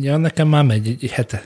Ja, 0.00 0.16
nekem 0.16 0.48
már 0.48 0.64
megy 0.64 0.86
egy, 0.86 1.04
egy 1.04 1.10
hete. 1.10 1.42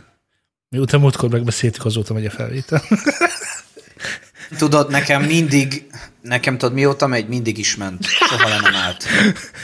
Miután 0.68 1.00
múltkor 1.00 1.30
megbeszéltük, 1.30 1.84
azóta 1.84 2.14
megy 2.14 2.26
a 2.26 2.30
felvétel. 2.30 2.82
Tudod, 4.58 4.90
nekem 4.90 5.22
mindig, 5.22 5.86
nekem 6.22 6.58
tudod, 6.58 6.74
mióta 6.74 7.06
megy, 7.06 7.28
mindig 7.28 7.58
is 7.58 7.76
ment. 7.76 8.04
Soha 8.04 8.48
le 8.48 8.60
nem 8.60 8.74
állt. 8.74 9.04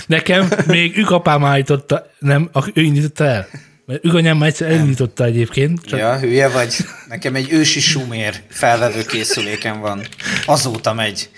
Nekem 0.06 0.48
még 0.66 0.96
ükapám 0.96 1.44
állította, 1.44 2.06
nem, 2.18 2.50
ő 2.74 2.82
indította 2.82 3.24
el. 3.24 3.48
Mert 3.90 4.04
Üganyám 4.04 4.36
már 4.36 4.48
egyszer 4.48 4.70
elindította 4.70 5.24
egyébként. 5.24 5.80
Csak... 5.84 5.98
Ja, 5.98 6.18
hülye 6.18 6.48
vagy. 6.48 6.76
Nekem 7.08 7.34
egy 7.34 7.52
ősi 7.52 7.80
sumér 7.80 8.42
felvevő 8.48 9.04
készüléken 9.04 9.80
van. 9.80 10.06
Azóta 10.46 10.94
megy. 10.94 11.30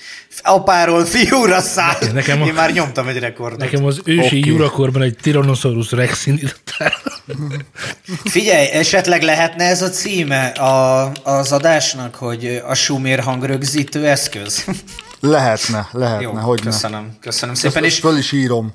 Apáról 0.43 1.05
fiúra 1.05 1.61
száll. 1.61 2.13
Nekem 2.13 2.43
a... 2.43 2.47
Én 2.47 2.53
már 2.53 2.73
nyomtam 2.73 3.09
egy 3.09 3.19
rekordot. 3.19 3.59
Nekem 3.59 3.85
az 3.85 4.01
ősi 4.05 4.39
okay. 4.39 4.47
jurakorban 4.47 5.03
egy 5.03 5.17
Tyrannosaurus 5.23 5.91
Rex 5.91 6.27
indította 6.27 6.93
Figyelj, 8.25 8.67
esetleg 8.67 9.23
lehetne 9.23 9.65
ez 9.65 9.83
a 9.83 9.89
címe 9.89 10.47
a, 10.47 11.13
az 11.23 11.53
adásnak, 11.53 12.15
hogy 12.15 12.63
a 12.67 12.75
sumér 12.75 13.21
hangrögzítő 13.21 14.07
eszköz? 14.07 14.65
Lehetne, 15.21 15.89
lehetne, 15.93 16.23
Jó, 16.23 16.33
hogy 16.33 16.61
köszönöm, 16.61 17.17
köszönöm 17.21 17.55
szépen. 17.55 17.85
Ezt, 17.85 17.93
és 17.93 17.99
föl 17.99 18.17
is 18.17 18.33
írom. 18.33 18.75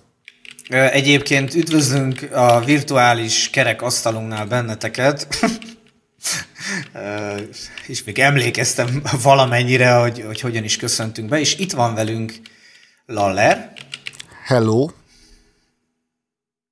Egyébként 0.70 1.54
üdvözlünk 1.54 2.32
a 2.34 2.60
virtuális 2.60 3.50
kerek 3.50 3.82
asztalunknál 3.82 4.46
benneteket. 4.46 5.28
és 7.88 8.04
még 8.04 8.20
emlékeztem 8.20 9.02
valamennyire, 9.24 9.92
hogy, 9.94 10.24
hogy 10.26 10.42
hogyan 10.42 10.64
is 10.64 10.78
köszöntünk 10.78 11.30
be, 11.30 11.40
és 11.40 11.58
itt 11.58 11.72
van 11.72 11.94
velünk 11.94 12.34
Laller. 13.06 13.74
Hello. 14.46 14.90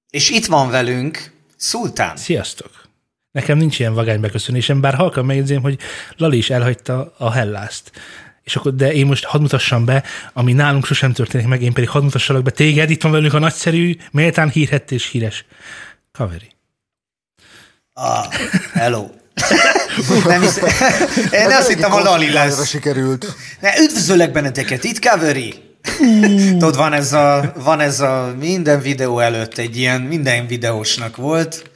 És 0.10 0.30
itt 0.30 0.46
van 0.46 0.70
velünk 0.70 1.34
Szultán. 1.58 2.18
Sziasztok. 2.18 2.84
Nekem 3.32 3.58
nincs 3.58 3.80
ilyen 3.80 3.94
vagány 3.94 4.20
beköszönésem, 4.20 4.82
bár 4.82 4.94
halkan 4.94 5.26
megjegyzém, 5.26 5.62
hogy 5.62 5.80
Lali 6.18 6.38
is 6.38 6.50
elhagyta 6.50 7.14
a 7.18 7.32
Hellászt 7.32 7.92
és 8.46 8.56
akkor, 8.56 8.76
de 8.76 8.94
én 8.94 9.06
most 9.06 9.24
hadd 9.24 9.42
mutassam 9.42 9.86
be, 9.86 10.04
ami 10.34 10.54
nálunk 10.54 10.86
sosem 10.86 11.14
történik 11.14 11.48
meg, 11.48 11.62
én 11.62 11.74
pedig 11.74 11.90
hadd 11.90 12.04
mutassalak 12.04 12.44
be 12.44 12.52
téged, 12.52 12.90
itt 12.90 13.02
van 13.02 13.12
velünk 13.12 13.34
a 13.34 13.40
nagyszerű, 13.40 13.96
méltán 14.12 14.50
hírhett 14.50 14.92
és 14.92 15.10
híres 15.10 15.46
Kaveri. 16.12 16.52
Ah, 17.94 18.26
hello. 18.74 19.10
nem 20.26 20.44
is, 20.44 20.50
én 21.42 21.52
azt 21.52 21.68
hittem, 21.68 21.94
a 21.94 22.00
Lali 22.00 22.32
lesz. 22.32 22.68
sikerült. 22.68 23.36
Ne, 23.60 23.80
üdvözöllek 23.80 24.32
benneteket, 24.32 24.84
itt 24.84 25.00
Kaveri. 25.00 25.54
Tudod, 26.50 26.76
van 26.76 26.94
ez, 26.94 27.14
a, 27.14 27.54
van 27.56 27.80
ez 27.80 28.00
a 28.00 28.36
minden 28.40 28.82
videó 28.82 29.20
előtt 29.20 29.58
egy 29.58 29.78
ilyen, 29.78 30.02
minden 30.02 30.48
videósnak 30.48 31.16
volt. 31.16 31.72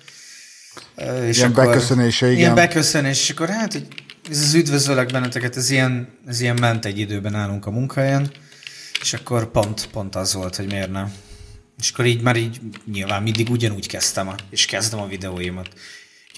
És 1.25 1.38
ilyen 1.38 1.52
akkor, 1.52 1.66
beköszönése, 1.66 2.25
igen. 2.25 2.38
Ilyen 2.38 2.56
beköszönés, 2.56 3.22
és 3.22 3.30
akkor 3.30 3.50
hát, 3.50 3.73
hogy 3.73 3.88
ez 4.30 4.39
az 4.41 4.53
üdvözöllek 4.53 5.11
benneteket, 5.11 5.55
ez 5.55 5.69
ilyen, 5.69 6.08
ez 6.27 6.41
ilyen 6.41 6.58
ment 6.59 6.85
egy 6.85 6.99
időben 6.99 7.35
állunk 7.35 7.66
a 7.66 7.72
munkahelyen, 7.72 8.31
és 9.02 9.13
akkor 9.13 9.52
pont, 9.52 9.88
pont 9.91 10.16
az 10.16 10.33
volt, 10.33 10.55
hogy 10.55 10.66
miért 10.66 10.91
nem. 10.91 11.13
És 11.80 11.91
akkor 11.91 12.05
így 12.05 12.22
már 12.22 12.35
így 12.35 12.59
nyilván 12.91 13.23
mindig 13.23 13.50
ugyanúgy 13.50 13.88
kezdtem, 13.88 14.27
a, 14.27 14.35
és 14.50 14.66
kezdem 14.66 15.00
a 15.00 15.07
videóimat. 15.07 15.67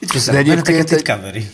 Üdvözöllek 0.02 0.46
benneteket, 0.46 0.92
itt 0.92 1.08
Covery. 1.08 1.50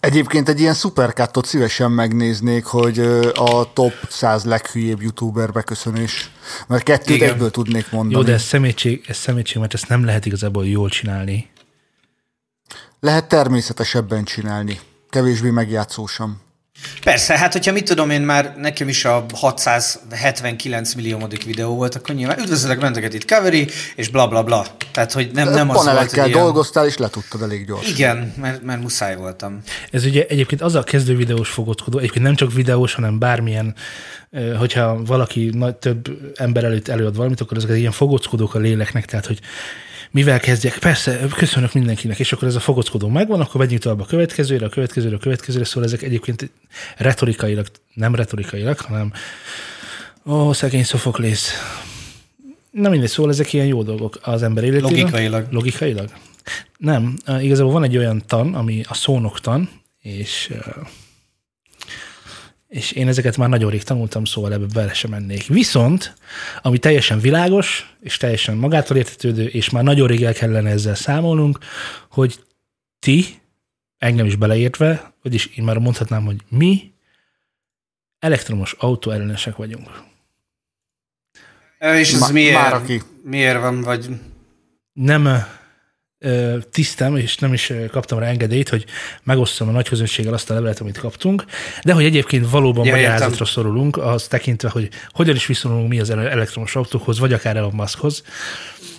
Egyébként 0.00 0.48
egy 0.48 0.60
ilyen 0.60 0.74
szuperkáttot 0.74 1.46
szívesen 1.46 1.90
megnéznék, 1.90 2.64
hogy 2.64 2.98
a 3.34 3.72
top 3.72 3.92
100 4.08 4.44
leghülyébb 4.44 5.02
youtuber 5.02 5.52
beköszönés. 5.52 6.30
Mert 6.66 6.82
kettőt 6.82 7.16
Igen. 7.16 7.30
egyből 7.30 7.50
tudnék 7.50 7.90
mondani. 7.90 8.14
Jó, 8.14 8.22
de 8.22 8.32
ez 8.32 8.42
szemétség, 8.42 9.04
ez 9.08 9.16
szemétség, 9.16 9.58
mert 9.58 9.74
ezt 9.74 9.88
nem 9.88 10.04
lehet 10.04 10.26
igazából 10.26 10.66
jól 10.66 10.88
csinálni. 10.88 11.50
Lehet 13.00 13.28
természetesebben 13.28 14.24
csinálni 14.24 14.80
kevésbé 15.10 15.50
megjátszósam. 15.50 16.46
Persze, 17.04 17.38
hát 17.38 17.52
hogyha 17.52 17.72
mit 17.72 17.84
tudom 17.84 18.10
én 18.10 18.20
már, 18.20 18.54
nekem 18.56 18.88
is 18.88 19.04
a 19.04 19.26
679 19.34 20.94
milliómodik 20.94 21.44
videó 21.44 21.74
volt, 21.74 21.94
akkor 21.94 22.14
nyilván 22.14 22.38
üdvözlök 22.38 22.80
benneteket 22.80 23.14
itt 23.14 23.30
Covery, 23.30 23.68
és 23.94 24.08
bla 24.08 24.28
bla 24.28 24.42
bla. 24.42 24.66
Tehát, 24.92 25.12
hogy 25.12 25.30
nem, 25.32 25.48
nem 25.48 25.70
az 25.70 25.84
volt, 25.84 25.98
hogy 26.10 26.28
ilyen... 26.28 26.30
dolgoztál, 26.30 26.86
és 26.86 26.96
letudtad 26.96 27.42
elég 27.42 27.66
gyorsan. 27.66 27.92
Igen, 27.92 28.34
mert, 28.36 28.62
mert 28.62 28.80
muszáj 28.80 29.16
voltam. 29.16 29.60
Ez 29.90 30.04
ugye 30.04 30.26
egyébként 30.28 30.62
az 30.62 30.74
a 30.74 30.82
kezdő 30.82 31.16
videós 31.16 31.48
fogotkodó, 31.48 31.98
egyébként 31.98 32.24
nem 32.24 32.34
csak 32.34 32.52
videós, 32.52 32.94
hanem 32.94 33.18
bármilyen, 33.18 33.74
hogyha 34.58 35.02
valaki 35.04 35.50
nagy, 35.52 35.76
több 35.76 36.32
ember 36.34 36.64
előtt 36.64 36.88
előad 36.88 37.16
valamit, 37.16 37.40
akkor 37.40 37.56
ezek 37.56 37.76
ilyen 37.76 37.92
fogockodók 37.92 38.54
a 38.54 38.58
léleknek, 38.58 39.04
tehát, 39.04 39.26
hogy 39.26 39.40
mivel 40.10 40.40
kezdjek? 40.40 40.78
Persze, 40.78 41.26
köszönök 41.36 41.72
mindenkinek, 41.72 42.18
és 42.18 42.32
akkor 42.32 42.48
ez 42.48 42.54
a 42.54 42.60
fogockodó 42.60 43.08
megvan, 43.08 43.40
akkor 43.40 43.60
megyünk 43.60 43.80
tovább 43.80 44.00
a 44.00 44.04
következőre, 44.04 44.66
a 44.66 44.68
következőre, 44.68 45.16
a 45.16 45.18
következőre, 45.18 45.64
szóval 45.64 45.84
ezek 45.84 46.02
egyébként 46.02 46.50
retorikailag, 46.96 47.66
nem 47.94 48.14
retorikailag, 48.14 48.78
hanem 48.78 49.12
ó, 50.26 50.52
szegény 50.52 50.84
Szofoklész. 50.84 51.52
Nem 52.70 52.90
mindegy, 52.90 53.10
szóval 53.10 53.32
ezek 53.32 53.52
ilyen 53.52 53.66
jó 53.66 53.82
dolgok 53.82 54.18
az 54.22 54.42
ember 54.42 54.64
életében. 54.64 54.90
Logikailag. 54.90 55.46
Logikailag? 55.50 56.10
Nem, 56.76 57.14
igazából 57.40 57.72
van 57.72 57.84
egy 57.84 57.96
olyan 57.96 58.22
tan, 58.26 58.54
ami 58.54 58.82
a 58.88 58.94
szónoktan, 58.94 59.70
és 60.00 60.52
és 62.68 62.92
én 62.92 63.08
ezeket 63.08 63.36
már 63.36 63.48
nagyon 63.48 63.70
rég 63.70 63.82
tanultam, 63.82 64.24
szóval 64.24 64.52
ebbe 64.52 64.66
bele 64.74 64.92
sem 64.92 65.10
mennék. 65.10 65.46
Viszont, 65.46 66.14
ami 66.62 66.78
teljesen 66.78 67.20
világos, 67.20 67.96
és 68.00 68.16
teljesen 68.16 68.56
magától 68.56 68.96
értetődő, 68.96 69.46
és 69.46 69.70
már 69.70 69.82
nagyon 69.82 70.06
rég 70.06 70.22
el 70.22 70.34
kellene 70.34 70.70
ezzel 70.70 70.94
számolnunk, 70.94 71.58
hogy 72.10 72.44
ti, 72.98 73.24
engem 73.98 74.26
is 74.26 74.36
beleértve, 74.36 75.12
vagyis 75.22 75.46
én 75.46 75.64
már 75.64 75.78
mondhatnám, 75.78 76.24
hogy 76.24 76.36
mi 76.48 76.92
elektromos 78.18 78.72
autó 78.78 79.10
ellenesek 79.10 79.56
vagyunk. 79.56 80.02
És 81.78 82.12
ez 82.12 82.20
Ma, 82.20 82.28
miért, 82.28 83.04
miért 83.22 83.60
van, 83.60 83.80
vagy... 83.80 84.08
Nem, 84.92 85.28
tisztem, 86.70 87.16
és 87.16 87.36
nem 87.36 87.52
is 87.52 87.72
kaptam 87.90 88.18
rá 88.18 88.26
engedélyt, 88.26 88.68
hogy 88.68 88.84
megosztom 89.22 89.68
a 89.68 89.70
nagy 89.70 89.88
közönséggel 89.88 90.32
azt 90.32 90.50
a 90.50 90.54
levelet, 90.54 90.80
amit 90.80 90.98
kaptunk, 90.98 91.44
de 91.82 91.92
hogy 91.92 92.04
egyébként 92.04 92.50
valóban 92.50 92.84
ja, 92.84 92.90
magyarázatra 92.90 93.30
értem. 93.30 93.46
szorulunk, 93.46 93.96
az 93.96 94.26
tekintve, 94.26 94.68
hogy 94.68 94.88
hogyan 95.10 95.34
is 95.34 95.46
viszonyulunk 95.46 95.88
mi 95.88 96.00
az 96.00 96.10
elektromos 96.10 96.76
autókhoz, 96.76 97.18
vagy 97.18 97.32
akár 97.32 97.56
Elon 97.56 97.74
Muskhoz. 97.74 98.22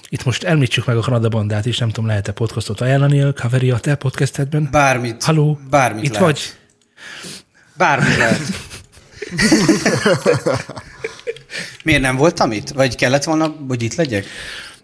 Itt 0.10 0.24
most 0.24 0.44
említsük 0.44 0.86
meg 0.86 0.98
a 0.98 1.02
Kanada 1.02 1.30
bandát 1.30 1.66
is, 1.66 1.78
nem 1.78 1.90
tudom, 1.90 2.10
lehet-e 2.10 2.32
podcastot 2.32 2.82
ajánlani 2.82 3.22
a 3.22 3.34
Kaveri 3.34 3.72
a 3.72 3.80
te 3.80 3.96
podcastedben? 3.96 4.68
Bármit. 4.72 5.24
Halló? 5.24 5.60
Bármit 5.70 6.04
Itt 6.04 6.14
lehet. 6.14 6.28
vagy? 6.28 6.42
Bármit 7.78 8.18
lehet. 8.18 8.42
Miért 11.84 12.02
nem 12.02 12.16
voltam 12.16 12.52
itt? 12.52 12.70
Vagy 12.70 12.96
kellett 12.96 13.24
volna, 13.24 13.56
hogy 13.68 13.84
itt 13.84 13.96
legyek? 13.96 14.26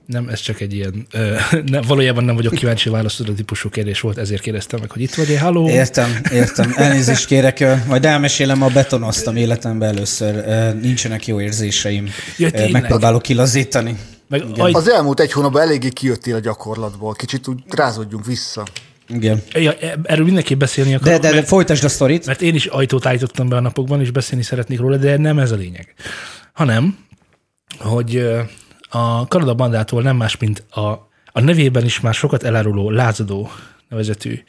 Nem, 0.05 0.27
ez 0.27 0.39
csak 0.39 0.59
egy 0.59 0.73
ilyen, 0.73 1.07
ö, 1.11 1.35
ne, 1.71 1.81
valójában 1.81 2.23
nem 2.23 2.35
vagyok 2.35 2.53
kíváncsi 2.53 2.89
válaszoló 2.89 3.33
típusú 3.33 3.69
kérdés 3.69 3.99
volt, 3.99 4.17
ezért 4.17 4.41
kérdeztem 4.41 4.79
meg, 4.79 4.91
hogy 4.91 5.01
itt 5.01 5.13
vagy-e, 5.13 5.39
halló? 5.39 5.69
Értem, 5.69 6.21
értem. 6.31 6.73
Elnézést 6.75 7.25
kérek, 7.25 7.85
majd 7.87 8.05
elmesélem, 8.05 8.61
a 8.61 8.67
betonoztam 8.67 9.35
életemben 9.35 9.89
először. 9.89 10.45
Nincsenek 10.81 11.27
jó 11.27 11.41
érzéseim. 11.41 12.09
Ja, 12.37 12.49
Megpróbálok 12.71 13.21
kilazítani. 13.21 13.97
Meg, 14.27 14.43
Az 14.57 14.89
elmúlt 14.89 15.19
egy 15.19 15.31
hónapban 15.31 15.61
eléggé 15.61 15.89
kijöttél 15.89 16.35
a 16.35 16.39
gyakorlatból. 16.39 17.13
Kicsit 17.13 17.47
úgy 17.47 17.63
rázódjunk 17.69 18.25
vissza. 18.25 18.63
Igen. 19.07 19.41
Ja, 19.53 19.73
erről 20.03 20.25
mindenképp 20.25 20.59
beszélni 20.59 20.93
akarok. 20.93 21.21
De, 21.21 21.29
de, 21.29 21.35
de 21.35 21.43
folytasd 21.43 21.83
a 21.83 21.89
sztorit. 21.89 22.25
Mert 22.25 22.41
én 22.41 22.55
is 22.55 22.65
ajtót 22.65 23.05
állítottam 23.05 23.49
be 23.49 23.55
a 23.55 23.59
napokban, 23.59 24.01
és 24.01 24.11
beszélni 24.11 24.43
szeretnék 24.43 24.79
róla, 24.79 24.97
de 24.97 25.17
nem 25.17 25.39
ez 25.39 25.51
a 25.51 25.55
lényeg. 25.55 25.93
Hanem, 26.53 26.97
hogy 27.79 28.27
a 28.95 29.27
Kanada 29.27 29.53
bandától 29.53 30.01
nem 30.01 30.15
más, 30.15 30.37
mint 30.37 30.59
a, 30.69 30.81
a 31.25 31.41
nevében 31.41 31.85
is 31.85 31.99
már 31.99 32.13
sokat 32.13 32.43
eláruló 32.43 32.89
lázadó 32.89 33.49
nevezetű 33.89 34.39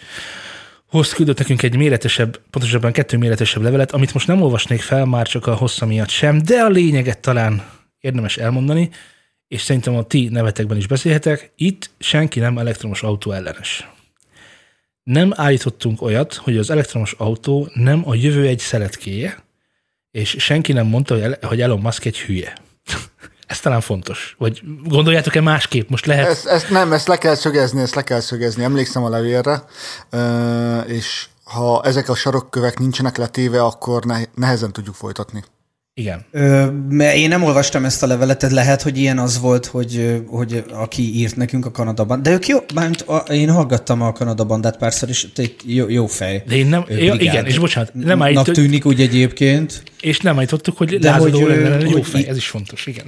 hoz 0.86 1.12
küldött 1.12 1.38
nekünk 1.38 1.62
egy 1.62 1.76
méretesebb, 1.76 2.40
pontosabban 2.50 2.92
kettő 2.92 3.16
méretesebb 3.16 3.62
levelet, 3.62 3.92
amit 3.92 4.14
most 4.14 4.26
nem 4.26 4.42
olvasnék 4.42 4.80
fel, 4.80 5.04
már 5.04 5.26
csak 5.26 5.46
a 5.46 5.54
hossza 5.54 5.86
miatt 5.86 6.08
sem, 6.08 6.42
de 6.42 6.60
a 6.60 6.68
lényeget 6.68 7.18
talán 7.18 7.64
érdemes 8.00 8.36
elmondani, 8.36 8.90
és 9.48 9.62
szerintem 9.62 9.96
a 9.96 10.02
ti 10.02 10.28
nevetekben 10.28 10.76
is 10.76 10.86
beszélhetek, 10.86 11.52
itt 11.56 11.90
senki 11.98 12.40
nem 12.40 12.58
elektromos 12.58 13.02
autó 13.02 13.32
ellenes. 13.32 13.88
Nem 15.02 15.32
állítottunk 15.34 16.02
olyat, 16.02 16.34
hogy 16.34 16.56
az 16.56 16.70
elektromos 16.70 17.12
autó 17.12 17.68
nem 17.74 18.02
a 18.08 18.14
jövő 18.14 18.46
egy 18.46 18.58
szeletkéje, 18.58 19.44
és 20.10 20.36
senki 20.38 20.72
nem 20.72 20.86
mondta, 20.86 21.36
hogy 21.40 21.60
Elon 21.60 21.80
Musk 21.80 22.04
egy 22.04 22.18
hülye. 22.18 22.65
Ez 23.46 23.60
talán 23.60 23.80
fontos. 23.80 24.34
Vagy 24.38 24.62
gondoljátok-e 24.84 25.40
másképp? 25.40 25.88
Most 25.88 26.06
lehet... 26.06 26.28
Ezt, 26.28 26.46
ezt 26.46 26.70
nem, 26.70 26.92
ezt 26.92 27.08
le 27.08 27.16
kell 27.16 27.34
szögezni, 27.34 27.80
ezt 27.80 27.94
le 27.94 28.02
kell 28.02 28.20
szögezni. 28.20 28.64
Emlékszem 28.64 29.04
a 29.04 29.08
levélre, 29.08 29.64
és 30.86 31.26
ha 31.44 31.82
ezek 31.84 32.08
a 32.08 32.14
sarokkövek 32.14 32.78
nincsenek 32.78 33.16
letéve, 33.16 33.62
akkor 33.62 34.02
nehezen 34.34 34.72
tudjuk 34.72 34.94
folytatni. 34.94 35.44
Igen. 35.98 36.24
Ö, 36.30 36.70
mert 36.88 37.16
én 37.16 37.28
nem 37.28 37.42
olvastam 37.42 37.84
ezt 37.84 38.02
a 38.02 38.06
levelet, 38.06 38.38
tehát 38.38 38.54
lehet, 38.54 38.82
hogy 38.82 38.98
ilyen 38.98 39.18
az 39.18 39.40
volt, 39.40 39.66
hogy, 39.66 40.22
hogy 40.26 40.64
aki 40.72 41.14
írt 41.14 41.36
nekünk 41.36 41.66
a 41.66 41.70
Kanadaban. 41.70 42.22
De 42.22 42.30
ők 42.30 42.46
jó, 42.46 42.58
a, 43.06 43.16
én 43.16 43.50
hallgattam 43.50 44.02
a 44.02 44.12
Kanada 44.12 44.44
bandát 44.44 44.76
párszor, 44.76 45.08
és 45.08 45.26
egy 45.36 45.54
jó, 45.64 45.88
jó 45.88 46.06
fej. 46.06 46.42
De 46.46 46.54
én 46.56 46.66
nem, 46.66 46.82
brigád. 46.82 47.20
igen, 47.22 47.46
és 47.46 47.58
bocsánat, 47.58 47.94
nem 47.94 48.18
Nak 48.18 48.26
állít, 48.26 48.52
tűnik 48.52 48.86
úgy 48.86 49.00
egyébként. 49.00 49.82
és 50.00 50.18
nem 50.18 50.36
állítottuk, 50.36 50.76
hogy 50.76 50.98
De 50.98 51.10
lázadó 51.10 51.40
hogy, 51.40 51.48
lenne, 51.48 51.76
ö, 51.76 51.80
jó 51.80 51.90
hogy 51.90 52.06
fej, 52.06 52.20
í- 52.20 52.28
ez 52.28 52.36
is 52.36 52.48
fontos, 52.48 52.86
igen. 52.86 53.04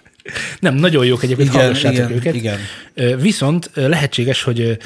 nem, 0.60 0.74
nagyon 0.74 1.04
jók 1.04 1.22
egyébként, 1.22 1.48
Igen, 1.48 1.60
hallgassátok 1.60 1.98
igen, 1.98 2.12
őket. 2.12 2.34
igen. 2.34 2.58
Viszont 3.20 3.70
lehetséges, 3.74 4.42
hogy 4.42 4.76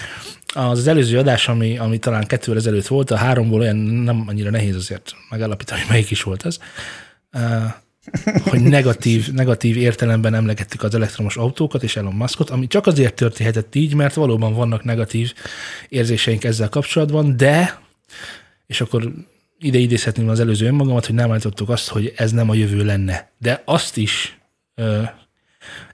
az, 0.54 0.78
az 0.78 0.86
előző 0.86 1.18
adás, 1.18 1.48
ami, 1.48 1.78
ami 1.78 1.98
talán 1.98 2.26
kettővel 2.26 2.60
ezelőtt 2.60 2.86
volt, 2.86 3.10
a 3.10 3.16
háromból 3.16 3.60
olyan 3.60 3.76
nem 3.76 4.24
annyira 4.26 4.50
nehéz 4.50 4.76
azért 4.76 5.12
megállapítani, 5.30 5.80
hogy 5.80 5.90
melyik 5.90 6.10
is 6.10 6.22
volt 6.22 6.46
ez, 6.46 6.58
Ö, 6.58 7.05
hogy 8.44 8.60
negatív, 8.60 9.32
negatív 9.32 9.76
értelemben 9.76 10.34
emlegettük 10.34 10.82
az 10.82 10.94
elektromos 10.94 11.36
autókat 11.36 11.82
és 11.82 11.96
Elon 11.96 12.14
Muskot, 12.14 12.50
ami 12.50 12.66
csak 12.66 12.86
azért 12.86 13.14
történhetett 13.14 13.74
így, 13.74 13.94
mert 13.94 14.14
valóban 14.14 14.54
vannak 14.54 14.84
negatív 14.84 15.34
érzéseink 15.88 16.44
ezzel 16.44 16.68
kapcsolatban, 16.68 17.36
de, 17.36 17.80
és 18.66 18.80
akkor 18.80 19.12
ide 19.58 19.78
idézhetném 19.78 20.28
az 20.28 20.40
előző 20.40 20.66
önmagamat, 20.66 21.06
hogy 21.06 21.14
nem 21.14 21.30
állítottuk 21.30 21.68
azt, 21.68 21.88
hogy 21.88 22.12
ez 22.16 22.32
nem 22.32 22.50
a 22.50 22.54
jövő 22.54 22.84
lenne. 22.84 23.30
De 23.38 23.62
azt 23.64 23.96
is 23.96 24.38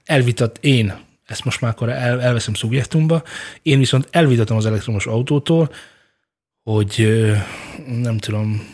elvitat 0.04 0.58
én, 0.60 0.94
ezt 1.26 1.44
most 1.44 1.60
már 1.60 1.70
akkor 1.70 1.88
el, 1.88 2.20
elveszem 2.20 2.54
szubjektumba, 2.54 3.22
én 3.62 3.78
viszont 3.78 4.08
elvitatom 4.10 4.56
az 4.56 4.66
elektromos 4.66 5.06
autótól, 5.06 5.72
hogy 6.62 7.08
nem 7.86 8.18
tudom, 8.18 8.66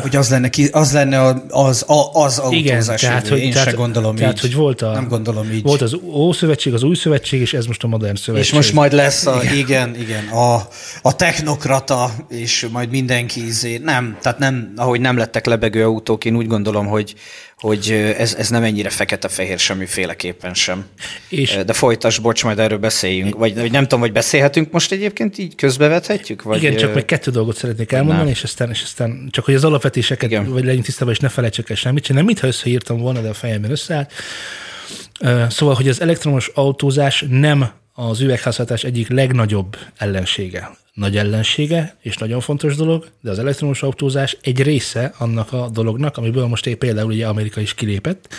Hogy 0.00 0.16
az 0.16 0.30
lenne, 0.30 0.48
ki, 0.48 0.68
az, 0.72 0.92
lenne 0.92 1.34
az, 1.48 1.84
a, 1.88 2.12
az 2.12 2.42
igen, 2.50 2.72
autózás 2.74 3.00
tehát, 3.00 3.28
hogy, 3.28 3.38
Én 3.38 3.52
tehát, 3.52 3.68
se 3.68 3.74
gondolom 3.74 4.16
tehát, 4.16 4.34
így. 4.34 4.40
hogy 4.40 4.54
volt, 4.54 4.82
a, 4.82 4.92
Nem 4.92 5.08
gondolom 5.08 5.50
így. 5.50 5.62
volt 5.62 5.80
az 5.80 5.96
Ószövetség, 6.04 6.74
az 6.74 6.82
Új 6.82 6.94
Szövetség, 6.94 7.40
és 7.40 7.54
ez 7.54 7.66
most 7.66 7.82
a 7.82 7.86
Modern 7.86 8.14
Szövetség. 8.14 8.48
És 8.48 8.56
most 8.56 8.72
majd 8.72 8.92
lesz 8.92 9.26
a, 9.26 9.40
igen, 9.42 9.56
igen, 9.56 9.96
igen 10.00 10.28
a, 10.28 10.68
a 11.02 11.16
technokrata, 11.16 12.10
és 12.28 12.66
majd 12.72 12.90
mindenki 12.90 13.46
izé, 13.46 13.76
nem, 13.76 14.16
tehát 14.20 14.38
nem, 14.38 14.72
ahogy 14.76 15.00
nem 15.00 15.16
lettek 15.16 15.46
lebegő 15.46 15.84
autók, 15.84 16.24
én 16.24 16.36
úgy 16.36 16.46
gondolom, 16.46 16.86
hogy, 16.86 17.14
hogy 17.60 17.90
ez, 18.18 18.34
ez 18.34 18.48
nem 18.48 18.62
ennyire 18.62 18.88
fekete-fehér 18.88 19.58
semmiféleképpen 19.58 20.54
sem. 20.54 20.86
És- 21.28 21.58
De 21.66 21.72
folytas, 21.72 22.18
bocs, 22.18 22.44
majd 22.44 22.58
erről 22.58 22.78
beszéljünk. 22.78 23.34
Vagy, 23.36 23.54
vagy 23.54 23.70
nem 23.70 23.82
tudom, 23.82 24.00
hogy 24.00 24.12
beszélhetünk 24.12 24.72
most 24.72 24.92
egyébként 24.92 25.38
így 25.38 25.54
közbevethetjük? 25.54 26.42
Vagy, 26.42 26.62
Igen, 26.62 26.76
csak 26.76 26.90
ö, 26.90 26.94
meg 26.94 27.04
kettő 27.04 27.30
dolgot 27.30 27.56
szeretnék 27.56 27.92
elmondani, 27.92 28.30
és 28.30 28.42
aztán, 28.42 28.70
és 28.70 28.82
aztán 28.82 29.28
csak 29.30 29.44
hogy 29.44 29.54
az 29.54 29.64
alapvetéseket, 29.64 30.30
Igen. 30.30 30.50
Vagy 30.50 30.64
legyünk 30.64 30.84
tisztában, 30.84 31.12
és 31.12 31.18
ne 31.20 31.28
felejtsek 31.28 31.70
el 31.70 31.76
semmit, 31.76 32.08
nem 32.08 32.24
mintha 32.24 32.46
összeírtam 32.46 32.98
volna, 32.98 33.20
de 33.20 33.28
a 33.28 33.34
fejemben 33.34 33.70
összeállt. 33.70 34.12
Szóval, 35.48 35.74
hogy 35.74 35.88
az 35.88 36.00
elektromos 36.00 36.50
autózás 36.54 37.24
nem 37.28 37.70
az 37.92 38.20
üvegházhatás 38.20 38.84
egyik 38.84 39.08
legnagyobb 39.08 39.76
ellensége. 39.96 40.70
Nagy 40.96 41.16
ellensége, 41.16 41.96
és 42.00 42.16
nagyon 42.16 42.40
fontos 42.40 42.76
dolog, 42.76 43.06
de 43.20 43.30
az 43.30 43.38
elektromos 43.38 43.82
autózás 43.82 44.36
egy 44.42 44.62
része 44.62 45.12
annak 45.18 45.52
a 45.52 45.68
dolognak, 45.72 46.16
amiből 46.16 46.46
most 46.46 46.66
épp 46.66 46.78
például 46.78 47.10
ugye 47.10 47.26
Amerika 47.26 47.60
is 47.60 47.74
kilépett, 47.74 48.34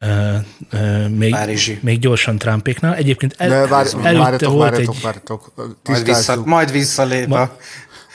Ö, 0.00 0.34
ö, 0.70 1.08
még, 1.08 1.30
Párizsi. 1.30 1.78
még 1.82 1.98
gyorsan 1.98 2.38
Trumpéknál. 2.38 2.94
Egyébként 2.94 3.34
el, 3.38 3.48
De 3.48 3.66
vár, 3.66 3.86
előtte 4.02 4.18
várjatok, 4.18 4.52
volt 4.52 4.70
várjatok, 4.70 4.94
egy... 4.94 5.02
várjatok. 5.02 5.52
majd, 5.84 6.04
vissza, 6.04 6.42
majd 6.44 6.72
visszalép 6.72 7.32
a, 7.32 7.56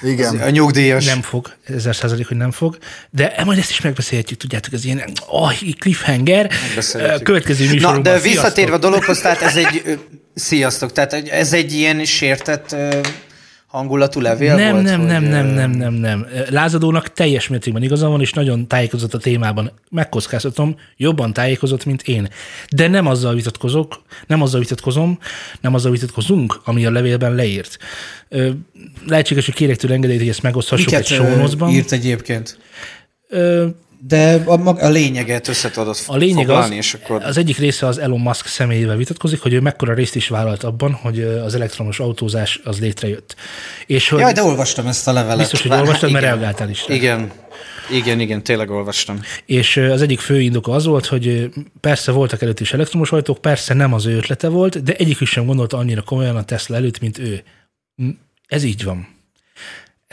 Igen. 0.01 0.36
a 0.39 0.50
nyugdíjas. 0.50 1.06
Nem 1.06 1.21
fog, 1.21 1.54
ezer 1.63 1.95
százalék, 1.95 2.27
hogy 2.27 2.38
nem 2.38 2.51
fog, 2.51 2.77
de 3.10 3.42
majd 3.45 3.57
ezt 3.57 3.69
is 3.69 3.81
megbeszélhetjük, 3.81 4.39
tudjátok, 4.39 4.74
ez 4.74 4.86
ilyen 4.86 5.04
oh, 5.27 5.54
cliffhanger. 5.80 6.51
Következő 7.24 7.65
Na, 7.65 7.71
műsorunkban. 7.71 8.04
de 8.04 8.10
Sziasztok! 8.19 8.31
visszatérve 8.31 8.75
a 8.75 8.77
dologhoz, 8.80 9.19
tehát 9.21 9.42
ez 9.42 9.56
egy, 9.56 10.00
sziasztok, 10.33 10.91
tehát 10.91 11.13
ez 11.13 11.53
egy 11.53 11.74
ilyen 11.74 12.06
sértett 12.06 12.75
hangulatú 13.74 14.19
levél 14.19 14.56
Nem, 14.56 14.71
volt? 14.71 14.83
nem, 14.83 15.00
hogy, 15.00 15.07
nem, 15.09 15.24
ö, 15.24 15.27
nem, 15.27 15.45
nem, 15.47 15.71
nem, 15.71 15.94
nem. 15.94 16.27
Lázadónak 16.50 17.13
teljes 17.13 17.47
mértékben 17.47 17.83
igaza 17.83 18.07
van, 18.07 18.21
és 18.21 18.31
nagyon 18.33 18.68
tájékozott 18.68 19.13
a 19.13 19.18
témában. 19.18 19.71
Megkockáztatom, 19.89 20.75
jobban 20.97 21.33
tájékozott, 21.33 21.85
mint 21.85 22.01
én. 22.01 22.30
De 22.69 22.88
nem 22.88 23.07
azzal 23.07 23.33
vitatkozok, 23.33 24.01
nem 24.27 24.41
azzal 24.41 24.59
vitatkozom, 24.59 25.19
nem 25.62 25.74
azzal 25.74 25.91
vitatkozunk, 25.91 26.62
ami 26.63 26.86
a 26.86 26.91
levélben 26.91 27.36
leírt. 27.36 27.77
Lehetséges, 29.07 29.45
hogy 29.45 29.56
kérek 29.56 29.75
tőle 29.77 29.94
engedélyt, 29.94 30.19
hogy 30.19 30.29
ezt 30.29 30.41
megoszthassuk 30.41 30.86
Miket 30.86 31.01
egy 31.01 31.07
sónozban. 31.07 31.69
írt 31.69 31.91
egyébként? 31.91 32.57
De 34.07 34.44
a, 34.45 34.57
mag- 34.57 34.81
a 34.81 34.89
lényeget 34.89 35.47
össze 35.47 35.69
tudod 35.71 35.97
A 36.07 36.15
lényeg 36.15 36.38
az, 36.38 36.45
foglalni, 36.45 36.75
és 36.75 36.94
akkor... 36.94 37.23
az 37.23 37.38
egyik 37.38 37.57
része 37.57 37.88
az 37.88 37.97
Elon 37.97 38.19
Musk 38.19 38.47
személyével 38.47 38.95
vitatkozik, 38.95 39.41
hogy 39.41 39.53
ő 39.53 39.59
mekkora 39.59 39.94
részt 39.94 40.15
is 40.15 40.27
vállalt 40.27 40.63
abban, 40.63 40.94
hogy 40.94 41.21
az 41.21 41.55
elektromos 41.55 42.00
autózás 42.00 42.59
az 42.63 42.79
létrejött. 42.79 43.35
És 43.85 44.09
hogy 44.09 44.19
Jaj, 44.19 44.33
de 44.33 44.44
olvastam 44.44 44.88
ezt 44.88 45.07
a 45.07 45.13
levelet. 45.13 45.38
biztos, 45.38 45.61
hogy 45.61 45.71
olvastad, 45.71 46.11
mert 46.11 46.25
reagáltál 46.25 46.69
is. 46.69 46.88
rá. 46.88 46.95
Igen, 46.95 47.31
igen, 47.91 48.19
igen, 48.19 48.44
tényleg 48.44 48.69
olvastam. 48.69 49.19
És 49.45 49.77
az 49.77 50.01
egyik 50.01 50.19
fő 50.19 50.41
indoka 50.41 50.71
az 50.71 50.85
volt, 50.85 51.05
hogy 51.05 51.50
persze 51.79 52.11
voltak 52.11 52.41
előtt 52.41 52.59
is 52.59 52.73
elektromos 52.73 53.11
autók, 53.11 53.41
persze 53.41 53.73
nem 53.73 53.94
az 53.94 54.05
ő 54.05 54.15
ötlete 54.15 54.47
volt, 54.47 54.83
de 54.83 54.94
egyikük 54.94 55.27
sem 55.27 55.45
gondolta 55.45 55.77
annyira 55.77 56.01
komolyan 56.01 56.35
a 56.35 56.44
Tesla 56.44 56.75
előtt, 56.75 57.00
mint 57.00 57.17
ő. 57.17 57.44
Ez 58.47 58.63
így 58.63 58.83
van. 58.83 59.07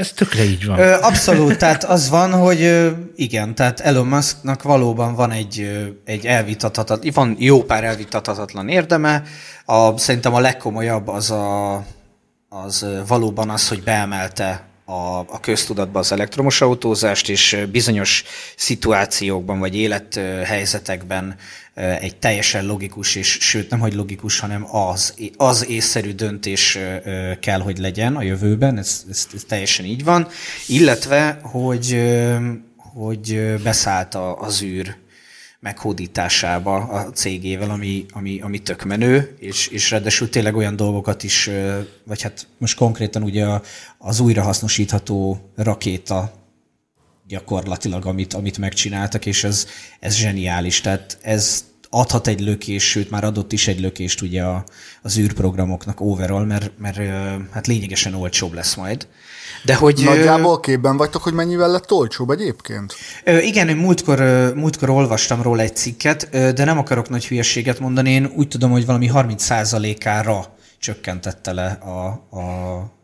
Ez 0.01 0.13
tökre 0.13 0.45
így 0.45 0.67
van. 0.67 0.79
Abszolút, 0.93 1.59
tehát 1.59 1.85
az 1.85 2.09
van, 2.09 2.33
hogy 2.33 2.91
igen, 3.17 3.55
tehát 3.55 3.81
Elon 3.81 4.07
Musknak 4.07 4.63
valóban 4.63 5.15
van 5.15 5.31
egy, 5.31 5.85
egy 6.05 6.27
elvitathatatlan, 6.27 7.13
van 7.15 7.37
jó 7.39 7.63
pár 7.63 7.85
elvitathatatlan 7.85 8.69
érdeme. 8.69 9.23
A, 9.65 9.99
szerintem 9.99 10.35
a 10.35 10.41
legkomolyabb 10.41 11.09
az, 11.09 11.31
a, 11.31 11.75
az 12.49 12.87
valóban 13.07 13.51
az, 13.51 13.69
hogy 13.69 13.83
beemelte 13.83 14.70
a, 14.91 15.19
a 15.19 15.41
köztudatba 15.41 15.99
az 15.99 16.13
elektromos 16.13 16.61
autózást, 16.61 17.29
és 17.29 17.67
bizonyos 17.73 18.25
szituációkban 18.57 19.59
vagy 19.59 19.77
élethelyzetekben 19.77 21.37
egy 21.75 22.17
teljesen 22.17 22.67
logikus, 22.67 23.15
és 23.15 23.39
sőt 23.41 23.71
nem 23.71 23.81
hogy 23.81 23.95
logikus, 23.95 24.39
hanem 24.39 24.77
az, 24.77 25.15
az 25.37 25.69
észszerű 25.69 26.13
döntés 26.13 26.79
kell, 27.41 27.61
hogy 27.61 27.79
legyen 27.79 28.17
a 28.17 28.23
jövőben, 28.23 28.79
ez, 28.79 29.05
ez, 29.11 29.27
ez 29.35 29.45
teljesen 29.49 29.85
így 29.85 30.05
van, 30.05 30.29
illetve, 30.67 31.39
hogy, 31.43 32.01
hogy 32.77 33.55
beszállt 33.63 34.15
a, 34.15 34.41
az 34.41 34.63
űr 34.63 34.97
meghódításába 35.61 36.77
a 36.77 37.11
cégével, 37.11 37.71
ami, 37.71 38.07
ami, 38.13 38.41
ami 38.41 38.59
tök 38.59 38.83
menő, 38.83 39.37
és, 39.39 39.67
és 39.67 39.91
ráadásul 39.91 40.29
tényleg 40.29 40.57
olyan 40.57 40.77
dolgokat 40.77 41.23
is, 41.23 41.51
vagy 42.05 42.23
hát 42.23 42.47
most 42.59 42.77
konkrétan 42.77 43.23
ugye 43.23 43.47
az 43.99 44.21
újrahasznosítható 44.21 45.51
rakéta 45.57 46.33
gyakorlatilag, 47.27 48.07
amit, 48.07 48.35
amit 48.35 48.59
megcsináltak, 48.59 49.27
és 49.27 49.45
ez, 49.45 49.67
ez 50.01 50.15
zseniális. 50.15 50.81
Tehát 50.81 51.19
ez 51.23 51.65
adhat 51.91 52.27
egy 52.27 52.41
lökést, 52.41 52.87
sőt 52.87 53.11
már 53.11 53.25
adott 53.25 53.53
is 53.53 53.69
egy 53.69 53.81
lökést 53.81 54.21
ugye 54.21 54.43
a, 54.43 54.65
az 55.03 55.19
űrprogramoknak 55.19 56.01
overall, 56.01 56.45
mert, 56.45 56.71
mert 56.79 56.97
hát 57.51 57.67
lényegesen 57.67 58.15
olcsóbb 58.15 58.53
lesz 58.53 58.75
majd. 58.75 59.07
De 59.65 59.75
hogy... 59.75 60.03
Nagyjából 60.05 60.61
képben 60.61 60.97
vagytok, 60.97 61.23
hogy 61.23 61.33
mennyivel 61.33 61.71
lett 61.71 61.93
olcsóbb 61.93 62.31
egyébként? 62.31 62.95
Igen, 63.25 63.69
én 63.69 63.77
múltkor, 63.77 64.19
múltkor 64.55 64.91
olvastam 64.91 65.43
róla 65.43 65.63
egy 65.63 65.77
cikket, 65.77 66.29
de 66.31 66.65
nem 66.65 66.79
akarok 66.79 67.09
nagy 67.09 67.27
hülyeséget 67.27 67.81
mondani. 67.81 68.11
Én 68.11 68.33
úgy 68.37 68.49
tudom, 68.49 68.71
hogy 68.71 68.87
valami 68.87 69.11
30%-ára 69.15 70.55
csökkentette 70.79 71.53
le 71.53 71.67
a, 71.71 72.07
a 72.39 73.00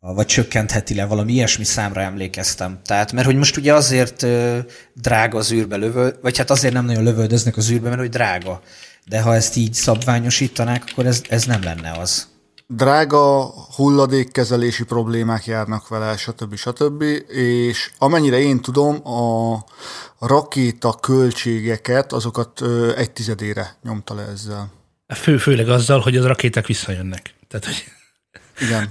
vagy 0.00 0.26
csökkentheti 0.26 0.94
le, 0.94 1.04
valami 1.04 1.32
ilyesmi 1.32 1.64
számra 1.64 2.00
emlékeztem. 2.00 2.80
Tehát, 2.84 3.12
mert 3.12 3.26
hogy 3.26 3.36
most 3.36 3.56
ugye 3.56 3.74
azért 3.74 4.26
drága 4.94 5.38
az 5.38 5.52
űrbe 5.52 5.76
lövő, 5.76 6.18
vagy 6.22 6.38
hát 6.38 6.50
azért 6.50 6.74
nem 6.74 6.84
nagyon 6.84 7.02
lövöldöznek 7.02 7.56
az 7.56 7.70
űrbe, 7.70 7.88
mert 7.88 8.00
hogy 8.00 8.08
drága. 8.08 8.60
De 9.04 9.20
ha 9.20 9.34
ezt 9.34 9.56
így 9.56 9.74
szabványosítanák, 9.74 10.84
akkor 10.90 11.06
ez, 11.06 11.22
ez 11.28 11.44
nem 11.44 11.62
lenne 11.62 11.90
az. 11.90 12.28
Drága 12.66 13.50
hulladékkezelési 13.76 14.84
problémák 14.84 15.46
járnak 15.46 15.88
vele, 15.88 16.16
stb. 16.16 16.54
stb. 16.54 17.02
És 17.32 17.90
amennyire 17.98 18.38
én 18.38 18.60
tudom, 18.60 19.08
a 19.08 19.58
rakéta 20.18 20.92
költségeket, 20.92 22.12
azokat 22.12 22.62
egy 22.96 23.10
tizedére 23.10 23.76
nyomta 23.82 24.14
le 24.14 24.22
ezzel. 24.22 24.72
Fő, 25.14 25.38
főleg 25.38 25.68
azzal, 25.68 26.00
hogy 26.00 26.16
az 26.16 26.24
rakéták 26.24 26.66
visszajönnek. 26.66 27.34
Tehát, 27.48 27.64
hogy 27.64 27.84
Igen. 28.60 28.88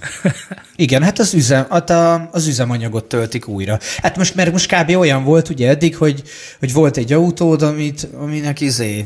Igen, 0.76 1.04
hát 1.04 1.20
az, 1.20 1.34
üzem, 1.34 1.66
hát 1.70 1.90
a, 1.90 2.30
az 2.32 2.48
üzemanyagot 2.48 3.06
töltik 3.06 3.48
újra. 3.48 3.80
Hát 3.98 4.18
most, 4.18 4.36
mert 4.36 4.52
most 4.52 4.74
kb. 4.76 4.90
olyan 4.96 5.24
volt 5.24 5.50
ugye 5.50 5.70
eddig, 5.70 5.96
hogy, 5.98 6.24
hogy 6.60 6.74
volt 6.74 6.98
egy 6.98 7.14
autód, 7.14 7.62
amit, 7.62 8.08
aminek 8.18 8.62
izé 8.62 9.06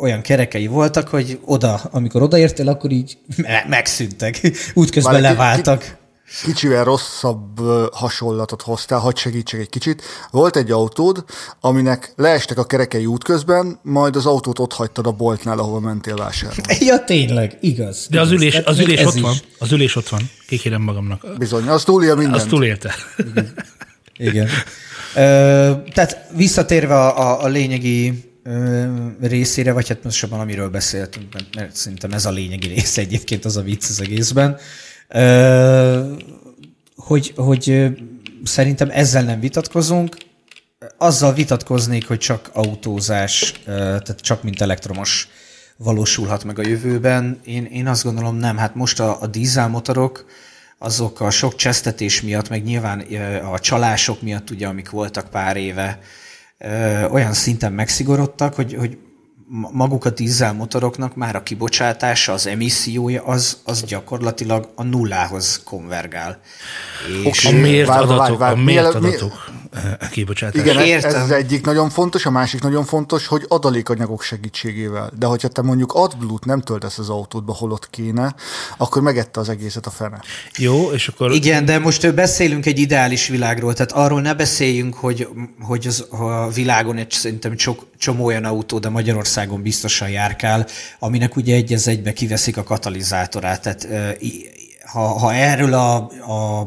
olyan 0.00 0.20
kerekei 0.20 0.66
voltak, 0.66 1.08
hogy 1.08 1.38
oda, 1.44 1.74
amikor 1.90 2.22
odaértél, 2.22 2.68
akkor 2.68 2.90
így 2.90 3.18
me- 3.36 3.68
megszűntek. 3.68 4.40
Útközben 4.74 5.12
Várj, 5.12 5.24
ki- 5.24 5.30
leváltak. 5.32 5.96
Kicsivel 6.44 6.84
rosszabb 6.84 7.60
hasonlatot 7.92 8.62
hoztál, 8.62 8.98
hadd 8.98 9.16
segítsek 9.16 9.60
egy 9.60 9.68
kicsit. 9.68 10.02
Volt 10.30 10.56
egy 10.56 10.70
autód, 10.70 11.24
aminek 11.60 12.12
leestek 12.16 12.58
a 12.58 12.64
kerekei 12.66 13.06
útközben, 13.06 13.78
majd 13.82 14.16
az 14.16 14.26
autót 14.26 14.58
ott 14.58 14.72
hagytad 14.72 15.06
a 15.06 15.12
boltnál, 15.12 15.58
ahova 15.58 15.80
mentél 15.80 16.16
vásárolni. 16.16 16.62
Ja, 16.80 17.04
tényleg, 17.04 17.58
igaz. 17.60 18.06
De 18.10 18.20
az 18.20 18.28
igaz. 18.28 18.40
ülés, 18.40 18.52
Tehát 18.52 18.68
az 18.68 18.78
ülés 18.78 19.04
ott 19.04 19.14
is. 19.14 19.20
van. 19.20 19.34
Az 19.58 19.72
ülés 19.72 19.96
ott 19.96 20.08
van. 20.08 20.30
Kikérem 20.46 20.82
magamnak. 20.82 21.26
Bizony, 21.38 21.68
az 21.68 21.84
túlélja 21.84 22.14
mindent. 22.14 22.36
Azt 22.36 22.48
túlélte. 22.48 22.94
Igen. 24.16 24.48
Ö, 25.14 25.72
tehát 25.94 26.16
visszatérve 26.34 26.94
a, 26.94 27.18
a, 27.18 27.42
a 27.44 27.46
lényegi 27.48 28.26
részére, 29.20 29.72
vagy 29.72 29.88
hát 29.88 30.04
most 30.04 30.24
amiről 30.30 30.68
beszéltünk, 30.68 31.32
mert, 31.32 31.54
mert 31.54 31.76
szerintem 31.76 32.12
ez 32.12 32.26
a 32.26 32.30
lényegi 32.30 32.66
része 32.66 33.00
egyébként 33.00 33.44
az 33.44 33.56
a 33.56 33.62
vicc 33.62 33.88
az 33.88 34.00
egészben, 34.00 34.50
ö, 34.50 34.60
hogy, 36.96 37.32
hogy 37.36 37.86
szerintem 38.44 38.90
ezzel 38.90 39.22
nem 39.22 39.40
vitatkozunk, 39.40 40.16
azzal 40.98 41.32
vitatkoznék, 41.32 42.06
hogy 42.06 42.18
csak 42.18 42.50
autózás, 42.52 43.52
tehát 43.64 44.20
csak 44.20 44.42
mint 44.42 44.60
elektromos 44.60 45.28
valósulhat 45.76 46.44
meg 46.44 46.58
a 46.58 46.66
jövőben. 46.66 47.40
Én, 47.44 47.64
én 47.64 47.86
azt 47.86 48.04
gondolom 48.04 48.36
nem, 48.36 48.56
hát 48.56 48.74
most 48.74 49.00
a, 49.00 49.20
a 49.20 49.26
dízelmotorok, 49.26 50.26
azok 50.78 51.20
a 51.20 51.30
sok 51.30 51.54
csesztetés 51.54 52.22
miatt, 52.22 52.48
meg 52.48 52.62
nyilván 52.62 53.00
a 53.52 53.58
csalások 53.58 54.22
miatt, 54.22 54.50
ugye, 54.50 54.66
amik 54.66 54.90
voltak 54.90 55.30
pár 55.30 55.56
éve, 55.56 55.98
olyan 57.10 57.32
szinten 57.32 57.72
megszigorodtak, 57.72 58.54
hogy, 58.54 58.74
hogy 58.74 58.98
maguk 59.72 60.04
a 60.04 60.10
dízelmotoroknak 60.10 61.14
már 61.16 61.36
a 61.36 61.42
kibocsátása, 61.42 62.32
az 62.32 62.46
emissziója, 62.46 63.22
az, 63.24 63.56
az 63.64 63.82
gyakorlatilag 63.82 64.68
a 64.74 64.82
nullához 64.82 65.60
konvergál. 65.64 66.40
És 67.24 67.44
A 67.44 67.50
mért 67.50 67.86
Várj, 67.86 68.06
várj, 68.06 68.12
adatok, 68.20 68.38
várj. 68.38 68.52
a 68.52 68.56
mért 68.64 68.66
Miele- 68.66 69.00
mi- 69.00 69.08
adatok 69.08 69.50
eh, 70.00 70.08
kibocsátás. 70.10 70.62
Igen, 70.62 70.76
ez, 70.76 70.82
ez 70.82 70.88
Értem. 70.88 71.22
az 71.22 71.30
egyik 71.30 71.64
nagyon 71.64 71.90
fontos, 71.90 72.26
a 72.26 72.30
másik 72.30 72.62
nagyon 72.62 72.84
fontos, 72.84 73.26
hogy 73.26 73.44
adalékanyagok 73.48 74.22
segítségével. 74.22 75.12
De 75.18 75.26
hogyha 75.26 75.48
te 75.48 75.62
mondjuk 75.62 75.92
AdBlue-t 75.92 76.44
nem 76.44 76.60
töltesz 76.60 76.98
az 76.98 77.08
autódba, 77.10 77.54
holott 77.54 77.90
kéne, 77.90 78.34
akkor 78.76 79.02
megette 79.02 79.40
az 79.40 79.48
egészet 79.48 79.86
a 79.86 79.90
fene. 79.90 80.22
Jó, 80.56 80.90
és 80.90 81.08
akkor 81.08 81.32
Igen, 81.32 81.64
de 81.64 81.78
most 81.78 82.14
beszélünk 82.14 82.66
egy 82.66 82.78
ideális 82.78 83.28
világról, 83.28 83.72
tehát 83.74 83.92
arról 83.92 84.20
ne 84.20 84.34
beszéljünk, 84.34 84.94
hogy, 84.94 85.28
hogy 85.60 85.86
az, 85.86 86.06
a 86.10 86.48
világon 86.48 86.96
egy 86.96 87.10
szerintem 87.10 87.56
csok, 87.56 87.86
csomó 87.98 88.24
olyan 88.24 88.44
autó, 88.44 88.78
de 88.78 88.88
Magyarországon 89.38 89.62
biztosan 89.62 90.08
járkál, 90.08 90.66
aminek 90.98 91.36
ugye 91.36 91.54
egy 91.54 91.72
az 91.72 91.88
egybe 91.88 92.12
kiveszik 92.12 92.56
a 92.56 92.62
katalizátorát. 92.62 93.62
Tehát 93.62 93.88
ha, 94.92 95.00
ha 95.00 95.34
erről 95.34 95.74
a, 95.74 95.96
a, 96.26 96.60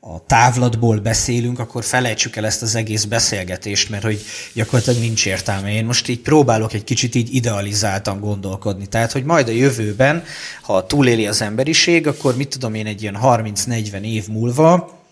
a 0.00 0.24
távlatból 0.26 0.98
beszélünk, 0.98 1.58
akkor 1.58 1.84
felejtsük 1.84 2.36
el 2.36 2.46
ezt 2.46 2.62
az 2.62 2.74
egész 2.74 3.04
beszélgetést, 3.04 3.90
mert 3.90 4.02
hogy 4.02 4.20
gyakorlatilag 4.52 5.00
nincs 5.00 5.26
értelme. 5.26 5.72
Én 5.72 5.84
most 5.84 6.08
így 6.08 6.20
próbálok 6.20 6.72
egy 6.72 6.84
kicsit 6.84 7.14
így 7.14 7.34
idealizáltan 7.34 8.20
gondolkodni. 8.20 8.86
Tehát, 8.86 9.12
hogy 9.12 9.24
majd 9.24 9.48
a 9.48 9.52
jövőben, 9.52 10.24
ha 10.62 10.86
túléli 10.86 11.26
az 11.26 11.42
emberiség, 11.42 12.06
akkor 12.06 12.36
mit 12.36 12.48
tudom 12.48 12.74
én 12.74 12.86
egy 12.86 13.02
ilyen 13.02 13.18
30-40 13.22 14.00
év 14.00 14.28
múlva 14.28 15.02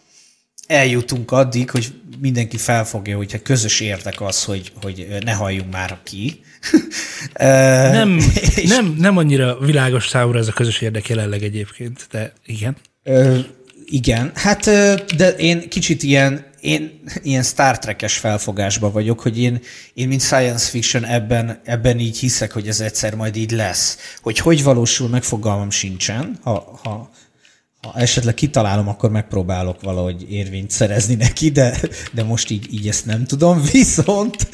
eljutunk 0.67 1.31
addig, 1.31 1.71
hogy 1.71 1.95
mindenki 2.21 2.57
felfogja, 2.57 3.17
hogyha 3.17 3.43
közös 3.43 3.81
érdek 3.81 4.21
az, 4.21 4.45
hogy, 4.45 4.73
hogy 4.83 5.07
ne 5.25 5.33
halljunk 5.33 5.73
már 5.73 5.99
ki. 6.05 6.41
nem, 7.99 8.21
nem, 8.65 8.95
nem 8.99 9.17
annyira 9.17 9.59
világos 9.59 10.09
számomra 10.09 10.39
ez 10.39 10.49
a 10.49 10.53
közös 10.53 10.81
érdek 10.81 11.09
jelenleg 11.09 11.43
egyébként, 11.43 12.07
de 12.11 12.33
igen. 12.47 12.77
Ö, 13.03 13.39
igen, 13.85 14.31
hát 14.35 14.65
de 15.17 15.29
én 15.29 15.69
kicsit 15.69 16.03
ilyen, 16.03 16.45
én 16.61 17.01
ilyen 17.23 17.43
Star 17.43 17.79
Trek-es 17.79 18.17
felfogásban 18.17 18.93
vagyok, 18.93 19.21
hogy 19.21 19.39
én, 19.39 19.61
én 19.95 20.09
mint 20.09 20.21
science 20.21 20.69
fiction 20.69 21.05
ebben, 21.05 21.61
ebben 21.65 21.99
így 21.99 22.19
hiszek, 22.19 22.53
hogy 22.53 22.69
ez 22.69 22.81
egyszer 22.81 23.15
majd 23.15 23.37
így 23.37 23.51
lesz. 23.51 23.99
Hogy 24.23 24.39
hogy 24.39 24.63
valósul, 24.63 25.09
meg 25.09 25.23
fogalmam 25.23 25.71
sincsen. 25.71 26.39
Ha, 26.43 26.81
ha, 26.83 27.11
ha 27.83 27.93
esetleg 27.95 28.35
kitalálom, 28.35 28.89
akkor 28.89 29.11
megpróbálok 29.11 29.81
valahogy 29.81 30.33
érvényt 30.33 30.71
szerezni 30.71 31.15
neki, 31.15 31.51
de, 31.51 31.81
de 32.13 32.23
most 32.23 32.51
így, 32.51 32.75
így 32.75 32.89
ezt 32.89 33.07
nem 33.07 33.25
tudom. 33.25 33.63
Viszont 33.73 34.49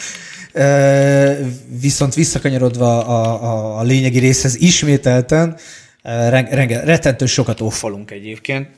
viszont 1.81 2.15
visszakanyarodva 2.15 3.07
a, 3.07 3.43
a, 3.43 3.79
a 3.79 3.83
lényegi 3.83 4.19
részhez 4.19 4.57
ismételten, 4.57 5.57
renge, 6.03 6.81
rettentő 6.81 7.27
sokat 7.27 7.61
ófalunk 7.61 8.11
egyébként. 8.11 8.69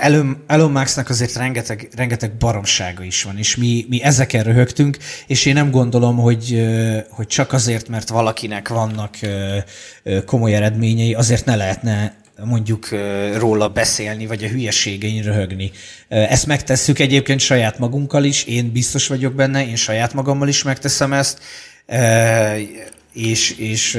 Elon, 0.00 0.44
Elon 0.46 0.70
Musknak 0.70 1.08
azért 1.08 1.34
rengeteg, 1.34 1.88
rengeteg 1.96 2.36
baromsága 2.36 3.02
is 3.02 3.22
van, 3.22 3.38
és 3.38 3.56
mi, 3.56 3.86
mi 3.88 4.02
ezeken 4.02 4.42
röhögtünk, 4.42 4.96
és 5.26 5.44
én 5.44 5.54
nem 5.54 5.70
gondolom, 5.70 6.16
hogy, 6.16 6.66
hogy 7.10 7.26
csak 7.26 7.52
azért, 7.52 7.88
mert 7.88 8.08
valakinek 8.08 8.68
vannak 8.68 9.16
komoly 10.24 10.54
eredményei, 10.54 11.14
azért 11.14 11.44
ne 11.44 11.56
lehetne 11.56 12.16
mondjuk 12.44 12.88
róla 13.36 13.68
beszélni, 13.68 14.26
vagy 14.26 14.44
a 14.44 14.48
hülyeségein 14.48 15.22
röhögni. 15.22 15.70
Ezt 16.08 16.46
megtesszük 16.46 16.98
egyébként 16.98 17.40
saját 17.40 17.78
magunkkal 17.78 18.24
is, 18.24 18.44
én 18.44 18.72
biztos 18.72 19.06
vagyok 19.06 19.34
benne, 19.34 19.66
én 19.66 19.76
saját 19.76 20.14
magammal 20.14 20.48
is 20.48 20.62
megteszem 20.62 21.12
ezt, 21.12 21.40
és, 23.12 23.50
és 23.50 23.94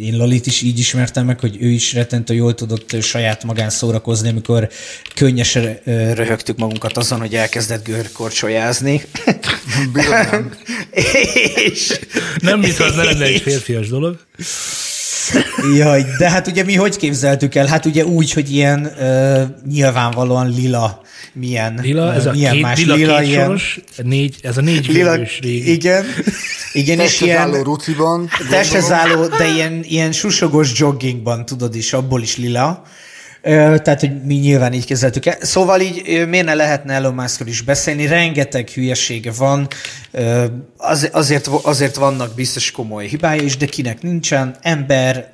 én 0.00 0.16
Lalit 0.16 0.46
is 0.46 0.62
így 0.62 0.78
ismertem 0.78 1.26
meg, 1.26 1.40
hogy 1.40 1.56
ő 1.60 1.68
is 1.68 1.92
rettentő 1.92 2.34
jól 2.34 2.54
tudott 2.54 3.02
saját 3.02 3.44
magán 3.44 3.70
szórakozni, 3.70 4.28
amikor 4.28 4.68
könnyesen 5.14 5.78
röhögtük 6.14 6.58
magunkat 6.58 6.96
azon, 6.96 7.18
hogy 7.18 7.34
elkezdett 7.34 7.84
görkorcsolyázni. 7.84 9.02
Nem. 9.92 10.56
és, 11.70 12.00
Nem, 12.38 12.60
mintha 12.60 12.84
az 12.84 12.94
ne 12.94 13.02
lenne 13.02 13.24
egy 13.24 13.40
férfias 13.40 13.88
dolog. 13.88 14.18
Jaj, 15.78 16.04
de 16.18 16.30
hát 16.30 16.46
ugye 16.46 16.64
mi 16.64 16.74
hogy 16.74 16.96
képzeltük 16.96 17.54
el? 17.54 17.66
Hát 17.66 17.84
ugye 17.84 18.04
úgy, 18.04 18.32
hogy 18.32 18.52
ilyen 18.52 18.92
ö, 19.00 19.42
nyilvánvalóan 19.66 20.48
lila, 20.48 21.00
milyen, 21.32 21.78
Lila, 21.82 22.14
ez 22.14 22.26
ö, 22.26 22.28
a 22.28 22.32
milyen 22.32 22.52
két, 22.52 22.62
más 22.62 22.78
lila, 22.78 22.94
lila, 22.94 23.18
két 23.18 23.28
ilyen, 23.28 23.44
soros, 23.44 23.80
négy, 23.96 24.36
ez 24.42 24.56
a 24.56 24.60
négy 24.60 24.86
lila, 24.88 25.18
igen, 25.40 26.04
igen, 26.72 27.00
és 27.00 27.20
ilyen 27.20 27.62
ruciban. 27.62 28.28
testhez 28.50 28.90
álló, 28.90 29.26
de 29.26 29.46
ilyen, 29.54 29.80
ilyen 29.82 30.12
susogos 30.12 30.78
joggingban, 30.78 31.44
tudod 31.44 31.74
is, 31.74 31.92
abból 31.92 32.22
is 32.22 32.36
lila. 32.36 32.82
Tehát, 33.46 34.00
hogy 34.00 34.24
mi 34.24 34.34
nyilván 34.34 34.72
így 34.72 34.86
kezeltük 34.86 35.26
el. 35.26 35.36
Szóval 35.40 35.80
így 35.80 36.26
miért 36.28 36.46
ne 36.46 36.54
lehetne 36.54 36.92
Elon 36.92 37.14
Muskról 37.14 37.48
is 37.48 37.60
beszélni? 37.62 38.06
Rengeteg 38.06 38.68
hülyesége 38.68 39.32
van, 39.32 39.68
az, 40.76 41.08
azért, 41.12 41.46
azért 41.46 41.96
vannak 41.96 42.34
biztos 42.34 42.70
komoly 42.70 43.06
hibája 43.06 43.42
is, 43.42 43.56
de 43.56 43.66
kinek 43.66 44.02
nincsen. 44.02 44.56
Ember, 44.60 45.32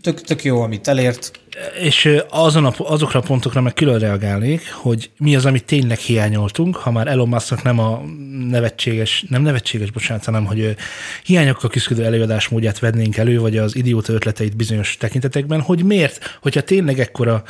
tök, 0.00 0.20
tök 0.20 0.44
jó, 0.44 0.60
amit 0.60 0.88
elért. 0.88 1.40
És 1.80 2.08
azon 2.28 2.64
a, 2.64 2.72
azokra 2.78 3.20
a 3.20 3.22
pontokra 3.22 3.60
meg 3.60 3.74
külön 3.74 3.98
reagálnék, 3.98 4.72
hogy 4.72 5.10
mi 5.18 5.36
az, 5.36 5.46
amit 5.46 5.64
tényleg 5.64 5.98
hiányoltunk, 5.98 6.76
ha 6.76 6.90
már 6.90 7.06
Elon 7.06 7.28
Musknak 7.28 7.62
nem 7.62 7.78
a 7.78 8.02
nevetséges, 8.50 9.24
nem 9.28 9.42
nevetséges, 9.42 9.90
bocsánat, 9.90 10.24
hanem 10.24 10.44
hogy 10.44 10.76
hiányokkal 11.24 11.70
küzdő 11.70 12.04
előadásmódját 12.04 12.78
vennénk 12.78 13.16
elő, 13.16 13.38
vagy 13.38 13.56
az 13.56 13.76
idióta 13.76 14.12
ötleteit 14.12 14.56
bizonyos 14.56 14.96
tekintetekben, 14.96 15.60
hogy 15.60 15.84
miért, 15.84 16.38
hogyha 16.42 16.62
tényleg 16.62 17.00
ekkora, 17.00 17.42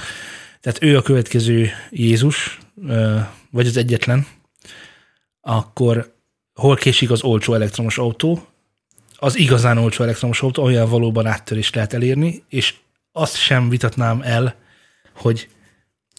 tehát 0.61 0.83
ő 0.83 0.97
a 0.97 1.03
következő 1.03 1.71
Jézus, 1.91 2.59
vagy 3.51 3.67
az 3.67 3.77
egyetlen, 3.77 4.27
akkor 5.41 6.15
hol 6.55 6.77
késik 6.77 7.11
az 7.11 7.23
olcsó 7.23 7.55
elektromos 7.55 7.99
autó, 7.99 8.47
az 9.19 9.39
igazán 9.39 9.79
olcsó 9.79 10.03
elektromos 10.05 10.43
autó, 10.43 10.63
olyan 10.63 10.89
valóban 10.89 11.27
áttörést 11.27 11.75
lehet 11.75 11.93
elérni, 11.93 12.45
és 12.49 12.75
azt 13.13 13.37
sem 13.37 13.69
vitatnám 13.69 14.21
el, 14.23 14.55
hogy 15.17 15.49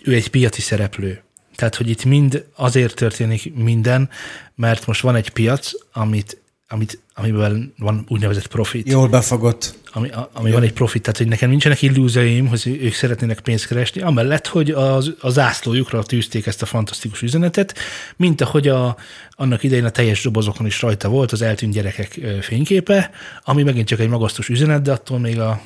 ő 0.03 0.13
egy 0.13 0.29
piaci 0.29 0.61
szereplő. 0.61 1.23
Tehát, 1.55 1.75
hogy 1.75 1.89
itt 1.89 2.05
mind 2.05 2.45
azért 2.55 2.95
történik 2.95 3.53
minden, 3.53 4.09
mert 4.55 4.85
most 4.85 5.01
van 5.01 5.15
egy 5.15 5.29
piac, 5.29 5.71
amit, 5.91 6.41
amit, 6.67 6.99
amiben 7.19 7.73
van 7.77 8.05
úgynevezett 8.07 8.47
profit. 8.47 8.87
Jól 8.87 9.07
befogott. 9.07 9.77
Ami, 9.93 10.09
ami 10.33 10.51
van 10.51 10.63
egy 10.63 10.73
profit, 10.73 11.01
tehát 11.01 11.17
hogy 11.17 11.27
nekem 11.27 11.49
nincsenek 11.49 11.81
illúzióim, 11.81 12.47
hogy 12.47 12.79
ők 12.81 12.93
szeretnének 12.93 13.39
pénzt 13.39 13.67
keresni, 13.67 14.01
amellett, 14.01 14.47
hogy 14.47 14.71
az, 14.71 15.13
a 15.19 15.29
zászlójukra 15.29 16.03
tűzték 16.03 16.45
ezt 16.45 16.61
a 16.61 16.65
fantasztikus 16.65 17.21
üzenetet, 17.21 17.77
mint 18.15 18.41
ahogy 18.41 18.67
a, 18.67 18.97
annak 19.31 19.63
idején 19.63 19.85
a 19.85 19.89
teljes 19.89 20.23
dobozokon 20.23 20.65
is 20.65 20.81
rajta 20.81 21.09
volt 21.09 21.31
az 21.31 21.41
eltűnt 21.41 21.73
gyerekek 21.73 22.19
fényképe, 22.41 23.11
ami 23.43 23.63
megint 23.63 23.87
csak 23.87 23.99
egy 23.99 24.09
magasztos 24.09 24.49
üzenet, 24.49 24.81
de 24.81 24.91
attól 24.91 25.19
még 25.19 25.39
a, 25.39 25.61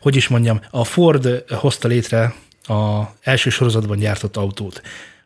hogy 0.00 0.16
is 0.16 0.28
mondjam, 0.28 0.60
a 0.70 0.84
Ford 0.84 1.44
hozta 1.48 1.88
létre 1.88 2.34
a 2.62 3.02
első 3.22 3.50
sorozatban 3.50 3.98
gyártott 3.98 4.36
autót. 4.36 4.82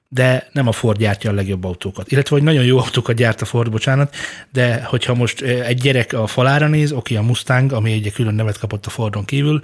De 0.09 0.49
nem 0.53 0.69
a 0.69 0.73
Ford 0.73 0.99
gyártja 0.99 1.31
a 1.31 1.35
legjobb 1.35 1.65
autókat. 1.65 2.13
Illetve, 2.13 2.35
hogy 2.37 2.45
nagyon 2.45 2.65
jó 2.65 2.79
autókat 2.79 3.17
gyárt 3.17 3.41
a 3.41 3.45
Ford, 3.45 3.71
bocsánat, 3.71 4.15
de 4.53 4.83
hogyha 4.83 5.15
most 5.15 5.41
egy 5.41 5.81
gyerek 5.81 6.13
a 6.13 6.27
falára 6.27 6.69
néz, 6.69 6.93
oké, 6.93 7.17
a 7.17 7.23
Mustang, 7.23 7.73
ami 7.73 7.93
egy 7.93 8.13
külön 8.13 8.35
nevet 8.35 8.59
kapott 8.59 8.87
a 8.87 8.91
Fordon 8.91 9.25
kívül, 9.25 9.61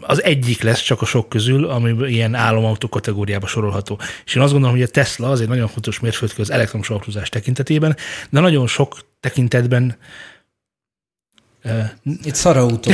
az 0.00 0.22
egyik 0.22 0.62
lesz 0.62 0.80
csak 0.80 1.02
a 1.02 1.04
sok 1.04 1.28
közül, 1.28 1.64
ami 1.64 2.12
ilyen 2.12 2.34
álomautó 2.34 2.88
kategóriába 2.88 3.46
sorolható. 3.46 4.00
És 4.24 4.34
én 4.34 4.42
azt 4.42 4.52
gondolom, 4.52 4.76
hogy 4.76 4.84
a 4.84 4.90
Tesla 4.90 5.30
az 5.30 5.40
egy 5.40 5.48
nagyon 5.48 5.68
fontos 5.68 6.00
mérföldkő 6.00 6.42
az 6.42 6.50
elektromos 6.50 6.90
autózás 6.90 7.28
tekintetében, 7.28 7.96
de 8.30 8.40
nagyon 8.40 8.66
sok 8.66 8.98
tekintetben 9.20 9.96
Itt 12.22 12.34
szarautó. 12.34 12.90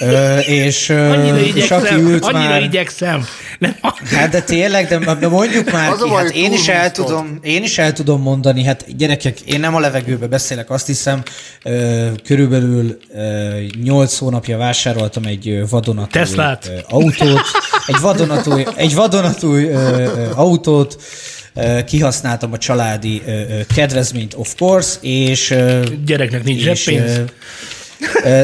Ö, 0.00 0.38
és, 0.38 0.90
annyira 0.90 1.38
és 1.38 1.48
igyekszem, 1.48 1.78
aki 1.78 1.94
ült 1.94 2.24
annyira 2.24 2.48
már... 2.48 2.62
igyekszem. 2.62 3.26
Nem, 3.58 3.76
Hát 4.04 4.30
de 4.30 4.40
tényleg, 4.42 4.86
de, 4.88 5.14
de 5.14 5.28
mondjuk 5.28 5.72
már 5.72 5.90
Az 5.90 6.02
ki, 6.02 6.08
hát 6.10 6.30
én 6.30 6.52
is, 6.52 6.68
el 6.68 6.90
tudom, 6.90 7.38
én 7.42 7.62
is 7.62 7.78
el 7.78 7.92
tudom 7.92 8.22
mondani, 8.22 8.64
hát 8.64 8.96
gyerekek, 8.96 9.40
én 9.40 9.60
nem 9.60 9.74
a 9.74 9.80
levegőbe 9.80 10.26
beszélek, 10.26 10.70
azt 10.70 10.86
hiszem, 10.86 11.22
ö, 11.62 12.06
körülbelül 12.24 12.98
ö, 13.14 13.60
8 13.82 14.18
hónapja 14.18 14.56
vásároltam 14.56 15.24
egy 15.24 15.68
vadonatúj 15.70 16.22
Teslát. 16.22 16.70
autót, 16.88 17.40
egy 17.86 18.00
vadonatúj, 18.00 18.64
egy 18.76 18.94
vadonatúj 18.94 19.64
ö, 19.64 20.08
autót, 20.34 20.96
kihasználtam 21.86 22.52
a 22.52 22.58
családi 22.58 23.22
kedvezményt, 23.74 24.34
of 24.36 24.54
course, 24.58 24.98
és 25.00 25.54
gyereknek 26.06 26.44
nincs 26.44 26.66
és, 26.66 26.82
zseppénz. 26.82 27.20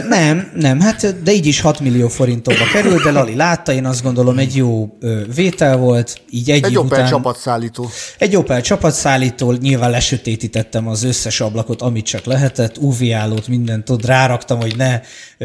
Nem, 0.09 0.51
nem, 0.55 0.81
hát 0.81 1.23
de 1.23 1.33
így 1.33 1.47
is 1.47 1.61
6 1.61 1.81
millió 1.81 2.09
forintokba 2.09 2.65
került, 2.73 3.03
de 3.03 3.11
Lali 3.11 3.35
látta, 3.35 3.73
én 3.73 3.85
azt 3.85 4.03
gondolom 4.03 4.39
egy 4.39 4.57
jó 4.57 4.99
vétel 5.35 5.77
volt, 5.77 6.21
így 6.31 6.51
egy, 6.51 6.65
Egy 6.65 6.77
Opel 6.77 6.99
után, 6.99 7.11
csapatszállító. 7.11 7.91
Egy 8.19 8.37
Opel 8.37 8.61
csapatszállító, 8.61 9.53
nyilván 9.53 9.91
lesötétítettem 9.91 10.89
az 10.89 11.03
összes 11.03 11.41
ablakot, 11.41 11.83
amit 11.83 12.05
csak 12.05 12.25
lehetett, 12.25 12.79
UV-állót, 12.79 13.49
mindent 13.49 13.91
ott 13.91 14.07
ráraktam, 14.07 14.61
hogy 14.61 14.77
ne 14.77 15.01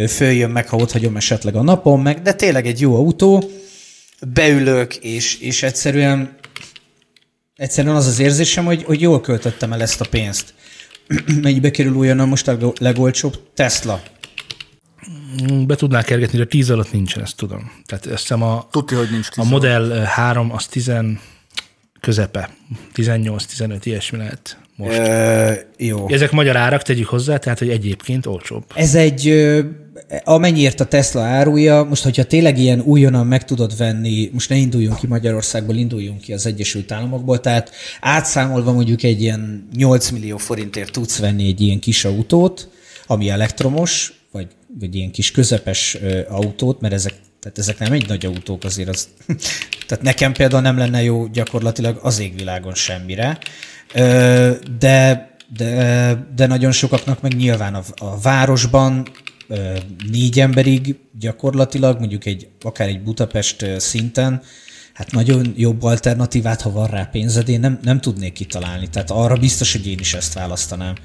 följön 0.07 0.49
meg, 0.49 0.69
ha 0.69 0.77
ott 0.77 0.91
hagyom 0.91 1.15
esetleg 1.15 1.55
a 1.55 1.63
napon 1.63 1.99
meg, 1.99 2.21
de 2.21 2.33
tényleg 2.33 2.67
egy 2.67 2.81
jó 2.81 2.95
autó, 2.95 3.49
beülök, 4.33 4.95
és, 4.95 5.39
és 5.39 5.63
egyszerűen 5.63 6.35
egyszerűen 7.55 7.95
az 7.95 8.07
az 8.07 8.19
érzésem, 8.19 8.65
hogy, 8.65 8.83
hogy 8.83 9.01
jól 9.01 9.21
költöttem 9.21 9.73
el 9.73 9.81
ezt 9.81 10.01
a 10.01 10.05
pénzt. 10.09 10.53
Mennyibe 11.41 11.71
kerül 11.71 11.93
újonnan 11.93 12.27
most 12.27 12.47
a 12.47 12.73
legolcsóbb? 12.79 13.39
Tesla. 13.53 14.03
Be 15.65 15.75
tudnál 15.75 16.03
kergetni, 16.03 16.37
de 16.37 16.43
a 16.43 16.47
10 16.47 16.69
alatt 16.69 16.91
nincsen, 16.91 17.23
ezt 17.23 17.37
tudom. 17.37 17.71
Tehát 17.85 18.05
azt 18.05 18.21
hiszem 18.21 18.41
a, 18.41 18.67
Tudja, 18.71 18.97
hogy 18.97 19.11
nincs 19.11 19.27
a 19.35 19.43
Model 19.43 20.03
3 20.03 20.51
az 20.51 20.67
10 20.67 20.91
közepe, 21.99 22.49
18-15, 22.95 23.79
ilyesmi 23.83 24.17
lehet 24.17 24.57
most. 24.75 24.97
Ö, 24.97 25.51
jó. 25.77 26.09
Ezek 26.09 26.31
magyar 26.31 26.55
árak, 26.55 26.81
tegyük 26.81 27.07
hozzá, 27.07 27.37
tehát 27.37 27.59
hogy 27.59 27.69
egyébként 27.69 28.25
olcsóbb. 28.25 28.63
Ez 28.75 28.95
egy, 28.95 29.33
amennyiért 30.23 30.79
a 30.79 30.85
Tesla 30.85 31.21
árulja, 31.21 31.83
most 31.83 32.03
hogyha 32.03 32.23
tényleg 32.23 32.57
ilyen 32.57 32.81
újonnan 32.81 33.27
meg 33.27 33.45
tudod 33.45 33.77
venni, 33.77 34.29
most 34.33 34.49
ne 34.49 34.55
induljunk 34.55 34.99
ki 34.99 35.07
Magyarországból, 35.07 35.75
induljunk 35.75 36.21
ki 36.21 36.33
az 36.33 36.45
Egyesült 36.45 36.91
Államokból, 36.91 37.39
tehát 37.39 37.71
átszámolva 38.01 38.71
mondjuk 38.71 39.03
egy 39.03 39.21
ilyen 39.21 39.67
8 39.75 40.09
millió 40.09 40.37
forintért 40.37 40.91
tudsz 40.91 41.19
venni 41.19 41.47
egy 41.47 41.61
ilyen 41.61 41.79
kis 41.79 42.05
autót, 42.05 42.69
ami 43.07 43.29
elektromos, 43.29 44.13
vagy, 44.31 44.47
vagy 44.79 44.95
ilyen 44.95 45.11
kis 45.11 45.31
közepes 45.31 45.97
autót, 46.27 46.81
mert 46.81 46.93
ezek 46.93 47.13
tehát 47.39 47.59
ezek 47.59 47.79
nem 47.79 47.91
egy 47.91 48.07
nagy 48.07 48.25
autók 48.25 48.63
azért. 48.63 48.89
Az, 48.89 49.07
tehát 49.87 50.03
nekem 50.03 50.33
például 50.33 50.61
nem 50.61 50.77
lenne 50.77 51.03
jó 51.03 51.27
gyakorlatilag 51.27 51.99
az 52.01 52.19
égvilágon 52.19 52.73
semmire. 52.73 53.37
De, 54.79 55.29
de, 55.57 56.27
de 56.35 56.45
nagyon 56.47 56.71
sokaknak 56.71 57.21
meg 57.21 57.35
nyilván 57.35 57.73
a, 57.75 57.83
a 57.95 58.19
városban 58.19 59.07
négy 60.11 60.39
emberig 60.39 60.95
gyakorlatilag, 61.19 61.99
mondjuk 61.99 62.25
egy, 62.25 62.47
akár 62.61 62.87
egy 62.87 63.01
Budapest 63.01 63.65
szinten, 63.77 64.41
hát 64.93 65.11
nagyon 65.11 65.53
jobb 65.57 65.83
alternatívát, 65.83 66.61
ha 66.61 66.71
van 66.71 66.87
rá 66.87 67.03
pénzed, 67.03 67.49
én 67.49 67.59
nem, 67.59 67.79
nem 67.81 68.01
tudnék 68.01 68.33
kitalálni. 68.33 68.89
Tehát 68.89 69.11
arra 69.11 69.35
biztos, 69.35 69.71
hogy 69.71 69.87
én 69.87 69.99
is 69.99 70.13
ezt 70.13 70.33
választanám. 70.33 70.95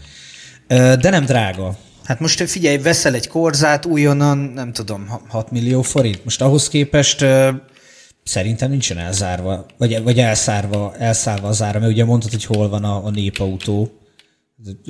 De 0.68 1.11
nem 1.11 1.25
drága. 1.25 1.78
Hát 2.04 2.20
most 2.20 2.50
figyelj, 2.50 2.78
veszel 2.78 3.14
egy 3.14 3.28
korzát 3.28 3.87
újonnan, 3.87 4.38
nem 4.38 4.73
tudom, 4.73 5.09
6 5.28 5.50
millió 5.50 5.82
forint. 5.82 6.25
Most 6.25 6.40
ahhoz 6.40 6.68
képest 6.68 7.25
szerintem 8.23 8.71
nincsen 8.71 8.99
elzárva, 8.99 9.67
vagy, 9.78 10.02
vagy 10.02 10.19
elszárva, 10.19 10.95
elszállva 10.99 11.49
az 11.49 11.63
ára, 11.63 11.78
mert 11.78 11.93
ugye 11.93 12.04
mondtad, 12.04 12.30
hogy 12.30 12.45
hol 12.45 12.69
van 12.69 12.85
a, 12.85 13.04
a 13.04 13.11
népautó. 13.11 13.95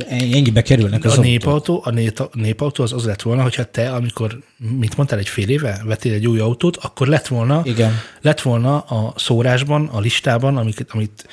Ennyibe 0.08 0.62
kerülnek 0.62 1.04
az 1.04 1.18
A 1.18 1.20
népautó, 1.20 1.80
a 1.84 1.90
nép, 1.90 2.28
népautó 2.32 2.82
az 2.82 2.92
az 2.92 3.04
lett 3.04 3.22
volna, 3.22 3.42
hogyha 3.42 3.64
te, 3.64 3.90
amikor, 3.90 4.38
mit 4.78 4.96
mondtál, 4.96 5.18
egy 5.18 5.28
fél 5.28 5.48
éve 5.48 5.82
vettél 5.84 6.12
egy 6.12 6.26
új 6.26 6.38
autót, 6.38 6.76
akkor 6.76 7.06
lett 7.06 7.26
volna, 7.26 7.60
Igen. 7.64 7.92
lett 8.20 8.40
volna 8.40 8.78
a 8.78 9.12
szórásban, 9.16 9.86
a 9.86 10.00
listában, 10.00 10.56
amit, 10.56 10.86
amit 10.90 11.26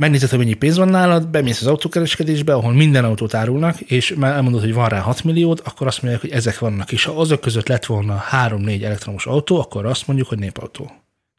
megnézed, 0.00 0.28
hogy 0.30 0.38
mennyi 0.38 0.54
pénz 0.54 0.76
van 0.76 0.88
nálad, 0.88 1.28
bemész 1.28 1.60
az 1.60 1.66
autókereskedésbe, 1.66 2.54
ahol 2.54 2.72
minden 2.72 3.04
autót 3.04 3.34
árulnak, 3.34 3.80
és 3.80 4.14
már 4.16 4.34
elmondod, 4.34 4.60
hogy 4.60 4.74
van 4.74 4.88
rá 4.88 4.98
6 4.98 5.24
milliót, 5.24 5.60
akkor 5.60 5.86
azt 5.86 6.02
mondják, 6.02 6.22
hogy 6.22 6.30
ezek 6.30 6.58
vannak. 6.58 6.92
És 6.92 7.04
ha 7.04 7.20
azok 7.20 7.40
között 7.40 7.68
lett 7.68 7.86
volna 7.86 8.22
3-4 8.46 8.82
elektromos 8.82 9.26
autó, 9.26 9.60
akkor 9.60 9.86
azt 9.86 10.06
mondjuk, 10.06 10.28
hogy 10.28 10.38
népautó. 10.38 10.90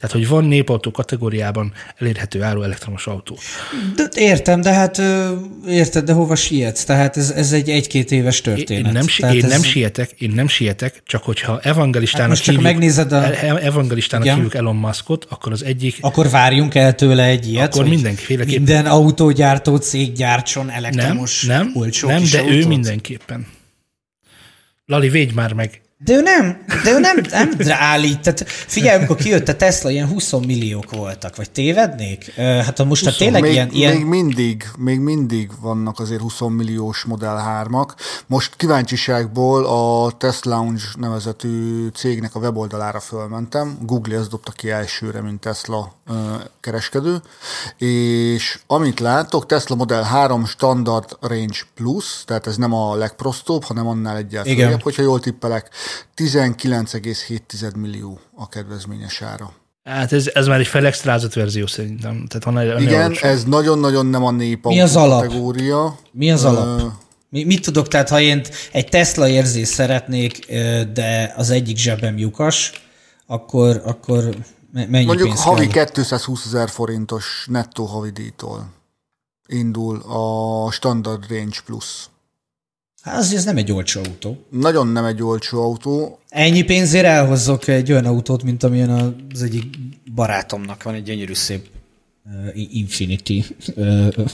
Tehát, 0.02 0.16
hogy 0.16 0.28
van 0.28 0.46
népautó 0.46 0.92
kategóriában 0.92 1.74
elérhető 1.98 2.42
áru 2.44 2.62
elektromos 2.62 3.08
autó. 3.08 3.38
De, 3.96 4.08
értem, 4.16 4.62
de 4.62 4.74
hát 4.74 5.02
érted, 5.68 6.06
de 6.06 6.14
hova 6.14 6.36
sietsz? 6.36 6.84
Tehát 6.84 7.18
ez, 7.18 7.30
ez 7.30 7.52
egy 7.52 7.70
egy-két 7.70 8.12
éves 8.12 8.38
Én, 8.38 8.44
történet. 8.44 8.86
én, 8.86 8.92
nem, 8.92 9.06
Tehát 9.18 9.36
én 9.36 9.44
ez, 9.44 9.50
nem 9.52 9.64
sietek, 9.64 10.12
én 10.18 10.32
nem 10.32 10.48
sietek, 10.48 11.02
csak 11.06 11.24
hogyha 11.24 11.60
evangelistának 11.60 12.28
Hát 12.28 12.30
most 12.30 12.44
csak 12.44 12.56
hívjuk, 12.56 12.72
megnézed 12.74 13.12
a- 13.12 13.60
evangelistának 13.64 14.26
Igen. 14.26 14.36
hívjuk 14.38 14.56
Elon 14.56 14.76
Muskot, 14.76 15.26
akkor 15.30 15.52
az 15.52 15.64
egyik, 15.64 15.98
Akkor 16.02 16.30
várjunk 16.30 16.76
el 16.76 16.96
tőle 16.96 17.24
egy 17.24 17.48
ilyet, 17.52 17.74
Akkor 17.74 17.88
mindenféleképpen. 17.88 18.62
Minden 18.62 18.86
autógyártó 18.86 19.76
cég 19.78 20.12
gyártson 20.14 20.66
nem, 20.66 20.76
elektromos 20.76 21.46
nem, 21.46 21.72
olcsó 21.74 22.08
nem, 22.08 22.24
de 22.32 22.38
autót. 22.40 22.54
ő 22.54 22.68
mindenképpen. 22.68 23.48
Lali, 24.86 25.10
védj 25.10 25.34
már 25.34 25.54
meg. 25.54 25.82
De 26.04 26.14
ő 26.14 26.22
nem, 26.22 26.64
de 26.84 26.92
ő 26.92 27.00
nem, 27.00 27.18
nem 27.30 27.52
állít. 27.70 28.20
Tehát 28.20 28.50
figyelj, 28.50 28.98
amikor 28.98 29.16
kijött 29.16 29.48
a 29.48 29.56
Tesla, 29.56 29.90
ilyen 29.90 30.08
20 30.08 30.32
milliók 30.32 30.92
voltak, 30.92 31.36
vagy 31.36 31.52
tévednék? 31.52 32.34
Hát 32.36 32.78
ha 32.78 32.84
most 32.84 33.06
ha 33.06 33.12
tényleg 33.12 33.42
még, 33.42 33.52
ilyen, 33.52 33.70
ilyen 33.72 33.96
még, 33.96 34.06
mindig, 34.06 34.70
még 34.78 35.00
mindig 35.00 35.50
vannak 35.62 36.00
azért 36.00 36.22
20 36.22 36.40
milliós 36.40 37.04
Model 37.04 37.66
3-ak. 37.70 37.90
Most 38.28 38.56
kíváncsiságból 38.56 39.66
a 39.66 40.12
Test 40.18 40.46
Lounge 40.46 40.84
nevezetű 41.00 41.88
cégnek 41.88 42.36
a 42.36 42.40
weboldalára 42.40 43.00
fölmentem. 43.00 43.78
Google 43.82 44.18
ezt 44.18 44.30
dobta 44.30 44.52
ki 44.52 44.70
elsőre, 44.70 45.22
mint 45.22 45.40
Tesla 45.40 45.96
kereskedő. 46.60 47.22
És 47.78 48.60
amit 48.68 49.00
látok, 49.00 49.46
Tesla 49.46 49.76
Model 49.76 50.04
3 50.04 50.46
Standard 50.46 51.18
Range 51.20 51.60
Plus, 51.76 52.24
tehát 52.26 52.48
ez 52.48 52.58
nem 52.58 52.74
a 52.74 52.96
legprostóbb, 52.96 53.64
hanem 53.64 53.88
annál 53.88 54.18
egyel 54.18 54.46
Igen. 54.46 54.64
följebb, 54.64 54.82
hogyha 54.82 55.02
jól 55.02 55.20
tippelek, 55.20 55.70
19,7 56.16 57.76
millió 57.76 58.20
a 58.36 58.48
kedvezményes 58.48 59.22
ára. 59.22 59.54
Hát 59.84 60.12
ez, 60.14 60.30
ez 60.34 60.48
már 60.48 60.60
egy 60.60 60.68
felextrázott 60.68 61.34
verzió 61.34 61.68
szerintem. 61.68 62.26
Tehát 62.28 62.44
van 62.44 62.58
egy 62.58 62.82
Igen, 62.82 63.16
ez 63.22 63.44
nagyon-nagyon 63.44 64.06
nem 64.06 64.24
a 64.26 64.32
nép 64.32 64.66
Mi 64.66 64.82
az 64.82 64.96
alap? 64.96 65.22
kategória. 65.22 65.98
mi 66.12 66.32
az 66.32 66.44
alap? 66.44 66.92
Mi, 67.30 67.44
mit 67.44 67.62
tudok, 67.62 67.88
tehát 67.88 68.10
ha 68.10 68.20
én 68.20 68.42
egy 68.72 68.88
Tesla 68.88 69.28
érzést 69.28 69.72
szeretnék, 69.72 70.46
de 70.94 71.34
az 71.38 71.50
egyik 71.50 71.78
zsebem 71.78 72.18
lyukas, 72.18 72.72
akkor, 73.26 73.82
akkor 73.86 74.24
me- 74.74 74.90
mennyi 74.90 75.06
Mondjuk 75.06 75.28
pénz 75.28 75.42
havi 75.44 75.68
kell? 75.68 75.86
220 75.86 76.46
ezer 76.46 76.70
forintos 76.70 77.46
nettó 77.50 77.86
havidíjtól 77.86 78.70
indul 79.48 80.02
a 80.02 80.72
Standard 80.72 81.30
Range 81.30 81.58
Plus. 81.66 82.10
Hát 83.02 83.18
az, 83.18 83.34
ez 83.34 83.44
nem 83.44 83.58
egy 83.58 83.72
olcsó 83.72 84.02
autó. 84.04 84.46
Nagyon 84.50 84.88
nem 84.88 85.06
egy 85.06 85.24
olcsó 85.24 85.62
autó. 85.62 86.20
Ennyi 86.30 86.62
pénzért 86.62 87.06
elhozzok 87.06 87.68
egy 87.68 87.92
olyan 87.92 88.06
autót, 88.06 88.44
mint 88.44 88.64
amilyen 88.64 88.90
az 89.34 89.42
egyik 89.42 89.64
barátomnak 90.16 90.84
van 90.84 90.94
egy 90.94 91.04
gyönyörű 91.04 91.34
szép 91.34 91.66
uh, 92.26 92.76
Infinity 92.76 93.44
uh, 93.76 94.08
uh, 94.18 94.26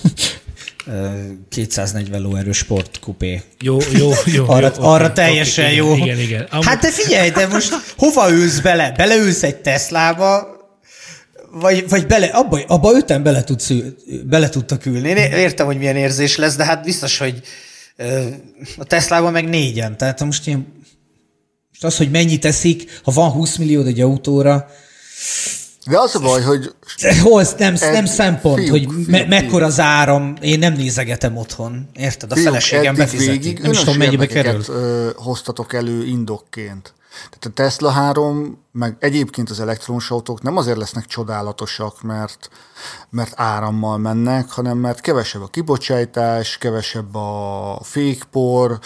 240 1.50 2.22
lóerő 2.22 2.52
sportkupé. 2.52 3.42
Jó, 3.60 3.78
jó, 3.94 4.12
jó. 4.26 4.50
Arra, 4.50 4.72
jó, 4.78 4.84
arra 4.84 5.06
oké, 5.06 5.14
teljesen 5.14 5.66
oké, 5.66 5.76
jó. 5.76 5.94
Igen, 5.94 6.08
igen. 6.08 6.20
igen. 6.20 6.48
Amúgy, 6.50 6.66
Hát 6.66 6.80
te 6.80 6.92
figyelj, 6.92 7.30
de 7.30 7.48
most 7.48 7.74
hova 7.98 8.32
ülsz 8.32 8.60
bele? 8.60 8.92
Beleülsz 8.98 9.44
egy 9.44 9.56
Teslába, 9.56 10.56
vagy, 11.52 11.90
vagy 11.90 12.08
bele, 12.08 12.26
abba, 12.26 12.60
abba 12.68 12.92
öten 12.96 13.24
bele, 13.24 13.44
tudsz, 13.44 13.72
bele 14.24 14.50
tudtak 14.50 14.86
ülni. 14.86 15.10
Én 15.10 15.18
értem, 15.18 15.66
hogy 15.66 15.78
milyen 15.78 15.96
érzés 15.96 16.36
lesz, 16.36 16.56
de 16.56 16.66
hát 16.66 16.84
biztos, 16.84 17.18
hogy 17.18 17.42
a 18.78 18.84
Teslában 18.84 19.32
meg 19.32 19.50
négyen. 19.50 19.98
Tehát 19.98 20.24
most 20.24 20.48
ilyen, 20.48 20.68
most 21.70 21.84
az, 21.84 21.98
hogy 21.98 22.12
mennyit 22.12 22.42
teszik, 22.42 23.00
ha 23.04 23.12
van 23.12 23.32
20 23.32 23.56
millió 23.56 23.84
egy 23.84 24.02
autóra, 24.02 24.68
De 25.86 26.00
az 26.00 26.16
a 26.16 26.20
baj, 26.20 26.42
hogy 26.42 26.74
Hoz, 27.24 27.56
nem, 27.58 27.74
nem 27.74 27.94
Ed- 27.96 28.08
szempont, 28.08 28.58
fiúk, 28.60 28.70
hogy 28.72 28.88
me, 29.08 29.18
fiúk. 29.18 29.28
mekkora 29.30 29.66
az 29.66 29.80
áram, 29.80 30.36
én 30.42 30.60
nem 30.60 30.74
nézegetem 30.74 31.38
otthon. 31.38 31.90
Érted? 31.96 32.32
A 32.32 32.36
fiúk, 32.36 32.48
feleségem 32.48 32.96
befizeti. 32.96 33.30
végig 33.30 33.60
Nem 33.60 33.72
is 33.72 33.80
tudom, 33.80 33.98
mennyibe 33.98 34.26
kerül. 34.26 34.64
hoztatok 35.16 35.74
elő 35.74 36.06
indokként. 36.06 36.94
Tehát 37.30 37.46
a 37.46 37.50
Tesla 37.50 37.90
3, 37.90 38.58
meg 38.78 38.96
egyébként 39.00 39.50
az 39.50 39.60
elektromos 39.60 40.12
autók 40.12 40.42
nem 40.42 40.58
azért 40.58 40.78
lesznek 40.78 41.06
csodálatosak, 41.06 42.02
mert, 42.02 42.50
mert 43.10 43.34
árammal 43.36 43.98
mennek, 43.98 44.50
hanem 44.50 44.78
mert 44.78 45.02
kevesebb 45.02 45.42
a 45.42 45.48
kibocsátás, 45.48 46.58
kevesebb 46.58 47.16
a 47.16 47.80
fékpor. 47.84 48.80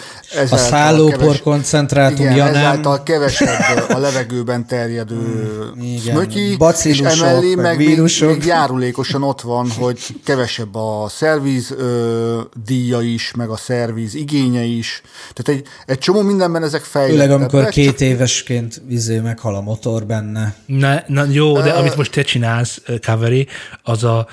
A 0.50 0.56
szállópor 0.56 1.18
keves- 1.18 1.42
koncentrátum, 1.42 2.24
igen, 2.24 2.36
ja 2.36 2.44
nem. 2.44 2.54
ezáltal 2.54 3.02
kevesebb 3.02 3.90
a 3.90 3.98
levegőben 3.98 4.66
terjedő 4.66 5.50
igen. 5.80 5.98
szmötyi, 5.98 6.56
és 6.82 7.00
emellé 7.00 7.54
meg 7.54 7.64
meg 7.64 7.76
még, 7.76 7.86
vírusok. 7.86 8.28
még 8.28 8.44
járulékosan 8.44 9.22
ott 9.22 9.40
van, 9.40 9.70
hogy 9.70 9.98
kevesebb 10.24 10.74
a 10.74 11.06
szerviz 11.08 11.70
ö, 11.70 12.40
díja 12.64 13.00
is, 13.00 13.32
meg 13.36 13.48
a 13.48 13.56
szerviz 13.56 14.14
igénye 14.14 14.62
is. 14.62 15.02
Tehát 15.32 15.60
egy, 15.60 15.68
egy 15.86 15.98
csomó 15.98 16.20
mindenben 16.20 16.62
ezek 16.62 16.82
fejlettek. 16.82 17.20
Főleg 17.20 17.40
amikor 17.40 17.68
két 17.68 17.86
csak- 17.86 18.00
évesként 18.00 18.82
vizé 18.86 19.18
meghal 19.18 19.54
a 19.54 19.60
motor 19.84 20.06
benne. 20.06 20.54
Ne, 20.66 21.02
na 21.06 21.24
jó, 21.30 21.60
de 21.60 21.70
amit 21.70 21.96
most 21.96 22.10
te 22.12 22.22
csinálsz, 22.22 22.82
Kaveri, 23.02 23.46
az 23.82 24.04
a... 24.04 24.26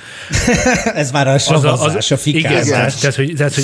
Ez 0.96 1.12
már 1.12 1.28
a 1.28 1.32
Az 1.32 1.50
a, 1.50 1.60
savazás, 1.60 2.12
a 2.12 2.18
igen, 2.24 2.42
fikázás. 2.52 2.68
tehát, 2.70 3.00
tehát, 3.00 3.16
hogy, 3.16 3.34
tehát, 3.38 3.54
hogy 3.54 3.64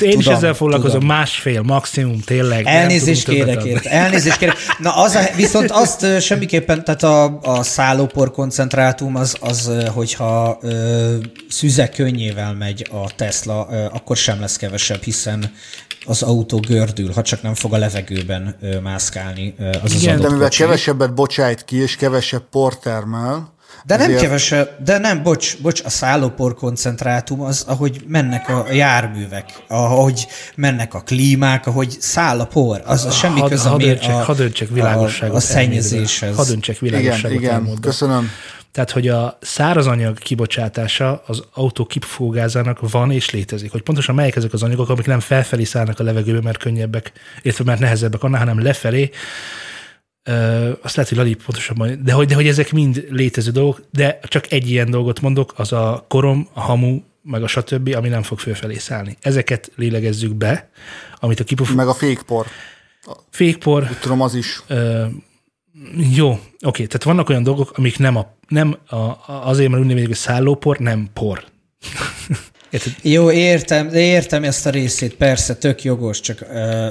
én 0.00 0.08
is 0.08 0.14
Tudom, 0.14 0.34
ezzel 0.34 0.54
foglalkozom, 0.54 1.00
tudom. 1.00 1.16
másfél 1.16 1.62
maximum, 1.62 2.20
tényleg. 2.20 2.66
Elnézést 2.66 3.28
kérek, 3.28 3.64
érte. 3.64 3.90
Elnézést 3.90 4.36
kérek. 4.36 4.56
Na, 4.78 4.96
az 4.96 5.14
a, 5.14 5.20
viszont 5.36 5.70
azt 5.70 6.20
semmiképpen, 6.20 6.84
tehát 6.84 7.02
a, 7.02 7.38
a 7.42 7.62
szállópor 7.62 8.30
koncentrátum 8.30 9.16
az, 9.16 9.36
az 9.40 9.70
hogyha 9.94 10.58
ö, 10.62 11.14
szüze 11.48 11.88
könnyével 11.88 12.54
megy 12.54 12.86
a 12.90 13.14
Tesla, 13.16 13.68
ö, 13.70 13.84
akkor 13.84 14.16
sem 14.16 14.40
lesz 14.40 14.56
kevesebb, 14.56 15.02
hiszen 15.02 15.52
az 16.06 16.22
autó 16.22 16.58
gördül, 16.60 17.12
ha 17.12 17.22
csak 17.22 17.42
nem 17.42 17.54
fog 17.54 17.74
a 17.74 17.78
levegőben 17.78 18.56
ö, 18.60 18.80
mászkálni 18.80 19.54
ö, 19.58 19.68
az 19.68 19.76
az 19.82 19.94
Igen, 20.02 20.12
adott 20.14 20.22
De 20.26 20.30
mivel 20.32 20.48
kocsi. 20.48 20.62
kevesebbet 20.62 21.14
bocsájt 21.14 21.64
ki, 21.64 21.76
és 21.76 21.96
kevesebb 21.96 22.42
por 22.50 22.78
termel, 22.78 23.56
De 23.86 23.96
nem 23.96 24.04
ezért- 24.06 24.20
kevesebb, 24.22 24.68
de 24.84 24.98
nem, 24.98 25.22
bocs, 25.22 25.58
bocs, 25.62 25.82
a 25.84 25.90
szállópor 25.90 26.54
koncentrátum 26.54 27.40
az, 27.40 27.64
ahogy 27.66 28.04
mennek 28.06 28.48
a 28.48 28.66
járművek, 28.72 29.44
ahogy 29.68 30.26
mennek 30.54 30.94
a 30.94 31.00
klímák, 31.00 31.66
ahogy 31.66 31.96
száll 32.00 32.40
a 32.40 32.46
por, 32.46 32.82
az, 32.86 33.04
az 33.04 33.14
semmi 33.14 33.40
Hadd- 33.40 33.50
köze 33.50 33.70
öntsek- 33.70 34.08
a, 34.10 34.12
hadd 34.12 34.40
öntsek 34.40 34.70
a, 34.70 34.74
világosságot. 34.74 35.36
a 35.36 35.40
szennyezéshez. 35.40 36.36
Hadd 36.36 36.50
öntsek 36.50 36.80
igen, 36.82 36.98
világosságot. 37.00 37.38
igen, 37.38 37.52
elmondom. 37.52 37.80
köszönöm. 37.80 38.30
Tehát, 38.72 38.90
hogy 38.90 39.08
a 39.08 39.38
szárazanyag 39.40 40.18
kibocsátása 40.18 41.22
az 41.26 41.44
autó 41.54 41.86
kipufógázának 41.86 42.90
van 42.90 43.10
és 43.10 43.30
létezik. 43.30 43.70
Hogy 43.70 43.82
pontosan 43.82 44.14
melyek 44.14 44.36
ezek 44.36 44.52
az 44.52 44.62
anyagok, 44.62 44.88
amik 44.88 45.06
nem 45.06 45.20
felfelé 45.20 45.64
szállnak 45.64 46.00
a 46.00 46.02
levegőbe, 46.02 46.40
mert 46.40 46.58
könnyebbek, 46.58 47.12
illetve 47.42 47.64
mert 47.64 47.80
nehezebbek 47.80 48.22
annál, 48.22 48.38
hanem 48.38 48.62
lefelé. 48.62 49.10
Ö, 50.22 50.70
azt 50.82 50.96
lehet, 50.96 51.10
hogy 51.10 51.18
Lali 51.18 51.34
pontosabban, 51.34 52.00
de 52.04 52.12
hogy, 52.12 52.26
de 52.26 52.34
hogy 52.34 52.46
ezek 52.46 52.72
mind 52.72 53.06
létező 53.10 53.50
dolgok, 53.50 53.80
de 53.90 54.18
csak 54.22 54.52
egy 54.52 54.70
ilyen 54.70 54.90
dolgot 54.90 55.20
mondok, 55.20 55.52
az 55.56 55.72
a 55.72 56.04
korom, 56.08 56.48
a 56.52 56.60
hamu, 56.60 57.00
meg 57.22 57.42
a 57.42 57.46
stb., 57.46 57.94
ami 57.96 58.08
nem 58.08 58.22
fog 58.22 58.38
fölfelé 58.38 58.74
szállni. 58.74 59.16
Ezeket 59.20 59.70
lélegezzük 59.76 60.34
be, 60.34 60.70
amit 61.20 61.40
a 61.40 61.44
kipufó... 61.44 61.74
Meg 61.74 61.88
a 61.88 61.94
fékpor. 61.94 62.46
Fékpor, 63.30 63.88
Tudom, 64.00 64.20
az 64.20 64.34
is. 64.34 64.62
Ö, 64.66 65.04
jó, 66.14 66.40
oké, 66.60 66.86
tehát 66.86 67.02
vannak 67.02 67.28
olyan 67.28 67.42
dolgok, 67.42 67.72
amik 67.76 67.98
nem, 67.98 68.16
a, 68.16 68.36
nem 68.48 68.78
a, 68.86 68.96
azért, 69.26 69.70
mert 69.70 69.82
úgy 69.82 69.88
nevezik, 69.88 70.08
hogy 70.08 70.16
szállópor, 70.16 70.78
nem 70.78 71.08
por. 71.12 71.44
Érted? 72.70 72.94
Jó, 73.02 73.30
értem, 73.30 73.88
de 73.88 74.00
értem 74.00 74.44
ezt 74.44 74.66
a 74.66 74.70
részét, 74.70 75.14
persze, 75.14 75.54
tök 75.54 75.82
jogos, 75.82 76.20
csak 76.20 76.40
ö, 76.40 76.88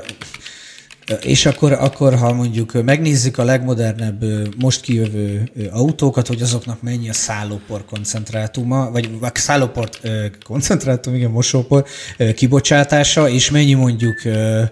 és 1.21 1.45
akkor, 1.45 1.71
akkor, 1.71 2.15
ha 2.15 2.34
mondjuk 2.34 2.84
megnézzük 2.84 3.38
a 3.38 3.43
legmodernebb 3.43 4.23
most 4.58 4.82
kijövő 4.82 5.52
autókat, 5.71 6.28
hogy 6.28 6.41
azoknak 6.41 6.82
mennyi 6.82 7.10
a 7.10 7.13
szállópor 7.13 7.86
koncentrátuma, 7.86 8.91
vagy 8.91 9.10
a 9.21 9.32
szállópor 9.34 9.89
koncentrátum, 10.45 11.15
igen, 11.15 11.32
mosópor 11.32 11.86
kibocsátása, 12.36 13.30
és 13.30 13.52
mennyi 13.52 13.73
mondjuk 13.73 14.26
ö, 14.26 14.63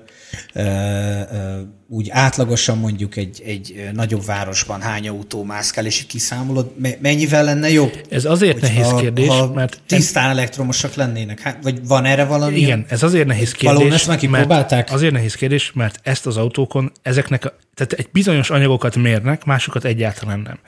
úgy 1.87 2.09
átlagosan 2.09 2.77
mondjuk 2.77 3.15
egy, 3.15 3.41
egy 3.45 3.89
nagyobb 3.93 4.25
városban 4.25 4.81
hány 4.81 5.07
autó 5.07 5.43
mászkál, 5.43 5.85
és 5.85 6.05
kiszámolod, 6.05 6.71
me- 6.77 7.01
mennyivel 7.01 7.43
lenne 7.43 7.69
jobb? 7.69 8.01
Ez 8.09 8.25
azért 8.25 8.61
nehéz 8.61 8.83
Hogyha- 8.83 8.99
kérdés, 8.99 9.27
ha 9.27 9.51
mert 9.53 9.81
tisztán 9.87 10.29
elektromosak 10.29 10.93
lennének. 10.93 11.39
Hát, 11.39 11.57
vagy 11.63 11.87
van 11.87 12.05
erre 12.05 12.25
valami? 12.25 12.55
igen, 12.57 12.85
ez 12.89 13.03
azért 13.03 13.27
nehéz 13.27 13.51
kérdés, 13.51 13.93
ezt 13.93 14.07
már 14.07 14.17
mert 14.21 14.21
kipróbálták? 14.21 14.91
azért 14.91 15.13
nehéz 15.13 15.35
kérdés, 15.35 15.71
mert 15.73 15.99
ezt 16.03 16.25
az 16.25 16.37
autókon, 16.37 16.91
ezeknek, 17.01 17.45
a, 17.45 17.57
tehát 17.73 17.93
egy 17.93 18.07
bizonyos 18.11 18.49
anyagokat 18.49 18.95
mérnek, 18.95 19.45
másokat 19.45 19.85
egyáltalán 19.85 20.39
nem. 20.39 20.59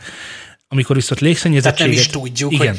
Amikor 0.69 0.95
viszont 0.95 1.21
légszennyezettséget... 1.21 1.77
Tehát 1.77 1.91
nem 1.91 2.01
is 2.01 2.07
tudjuk, 2.07 2.51
Igen. 2.51 2.77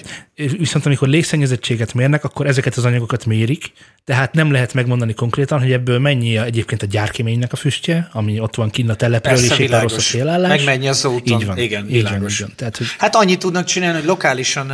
Viszont 0.59 0.87
amikor 0.87 1.09
légszennyezettséget 1.09 1.95
mérnek, 1.95 2.25
akkor 2.25 2.47
ezeket 2.47 2.77
az 2.77 2.85
anyagokat 2.85 3.27
mérik, 3.27 3.73
tehát 4.05 4.33
nem 4.33 4.53
lehet 4.53 4.75
megmondani 4.75 5.15
konkrétan, 5.15 5.61
hogy 5.61 5.73
ebből 5.73 5.99
mennyi 5.99 6.39
a, 6.39 6.45
egyébként 6.45 6.83
a 6.83 6.87
gyárkéménynek 6.87 7.53
a 7.53 7.57
füstje, 7.57 8.09
ami 8.13 8.41
ott 8.41 8.55
van 8.55 8.71
kinn 8.71 8.89
a 8.89 8.95
telepről, 8.95 9.33
Persze, 9.33 9.55
és 9.55 9.61
éppen 9.61 9.81
rossz 9.81 9.97
a 9.97 10.01
szélállás. 10.01 10.49
Meg 10.49 10.65
mennyi 10.65 10.89
az 10.89 11.05
úton. 11.05 11.41
Így 11.41 11.47
van. 11.47 11.59
Igen, 11.59 11.85
így 11.85 12.03
van, 12.03 12.13
világos. 12.13 12.33
így 12.33 12.41
van. 12.41 12.53
Tehát, 12.57 12.77
hogy 12.77 12.87
Hát 12.99 13.17
annyit 13.17 13.39
tudnak 13.39 13.65
csinálni, 13.65 13.99
hogy 13.99 14.07
lokálisan 14.07 14.73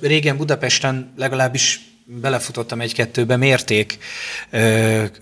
régen 0.00 0.36
Budapesten 0.36 1.12
legalábbis 1.16 1.80
belefutottam 2.04 2.80
egy-kettőbe, 2.80 3.36
mérték 3.36 3.98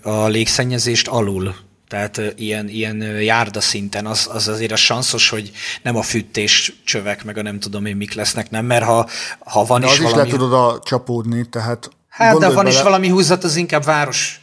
a 0.01 0.27
légszennyezést 0.27 1.07
alul. 1.07 1.55
Tehát 1.89 2.21
ilyen, 2.35 2.67
ilyen 2.67 3.01
járda 3.01 3.61
szinten 3.61 4.05
az, 4.05 4.29
az 4.31 4.47
azért 4.47 4.71
a 4.71 4.75
sanszos, 4.75 5.29
hogy 5.29 5.51
nem 5.83 5.95
a 5.95 6.01
fűtés 6.01 6.73
csövek, 6.85 7.23
meg 7.23 7.37
a 7.37 7.41
nem 7.41 7.59
tudom 7.59 7.85
én 7.85 7.95
mik 7.95 8.13
lesznek, 8.13 8.49
nem? 8.49 8.65
Mert 8.65 8.83
ha, 8.85 9.07
ha 9.39 9.65
van 9.65 9.79
De 9.81 9.85
is 9.87 9.91
az 9.91 9.97
is 9.99 10.03
le 10.05 10.09
valami... 10.11 10.29
tudod 10.29 10.53
a 10.53 10.79
csapódni, 10.83 11.49
tehát 11.49 11.89
Hát, 12.09 12.37
de 12.37 12.49
van 12.49 12.65
is 12.67 12.71
bele- 12.71 12.83
valami 12.85 13.07
húzat, 13.09 13.43
az 13.43 13.55
inkább 13.55 13.83
város. 13.83 14.41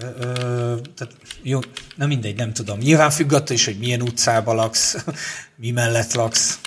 Ö, 0.00 0.06
ö, 0.20 0.74
tehát, 0.96 1.14
jó, 1.42 1.58
na 1.96 2.06
mindegy, 2.06 2.36
nem 2.36 2.52
tudom. 2.52 2.78
Nyilván 2.78 3.10
függ 3.10 3.32
attól 3.32 3.56
is, 3.56 3.64
hogy 3.64 3.78
milyen 3.78 4.02
utcában 4.02 4.54
laksz, 4.56 4.96
mi 5.56 5.70
mellett 5.70 6.12
laksz. 6.12 6.58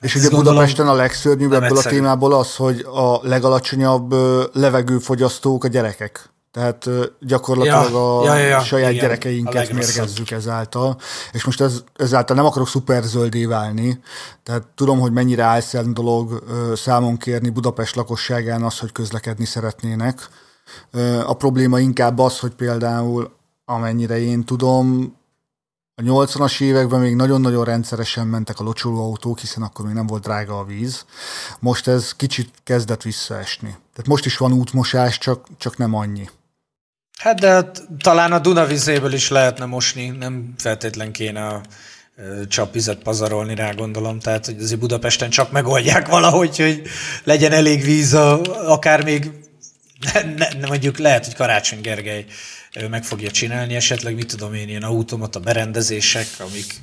És 0.00 0.14
Ezt 0.14 0.26
ugye 0.26 0.36
Budapesten 0.36 0.88
a 0.88 0.94
legszörnyűbb 0.94 1.52
ebből 1.52 1.68
a 1.68 1.76
egyszerű. 1.76 1.94
témából 1.94 2.34
az, 2.34 2.54
hogy 2.56 2.80
a 2.80 3.28
legalacsonyabb 3.28 4.14
levegőfogyasztók 4.56 5.64
a 5.64 5.68
gyerekek. 5.68 6.30
Tehát 6.54 6.88
gyakorlatilag 7.20 7.90
Ja, 7.90 8.20
a 8.20 8.24
ja, 8.24 8.36
ja, 8.36 8.46
ja, 8.46 8.60
saját 8.60 8.90
igen, 8.90 9.04
a 9.04 9.06
gyerekeinket 9.06 9.54
legrosszabb. 9.54 9.96
mérgezzük 9.96 10.30
ezáltal. 10.30 10.98
És 11.32 11.44
most 11.44 11.60
ez, 11.60 11.82
ezáltal 11.96 12.36
nem 12.36 12.44
akarok 12.44 12.68
szuperzöldé 12.68 13.44
válni. 13.44 14.00
Tehát 14.42 14.66
tudom, 14.74 14.98
hogy 14.98 15.12
mennyire 15.12 15.42
álszent 15.42 15.94
dolog 15.94 16.44
számon 16.76 17.16
kérni 17.16 17.48
Budapest 17.50 17.94
lakosságán 17.94 18.62
az, 18.62 18.78
hogy 18.78 18.92
közlekedni 18.92 19.44
szeretnének. 19.44 20.28
A 21.26 21.34
probléma 21.34 21.80
inkább 21.80 22.18
az, 22.18 22.38
hogy 22.38 22.54
például 22.54 23.32
amennyire 23.64 24.18
én 24.18 24.44
tudom, 24.44 25.16
a 25.94 26.02
80-as 26.02 26.60
években 26.60 27.00
még 27.00 27.14
nagyon-nagyon 27.14 27.64
rendszeresen 27.64 28.26
mentek 28.26 28.60
a 28.60 28.64
locsolóautók, 28.64 29.38
hiszen 29.38 29.62
akkor 29.62 29.84
még 29.84 29.94
nem 29.94 30.06
volt 30.06 30.22
drága 30.22 30.58
a 30.58 30.64
víz. 30.64 31.04
Most 31.60 31.88
ez 31.88 32.12
kicsit 32.12 32.50
kezdett 32.64 33.02
visszaesni. 33.02 33.68
Tehát 33.68 34.06
most 34.06 34.26
is 34.26 34.36
van 34.36 34.52
útmosás, 34.52 35.18
csak, 35.18 35.46
csak 35.58 35.76
nem 35.76 35.94
annyi. 35.94 36.28
Hát 37.24 37.40
de 37.40 37.70
talán 37.98 38.32
a 38.32 38.38
Dunavizéből 38.38 39.12
is 39.12 39.28
lehetne 39.28 39.64
mosni, 39.64 40.08
nem 40.08 40.54
feltétlen 40.58 41.12
kéne 41.12 41.46
a 41.46 41.60
csapvizet 42.48 42.98
pazarolni 42.98 43.54
rá, 43.54 43.72
gondolom. 43.72 44.18
Tehát, 44.18 44.46
hogy 44.46 44.56
azért 44.62 44.80
Budapesten 44.80 45.30
csak 45.30 45.52
megoldják 45.52 46.08
valahogy, 46.08 46.56
hogy 46.56 46.82
legyen 47.22 47.52
elég 47.52 47.82
víz, 47.82 48.14
a, 48.14 48.40
akár 48.66 49.04
még 49.04 49.30
ne, 50.12 50.22
ne, 50.34 50.66
mondjuk 50.66 50.98
lehet, 50.98 51.24
hogy 51.24 51.34
Karácsony 51.34 51.80
Gergely 51.80 52.24
meg 52.90 53.04
fogja 53.04 53.30
csinálni, 53.30 53.74
esetleg 53.74 54.14
mit 54.14 54.26
tudom 54.26 54.54
én, 54.54 54.68
ilyen 54.68 54.82
automata 54.82 55.40
berendezések, 55.40 56.26
amik 56.38 56.74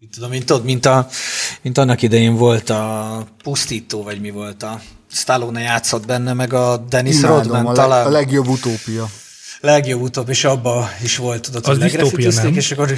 mit 0.00 0.10
tudom 0.10 0.32
én, 0.32 0.44
tudod, 0.44 0.64
mint, 0.64 0.86
a, 0.86 1.08
mint 1.62 1.78
annak 1.78 2.02
idején 2.02 2.34
volt 2.34 2.70
a 2.70 3.26
pusztító, 3.42 4.02
vagy 4.02 4.20
mi 4.20 4.30
volt 4.30 4.62
a 4.62 4.80
Stallone 5.10 5.60
játszott 5.60 6.06
benne, 6.06 6.32
meg 6.32 6.52
a 6.52 6.76
Dennis 6.76 7.20
Rodman 7.20 7.74
talán 7.74 8.06
a 8.06 8.10
legjobb 8.10 8.48
utópia. 8.48 9.08
Legjobb 9.60 10.00
utóbb, 10.00 10.28
és 10.28 10.44
abba 10.44 10.90
is 11.02 11.16
volt, 11.16 11.42
tudod, 11.42 11.60
Az 11.62 11.68
hogy 11.68 11.78
legrefitizték, 11.78 12.54
és 12.54 12.70
akkor 12.70 12.92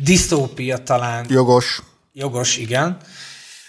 disztópia 0.00 0.78
talán 0.78 1.26
Jogos. 1.28 1.82
jogos, 2.12 2.56
igen. 2.56 2.96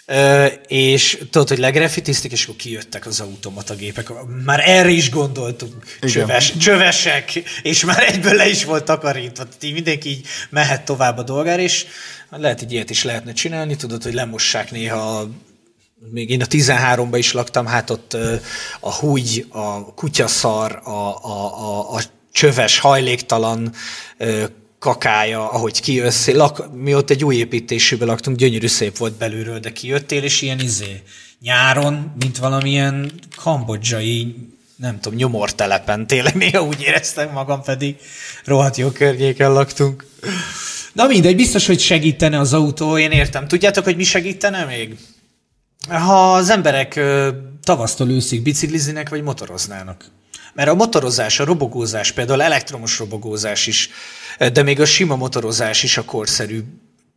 Ö, 0.06 0.46
és 0.66 1.18
tudod, 1.30 1.48
hogy 1.48 1.58
legrefitizték, 1.58 2.32
és 2.32 2.42
akkor 2.44 2.56
kijöttek 2.56 3.06
az 3.06 3.20
automata 3.20 3.74
gépek. 3.74 4.08
Már 4.44 4.68
erre 4.68 4.88
is 4.90 5.10
gondoltunk. 5.10 5.98
Csöves, 6.00 6.56
csövesek, 6.56 7.32
és 7.62 7.84
már 7.84 8.02
egyből 8.02 8.34
le 8.34 8.48
is 8.48 8.64
volt 8.64 8.84
takarítva. 8.84 9.44
Tehát 9.44 9.62
így 9.64 9.72
mindenki 9.72 10.08
így 10.08 10.26
mehet 10.50 10.84
tovább 10.84 11.18
a 11.18 11.22
dolgára, 11.22 11.62
és 11.62 11.86
lehet, 12.30 12.58
hogy 12.58 12.72
ilyet 12.72 12.90
is 12.90 13.02
lehetne 13.04 13.32
csinálni. 13.32 13.76
Tudod, 13.76 14.02
hogy 14.02 14.14
lemossák 14.14 14.70
néha 14.70 15.18
a 15.18 15.30
még 16.10 16.30
én 16.30 16.42
a 16.42 16.44
13-ban 16.44 17.16
is 17.16 17.32
laktam, 17.32 17.66
hát 17.66 17.90
ott 17.90 18.16
a 18.80 18.94
húgy, 18.94 19.46
a 19.48 19.94
kutyaszar, 19.94 20.80
a, 20.84 20.90
a, 20.90 21.58
a, 21.58 21.94
a 21.94 22.00
csöves, 22.32 22.78
hajléktalan 22.78 23.72
kakája, 24.78 25.50
ahogy 25.50 25.80
kijössz. 25.80 26.26
Lak, 26.26 26.74
mi 26.74 26.94
ott 26.94 27.10
egy 27.10 27.24
új 27.24 27.36
építésűben 27.36 28.08
laktunk, 28.08 28.36
gyönyörű 28.36 28.66
szép 28.66 28.96
volt 28.96 29.12
belülről, 29.12 29.58
de 29.58 29.72
kijöttél, 29.72 30.22
és 30.22 30.42
ilyen 30.42 30.60
izé, 30.60 31.02
nyáron, 31.40 32.12
mint 32.18 32.38
valamilyen 32.38 33.12
kambodzsai, 33.36 34.34
nem 34.76 35.00
tudom, 35.00 35.18
nyomortelepen 35.18 36.06
tényleg 36.06 36.34
néha 36.34 36.62
úgy 36.62 36.80
éreztem 36.80 37.30
magam, 37.32 37.62
pedig 37.62 37.96
rohadt 38.44 38.76
jó 38.76 38.88
környéken 38.90 39.52
laktunk. 39.52 40.06
Na 40.92 41.06
mindegy, 41.06 41.36
biztos, 41.36 41.66
hogy 41.66 41.80
segítene 41.80 42.38
az 42.38 42.52
autó, 42.52 42.98
én 42.98 43.10
értem. 43.10 43.48
Tudjátok, 43.48 43.84
hogy 43.84 43.96
mi 43.96 44.04
segítene 44.04 44.64
még? 44.64 44.96
Ha 45.88 46.34
az 46.34 46.50
emberek 46.50 47.00
tavasztól 47.62 48.10
őszig 48.10 48.42
bicikliznének, 48.42 49.08
vagy 49.08 49.22
motoroznának. 49.22 50.10
Mert 50.54 50.68
a 50.68 50.74
motorozás, 50.74 51.40
a 51.40 51.44
robogózás, 51.44 52.12
például 52.12 52.42
elektromos 52.42 52.98
robogózás 52.98 53.66
is, 53.66 53.90
de 54.52 54.62
még 54.62 54.80
a 54.80 54.84
sima 54.84 55.16
motorozás 55.16 55.82
is 55.82 55.96
a 55.96 56.04
korszerű, 56.04 56.64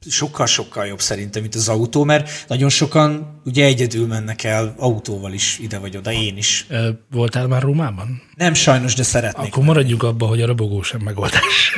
sokkal-sokkal 0.09 0.85
jobb 0.85 1.01
szerintem, 1.01 1.41
mint 1.41 1.55
az 1.55 1.69
autó, 1.69 2.03
mert 2.03 2.45
nagyon 2.47 2.69
sokan 2.69 3.41
ugye 3.45 3.65
egyedül 3.65 4.07
mennek 4.07 4.43
el 4.43 4.75
autóval 4.77 5.33
is 5.33 5.57
ide 5.59 5.77
vagy 5.77 5.97
oda, 5.97 6.11
én 6.11 6.37
is. 6.37 6.67
Voltál 7.11 7.47
már 7.47 7.61
Rómában? 7.61 8.21
Nem 8.35 8.53
sajnos, 8.53 8.93
de 8.93 9.03
szeretnék. 9.03 9.47
Akkor 9.47 9.63
maradjuk 9.63 10.03
abba, 10.03 10.25
hogy 10.25 10.41
a 10.41 10.45
robogó 10.45 10.81
sem 10.81 11.01
megoldás. 11.01 11.75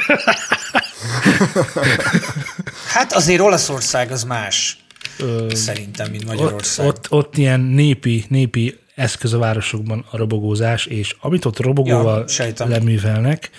hát 2.93 3.13
azért 3.13 3.41
Olaszország 3.41 4.11
az 4.11 4.23
más. 4.23 4.77
Ö, 5.19 5.53
szerintem, 5.53 6.11
mint 6.11 6.25
Magyarország. 6.25 6.87
Ott, 6.87 6.95
ott, 6.97 7.11
ott 7.11 7.37
ilyen 7.37 7.59
népi, 7.59 8.25
népi 8.29 8.79
eszköz 8.95 9.33
a 9.33 9.37
városokban 9.37 10.05
a 10.11 10.17
robogózás, 10.17 10.85
és 10.85 11.15
amit 11.19 11.45
ott 11.45 11.59
robogóval 11.59 12.25
ja, 12.37 12.67
leművelnek, 12.67 13.49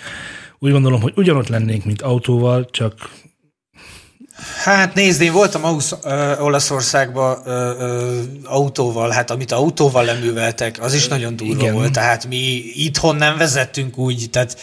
úgy 0.59 0.71
gondolom, 0.71 1.01
hogy 1.01 1.13
ugyanott 1.15 1.47
lennénk, 1.47 1.85
mint 1.85 2.01
autóval, 2.01 2.65
csak 2.71 3.09
Hát 4.63 4.93
nézd, 4.93 5.21
én 5.21 5.31
voltam 5.31 5.63
Ausz- 5.65 5.97
ö, 6.05 6.39
Olaszországban 6.39 7.41
ö, 7.45 7.51
ö, 7.79 8.21
autóval, 8.43 9.09
hát 9.09 9.31
amit 9.31 9.51
autóval 9.51 10.05
leműveltek, 10.05 10.81
az 10.81 10.93
is 10.93 11.07
nagyon 11.07 11.35
durva 11.35 11.61
Igen. 11.61 11.73
volt, 11.73 11.91
tehát 11.91 12.27
mi 12.27 12.63
itthon 12.75 13.15
nem 13.15 13.37
vezettünk 13.37 13.97
úgy, 13.97 14.27
tehát, 14.31 14.59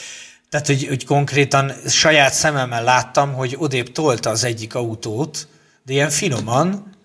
tehát 0.51 0.67
hogy, 0.67 0.87
hogy 0.87 1.05
konkrétan 1.05 1.73
saját 1.87 2.33
szememmel 2.33 2.85
láttam, 2.85 3.33
hogy 3.33 3.57
odébb 3.59 3.93
tolta 3.93 4.31
az 4.31 4.45
egyik 4.45 4.75
autót, 4.75 5.49
de 5.89 5.95
ilyen 5.95 6.11
finoman, 6.11 6.97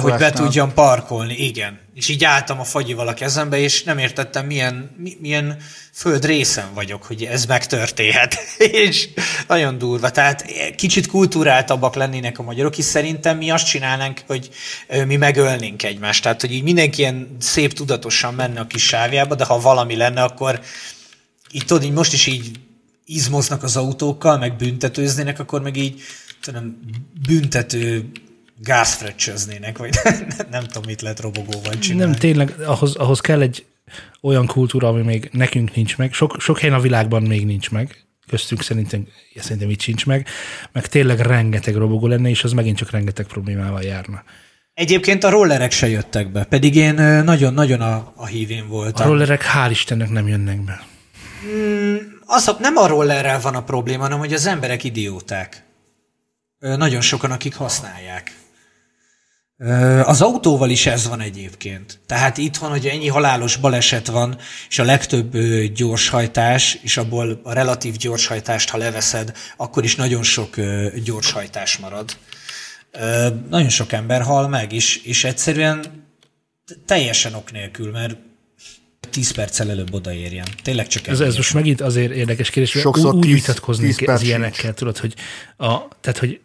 hogy 0.00 0.14
be 0.14 0.30
tudjam 0.30 0.72
parkolni, 0.72 1.34
igen. 1.34 1.80
És 1.94 2.08
így 2.08 2.24
álltam 2.24 2.60
a 2.60 2.64
fagyival 2.64 3.08
a 3.08 3.14
kezembe, 3.14 3.58
és 3.58 3.82
nem 3.82 3.98
értettem, 3.98 4.46
milyen, 4.46 4.96
milyen 5.20 5.56
föld 5.92 6.24
részen 6.24 6.74
vagyok, 6.74 7.02
hogy 7.02 7.24
ez 7.24 7.44
megtörténhet. 7.44 8.36
és 8.86 9.08
nagyon 9.48 9.78
durva. 9.78 10.10
Tehát 10.10 10.44
kicsit 10.76 11.06
kultúráltabbak 11.06 11.94
lennének 11.94 12.38
a 12.38 12.42
magyarok, 12.42 12.78
és 12.78 12.84
szerintem 12.84 13.36
mi 13.36 13.50
azt 13.50 13.66
csinálnánk, 13.66 14.20
hogy 14.26 14.50
mi 15.06 15.16
megölnénk 15.16 15.82
egymást. 15.82 16.22
Tehát, 16.22 16.40
hogy 16.40 16.52
így 16.52 16.62
mindenki 16.62 17.00
ilyen 17.00 17.36
szép 17.40 17.72
tudatosan 17.72 18.34
menne 18.34 18.60
a 18.60 18.66
kis 18.66 18.86
sávjába, 18.86 19.34
de 19.34 19.44
ha 19.44 19.60
valami 19.60 19.96
lenne, 19.96 20.22
akkor 20.22 20.60
így 21.50 21.64
tudod, 21.64 21.82
így 21.82 21.92
most 21.92 22.12
is 22.12 22.26
így 22.26 22.50
izmoznak 23.04 23.62
az 23.62 23.76
autókkal, 23.76 24.38
meg 24.38 24.56
büntetőznének, 24.56 25.38
akkor 25.38 25.62
meg 25.62 25.76
így 25.76 26.02
tudom, 26.42 26.80
büntető 27.26 28.10
gázfrecsöznének, 28.58 29.78
vagy 29.78 29.90
nem 30.50 30.64
tudom, 30.64 30.82
mit 30.86 31.02
lehet 31.02 31.20
robogóval 31.20 31.78
csinálni. 31.78 32.10
Nem, 32.10 32.20
tényleg, 32.20 32.54
ahhoz, 32.60 32.94
ahhoz 32.94 33.20
kell 33.20 33.40
egy 33.40 33.64
olyan 34.20 34.46
kultúra, 34.46 34.88
ami 34.88 35.02
még 35.02 35.28
nekünk 35.32 35.74
nincs 35.74 35.96
meg. 35.96 36.12
Sok, 36.12 36.36
sok 36.40 36.58
helyen 36.58 36.76
a 36.76 36.80
világban 36.80 37.22
még 37.22 37.46
nincs 37.46 37.70
meg. 37.70 38.04
Köztünk 38.26 38.62
szerintem, 38.62 39.06
szerintem 39.36 39.70
itt 39.70 39.80
sincs 39.80 40.06
meg. 40.06 40.26
Meg 40.72 40.86
tényleg 40.86 41.18
rengeteg 41.18 41.74
robogó 41.74 42.06
lenne, 42.06 42.28
és 42.28 42.44
az 42.44 42.52
megint 42.52 42.76
csak 42.76 42.90
rengeteg 42.90 43.26
problémával 43.26 43.82
járna. 43.82 44.22
Egyébként 44.74 45.24
a 45.24 45.30
rollerek 45.30 45.70
se 45.70 45.88
jöttek 45.88 46.32
be, 46.32 46.44
pedig 46.44 46.76
én 46.76 46.94
nagyon-nagyon 47.24 47.80
a, 47.80 48.12
a 48.16 48.26
hívén 48.26 48.68
voltam. 48.68 49.06
A 49.06 49.08
rollerek 49.08 49.44
hál' 49.54 49.70
Istennek 49.70 50.10
nem 50.10 50.28
jönnek 50.28 50.64
be. 50.64 50.86
Mm, 51.46 51.96
az, 52.26 52.56
nem 52.58 52.76
a 52.76 52.86
rollerrel 52.86 53.40
van 53.40 53.54
a 53.54 53.62
probléma, 53.62 54.02
hanem 54.02 54.18
hogy 54.18 54.32
az 54.32 54.46
emberek 54.46 54.84
idióták. 54.84 55.64
Nagyon 56.62 57.00
sokan, 57.00 57.30
akik 57.30 57.54
használják. 57.54 58.36
Az 60.02 60.20
autóval 60.22 60.70
is 60.70 60.86
ez 60.86 61.08
van 61.08 61.20
egyébként. 61.20 62.00
Tehát 62.06 62.38
itthon, 62.38 62.70
hogy 62.70 62.86
ennyi 62.86 63.08
halálos 63.08 63.56
baleset 63.56 64.06
van, 64.06 64.38
és 64.68 64.78
a 64.78 64.84
legtöbb 64.84 65.36
gyorshajtás, 65.74 66.78
és 66.82 66.96
abból 66.96 67.40
a 67.42 67.52
relatív 67.52 67.96
gyorshajtást, 67.96 68.68
ha 68.68 68.78
leveszed, 68.78 69.32
akkor 69.56 69.84
is 69.84 69.96
nagyon 69.96 70.22
sok 70.22 70.56
gyorshajtás 71.04 71.76
marad. 71.76 72.16
Nagyon 73.48 73.68
sok 73.68 73.92
ember 73.92 74.22
hal 74.22 74.48
meg, 74.48 74.72
és, 74.72 74.96
és 74.96 75.24
egyszerűen 75.24 75.84
teljesen 76.86 77.34
ok 77.34 77.52
nélkül, 77.52 77.90
mert 77.90 78.16
10 79.10 79.30
perccel 79.30 79.70
előbb 79.70 79.94
odaérjen. 79.94 80.46
Tényleg 80.62 80.86
csak 80.86 81.06
ez, 81.06 81.20
ez 81.20 81.36
most 81.36 81.54
megint 81.54 81.80
azért 81.80 82.12
érdekes 82.12 82.50
kérdés, 82.50 82.72
hogy 82.72 82.82
Sokszor 82.82 83.14
úgy 83.14 83.32
vitatkoznék 83.32 84.08
az 84.08 84.22
ilyenekkel, 84.22 84.74
tudod, 84.74 84.98
hogy, 84.98 85.14
a, 85.56 85.88
tehát, 86.00 86.18
hogy 86.18 86.40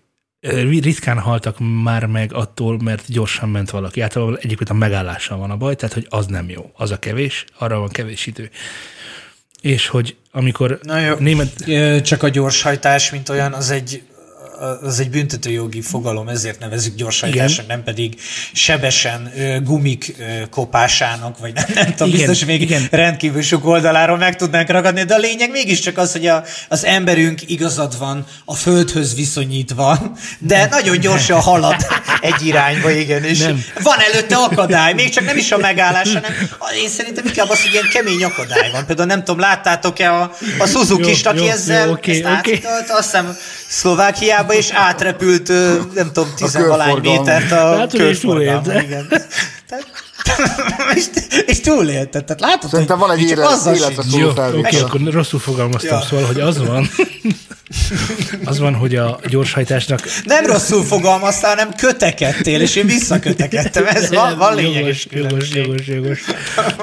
ritkán 0.81 1.19
haltak 1.19 1.57
már 1.83 2.05
meg 2.05 2.33
attól, 2.33 2.79
mert 2.83 3.03
gyorsan 3.07 3.49
ment 3.49 3.69
valaki. 3.69 4.01
Általában 4.01 4.37
egyébként 4.37 4.69
a 4.69 4.73
megállással 4.73 5.37
van 5.37 5.51
a 5.51 5.57
baj, 5.57 5.75
tehát 5.75 5.93
hogy 5.93 6.07
az 6.09 6.25
nem 6.25 6.49
jó. 6.49 6.71
Az 6.75 6.91
a 6.91 6.99
kevés, 6.99 7.45
arra 7.57 7.79
van 7.79 7.89
kevés 7.89 8.25
idő. 8.25 8.49
És 9.61 9.87
hogy 9.87 10.15
amikor 10.31 10.79
Na 10.81 10.99
jó, 10.99 11.15
német... 11.15 11.65
Csak 12.03 12.23
a 12.23 12.29
gyorshajtás, 12.29 13.11
mint 13.11 13.29
olyan, 13.29 13.53
az 13.53 13.69
egy 13.69 14.03
az 14.81 14.99
egy 14.99 15.09
büntetőjogi 15.09 15.81
fogalom, 15.81 16.27
ezért 16.27 16.59
nevezük 16.59 16.95
gyorsajtásnak, 16.95 17.67
nem 17.67 17.83
pedig 17.83 18.19
sebesen 18.53 19.31
gumik 19.63 20.15
kopásának, 20.49 21.39
vagy 21.39 21.53
nem, 21.53 21.65
nem 21.73 21.85
tudom, 21.85 22.07
igen, 22.07 22.27
biztos 22.27 22.45
még 22.45 22.61
igen. 22.61 22.87
rendkívül 22.91 23.41
sok 23.41 23.65
oldaláról 23.65 24.17
meg 24.17 24.35
tudnánk 24.35 24.69
ragadni, 24.69 25.03
de 25.03 25.13
a 25.13 25.17
lényeg 25.17 25.51
mégiscsak 25.51 25.97
az, 25.97 26.11
hogy 26.11 26.27
a, 26.27 26.43
az 26.67 26.85
emberünk 26.85 27.49
igazad 27.49 27.97
van 27.97 28.25
a 28.45 28.53
földhöz 28.53 29.15
viszonyítva, 29.15 30.15
de 30.39 30.57
nem. 30.57 30.69
nagyon 30.69 30.99
gyorsan 30.99 31.41
halad 31.41 31.75
egy 32.21 32.45
irányba, 32.45 32.91
igen, 32.91 33.23
és 33.23 33.39
nem. 33.39 33.63
van 33.83 33.97
előtte 34.11 34.35
akadály, 34.35 34.93
még 34.93 35.09
csak 35.09 35.25
nem 35.25 35.37
is 35.37 35.51
a 35.51 35.57
megállás, 35.57 36.07
hanem 36.07 36.31
én 36.81 36.89
szerintem 36.89 37.25
inkább 37.25 37.49
az, 37.49 37.61
hogy 37.61 37.71
ilyen 37.71 37.89
kemény 37.93 38.23
akadály 38.23 38.71
van. 38.71 38.85
Például 38.85 39.07
nem 39.07 39.23
tudom, 39.23 39.39
láttátok-e 39.39 40.13
a, 40.13 40.31
a 40.57 40.65
suzuki 40.65 41.15
aki 41.23 41.49
ezzel 41.49 41.85
jó, 41.85 41.91
okay, 41.91 42.23
ezt 42.23 42.39
okay. 42.39 42.61
azt 42.87 43.03
hiszem 43.03 43.37
Szlovákiában, 43.67 44.46
és 44.55 44.71
átrepült, 44.71 45.47
nem 45.93 46.11
tudom, 46.13 46.29
tizenvalány 46.35 46.99
métert 47.01 47.51
a 47.51 47.77
hát, 47.77 47.91
körforgalma. 47.91 48.81
Igen. 48.81 49.07
és, 50.95 51.05
és 51.45 51.59
túlélte. 51.59 52.21
Tehát 52.21 52.41
látod, 52.41 52.69
Szerintem 52.69 52.99
van 52.99 53.11
egy 53.11 53.21
élet, 53.21 53.65
életre 53.75 54.03
szóló 54.03 54.33
Jó, 54.53 54.59
oké, 54.59 54.79
akkor 54.79 55.01
rosszul 55.11 55.39
fogalmaztam, 55.39 55.97
ja. 55.97 56.05
szóval, 56.05 56.25
hogy 56.25 56.39
az 56.39 56.57
van, 56.67 56.89
az 58.43 58.59
van, 58.59 58.73
hogy 58.75 58.95
a 58.95 59.19
gyorshajtásnak... 59.27 60.01
Nem 60.23 60.45
rosszul 60.45 60.83
fogalmaztál, 60.83 61.55
hanem 61.55 61.73
kötekedtél, 61.73 62.61
és 62.61 62.75
én 62.75 62.85
visszakötekedtem. 62.85 63.85
Ez 63.85 64.09
van, 64.09 64.37
van 64.37 64.55
lényeges 64.55 65.07
jogos, 65.11 65.53
jogos, 65.53 65.87
jogos, 65.87 66.23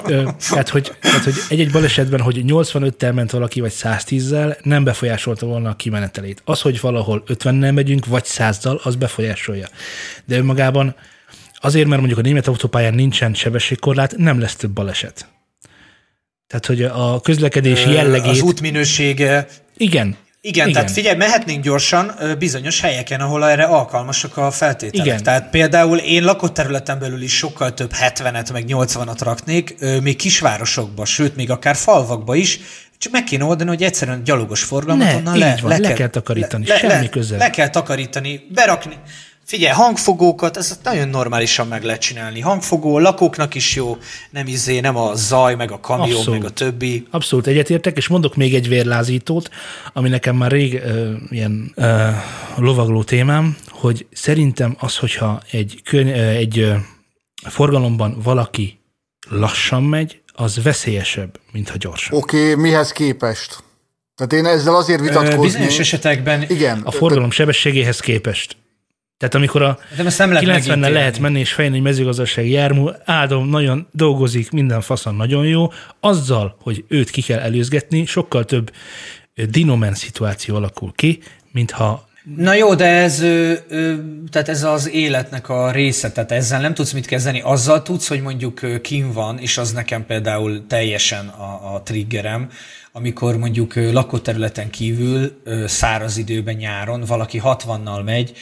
jogos. 0.04 0.38
Tehát, 0.48 0.68
hogy, 0.68 0.92
tehát, 1.00 1.24
hogy 1.24 1.34
egy-egy 1.48 1.70
balesetben, 1.70 2.20
hogy 2.20 2.42
85-tel 2.46 3.14
ment 3.14 3.30
valaki, 3.30 3.60
vagy 3.60 3.72
110-zel, 3.82 4.56
nem 4.62 4.84
befolyásolta 4.84 5.46
volna 5.46 5.68
a 5.70 5.74
kimenetelét. 5.74 6.42
Az, 6.44 6.60
hogy 6.60 6.80
valahol 6.80 7.22
50-nel 7.26 7.74
megyünk, 7.74 8.06
vagy 8.06 8.24
100-dal, 8.26 8.82
az 8.82 8.96
befolyásolja. 8.96 9.68
De 10.24 10.36
önmagában 10.36 10.94
azért, 11.54 11.86
mert 11.86 11.98
mondjuk 11.98 12.20
a 12.20 12.22
német 12.22 12.48
autópályán 12.48 12.94
nincsen 12.94 13.34
sebességkorlát, 13.34 14.16
nem 14.16 14.40
lesz 14.40 14.56
több 14.56 14.70
baleset. 14.70 15.28
Tehát, 16.46 16.66
hogy 16.66 16.82
a 16.82 17.20
közlekedés 17.20 17.84
jellegét... 17.86 18.30
Az 18.30 18.40
út 18.40 18.60
minősége... 18.60 19.46
Igen, 19.76 20.16
igen, 20.46 20.68
Igen, 20.68 20.72
tehát 20.72 20.90
figyelj, 20.90 21.16
mehetnénk 21.16 21.62
gyorsan 21.62 22.14
bizonyos 22.38 22.80
helyeken, 22.80 23.20
ahol 23.20 23.48
erre 23.48 23.64
alkalmasak 23.64 24.37
a 24.37 24.50
feltételek. 24.50 25.07
Igen. 25.07 25.22
Tehát 25.22 25.50
például 25.50 25.98
én 25.98 26.24
lakott 26.24 26.54
területen 26.54 26.98
belül 26.98 27.22
is 27.22 27.37
sokkal 27.37 27.74
több 27.74 27.90
70-et, 28.00 28.52
meg 28.52 28.64
80-at 28.68 29.18
raknék, 29.20 29.74
még 30.02 30.16
kisvárosokba, 30.16 31.04
sőt, 31.04 31.37
még 31.37 31.50
akár 31.50 31.76
falvakba 31.76 32.35
is, 32.35 32.61
csak 32.98 33.12
meg 33.12 33.24
kéne 33.24 33.44
oldani, 33.44 33.68
hogy 33.68 33.83
egyszerűen 33.83 34.22
gyalogos 34.24 34.62
forgalmat 34.62 35.07
ne, 35.07 35.14
onnan 35.14 35.38
le, 35.38 35.59
van, 35.62 35.70
le, 35.70 35.88
le, 35.88 35.92
kell 35.92 36.09
takarítani, 36.09 36.66
le, 36.66 36.76
semmi 36.76 36.92
le, 36.92 37.09
közel. 37.09 37.38
Le 37.38 37.50
kell 37.50 37.68
takarítani, 37.68 38.46
berakni, 38.54 38.94
Figyelj, 39.44 39.72
hangfogókat, 39.72 40.57
ez 40.57 40.78
nagyon 40.83 41.09
normálisan 41.09 41.66
meg 41.66 41.83
lehet 41.83 42.00
csinálni. 42.00 42.40
Hangfogó, 42.40 42.98
lakóknak 42.98 43.54
is 43.54 43.74
jó, 43.74 43.96
nem 44.30 44.46
izé, 44.46 44.80
nem 44.80 44.96
a 44.96 45.14
zaj, 45.14 45.54
meg 45.54 45.70
a 45.70 45.80
kamion, 45.80 46.16
Abszolút. 46.16 46.40
meg 46.40 46.50
a 46.50 46.52
többi. 46.52 47.07
Abszolút 47.11 47.46
egyetértek, 47.46 47.96
és 47.96 48.09
mondok 48.09 48.37
még 48.37 48.54
egy 48.54 48.68
vérlázítót, 48.68 49.48
ami 49.92 50.09
nekem 50.09 50.37
már 50.37 50.50
rég 50.50 50.74
ö, 50.74 51.12
ilyen 51.30 51.72
ö, 51.74 52.09
lovagló 52.57 53.02
témám, 53.02 53.57
hogy 53.68 54.07
szerintem 54.12 54.76
az, 54.78 54.96
hogyha 54.96 55.42
egy, 55.50 55.80
köny, 55.85 56.09
ö, 56.09 56.28
egy 56.28 56.59
ö, 56.59 56.74
forgalomban 57.48 58.18
valaki 58.22 58.78
lassan 59.28 59.83
megy, 59.83 60.22
az 60.37 60.62
veszélyesebb, 60.62 61.40
mint 61.52 61.68
ha 61.68 61.76
gyorsan. 61.76 62.18
Oké, 62.18 62.50
okay, 62.50 62.62
mihez 62.62 62.92
képest? 62.92 63.62
Tehát 64.14 64.33
én 64.33 64.46
ezzel 64.46 64.74
azért 64.74 65.00
vitatkoznék. 65.00 65.40
Bizonyos 65.40 65.78
esetekben 65.78 66.44
Igen. 66.48 66.80
A 66.85 66.90
forgalom 66.90 67.30
sebességéhez 67.30 68.00
képest. 68.00 68.57
Tehát 69.24 69.34
amikor 69.34 69.62
a 69.62 69.78
nem 69.96 70.32
lehet 70.32 70.44
90 70.44 70.78
megítélni. 70.78 70.92
lehet 70.92 71.18
menni 71.18 71.38
és 71.38 71.52
fejlődni 71.52 71.78
egy 71.78 71.84
mezőgazdasági 71.84 72.50
jármű, 72.50 72.84
áldom, 73.04 73.48
nagyon 73.48 73.87
dolgozik, 73.92 74.50
minden 74.50 74.80
faszon 74.80 75.14
nagyon 75.14 75.46
jó, 75.46 75.72
azzal, 76.00 76.56
hogy 76.60 76.84
őt 76.88 77.10
ki 77.10 77.22
kell 77.22 77.38
előzgetni, 77.38 78.04
sokkal 78.04 78.44
több 78.44 78.72
dinomen 79.48 79.94
szituáció 79.94 80.54
alakul 80.56 80.92
ki, 80.94 81.18
mintha 81.52 82.08
Na 82.37 82.54
jó, 82.54 82.74
de 82.74 82.87
ez, 82.87 83.20
ö, 83.20 83.52
ö, 83.68 83.94
tehát 84.30 84.48
ez 84.48 84.62
az 84.62 84.90
életnek 84.90 85.48
a 85.48 85.70
része, 85.70 86.12
tehát 86.12 86.32
ezzel 86.32 86.60
nem 86.60 86.74
tudsz 86.74 86.92
mit 86.92 87.06
kezdeni. 87.06 87.40
Azzal 87.40 87.82
tudsz, 87.82 88.08
hogy 88.08 88.22
mondjuk 88.22 88.80
kim 88.82 89.12
van, 89.12 89.38
és 89.38 89.58
az 89.58 89.72
nekem 89.72 90.06
például 90.06 90.66
teljesen 90.66 91.28
a, 91.28 91.74
a 91.74 91.82
triggerem, 91.82 92.48
amikor 92.92 93.37
mondjuk 93.37 93.74
lakóterületen 93.74 94.70
kívül 94.70 95.42
száraz 95.66 96.16
időben 96.16 96.54
nyáron 96.54 97.00
valaki 97.06 97.40
60-nal 97.44 98.04
megy, 98.04 98.32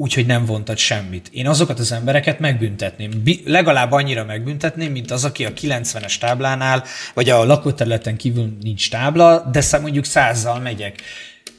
úgyhogy 0.00 0.26
nem 0.26 0.44
vontat 0.44 0.76
semmit. 0.76 1.28
Én 1.32 1.48
azokat 1.48 1.78
az 1.78 1.92
embereket 1.92 2.38
megbüntetném. 2.38 3.10
Bi- 3.24 3.42
legalább 3.44 3.92
annyira 3.92 4.24
megbüntetném, 4.24 4.92
mint 4.92 5.10
az, 5.10 5.24
aki 5.24 5.44
a 5.44 5.52
90-es 5.52 6.18
táblánál, 6.18 6.84
vagy 7.14 7.28
a 7.28 7.44
lakóterületen 7.44 8.16
kívül 8.16 8.56
nincs 8.62 8.90
tábla, 8.90 9.48
de 9.52 9.60
szá- 9.60 9.80
mondjuk 9.80 10.04
százzal 10.04 10.60
megyek 10.60 11.02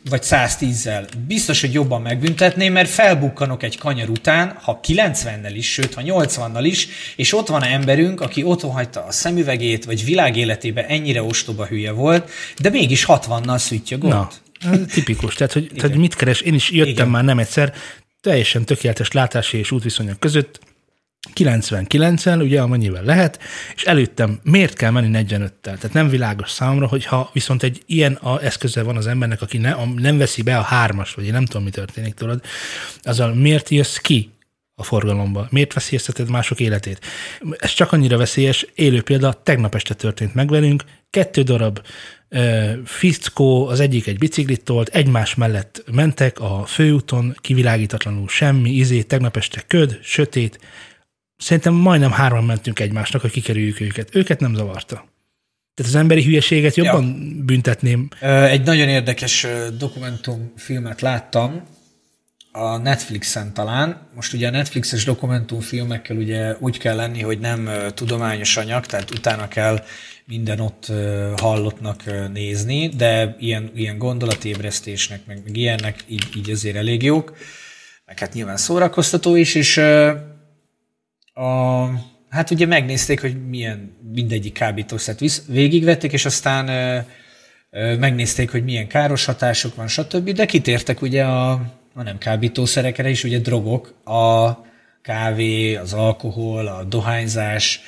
vagy 0.10 0.22
110-zel, 0.24 1.08
biztos, 1.28 1.62
hogy 1.62 1.74
jobban 1.74 2.02
megbüntetném, 2.02 2.74
mert 2.74 2.90
felbukkanok 2.90 3.64
egy 3.64 3.78
kanyar 3.78 4.10
után, 4.10 4.58
ha 4.62 4.80
90-nel 4.88 5.52
is, 5.54 5.72
sőt, 5.72 5.94
ha 5.94 6.02
80-nal 6.06 6.62
is, 6.64 6.88
és 7.16 7.34
ott 7.34 7.48
van 7.48 7.64
emberünk, 7.64 8.22
aki 8.22 8.44
otthon 8.44 8.72
hagyta 8.72 9.06
a 9.06 9.12
szemüvegét, 9.12 9.86
vagy 9.86 10.06
világéletében 10.06 10.86
ennyire 10.86 11.24
ostoba 11.24 11.66
hülye 11.66 11.92
volt, 11.92 12.30
de 12.60 12.70
mégis 12.70 13.06
60-nal 13.08 13.58
szüttyögott. 13.58 14.12
Na, 14.12 14.30
tipikus. 14.94 15.36
Tehát, 15.36 15.54
hogy, 15.54 15.72
tehát, 15.76 15.96
mit 15.96 16.16
keres? 16.16 16.42
Én 16.42 16.54
is 16.54 16.72
jöttem 16.72 16.92
Igen. 16.94 17.08
már 17.08 17.24
nem 17.24 17.40
egyszer, 17.40 17.74
teljesen 18.22 18.66
tökéletes 18.66 19.12
látási 19.12 19.58
és 19.58 19.72
útviszonyok 19.72 20.20
között, 20.20 20.60
99-el, 21.36 22.42
ugye 22.42 22.62
amennyivel 22.62 23.04
lehet, 23.04 23.40
és 23.76 23.84
előttem 23.84 24.40
miért 24.44 24.74
kell 24.74 24.92
menni 24.92 25.26
45-tel? 25.28 25.52
Tehát 25.62 25.94
nem 25.94 26.10
világos 26.10 26.52
számomra, 26.52 26.88
hogyha 26.88 27.30
viszont 27.34 27.64
egy 27.64 27.82
ilyen 27.86 28.14
a 28.14 28.44
eszköze 28.44 28.84
van 28.84 28.98
az 28.98 29.08
embernek, 29.08 29.42
aki 29.42 29.58
ne, 29.58 29.72
a, 29.72 29.86
nem 29.86 30.18
veszi 30.18 30.42
be 30.42 30.58
a 30.58 30.62
hármas, 30.62 31.14
vagy 31.14 31.26
én 31.26 31.32
nem 31.32 31.46
tudom, 31.46 31.64
mi 31.64 31.70
történik 31.70 32.14
tudod, 32.14 32.42
azzal 33.02 33.34
miért 33.34 33.70
jössz 33.70 33.98
ki 33.98 34.32
a 34.76 34.84
forgalomba? 34.84 35.48
Miért 35.50 35.74
veszélyezteted 35.74 36.30
mások 36.30 36.60
életét? 36.60 37.00
Ez 37.58 37.74
csak 37.74 37.92
annyira 37.92 38.18
veszélyes, 38.18 38.68
élő 38.76 39.02
példa, 39.02 39.34
tegnap 39.44 39.76
este 39.76 39.94
történt 39.94 40.34
meg 40.34 40.50
velünk, 40.50 40.84
kettő 41.10 41.42
darab 41.42 41.82
ö, 42.30 42.72
fickó, 42.86 43.68
az 43.68 43.80
egyik 43.80 44.08
egy 44.08 44.18
biciklit 44.18 44.64
tolt, 44.64 44.90
egymás 44.90 45.36
mellett 45.36 45.84
mentek 45.92 46.40
a 46.40 46.66
főúton, 46.66 47.36
kivilágítatlanul 47.42 48.28
semmi, 48.28 48.70
izé, 48.70 49.02
tegnap 49.02 49.38
este 49.38 49.64
köd, 49.68 50.00
sötét, 50.04 50.60
szerintem 51.38 51.74
majdnem 51.74 52.12
hárman 52.12 52.44
mentünk 52.44 52.80
egymásnak, 52.80 53.22
hogy 53.22 53.32
kikerüljük 53.32 53.80
őket. 53.80 54.16
Őket 54.16 54.40
nem 54.40 54.56
zavarta. 54.56 55.10
Tehát 55.74 55.92
az 55.92 55.96
emberi 55.96 56.24
hülyeséget 56.24 56.76
jobban 56.76 57.06
ja. 57.06 57.44
büntetném. 57.44 58.08
Egy 58.22 58.64
nagyon 58.64 58.88
érdekes 58.88 59.48
dokumentumfilmet 59.78 61.02
láttam, 61.02 61.64
a 62.52 62.78
Netflixen 62.78 63.54
talán. 63.54 64.08
Most 64.16 64.34
ugye 64.34 64.48
a 64.48 64.52
Netflixes 64.52 65.04
dokumentumfilmekkel 65.04 66.18
ugye 66.18 66.56
úgy 66.60 66.78
kell 66.78 66.96
lenni, 66.96 67.22
hogy 67.22 67.40
nem 67.40 67.70
tudományos 67.94 68.58
anyag, 68.58 68.86
tehát 68.86 69.12
utána 69.12 69.48
kell 69.48 69.84
minden 70.26 70.60
ott 70.60 70.92
hallottnak 71.38 72.04
nézni, 72.34 72.88
de 72.88 73.36
ilyen, 73.40 73.72
ilyen 73.76 73.98
gondolatébresztésnek, 73.98 75.26
meg, 75.26 75.42
meg 75.44 75.58
ilyennek 75.58 76.04
így, 76.08 76.28
így 76.36 76.50
azért 76.50 76.76
elég 76.76 77.04
jók. 77.04 77.38
Meg 78.06 78.20
hát 78.20 78.34
nyilván 78.34 78.58
szórakoztató 78.58 79.36
is, 79.36 79.56
és 79.56 79.78
a, 81.34 81.86
hát 82.30 82.52
ugye 82.52 82.66
megnézték, 82.66 83.22
hogy 83.22 83.48
milyen 83.48 83.98
mindegyik 84.14 84.54
kábítószert 84.54 85.20
visz, 85.20 85.44
végigvették, 85.48 86.12
és 86.12 86.26
aztán 86.26 86.66
megnézték, 88.00 88.52
hogy 88.52 88.64
milyen 88.64 88.88
káros 88.88 89.26
hatások 89.26 89.76
van, 89.76 89.88
stb. 89.88 90.30
De 90.30 90.46
kitértek 90.46 91.02
ugye 91.02 91.24
a, 91.24 91.62
a 91.94 92.04
nem 92.04 92.18
kábítószerekre 92.18 93.10
is, 93.10 93.24
ugye 93.24 93.40
drogok, 93.40 93.94
a 94.06 94.52
kávé, 95.02 95.76
az 95.76 95.94
alkohol, 95.94 96.68
a 96.68 96.84
dohányzás, 96.84 97.82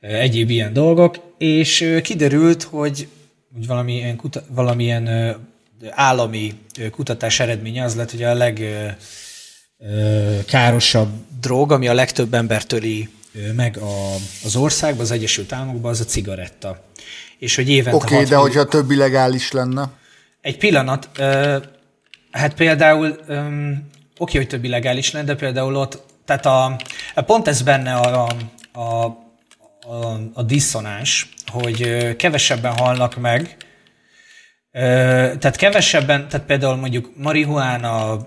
egyéb 0.00 0.50
ilyen 0.50 0.72
dolgok, 0.72 1.34
és 1.38 1.98
kiderült, 2.02 2.62
hogy 2.62 3.08
valamilyen, 3.66 4.16
kuta, 4.16 4.42
valamilyen 4.48 5.36
állami 5.90 6.54
kutatás 6.90 7.40
eredménye 7.40 7.84
az 7.84 7.94
lett, 7.94 8.10
hogy 8.10 8.22
a 8.22 8.34
leg 8.34 8.58
ö, 8.58 8.86
ö, 9.78 10.38
károsabb 10.46 11.08
drog, 11.40 11.72
ami 11.72 11.88
a 11.88 11.94
legtöbb 11.94 12.34
ember 12.34 12.64
töli 12.64 13.08
ö, 13.34 13.52
meg 13.52 13.76
a, 13.76 14.14
az 14.44 14.56
országban, 14.56 15.00
az 15.00 15.10
Egyesült 15.10 15.52
Államokban, 15.52 15.90
az 15.90 16.00
a 16.00 16.04
cigaretta. 16.04 16.84
És 17.38 17.56
hogy 17.56 17.68
évente 17.68 17.96
Oké, 17.96 18.04
okay, 18.04 18.18
hat 18.18 18.28
de 18.28 18.36
millió- 18.36 18.50
hogyha 18.50 18.64
több 18.68 18.90
illegális 18.90 19.52
lenne. 19.52 19.90
egy 20.40 20.58
pillanat, 20.58 21.10
hát 22.36 22.54
például, 22.54 23.16
öm, 23.26 23.88
oké, 24.18 24.36
hogy 24.36 24.48
több 24.48 24.64
illegális 24.64 25.10
lenne, 25.10 25.26
de 25.26 25.34
például 25.34 25.76
ott, 25.76 26.02
tehát 26.24 26.46
a, 26.46 26.76
pont 27.26 27.48
ez 27.48 27.62
benne 27.62 27.94
a, 27.94 28.28
a, 28.72 28.80
a, 28.80 29.04
a, 30.34 30.42
diszonás, 30.42 31.28
hogy 31.52 32.16
kevesebben 32.16 32.72
halnak 32.72 33.16
meg, 33.16 33.56
tehát 35.38 35.56
kevesebben, 35.56 36.28
tehát 36.28 36.46
például 36.46 36.76
mondjuk 36.76 37.12
marihuána 37.16 38.18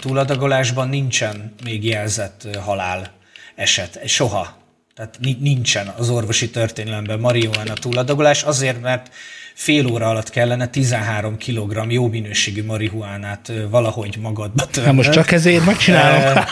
túladagolásban 0.00 0.88
nincsen 0.88 1.54
még 1.64 1.84
jelzett 1.84 2.56
halál 2.56 3.10
eset, 3.54 4.08
soha. 4.08 4.56
Tehát 4.94 5.16
ni- 5.20 5.38
nincsen 5.40 5.86
az 5.96 6.10
orvosi 6.10 6.50
történelemben 6.50 7.20
marihuána 7.20 7.72
túladagolás, 7.72 8.42
azért, 8.42 8.80
mert 8.80 9.10
fél 9.54 9.86
óra 9.86 10.08
alatt 10.08 10.30
kellene 10.30 10.66
13 10.66 11.36
kg 11.36 11.92
jó 11.92 12.08
minőségű 12.08 12.64
marihuánát 12.64 13.52
valahogy 13.70 14.16
magadba 14.20 14.66
törni. 14.66 14.86
Hát 14.86 14.96
most 14.96 15.12
csak 15.12 15.30
ezért 15.30 15.64
megcsinálom. 15.64 16.44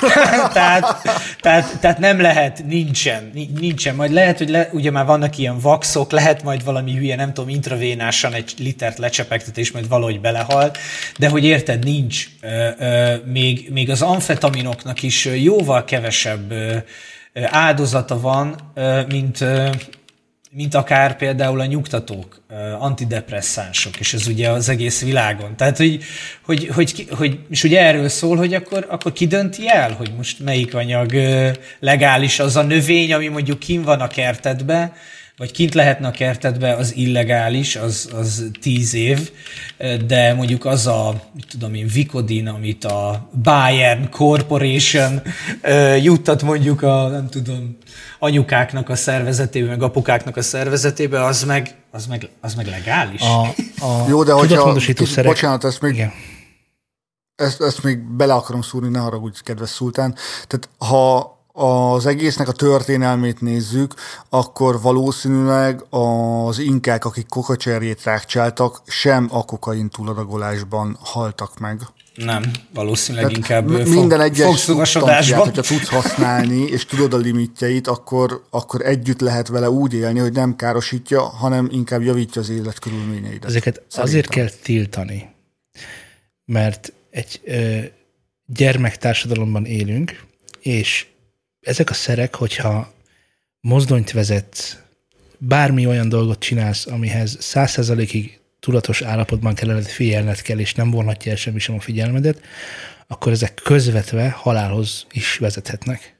tehát, 0.52 1.02
tehát, 1.40 1.78
tehát 1.80 1.98
nem 1.98 2.20
lehet, 2.20 2.64
nincsen, 2.66 3.30
ni- 3.34 3.50
nincsen. 3.60 3.94
Majd 3.94 4.12
lehet, 4.12 4.38
hogy 4.38 4.48
le, 4.48 4.68
ugye 4.72 4.90
már 4.90 5.06
vannak 5.06 5.38
ilyen 5.38 5.58
vaxok, 5.58 6.10
lehet 6.10 6.42
majd 6.42 6.64
valami 6.64 6.92
hülye, 6.92 7.16
nem 7.16 7.32
tudom, 7.32 7.50
intravénásan 7.50 8.32
egy 8.32 8.54
litert 8.58 8.98
lecsepegtet, 8.98 9.58
és 9.58 9.72
majd 9.72 9.88
valahogy 9.88 10.20
belehal, 10.20 10.70
de 11.18 11.28
hogy 11.28 11.44
érted, 11.44 11.84
nincs. 11.84 12.26
Ö, 12.40 12.68
ö, 12.78 13.14
még, 13.24 13.68
még 13.72 13.90
az 13.90 14.02
amfetaminoknak 14.02 15.02
is 15.02 15.24
jóval 15.24 15.84
kevesebb 15.84 16.50
ö, 16.50 16.76
áldozata 17.44 18.20
van, 18.20 18.72
mint, 19.08 19.44
mint 20.52 20.74
akár 20.74 21.16
például 21.16 21.60
a 21.60 21.64
nyugtatók, 21.64 22.40
antidepresszánsok, 22.78 23.96
és 23.96 24.14
ez 24.14 24.26
ugye 24.26 24.50
az 24.50 24.68
egész 24.68 25.02
világon. 25.02 25.56
Tehát, 25.56 25.76
hogy, 25.76 26.02
hogy, 26.44 26.68
hogy, 26.74 27.06
hogy 27.10 27.38
és 27.50 27.64
ugye 27.64 27.80
erről 27.80 28.08
szól, 28.08 28.36
hogy 28.36 28.54
akkor, 28.54 28.86
akkor 28.88 29.12
ki 29.12 29.26
dönti 29.26 29.68
el, 29.68 29.92
hogy 29.92 30.12
most 30.16 30.40
melyik 30.40 30.74
anyag 30.74 31.12
legális 31.80 32.38
az 32.38 32.56
a 32.56 32.62
növény, 32.62 33.12
ami 33.12 33.28
mondjuk 33.28 33.58
kim 33.58 33.82
van 33.82 34.00
a 34.00 34.06
kertedbe, 34.06 34.92
vagy 35.40 35.52
kint 35.52 35.74
lehetne 35.74 36.06
a 36.06 36.10
kertedbe, 36.10 36.74
az 36.74 36.96
illegális, 36.96 37.76
az, 37.76 38.10
az 38.14 38.50
tíz 38.60 38.94
év, 38.94 39.30
de 40.06 40.34
mondjuk 40.34 40.64
az 40.64 40.86
a, 40.86 41.22
mit 41.34 41.46
tudom 41.50 41.74
én, 41.74 41.86
Vicodin, 41.86 42.48
amit 42.48 42.84
a 42.84 43.28
Bayern 43.42 44.10
Corporation 44.10 45.22
juttat 46.02 46.42
mondjuk 46.42 46.82
a, 46.82 47.08
nem 47.08 47.28
tudom, 47.28 47.76
anyukáknak 48.18 48.88
a 48.88 48.96
szervezetébe, 48.96 49.68
meg 49.68 49.82
apukáknak 49.82 50.36
a 50.36 50.42
szervezetébe, 50.42 51.24
az 51.24 51.44
meg, 51.44 51.74
az 51.90 52.06
meg, 52.06 52.28
az 52.40 52.54
meg 52.54 52.66
legális. 52.66 53.20
A, 53.20 53.42
a 53.86 54.08
Jó, 54.08 54.22
de 54.22 54.32
hogyha... 54.32 54.80
szerek. 54.80 55.30
Bocsánat, 55.30 55.64
ezt 55.64 55.80
még, 55.80 55.94
Igen. 55.94 56.12
ezt, 57.34 57.60
ezt 57.60 57.82
még 57.82 57.98
bele 57.98 58.34
akarom 58.34 58.62
szúrni, 58.62 58.88
ne 58.88 58.98
haragudj, 58.98 59.38
kedves 59.42 59.70
szultán. 59.70 60.14
Tehát 60.46 60.68
ha 60.78 61.38
az 61.60 62.06
egésznek 62.06 62.48
a 62.48 62.52
történelmét 62.52 63.40
nézzük, 63.40 63.94
akkor 64.28 64.80
valószínűleg 64.80 65.84
az 65.90 66.58
inkák, 66.58 67.04
akik 67.04 67.26
kokacserjét 67.26 68.02
rákcsáltak, 68.04 68.82
sem 68.86 69.28
a 69.30 69.44
kokain 69.44 69.88
túladagolásban 69.88 70.96
haltak 71.00 71.58
meg. 71.58 71.80
Nem, 72.14 72.42
valószínűleg 72.74 73.32
inkább 73.32 73.70
M- 73.70 73.76
fog, 73.76 73.94
minden 73.94 74.20
egyes 74.20 74.62
substanciát, 74.62 75.42
hogyha 75.42 75.62
tudsz 75.62 75.88
használni, 75.88 76.62
és 76.62 76.84
tudod 76.84 77.14
a 77.14 77.16
limitjeit, 77.16 77.86
akkor, 77.86 78.44
akkor 78.50 78.86
együtt 78.86 79.20
lehet 79.20 79.48
vele 79.48 79.70
úgy 79.70 79.94
élni, 79.94 80.18
hogy 80.18 80.32
nem 80.32 80.56
károsítja, 80.56 81.22
hanem 81.22 81.68
inkább 81.72 82.02
javítja 82.02 82.40
az 82.40 82.50
életkörülményeidet. 82.50 83.44
Ezeket 83.44 83.74
Szerintem. 83.74 84.02
azért 84.02 84.28
kell 84.28 84.48
tiltani, 84.62 85.28
mert 86.44 86.92
egy 87.10 87.40
ö, 87.44 87.78
gyermektársadalomban 88.46 89.64
élünk, 89.64 90.22
és 90.60 91.06
ezek 91.60 91.90
a 91.90 91.94
szerek, 91.94 92.34
hogyha 92.34 92.92
mozdonyt 93.60 94.10
vezetsz, 94.10 94.76
bármi 95.38 95.86
olyan 95.86 96.08
dolgot 96.08 96.38
csinálsz, 96.38 96.86
amihez 96.86 97.36
száz 97.40 97.70
százalékig 97.70 98.40
tudatos 98.60 99.02
állapotban 99.02 99.54
kellene 99.54 99.82
figyelned 99.82 100.42
kell, 100.42 100.58
és 100.58 100.74
nem 100.74 100.90
vonhatja 100.90 101.30
el 101.30 101.36
semmi 101.36 101.58
sem 101.58 101.74
a 101.74 101.80
figyelmedet, 101.80 102.40
akkor 103.06 103.32
ezek 103.32 103.54
közvetve 103.54 104.28
halálhoz 104.28 105.06
is 105.12 105.36
vezethetnek. 105.36 106.19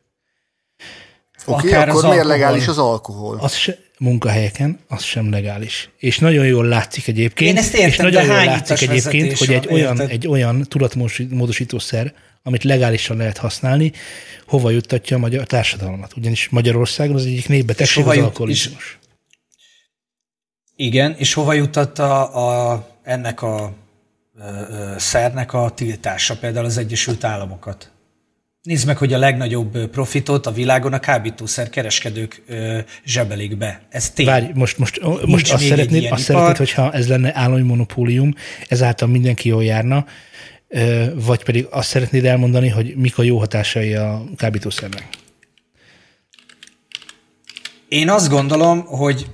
Oké, 1.45 1.73
az 1.75 1.75
akkor 1.75 1.87
miért 1.87 2.05
alkohol. 2.05 2.25
legális 2.25 2.67
az 2.69 2.79
alkohol? 2.79 3.39
Az 3.41 3.55
se, 3.55 3.79
munkahelyeken, 3.99 4.79
az 4.89 5.03
sem 5.03 5.31
legális. 5.31 5.91
És 5.99 6.19
nagyon 6.19 6.47
jól 6.47 6.67
látszik 6.67 7.09
egyébként, 7.09 7.51
Én 7.51 7.57
ezt 7.57 7.75
értem, 7.75 7.89
és 7.89 7.97
nagyon 8.13 8.25
jól 8.25 8.45
látszik 8.45 8.89
egyébként, 8.89 9.39
hogy 9.39 9.53
egy 9.53 9.65
van, 9.65 9.75
olyan, 9.75 9.93
érted? 9.93 10.11
egy 10.11 10.29
olyan 10.29 10.63
tudatmódosítószer, 10.63 12.15
amit 12.43 12.65
legálisan 12.65 13.17
lehet 13.17 13.37
használni, 13.37 13.93
hova 14.47 14.71
juttatja 14.71 15.17
a 15.17 15.21
magyar 15.21 15.47
társadalmat. 15.47 16.17
Ugyanis 16.17 16.49
Magyarországon 16.49 17.15
az 17.15 17.25
egyik 17.25 17.49
népbetegség 17.49 18.07
az 18.07 18.17
alkoholizmus. 18.17 18.99
Igen, 20.77 21.15
és 21.19 21.35
hova 21.35 21.53
juttatta 21.53 22.29
a, 22.29 22.87
ennek 23.03 23.43
a 23.43 23.73
ö, 24.39 24.43
ö, 24.43 24.95
szernek 24.99 25.53
a 25.53 25.71
tiltása, 25.71 26.37
például 26.37 26.65
az 26.65 26.79
Egyesült 26.79 27.25
Államokat? 27.25 27.91
Nézd 28.63 28.87
meg, 28.87 28.97
hogy 28.97 29.13
a 29.13 29.19
legnagyobb 29.19 29.87
profitot 29.87 30.47
a 30.47 30.53
világon 30.53 30.93
a 30.93 30.99
kábítószer 30.99 31.71
kereskedők 31.71 32.43
ö, 32.47 32.79
zsebelik 33.05 33.57
be. 33.57 33.81
Ez 33.89 34.11
tény. 34.11 34.27
Várj, 34.27 34.47
most, 34.55 34.79
most, 34.79 35.01
most 35.27 35.53
azt 35.53 35.65
szeretnéd, 35.65 36.03
azt 36.03 36.05
ipar. 36.05 36.21
szeretnéd, 36.21 36.57
hogyha 36.57 36.93
ez 36.93 37.09
lenne 37.09 37.31
állami 37.35 37.63
monopólium, 37.63 38.35
ezáltal 38.69 39.09
mindenki 39.09 39.49
jól 39.49 39.65
járna, 39.65 40.05
ö, 40.69 41.05
vagy 41.15 41.45
pedig 41.45 41.67
azt 41.71 41.89
szeretnéd 41.89 42.25
elmondani, 42.25 42.69
hogy 42.69 42.97
mik 42.97 43.19
a 43.19 43.23
jó 43.23 43.39
hatásai 43.39 43.95
a 43.95 44.25
kábítószernek? 44.37 45.09
Én 47.89 48.11
azt 48.11 48.29
gondolom, 48.29 48.85
hogy 48.85 49.27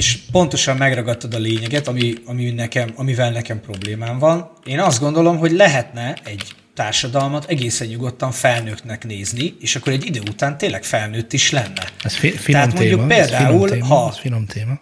és 0.00 0.18
pontosan 0.32 0.76
megragadtad 0.76 1.34
a 1.34 1.38
lényeget, 1.38 1.88
ami, 1.88 2.14
ami 2.24 2.50
nekem, 2.50 2.92
amivel 2.96 3.30
nekem 3.30 3.60
problémám 3.60 4.18
van. 4.18 4.50
Én 4.64 4.80
azt 4.80 5.00
gondolom, 5.00 5.38
hogy 5.38 5.52
lehetne 5.52 6.16
egy 6.24 6.42
társadalmat 6.74 7.44
egészen 7.48 7.86
nyugodtan 7.86 8.30
felnőttnek 8.32 9.04
nézni, 9.04 9.54
és 9.60 9.76
akkor 9.76 9.92
egy 9.92 10.06
idő 10.06 10.20
után 10.30 10.58
tényleg 10.58 10.84
felnőtt 10.84 11.32
is 11.32 11.50
lenne. 11.50 11.88
Ez 12.02 12.14
fi, 12.14 12.30
finom 12.30 12.60
Tehát 12.60 12.74
mondjuk 12.74 13.00
téma, 13.00 13.14
ez 13.14 13.26
finom 13.28 13.46
például, 13.46 13.68
téma, 13.68 13.84
ha- 13.84 14.08
ez 14.08 14.18
finom 14.18 14.46
téma. 14.46 14.80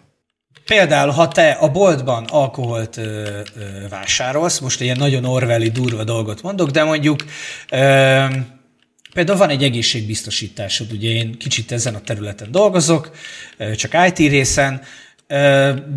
Például, 0.65 1.11
ha 1.11 1.27
te 1.27 1.49
a 1.51 1.67
boltban 1.67 2.23
alkoholt 2.23 2.97
ö, 2.97 3.01
ö, 3.03 3.87
vásárolsz, 3.89 4.59
most 4.59 4.81
ilyen 4.81 4.97
nagyon 4.97 5.25
orwelli 5.25 5.69
durva 5.69 6.03
dolgot 6.03 6.41
mondok, 6.41 6.69
de 6.69 6.83
mondjuk 6.83 7.25
ö, 7.71 8.25
például 9.13 9.37
van 9.37 9.49
egy 9.49 9.63
egészségbiztosításod, 9.63 10.91
ugye 10.91 11.09
én 11.09 11.37
kicsit 11.37 11.71
ezen 11.71 11.95
a 11.95 12.01
területen 12.01 12.51
dolgozok, 12.51 13.11
ö, 13.57 13.75
csak 13.75 14.07
IT 14.07 14.17
részen, 14.17 14.81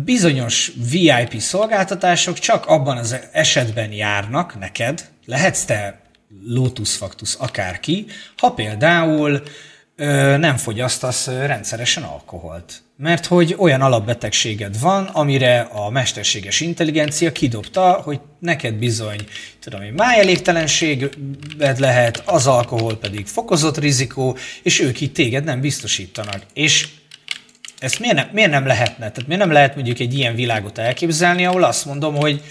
bizonyos 0.03 0.71
VIP 0.91 1.39
szolgáltatások 1.39 2.39
csak 2.39 2.65
abban 2.65 2.97
az 2.97 3.15
esetben 3.31 3.91
járnak 3.91 4.59
neked, 4.59 5.09
lehetsz 5.25 5.63
te 5.63 6.01
Lotus 6.45 6.95
Factus 6.95 7.33
akárki, 7.33 8.05
ha 8.37 8.51
például 8.51 9.43
ö, 9.95 10.37
nem 10.37 10.57
fogyasztasz 10.57 11.27
rendszeresen 11.27 12.03
alkoholt. 12.03 12.81
Mert 12.97 13.25
hogy 13.25 13.55
olyan 13.57 13.81
alapbetegséged 13.81 14.79
van, 14.79 15.05
amire 15.05 15.59
a 15.59 15.89
mesterséges 15.89 16.59
intelligencia 16.59 17.31
kidobta, 17.31 17.91
hogy 17.91 18.19
neked 18.39 18.73
bizony, 18.73 19.19
tudom 19.59 19.81
én, 19.81 19.93
májelégtelenséged 19.93 21.79
lehet, 21.79 22.21
az 22.25 22.47
alkohol 22.47 22.97
pedig 22.97 23.25
fokozott 23.25 23.77
rizikó, 23.77 24.37
és 24.63 24.79
ők 24.79 25.01
itt 25.01 25.13
téged 25.13 25.43
nem 25.43 25.61
biztosítanak. 25.61 26.41
És 26.53 26.87
ezt 27.83 27.99
miért 27.99 28.15
nem, 28.15 28.29
miért 28.31 28.51
nem 28.51 28.65
lehetne? 28.65 29.11
Tehát 29.11 29.27
miért 29.27 29.41
nem 29.41 29.51
lehet 29.51 29.75
mondjuk 29.75 29.99
egy 29.99 30.13
ilyen 30.13 30.35
világot 30.35 30.77
elképzelni, 30.77 31.45
ahol 31.45 31.63
azt 31.63 31.85
mondom, 31.85 32.15
hogy 32.15 32.41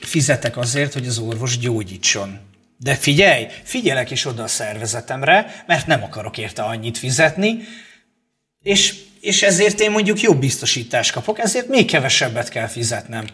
fizetek 0.00 0.56
azért, 0.56 0.92
hogy 0.92 1.06
az 1.06 1.18
orvos 1.18 1.58
gyógyítson. 1.58 2.38
De 2.78 2.94
figyelj, 2.94 3.46
figyelek 3.62 4.10
is 4.10 4.24
oda 4.24 4.42
a 4.42 4.46
szervezetemre, 4.46 5.64
mert 5.66 5.86
nem 5.86 6.02
akarok 6.02 6.38
érte 6.38 6.62
annyit 6.62 6.98
fizetni, 6.98 7.58
és, 8.62 8.94
és 9.20 9.42
ezért 9.42 9.80
én 9.80 9.90
mondjuk 9.90 10.20
jobb 10.20 10.40
biztosítást 10.40 11.12
kapok, 11.12 11.38
ezért 11.38 11.68
még 11.68 11.86
kevesebbet 11.86 12.48
kell 12.48 12.66
fizetnem. 12.66 13.26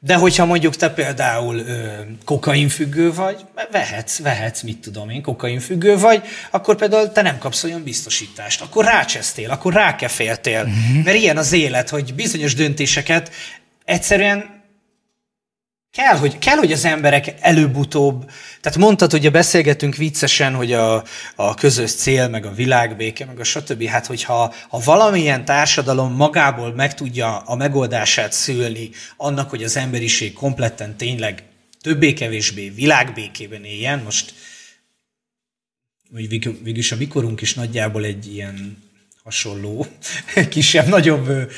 De 0.00 0.14
hogyha 0.14 0.44
mondjuk 0.44 0.76
te 0.76 0.90
például 0.90 1.58
ö, 1.58 1.88
kokainfüggő 2.24 3.12
vagy, 3.12 3.44
vehetsz, 3.70 4.18
vehetsz, 4.18 4.62
mit 4.62 4.78
tudom 4.78 5.10
én, 5.10 5.22
kokainfüggő 5.22 5.98
vagy, 5.98 6.22
akkor 6.50 6.76
például 6.76 7.12
te 7.12 7.22
nem 7.22 7.38
kapsz 7.38 7.64
olyan 7.64 7.82
biztosítást. 7.82 8.60
Akkor 8.60 8.84
rácsesztél, 8.84 9.50
akkor 9.50 9.72
rákeféltél. 9.72 10.60
Uh-huh. 10.60 11.04
Mert 11.04 11.16
ilyen 11.16 11.36
az 11.36 11.52
élet, 11.52 11.88
hogy 11.88 12.14
bizonyos 12.14 12.54
döntéseket 12.54 13.30
egyszerűen 13.84 14.55
Kell 15.96 16.16
hogy, 16.16 16.38
kell, 16.38 16.56
hogy 16.56 16.72
az 16.72 16.84
emberek 16.84 17.34
előbb-utóbb, 17.40 18.30
tehát 18.60 18.78
mondtad, 18.78 19.10
hogy 19.10 19.30
beszélgetünk 19.30 19.96
viccesen, 19.96 20.54
hogy 20.54 20.72
a, 20.72 21.04
a 21.34 21.54
közös 21.54 21.94
cél, 21.94 22.28
meg 22.28 22.46
a 22.46 22.54
világbéke, 22.54 23.24
meg 23.24 23.40
a 23.40 23.44
stb. 23.44 23.84
Hát, 23.84 24.06
hogyha 24.06 24.54
ha 24.68 24.78
valamilyen 24.84 25.44
társadalom 25.44 26.12
magából 26.12 26.74
meg 26.74 26.94
tudja 26.94 27.36
a 27.38 27.54
megoldását 27.54 28.32
szülni 28.32 28.90
annak, 29.16 29.50
hogy 29.50 29.62
az 29.62 29.76
emberiség 29.76 30.32
kompletten 30.32 30.96
tényleg 30.96 31.42
többé-kevésbé 31.80 32.68
világbékében 32.68 33.64
éljen, 33.64 33.98
most 33.98 34.34
hogy 36.12 36.28
vég- 36.28 36.62
végülis 36.62 36.92
a 36.92 36.96
mikorunk 36.96 37.40
is 37.40 37.54
nagyjából 37.54 38.04
egy 38.04 38.34
ilyen 38.34 38.82
hasonló, 39.22 39.86
kisebb-nagyobb 40.48 41.50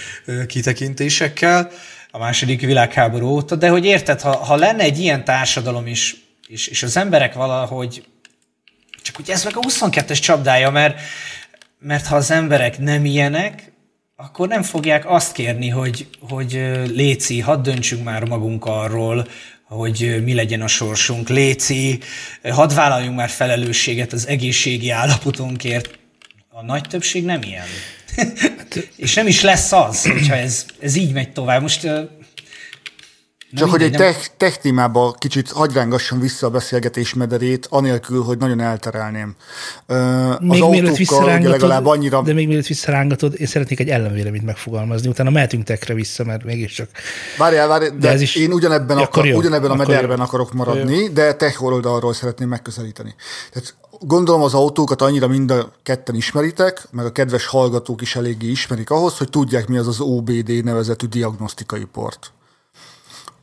kitekintésekkel 0.46 1.70
a 2.18 2.20
második 2.20 2.60
világháború 2.60 3.26
óta, 3.26 3.56
de 3.56 3.68
hogy 3.68 3.84
érted, 3.84 4.20
ha, 4.20 4.36
ha 4.36 4.56
lenne 4.56 4.82
egy 4.82 4.98
ilyen 4.98 5.24
társadalom 5.24 5.86
is, 5.86 6.16
és, 6.48 6.66
és 6.66 6.82
az 6.82 6.96
emberek 6.96 7.34
valahogy, 7.34 8.04
csak 9.02 9.18
ugye 9.18 9.32
ez 9.32 9.44
meg 9.44 9.56
a 9.56 9.60
22-es 9.60 10.20
csapdája, 10.20 10.70
mert, 10.70 11.00
mert 11.78 12.06
ha 12.06 12.16
az 12.16 12.30
emberek 12.30 12.78
nem 12.78 13.04
ilyenek, 13.04 13.72
akkor 14.16 14.48
nem 14.48 14.62
fogják 14.62 15.10
azt 15.10 15.32
kérni, 15.32 15.68
hogy, 15.68 16.08
hogy 16.20 16.52
Léci, 16.94 17.40
hadd 17.40 17.62
döntsünk 17.62 18.04
már 18.04 18.28
magunk 18.28 18.64
arról, 18.64 19.28
hogy 19.62 20.22
mi 20.24 20.34
legyen 20.34 20.62
a 20.62 20.66
sorsunk. 20.66 21.28
Léci, 21.28 21.98
hadd 22.42 22.74
vállaljunk 22.74 23.16
már 23.16 23.28
felelősséget 23.28 24.12
az 24.12 24.26
egészségi 24.26 24.90
állapotunkért. 24.90 25.98
A 26.48 26.62
nagy 26.62 26.82
többség 26.88 27.24
nem 27.24 27.42
ilyen. 27.42 27.66
És 28.96 29.14
nem 29.14 29.26
is 29.26 29.42
lesz 29.42 29.72
az, 29.72 30.02
hogyha 30.02 30.34
ez, 30.34 30.64
ez 30.80 30.96
így 30.96 31.12
megy 31.12 31.32
tovább. 31.32 31.62
Most 31.62 31.86
na 33.50 33.58
Csak 33.58 33.70
hogy 33.70 33.82
egy 33.82 33.90
mindegy, 33.90 34.14
tech, 34.14 34.28
tech 34.36 34.58
témába 34.58 35.14
kicsit 35.18 35.50
hagyrángassam 35.50 36.20
vissza 36.20 36.46
a 36.46 36.50
beszélgetés 36.50 37.14
mederét, 37.14 37.66
anélkül, 37.70 38.22
hogy 38.22 38.38
nagyon 38.38 38.60
elterelném. 38.60 39.34
Az 39.86 40.36
Még 40.40 40.62
mielőtt 40.62 40.90
ugye 40.90 40.98
visszarángatod, 40.98 41.50
legalább 41.50 41.86
annyira... 41.86 42.22
de 42.22 42.32
még 42.32 42.46
mielőtt 42.46 42.66
visszarángatod, 42.66 43.34
én 43.40 43.46
szeretnék 43.46 43.80
egy 43.80 43.88
ellenvéleményt 43.88 44.44
megfogalmazni, 44.44 45.08
utána 45.08 45.30
mehetünk 45.30 45.64
tekre 45.64 45.94
vissza, 45.94 46.24
mert 46.24 46.44
mégiscsak 46.44 46.88
Várjál, 47.38 47.68
várjál, 47.68 47.90
de, 47.90 47.96
De 47.98 48.08
ez 48.08 48.20
is- 48.20 48.36
én 48.36 48.52
ugyanebben, 48.52 48.96
akar, 48.96 49.26
jó, 49.26 49.36
ugyanebben 49.36 49.70
a 49.70 49.74
mederben 49.74 50.16
jó. 50.16 50.22
akarok 50.22 50.52
maradni, 50.52 51.08
de 51.08 51.34
tech 51.34 51.62
oldalról 51.62 52.12
szeretném 52.14 52.48
megközelíteni. 52.48 53.14
Tehát 53.52 53.74
gondolom 54.00 54.42
az 54.42 54.54
autókat 54.54 55.02
annyira 55.02 55.28
mind 55.28 55.50
a 55.50 55.72
ketten 55.82 56.14
ismeritek, 56.14 56.88
meg 56.90 57.04
a 57.04 57.12
kedves 57.12 57.46
hallgatók 57.46 58.00
is 58.00 58.16
eléggé 58.16 58.50
ismerik 58.50 58.90
ahhoz, 58.90 59.18
hogy 59.18 59.30
tudják, 59.30 59.68
mi 59.68 59.76
az 59.76 59.86
az 59.86 60.00
OBD 60.00 60.64
nevezetű 60.64 61.06
diagnosztikai 61.06 61.84
port. 61.84 62.32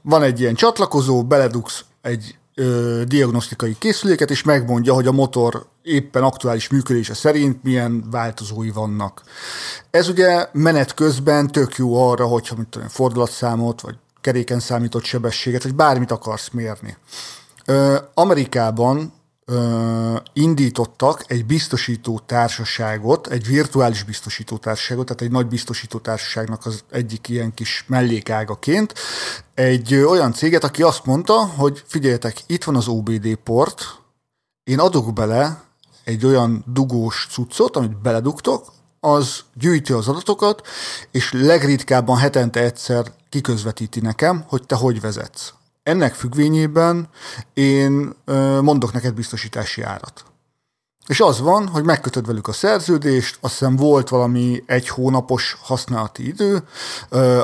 Van 0.02 0.24
egy 0.24 0.40
ilyen 0.40 0.56
csatlakozó, 0.56 1.24
beledugsz 1.24 1.86
egy 2.02 2.38
ö, 2.56 3.02
diagnosztikai 3.08 3.76
készüléket, 3.80 4.32
és 4.32 4.44
megmondja, 4.44 4.94
hogy 4.94 5.08
a 5.08 5.12
motor 5.12 5.66
éppen 5.82 6.24
aktuális 6.24 6.70
működése 6.70 7.14
szerint 7.14 7.64
milyen 7.64 8.04
változói 8.12 8.70
vannak. 8.70 9.22
Ez 9.92 10.08
ugye 10.08 10.48
menet 10.52 10.94
közben 10.94 11.52
tök 11.52 11.76
jó 11.76 12.10
arra, 12.10 12.26
hogyha 12.26 12.56
mit 12.56 12.68
tudom, 12.68 12.88
fordulatszámot, 12.88 13.82
vagy 13.82 13.96
keréken 14.22 14.60
számított 14.60 15.04
sebességet, 15.04 15.64
vagy 15.64 15.76
bármit 15.76 16.12
akarsz 16.12 16.50
mérni. 16.50 16.98
Ö, 17.66 17.98
Amerikában 18.14 19.14
ö, 19.46 20.16
indítottak 20.34 21.24
egy 21.28 21.46
biztosító 21.46 22.22
társaságot, 22.26 23.28
egy 23.28 23.48
virtuális 23.48 24.04
biztosító 24.04 24.58
társaságot, 24.58 25.06
tehát 25.06 25.22
egy 25.22 25.32
nagy 25.32 25.48
biztosító 25.48 26.00
társaságnak 26.00 26.66
az 26.66 26.84
egyik 26.90 27.30
ilyen 27.30 27.54
kis 27.54 27.86
mellékágaként, 27.88 28.94
egy 29.54 29.94
ö, 29.94 30.04
olyan 30.06 30.34
céget, 30.34 30.64
aki 30.64 30.84
azt 30.84 31.06
mondta, 31.06 31.34
hogy 31.34 31.84
figyeljetek, 31.88 32.44
itt 32.48 32.64
van 32.64 32.76
az 32.76 32.88
OBD 32.88 33.36
port, 33.36 33.84
én 34.64 34.80
adok 34.80 35.14
bele 35.14 35.64
egy 36.04 36.26
olyan 36.26 36.64
dugós 36.68 37.28
cuccot, 37.32 37.76
amit 37.76 38.02
beledugtok, 38.02 38.74
az 39.00 39.40
gyűjti 39.54 39.94
az 39.94 40.08
adatokat, 40.08 40.68
és 41.12 41.32
legritkábban 41.32 42.18
hetente 42.18 42.60
egyszer 42.60 43.12
kiközvetíti 43.30 44.00
nekem, 44.00 44.44
hogy 44.48 44.66
te 44.66 44.76
hogy 44.76 45.02
vezetsz. 45.02 45.54
Ennek 45.86 46.14
függvényében 46.14 47.10
én 47.54 48.14
mondok 48.62 48.94
neked 48.94 49.14
biztosítási 49.14 49.82
árat. 49.82 50.24
És 51.08 51.20
az 51.20 51.40
van, 51.40 51.68
hogy 51.68 51.84
megkötöd 51.84 52.26
velük 52.26 52.48
a 52.48 52.54
szerződést, 52.54 53.38
azt 53.42 53.58
hiszem 53.58 53.76
volt 53.76 54.10
valami 54.10 54.64
egy 54.66 54.88
hónapos 54.90 55.58
használati 55.62 56.28
idő, 56.28 56.64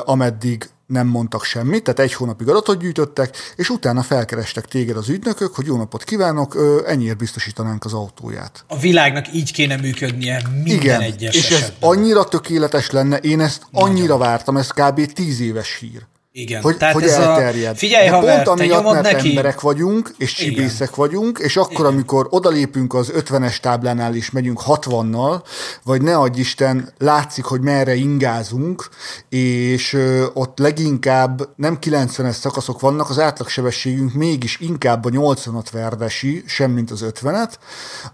ameddig 0.04 0.70
nem 0.86 1.06
mondtak 1.06 1.44
semmit, 1.44 1.82
tehát 1.82 2.00
egy 2.00 2.12
hónapig 2.12 2.48
adatot 2.48 2.78
gyűjtöttek, 2.78 3.36
és 3.56 3.68
utána 3.70 4.02
felkerestek 4.02 4.64
téged 4.66 4.96
az 4.96 5.08
ügynökök, 5.08 5.54
hogy 5.54 5.66
jó 5.66 5.76
napot 5.76 6.04
kívánok, 6.04 6.56
ennyiért 6.86 7.16
biztosítanánk 7.16 7.84
az 7.84 7.92
autóját. 7.92 8.64
A 8.68 8.78
világnak 8.78 9.34
így 9.34 9.52
kéne 9.52 9.76
működnie 9.76 10.42
minden 10.52 10.74
Igen, 10.76 11.00
egyes 11.00 11.34
és 11.34 11.50
ez 11.50 11.56
esetben. 11.56 11.90
annyira 11.90 12.24
tökéletes 12.24 12.90
lenne, 12.90 13.16
én 13.16 13.40
ezt 13.40 13.66
annyira 13.72 14.16
vártam, 14.16 14.56
ez 14.56 14.70
kb. 14.70 15.12
tíz 15.12 15.40
éves 15.40 15.76
hír. 15.80 16.06
Igen. 16.34 16.62
Hogy, 16.62 16.76
Tehát 16.76 16.94
hogy 16.94 17.02
ez 17.02 17.12
elterjed. 17.12 17.72
A... 17.72 17.76
Figyelj, 17.76 18.08
De 18.08 18.14
haver, 18.14 18.42
pont 18.42 18.60
amiatt, 18.60 18.92
mert 18.92 19.02
neki. 19.12 19.28
emberek 19.28 19.60
vagyunk, 19.60 20.14
és 20.18 20.32
csibészek 20.32 20.94
vagyunk, 20.94 21.38
és 21.38 21.56
akkor, 21.56 21.72
Igen. 21.72 21.86
amikor 21.86 22.26
odalépünk 22.30 22.94
az 22.94 23.12
50-es 23.16 23.60
táblánál, 23.60 24.14
és 24.14 24.30
megyünk 24.30 24.60
60-nal, 24.66 25.42
vagy 25.84 26.02
ne 26.02 26.16
adj 26.16 26.40
Isten, 26.40 26.92
látszik, 26.98 27.44
hogy 27.44 27.60
merre 27.60 27.94
ingázunk, 27.94 28.88
és 29.28 29.92
ö, 29.92 30.26
ott 30.34 30.58
leginkább 30.58 31.48
nem 31.56 31.78
90-es 31.80 32.32
szakaszok 32.32 32.80
vannak, 32.80 33.10
az 33.10 33.18
átlagsebességünk 33.18 34.12
mégis 34.12 34.60
inkább 34.60 35.04
a 35.04 35.08
80-at 35.08 35.66
verdesi, 35.72 36.42
sem 36.46 36.70
mint 36.70 36.90
az 36.90 37.04
50-et, 37.08 37.52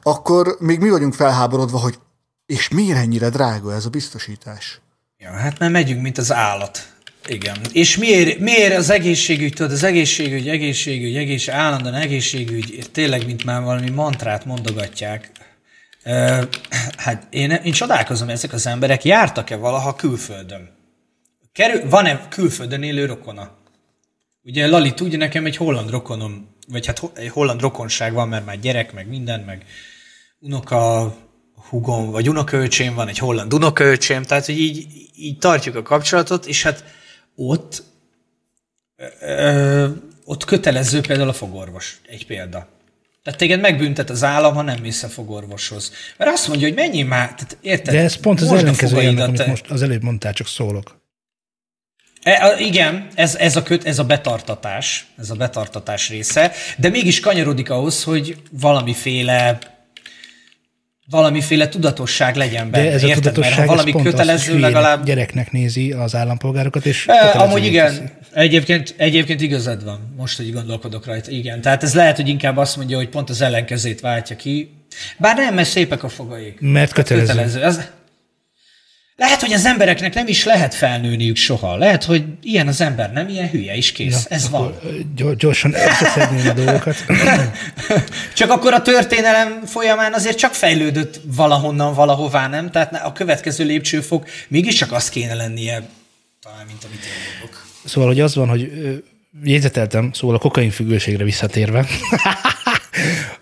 akkor 0.02 0.56
még 0.60 0.80
mi 0.80 0.90
vagyunk 0.90 1.14
felháborodva, 1.14 1.78
hogy 1.78 1.98
és 2.46 2.68
miért 2.68 2.98
ennyire 2.98 3.28
drága 3.28 3.74
ez 3.74 3.84
a 3.84 3.90
biztosítás? 3.90 4.80
Ja, 5.18 5.30
hát 5.30 5.58
mert 5.58 5.72
megyünk, 5.72 6.02
mint 6.02 6.18
az 6.18 6.32
állat. 6.32 6.96
Igen. 7.28 7.56
És 7.72 7.96
miért, 7.96 8.38
miért 8.38 8.76
az 8.76 8.90
egészségügy, 8.90 9.52
tudod, 9.52 9.72
az 9.72 9.82
egészségügy, 9.82 10.48
egészségügy, 10.48 11.16
egész, 11.16 11.48
állandóan 11.48 11.94
egészségügy, 11.94 12.88
tényleg, 12.92 13.26
mint 13.26 13.44
már 13.44 13.62
valami 13.62 13.90
mantrát 13.90 14.44
mondogatják. 14.44 15.30
Ö, 16.04 16.42
hát 16.96 17.26
én, 17.30 17.50
én 17.50 17.72
csodálkozom, 17.72 18.28
ezek 18.28 18.52
az 18.52 18.66
emberek 18.66 19.04
jártak-e 19.04 19.56
valaha 19.56 19.94
külföldön? 19.94 20.76
Kerül, 21.52 21.88
van-e 21.88 22.28
külföldön 22.28 22.82
élő 22.82 23.06
rokona? 23.06 23.56
Ugye 24.42 24.66
Lali 24.66 24.94
tudja, 24.94 25.18
nekem 25.18 25.46
egy 25.46 25.56
holland 25.56 25.90
rokonom, 25.90 26.54
vagy 26.68 26.86
hát 26.86 27.02
egy 27.14 27.28
holland 27.28 27.60
rokonság 27.60 28.12
van, 28.12 28.28
mert 28.28 28.44
már 28.44 28.60
gyerek, 28.60 28.92
meg 28.92 29.08
minden, 29.08 29.40
meg 29.40 29.64
unoka 30.40 31.14
hugom, 31.68 32.10
vagy 32.10 32.28
unokaöcsém 32.28 32.94
van, 32.94 33.08
egy 33.08 33.18
holland 33.18 33.54
unokaöcsém, 33.54 34.22
tehát 34.22 34.46
hogy 34.46 34.58
így, 34.60 34.86
így 35.16 35.38
tartjuk 35.38 35.74
a 35.74 35.82
kapcsolatot, 35.82 36.46
és 36.46 36.62
hát 36.62 36.84
ott 37.38 37.82
ö, 39.20 39.88
ott 40.24 40.44
kötelező 40.44 41.00
például 41.00 41.28
a 41.28 41.32
fogorvos, 41.32 42.00
egy 42.06 42.26
példa. 42.26 42.68
Tehát 43.22 43.38
téged 43.38 43.60
megbüntet 43.60 44.10
az 44.10 44.24
állam, 44.24 44.54
ha 44.54 44.62
nem 44.62 44.80
mész 44.80 45.02
a 45.02 45.08
fogorvoshoz. 45.08 45.92
Mert 46.16 46.30
azt 46.30 46.48
mondja, 46.48 46.66
hogy 46.66 46.76
mennyi 46.76 47.02
már, 47.02 47.26
tehát 47.26 47.56
érted? 47.60 47.94
De 47.94 48.00
ez 48.00 48.14
pont 48.14 48.40
az 48.40 48.52
ellenkezője, 48.52 49.22
amit 49.22 49.46
most 49.46 49.70
az 49.70 49.82
előbb 49.82 50.02
mondtál, 50.02 50.32
csak 50.32 50.46
szólok. 50.46 51.00
E, 52.22 52.44
a, 52.44 52.58
igen, 52.58 53.08
ez, 53.14 53.34
ez, 53.34 53.56
a 53.56 53.62
köt, 53.62 53.86
ez 53.86 53.98
a 53.98 54.04
betartatás, 54.04 55.06
ez 55.18 55.30
a 55.30 55.34
betartatás 55.34 56.08
része, 56.08 56.52
de 56.76 56.88
mégis 56.88 57.20
kanyarodik 57.20 57.70
ahhoz, 57.70 58.04
hogy 58.04 58.36
valamiféle 58.50 59.58
valamiféle 61.10 61.68
tudatosság 61.68 62.36
legyen 62.36 62.70
benne. 62.70 62.84
De 62.84 62.92
ez 62.92 63.02
a 63.02 63.06
érted? 63.06 63.22
tudatosság, 63.22 63.56
Mert 63.56 63.68
ha 63.68 63.74
valami 63.74 63.90
pont 63.90 64.04
kötelező, 64.04 64.54
az, 64.54 64.60
legalább... 64.60 65.04
gyereknek 65.04 65.52
nézi 65.52 65.92
az 65.92 66.14
állampolgárokat, 66.14 66.86
és 66.86 67.06
E, 67.08 67.38
amúgy 67.40 67.54
teszi. 67.54 67.66
igen, 67.68 68.10
egyébként, 68.32 68.94
egyébként 68.96 69.40
igazad 69.40 69.84
van, 69.84 70.14
most, 70.16 70.36
hogy 70.36 70.52
gondolkodok 70.52 71.06
rajta, 71.06 71.30
igen. 71.30 71.60
Tehát 71.60 71.82
ez 71.82 71.94
lehet, 71.94 72.16
hogy 72.16 72.28
inkább 72.28 72.56
azt 72.56 72.76
mondja, 72.76 72.96
hogy 72.96 73.08
pont 73.08 73.30
az 73.30 73.40
ellenkezét 73.40 74.00
váltja 74.00 74.36
ki. 74.36 74.70
Bár 75.16 75.36
nem, 75.36 75.54
mert 75.54 75.68
szépek 75.68 76.02
a 76.02 76.08
fogai. 76.08 76.54
Mert 76.60 76.92
kötelező. 76.92 77.26
kötelező. 77.26 77.60
Az... 77.62 77.90
Lehet, 79.18 79.40
hogy 79.40 79.52
az 79.52 79.66
embereknek 79.66 80.14
nem 80.14 80.26
is 80.28 80.44
lehet 80.44 80.74
felnőniük 80.74 81.36
soha. 81.36 81.76
Lehet, 81.76 82.04
hogy 82.04 82.24
ilyen 82.42 82.68
az 82.68 82.80
ember, 82.80 83.12
nem 83.12 83.28
ilyen 83.28 83.48
hülye 83.48 83.74
is 83.74 83.92
kész. 83.92 84.26
Na, 84.28 84.34
ez 84.36 84.50
van. 84.50 84.78
Gyorsan 85.38 85.74
összeszedném 85.74 86.48
a 86.48 86.52
dolgokat. 86.52 87.04
Csak 88.34 88.50
akkor 88.50 88.72
a 88.72 88.82
történelem 88.82 89.62
folyamán 89.66 90.12
azért 90.12 90.38
csak 90.38 90.54
fejlődött 90.54 91.20
valahonnan, 91.36 91.94
valahová, 91.94 92.48
nem? 92.48 92.70
Tehát 92.70 93.04
a 93.04 93.12
következő 93.12 93.64
lépcsőfok 93.64 94.28
mégiscsak 94.48 94.92
az 94.92 95.08
kéne 95.08 95.34
lennie, 95.34 95.82
talán, 96.42 96.66
mint 96.66 96.84
amit 96.84 97.04
én 97.04 97.10
mondok. 97.40 97.66
Szóval, 97.84 98.08
hogy 98.08 98.20
az 98.20 98.34
van, 98.34 98.48
hogy 98.48 98.72
jegyzeteltem, 99.44 100.12
szóval 100.12 100.36
a 100.36 100.38
kokain 100.38 100.70
függőségre 100.70 101.24
visszatérve. 101.24 101.86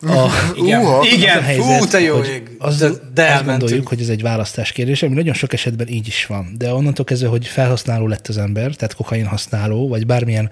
a, 0.01 0.29
Igen, 0.65 0.81
Uha. 0.81 0.99
az 0.99 1.07
a 1.07 1.15
igen. 1.15 1.43
helyzet, 1.43 1.79
Fú, 1.79 1.85
te 1.87 2.01
jó 2.01 2.17
hogy 2.17 2.29
ég. 2.29 2.43
Az, 2.59 2.79
De- 2.79 2.91
de, 3.15 3.33
azt 3.35 3.45
gondoljuk, 3.45 3.89
hogy 3.89 4.01
ez 4.01 4.09
egy 4.09 4.23
választás 4.23 4.73
kérdése, 4.73 5.07
ami 5.07 5.15
nagyon 5.15 5.35
sok 5.35 5.53
esetben 5.53 5.89
így 5.89 6.07
is 6.07 6.27
van. 6.27 6.55
De 6.59 6.73
onnantól 6.73 7.05
kezdve, 7.05 7.29
hogy 7.29 7.47
felhasználó 7.47 8.07
lett 8.07 8.29
az 8.29 8.39
ember, 8.39 8.75
tehát 8.75 8.95
kokain 8.95 9.27
használó, 9.27 9.89
vagy 9.89 10.07
bármilyen 10.07 10.51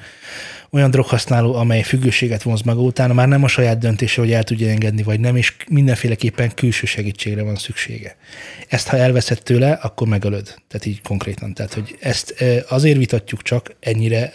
olyan 0.70 0.90
droghasználó, 0.90 1.54
amely 1.54 1.82
függőséget 1.82 2.42
vonz 2.42 2.62
maga 2.62 2.80
utána, 2.80 3.12
már 3.12 3.28
nem 3.28 3.42
a 3.44 3.48
saját 3.48 3.78
döntése, 3.78 4.20
hogy 4.20 4.32
el 4.32 4.44
tudja 4.44 4.68
engedni, 4.68 5.02
vagy 5.02 5.20
nem, 5.20 5.36
és 5.36 5.54
mindenféleképpen 5.68 6.54
külső 6.54 6.86
segítségre 6.86 7.42
van 7.42 7.56
szüksége. 7.56 8.16
Ezt, 8.68 8.88
ha 8.88 8.96
elveszed 8.96 9.42
tőle, 9.42 9.72
akkor 9.72 10.08
megölöd. 10.08 10.54
Tehát 10.68 10.86
így 10.86 11.02
konkrétan. 11.02 11.54
Tehát, 11.54 11.74
hogy 11.74 11.96
ezt 12.00 12.44
azért 12.68 12.98
vitatjuk 12.98 13.42
csak 13.42 13.74
ennyire 13.80 14.32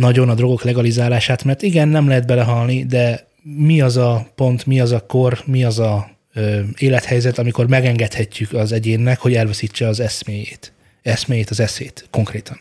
nagyon 0.00 0.28
a 0.28 0.34
drogok 0.34 0.62
legalizálását, 0.62 1.44
mert 1.44 1.62
igen, 1.62 1.88
nem 1.88 2.08
lehet 2.08 2.26
belehalni, 2.26 2.84
de 2.84 3.26
mi 3.42 3.80
az 3.80 3.96
a 3.96 4.26
pont, 4.34 4.66
mi 4.66 4.80
az 4.80 4.92
a 4.92 5.06
kor, 5.06 5.42
mi 5.44 5.64
az 5.64 5.78
a 5.78 6.10
ö, 6.34 6.60
élethelyzet, 6.78 7.38
amikor 7.38 7.68
megengedhetjük 7.68 8.52
az 8.52 8.72
egyénnek, 8.72 9.18
hogy 9.18 9.34
elveszítse 9.34 9.88
az 9.88 10.00
eszméjét. 10.00 10.72
Eszméjét, 11.02 11.50
az 11.50 11.60
eszét 11.60 12.06
konkrétan. 12.10 12.60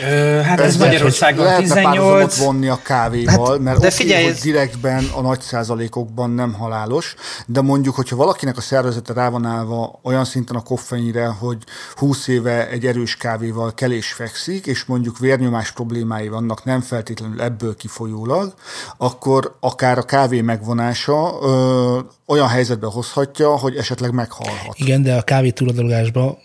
Ö, 0.00 0.40
hát 0.40 0.60
ez 0.60 0.66
Ezzel, 0.74 0.86
Magyarországon 0.86 1.44
párhuzamot 1.44 1.82
18. 1.82 2.38
vonni 2.38 2.68
a 2.68 2.78
kávéval, 2.82 3.50
hát, 3.50 3.58
mert 3.58 3.80
de 3.80 3.86
oké, 3.86 3.96
figyelj, 3.96 4.22
hogy 4.22 4.32
ez- 4.32 4.40
direktben 4.40 5.04
a 5.14 5.20
nagy 5.20 5.40
százalékokban 5.40 6.30
nem 6.30 6.52
halálos, 6.52 7.14
de 7.46 7.60
mondjuk, 7.60 7.94
hogyha 7.94 8.16
valakinek 8.16 8.56
a 8.56 8.60
szervezete 8.60 9.12
rá 9.12 9.28
van 9.28 9.44
állva 9.44 10.00
olyan 10.02 10.24
szinten 10.24 10.56
a 10.56 10.62
koffeinre, 10.62 11.26
hogy 11.26 11.58
20 11.94 12.28
éve 12.28 12.68
egy 12.68 12.86
erős 12.86 13.16
kávéval 13.16 13.74
kell 13.74 13.90
és 13.92 14.12
fekszik, 14.12 14.66
és 14.66 14.84
mondjuk 14.84 15.18
vérnyomás 15.18 15.72
problémái 15.72 16.28
vannak, 16.28 16.64
nem 16.64 16.80
feltétlenül 16.80 17.40
ebből 17.42 17.76
kifolyólag, 17.76 18.54
akkor 18.96 19.56
akár 19.60 19.98
a 19.98 20.02
kávé 20.02 20.40
megvonása 20.40 21.38
ö, 21.42 21.98
olyan 22.26 22.48
helyzetbe 22.48 22.86
hozhatja, 22.86 23.56
hogy 23.56 23.76
esetleg 23.76 24.12
meghalhat. 24.12 24.74
Igen, 24.74 25.02
de 25.02 25.14
a 25.14 25.22
kávé 25.22 25.50
túladalogásba 25.50 26.38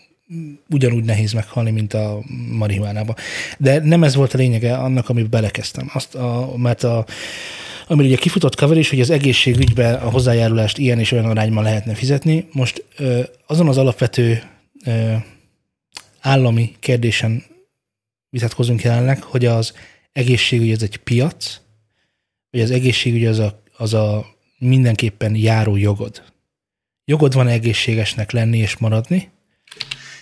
ugyanúgy 0.70 1.04
nehéz 1.04 1.34
meghalni, 1.34 1.72
mint 1.72 1.94
a 1.94 2.24
marihuánában. 2.52 3.16
De 3.58 3.80
nem 3.80 4.04
ez 4.04 4.16
volt 4.16 4.34
a 4.34 4.38
lényege 4.38 4.76
annak, 4.76 5.10
amiben 5.10 5.30
belekezdtem. 5.30 5.90
Azt 5.94 6.16
a, 6.16 6.54
mert 6.58 6.84
a, 6.84 7.06
ami 7.88 8.06
ugye 8.06 8.16
kifutott 8.16 8.56
coverage, 8.56 8.90
hogy 8.90 9.00
az 9.00 9.10
egészségügybe 9.10 9.94
a 9.94 10.10
hozzájárulást 10.10 10.78
ilyen 10.78 11.00
és 11.00 11.12
olyan 11.12 11.26
arányban 11.26 11.64
lehetne 11.64 11.94
fizetni. 11.94 12.48
Most 12.52 12.86
azon 13.48 13.68
az 13.68 13.78
alapvető 13.78 14.44
állami 16.20 16.76
kérdésen 16.80 17.44
vitatkozunk 18.30 18.82
jelenleg, 18.82 19.24
hogy 19.24 19.46
az 19.46 19.74
egészségügy 20.12 20.72
az 20.72 20.84
egy 20.84 20.98
piac, 20.98 21.62
vagy 22.52 22.62
az 22.62 22.72
egészségügy 22.72 23.26
az 23.26 23.40
a, 23.40 23.62
az 23.78 23.94
a 23.94 24.26
mindenképpen 24.58 25.36
járó 25.36 25.76
jogod. 25.76 26.24
Jogod 27.06 27.34
van 27.34 27.48
egészségesnek 27.48 28.32
lenni 28.32 28.58
és 28.58 28.78
maradni, 28.78 29.30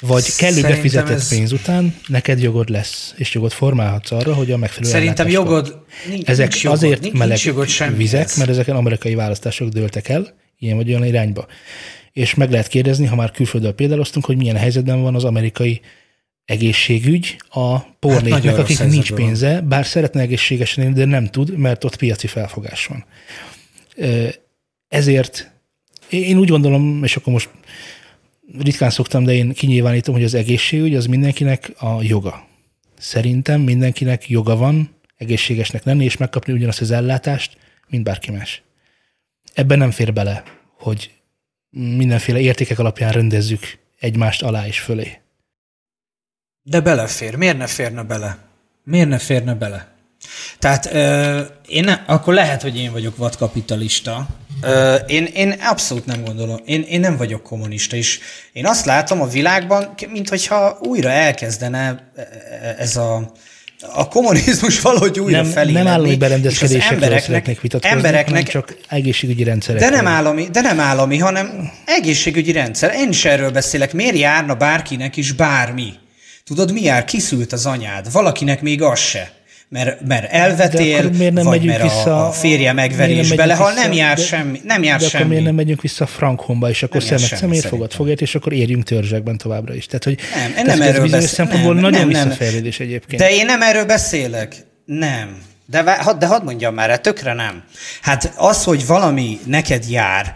vagy 0.02 0.36
kellő 0.36 0.62
befizetett 0.62 1.16
ez- 1.16 1.30
pénz 1.30 1.52
után 1.52 1.96
neked 2.08 2.42
jogod 2.42 2.70
lesz, 2.70 3.14
és 3.18 3.34
jogod 3.34 3.52
formálhatsz 3.52 4.12
arra, 4.12 4.34
hogy 4.34 4.52
a 4.52 4.58
megfelelő 4.58 4.92
Szerintem 4.92 5.30
jogod, 5.30 5.84
nincs, 6.10 6.28
Ezek 6.28 6.50
nincs 6.50 6.64
jogod, 6.64 6.78
azért 6.78 7.02
nincs, 7.02 7.14
meleg 7.14 7.28
nincs 7.28 7.46
jogod 7.46 7.98
vizek, 7.98 8.36
mert 8.36 8.50
ezeken 8.50 8.76
amerikai 8.76 9.16
választások 9.16 9.70
dőltek 9.70 10.10
el, 10.10 10.34
ilyen 10.60 10.76
vagy 10.76 10.90
olyan 10.90 11.06
irányba. 11.06 11.48
És 12.12 12.34
meg 12.34 12.52
lehet 12.52 12.68
kérdezni, 12.68 13.06
ha 13.06 13.16
már 13.16 13.32
külföldről 13.32 13.74
példáloztunk, 13.74 14.26
hogy 14.26 14.38
milyen 14.38 14.56
helyzetben 14.56 15.02
van 15.02 15.16
az 15.16 15.24
amerikai 15.24 15.82
egészségügy 16.46 17.36
a 17.50 17.80
pornéknek, 17.80 18.30
nagyon 18.30 18.58
hát 18.58 18.68
rossz 18.68 18.80
akik 18.80 18.92
nincs 18.92 19.10
van. 19.10 19.18
pénze, 19.18 19.62
bár 19.62 19.86
szeretne 19.86 20.22
egészségesen 20.22 20.84
élni, 20.84 20.96
de 20.96 21.06
nem 21.06 21.28
tud, 21.28 21.58
mert 21.58 21.84
ott 21.84 21.96
piaci 21.96 22.28
felfogás 22.28 22.86
van. 22.86 23.06
Ezért 24.88 25.52
én 26.10 26.38
úgy 26.38 26.50
gondolom, 26.50 27.04
és 27.04 27.16
akkor 27.16 27.34
most 27.34 27.50
ritkán 28.60 28.90
szoktam, 28.90 29.24
de 29.24 29.34
én 29.34 29.54
kinyilvánítom, 29.54 30.14
hogy 30.14 30.24
az 30.24 30.34
egészségügy 30.34 30.96
az 30.96 31.06
mindenkinek 31.06 31.72
a 31.78 32.02
joga. 32.02 32.48
Szerintem 32.98 33.62
mindenkinek 33.62 34.30
joga 34.30 34.56
van 34.56 34.96
egészségesnek 35.18 35.84
lenni, 35.84 36.04
és 36.04 36.18
megkapni 36.18 36.54
ugyanazt 36.54 36.82
az 36.82 36.92
ellátást, 36.92 37.58
mint 37.88 38.04
bárki 38.04 38.32
más. 38.32 38.64
Ebben 39.54 39.78
nem 39.78 39.92
fér 39.92 40.14
bele, 40.14 40.44
hogy 40.78 41.12
mindenféle 41.70 42.40
értékek 42.40 42.80
alapján 42.80 43.12
rendezzük 43.12 43.80
egymást 44.00 44.42
alá 44.42 44.68
és 44.68 44.80
fölé. 44.80 45.20
De 46.64 46.82
belefér. 46.82 47.36
Miért 47.36 47.58
ne 47.58 47.68
férne 47.68 48.04
bele? 48.04 48.38
Miért 48.84 49.10
ne 49.10 49.18
férne 49.18 49.54
bele? 49.54 49.92
Tehát 50.60 50.86
ö, 50.94 51.42
én 51.68 51.84
ne, 51.84 51.94
akkor 51.94 52.34
lehet, 52.34 52.62
hogy 52.62 52.78
én 52.78 52.92
vagyok 52.92 53.18
vadkapitalista. 53.18 54.28
Ö, 54.62 54.96
én, 54.96 55.26
én 55.26 55.56
abszolút 55.60 56.06
nem 56.06 56.24
gondolom. 56.24 56.60
Én, 56.66 56.82
én 56.82 57.00
nem 57.00 57.18
vagyok 57.18 57.44
kommunista, 57.44 57.96
és 57.96 58.20
én 58.54 58.66
azt 58.66 58.86
látom 58.86 59.22
a 59.22 59.28
világban, 59.28 59.94
mintha 60.10 60.78
újra 60.82 61.10
elkezdene 61.10 62.12
ez 62.78 62.96
a 62.96 63.32
a 63.94 64.08
kommunizmus 64.08 64.82
valahogy 64.82 65.20
újra 65.20 65.42
Nem, 65.42 65.52
feléledni. 65.52 65.84
nem 65.90 65.94
állami 65.94 66.16
berendezkedésekről 66.16 66.94
embereknek, 66.94 67.24
szeretnék 67.24 67.62
vitatkozni, 67.62 67.96
embereknek 67.96 68.48
csak 68.48 68.78
egészségügyi 68.88 69.44
rendszerek. 69.44 69.82
de 69.82 69.90
nem 69.90 70.08
állami, 70.08 70.48
de 70.52 70.62
nem 70.62 70.80
állami, 70.80 71.18
hanem 71.18 71.72
egészségügyi 71.86 72.52
rendszer. 72.52 72.94
Én 72.96 73.10
is 73.10 73.26
erről 73.26 73.52
beszélek. 73.52 73.94
Miért 73.94 74.18
járna 74.18 74.56
bárkinek 74.56 75.18
is 75.18 75.32
bármi? 75.32 75.94
Tudod, 76.46 76.72
mi 76.74 76.82
jár? 76.82 77.04
Kiszült 77.04 77.54
az 77.54 77.66
anyád. 77.66 78.12
Valakinek 78.12 78.62
még 78.62 78.82
az 78.82 79.00
se. 79.00 79.32
Mert, 79.72 80.02
mert 80.08 80.32
elvetél, 80.32 80.98
akkor 80.98 81.12
miért 81.18 81.34
nem 81.34 81.44
vagy 81.44 81.66
mert 81.66 81.82
vissza, 81.82 82.28
a, 82.28 82.32
férje 82.32 82.74
megveri 82.74 83.14
és 83.14 83.34
belehal, 83.34 83.74
nem 83.74 83.94
jár 83.94 84.16
de- 84.16 84.24
semmi. 84.24 84.62
Nem 84.64 84.84
jár 84.84 85.00
de 85.00 85.06
akkor 85.06 85.20
semmi. 85.20 85.30
miért 85.30 85.44
nem 85.44 85.56
megyünk 85.56 85.82
vissza 85.82 86.06
Frankhomba, 86.06 86.70
és 86.70 86.84
akkor 86.84 87.04
szemet 87.04 87.36
szemért 87.36 87.66
fogad 87.66 87.92
fogért, 87.94 88.22
és 88.22 88.36
akkor 88.36 88.54
érjünk 88.54 88.84
törzsekben 88.84 89.38
továbbra 89.38 89.74
is. 89.76 89.86
Tehát, 89.86 90.04
hogy 90.04 90.20
Nem, 90.36 90.52
ez- 90.56 90.78
nem 90.78 90.82
erről 90.82 91.02
bizonyos 91.02 91.12
beszél- 91.12 91.34
szempontból 91.34 91.74
nem, 91.74 91.82
nagyon 91.84 92.08
nem, 92.08 92.24
visszafejlődés 92.24 92.80
egyébként. 92.80 93.22
De 93.22 93.32
én 93.32 93.46
nem 93.46 93.62
erről 93.62 93.86
beszélek. 93.86 94.56
Nem. 94.86 95.38
De, 95.66 95.84
de 96.20 96.26
hadd 96.26 96.44
mondjam 96.44 96.74
már, 96.74 97.00
tökre 97.02 97.34
nem. 97.34 97.64
Hát 98.02 98.34
az, 98.38 98.64
hogy 98.64 98.86
valami 98.86 99.40
neked 99.46 99.90
jár, 99.90 100.36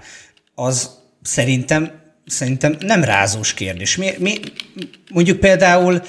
az 0.55 0.89
szerintem, 1.21 1.91
szerintem 2.25 2.75
nem 2.79 3.03
rázós 3.03 3.53
kérdés. 3.53 3.97
Mi, 3.97 4.09
mi, 4.19 4.33
mondjuk 5.11 5.39
például, 5.39 6.01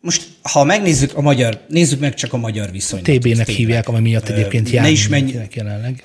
most 0.00 0.22
ha 0.42 0.64
megnézzük 0.64 1.16
a 1.16 1.20
magyar, 1.20 1.64
nézzük 1.68 2.00
meg 2.00 2.14
csak 2.14 2.32
a 2.32 2.36
magyar 2.36 2.70
viszonylatot. 2.70 3.20
TB-nek 3.20 3.48
hívják, 3.48 3.88
ami 3.88 4.00
miatt 4.00 4.28
egyébként 4.28 4.66
ne 4.66 4.72
jár 4.72 4.90
is 4.90 5.08
menj- 5.08 5.54
jelenleg, 5.54 6.04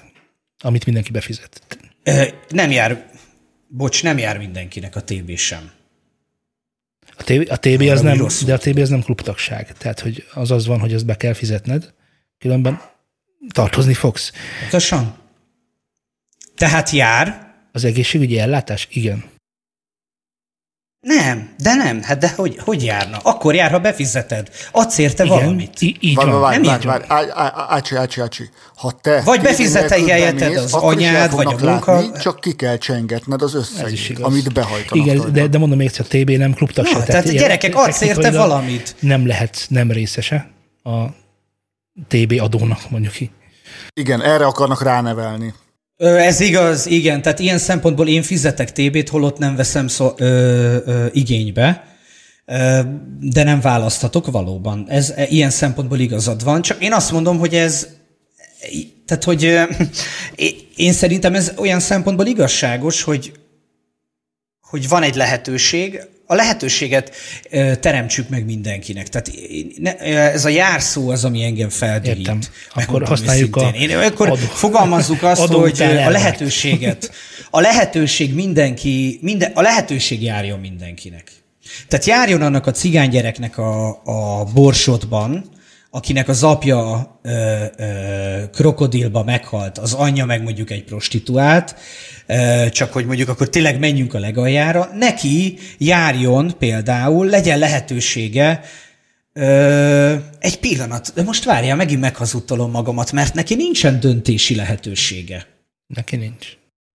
amit 0.60 0.86
mindenki 0.86 1.12
befizet. 1.12 1.62
Nem 2.50 2.72
jár, 2.72 3.10
bocs, 3.68 4.04
nem 4.04 4.18
jár 4.18 4.38
mindenkinek 4.38 4.96
a 4.96 5.04
TB 5.04 5.36
sem. 5.36 5.72
A 7.18 7.24
TB, 7.24 7.48
a 7.50 7.58
TB 7.58 7.82
az 7.82 8.02
nem, 8.02 8.18
rosszul. 8.18 8.48
de 8.48 8.54
a 8.54 8.58
TB 8.58 8.78
az 8.78 8.90
nem 8.90 9.02
klubtagság. 9.02 9.74
Tehát, 9.78 10.00
hogy 10.00 10.26
az 10.34 10.52
az 10.52 10.66
van, 10.66 10.80
hogy 10.80 10.94
azt 10.94 11.06
be 11.06 11.18
kell 11.18 11.34
fizetned, 11.34 11.94
különben 12.40 12.82
tartozni 13.50 13.94
fogsz. 13.94 14.32
Pontosan? 14.60 15.18
Tehát 16.56 16.90
jár, 16.90 17.54
Az 17.72 17.84
egészségügyi 17.84 18.40
ellátás? 18.40 18.88
Igen. 18.92 19.24
Nem, 21.00 21.50
de 21.58 21.74
nem. 21.76 22.02
Hát 22.02 22.18
de 22.18 22.34
hogy, 22.36 22.58
hogy 22.60 22.84
járna? 22.84 23.18
Akkor 23.24 23.56
jár, 23.56 23.72
ha 23.72 23.80
befizeted. 23.80 24.50
Adsz 24.72 24.98
érte 24.98 25.24
Igen, 25.24 25.38
valamit. 25.38 25.82
í- 25.82 25.98
így 26.04 26.16
Várj, 26.16 26.30
van. 26.30 26.40
várj, 26.42 26.56
nem 26.56 26.66
várj, 26.66 26.80
így 26.82 27.08
várj, 27.08 27.30
á- 27.30 27.54
Ácsi, 27.70 27.96
ácsi, 27.96 28.22
ácsi. 28.22 28.50
Ha 28.76 28.92
te 29.02 29.22
Vagy 29.22 29.42
befizeted 29.42 30.06
bemész, 30.06 30.58
az 30.64 30.74
anyád, 30.74 31.32
vagy 31.32 31.46
a 31.46 31.50
munka- 31.66 31.92
látni, 31.94 32.20
Csak 32.22 32.40
ki 32.40 32.54
kell 32.56 32.78
csengetned 32.78 33.42
az 33.42 33.84
igaz. 34.10 34.24
amit 34.26 34.54
behajtanak. 34.54 35.06
Igen, 35.06 35.34
de, 35.34 35.48
de 35.48 35.58
mondom 35.58 35.78
még 35.78 35.88
egyszer, 35.88 36.06
a 36.10 36.16
TB 36.18 36.30
nem 36.30 36.54
klubtagság. 36.54 36.98
Na, 36.98 37.04
tehát 37.04 37.26
ilyen 37.26 37.36
gyerekek, 37.44 37.76
adsz 37.76 38.02
érte 38.02 38.32
valamit. 38.32 38.96
Nem 39.00 39.28
lehet 39.28 39.66
nem 39.70 39.92
részese 39.92 40.50
a 40.84 41.06
TB 42.08 42.32
adónak, 42.42 42.90
mondjuk 42.90 43.14
ki. 43.14 43.32
Igen, 43.94 44.22
erre 44.22 44.46
akarnak 44.46 44.82
ránevelni. 44.84 45.54
Ez 45.98 46.40
igaz, 46.40 46.86
igen. 46.86 47.22
Tehát 47.22 47.40
ilyen 47.40 47.58
szempontból 47.58 48.08
én 48.08 48.22
fizetek 48.22 48.72
TB-t, 48.72 49.10
holott 49.10 49.38
nem 49.38 49.56
veszem 49.56 49.88
szó, 49.88 50.12
ö, 50.18 50.26
ö, 50.86 51.06
igénybe. 51.12 51.96
Ö, 52.46 52.80
de 53.20 53.44
nem 53.44 53.62
választhatok 53.62 54.32
valóban. 54.32 54.86
Ez 54.90 55.14
e, 55.16 55.28
ilyen 55.28 55.50
szempontból 55.50 56.00
igazad 56.00 56.44
van. 56.44 56.62
Csak 56.62 56.84
én 56.84 56.94
azt 56.94 57.12
mondom, 57.12 57.38
hogy 57.38 57.56
ez 57.56 57.88
tehát, 59.06 59.24
hogy 59.24 59.46
ö, 59.46 59.64
én 60.76 60.94
szerintem 60.94 61.36
ez 61.36 61.52
olyan 61.56 61.80
szempontból 61.80 62.26
igazságos, 62.26 63.04
hogy 63.04 63.32
hogy 64.62 64.88
van 64.88 65.04
egy 65.04 65.16
lehetőség, 65.16 66.02
a 66.28 66.36
lehetőséget 66.36 67.12
teremtsük 67.80 68.30
meg 68.30 68.46
mindenkinek. 68.46 69.08
Tehát 69.08 69.32
ez 70.34 70.46
a 70.46 70.50
járszó 70.50 71.10
az, 71.10 71.26
ami 71.26 71.44
engem 71.44 71.70
feldühít. 71.70 72.18
Értem. 72.18 72.40
Akkor 72.74 73.08
használjuk 73.08 73.56
a. 73.56 73.68
Én, 73.68 73.98
akkor 73.98 74.28
adó- 74.28 74.38
fogalmazzuk 74.38 75.24
azt, 75.24 75.42
adó 75.42 75.60
hogy 75.60 75.82
a 75.82 76.10
lehetőséget, 76.10 77.12
a 77.50 77.60
lehetőség 77.60 78.34
mindenki, 78.34 79.20
minden, 79.22 79.52
a 79.54 79.62
lehetőség 79.62 80.24
járjon 80.24 80.60
mindenkinek. 80.60 81.32
Tehát 81.88 82.06
járjon 82.06 82.42
annak 82.42 82.68
a 82.68 82.72
cigány 82.72 83.10
gyereknek 83.10 83.58
a, 83.58 83.88
a 84.04 84.44
borsotban, 84.54 85.50
akinek 85.90 86.28
az 86.28 86.44
apja 86.44 87.20
ö, 87.22 87.64
ö, 87.78 88.44
krokodilba 88.54 89.24
meghalt, 89.24 89.78
az 89.78 89.94
anyja 89.94 90.26
meg 90.26 90.44
mondjuk 90.44 90.72
egy 90.72 90.84
prostituált, 90.84 91.76
ö, 92.26 92.66
csak 92.70 92.94
hogy 92.94 93.06
mondjuk 93.06 93.30
akkor 93.30 93.50
tényleg 93.50 93.80
menjünk 93.80 94.14
a 94.14 94.20
legaljára, 94.20 94.90
neki 94.94 95.58
járjon 95.78 96.58
például, 96.58 97.26
legyen 97.26 97.60
lehetősége 97.60 98.62
Ö, 99.40 100.16
egy 100.40 100.60
pillanat, 100.60 101.12
de 101.16 101.24
most 101.24 101.44
várjál, 101.44 101.76
megint 101.76 102.02
meghazudtolom 102.02 102.72
magamat, 102.72 103.12
mert 103.12 103.34
neki 103.34 103.56
nincsen 103.56 104.00
döntési 104.00 104.56
lehetősége. 104.56 105.48
Neki 105.88 106.16
nincs. 106.16 106.48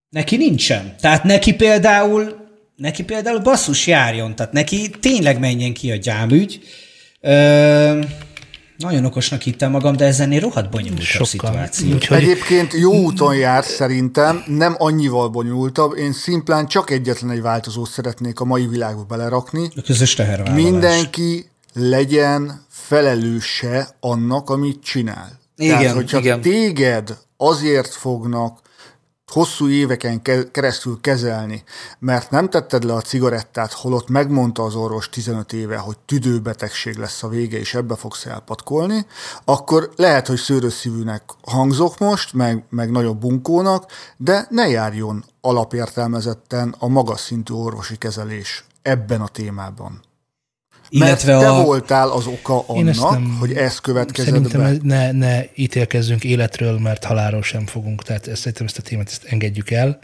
Neki 0.08 0.36
nincsen. 0.36 0.94
Tehát 1.00 1.24
neki 1.24 1.54
például, 1.54 2.48
neki 2.76 3.04
például 3.04 3.38
basszus 3.38 3.86
járjon, 3.86 4.36
tehát 4.36 4.52
neki 4.52 4.90
tényleg 5.00 5.38
menjen 5.38 5.72
ki 5.72 5.90
a 5.90 5.96
gyámügy. 5.96 6.60
Ö, 7.20 8.00
nagyon 8.82 9.04
okosnak 9.04 9.40
hittem 9.40 9.70
magam, 9.70 9.96
de 9.96 10.04
ez 10.04 10.20
ennél 10.20 10.40
rohadt 10.40 10.70
bonyolultabb 10.70 11.04
Sokkal. 11.04 11.26
szituáció. 11.26 11.92
Úgyhogy 11.92 12.16
Egyébként 12.16 12.72
jó 12.72 12.92
úton 12.92 13.36
jár 13.36 13.64
szerintem, 13.64 14.42
nem 14.46 14.74
annyival 14.78 15.28
bonyolultabb. 15.28 15.96
Én 15.96 16.12
szimplán 16.12 16.66
csak 16.66 16.90
egyetlen 16.90 17.30
egy 17.30 17.42
változót 17.42 17.90
szeretnék 17.90 18.40
a 18.40 18.44
mai 18.44 18.66
világba 18.66 19.02
belerakni. 19.02 19.70
A 19.76 19.80
közös 19.80 20.14
tehervállalás. 20.14 20.62
Mindenki 20.62 21.50
legyen 21.74 22.64
felelőse 22.68 23.88
annak, 24.00 24.50
amit 24.50 24.82
csinál. 24.82 25.40
Igen, 25.56 25.78
Tehát, 25.78 25.94
hogyha 25.94 26.18
igen. 26.18 26.40
téged 26.40 27.16
azért 27.36 27.94
fognak 27.94 28.60
hosszú 29.32 29.68
éveken 29.68 30.22
ke- 30.22 30.50
keresztül 30.50 31.00
kezelni, 31.00 31.64
mert 31.98 32.30
nem 32.30 32.48
tetted 32.48 32.84
le 32.84 32.92
a 32.92 33.00
cigarettát, 33.00 33.72
holott 33.72 34.08
megmondta 34.08 34.62
az 34.62 34.74
orvos 34.74 35.08
15 35.08 35.52
éve, 35.52 35.76
hogy 35.76 35.98
tüdőbetegség 35.98 36.96
lesz 36.96 37.22
a 37.22 37.28
vége, 37.28 37.58
és 37.58 37.74
ebbe 37.74 37.96
fogsz 37.96 38.26
elpatkolni, 38.26 39.06
akkor 39.44 39.90
lehet, 39.96 40.26
hogy 40.26 40.38
szőrösszívűnek 40.38 41.22
hangzok 41.42 41.98
most, 41.98 42.32
meg, 42.32 42.64
meg 42.70 42.90
nagyobb 42.90 43.18
bunkónak, 43.18 43.86
de 44.16 44.46
ne 44.50 44.68
járjon 44.68 45.24
alapértelmezetten 45.40 46.74
a 46.78 46.88
magas 46.88 47.20
szintű 47.20 47.54
orvosi 47.54 47.96
kezelés 47.96 48.64
ebben 48.82 49.20
a 49.20 49.28
témában. 49.28 50.00
Illetve 50.94 51.32
Mert 51.32 51.44
te 51.44 51.50
a, 51.50 51.62
voltál 51.64 52.08
az 52.10 52.26
oka 52.26 52.64
annak, 52.66 53.10
nem- 53.10 53.36
hogy 53.40 53.52
ez 53.52 53.78
következett 53.78 54.32
Szerintem 54.32 54.60
be. 54.60 54.76
ne, 54.82 55.12
ne 55.12 55.42
ítélkezzünk 55.54 56.24
életről, 56.24 56.78
mert 56.78 57.04
halálról 57.04 57.42
sem 57.42 57.66
fogunk. 57.66 58.02
Tehát 58.02 58.26
ezt, 58.26 58.38
szerintem 58.40 58.66
ezt 58.66 58.78
a 58.78 58.82
témát 58.82 59.08
ezt 59.08 59.24
engedjük 59.24 59.70
el. 59.70 59.98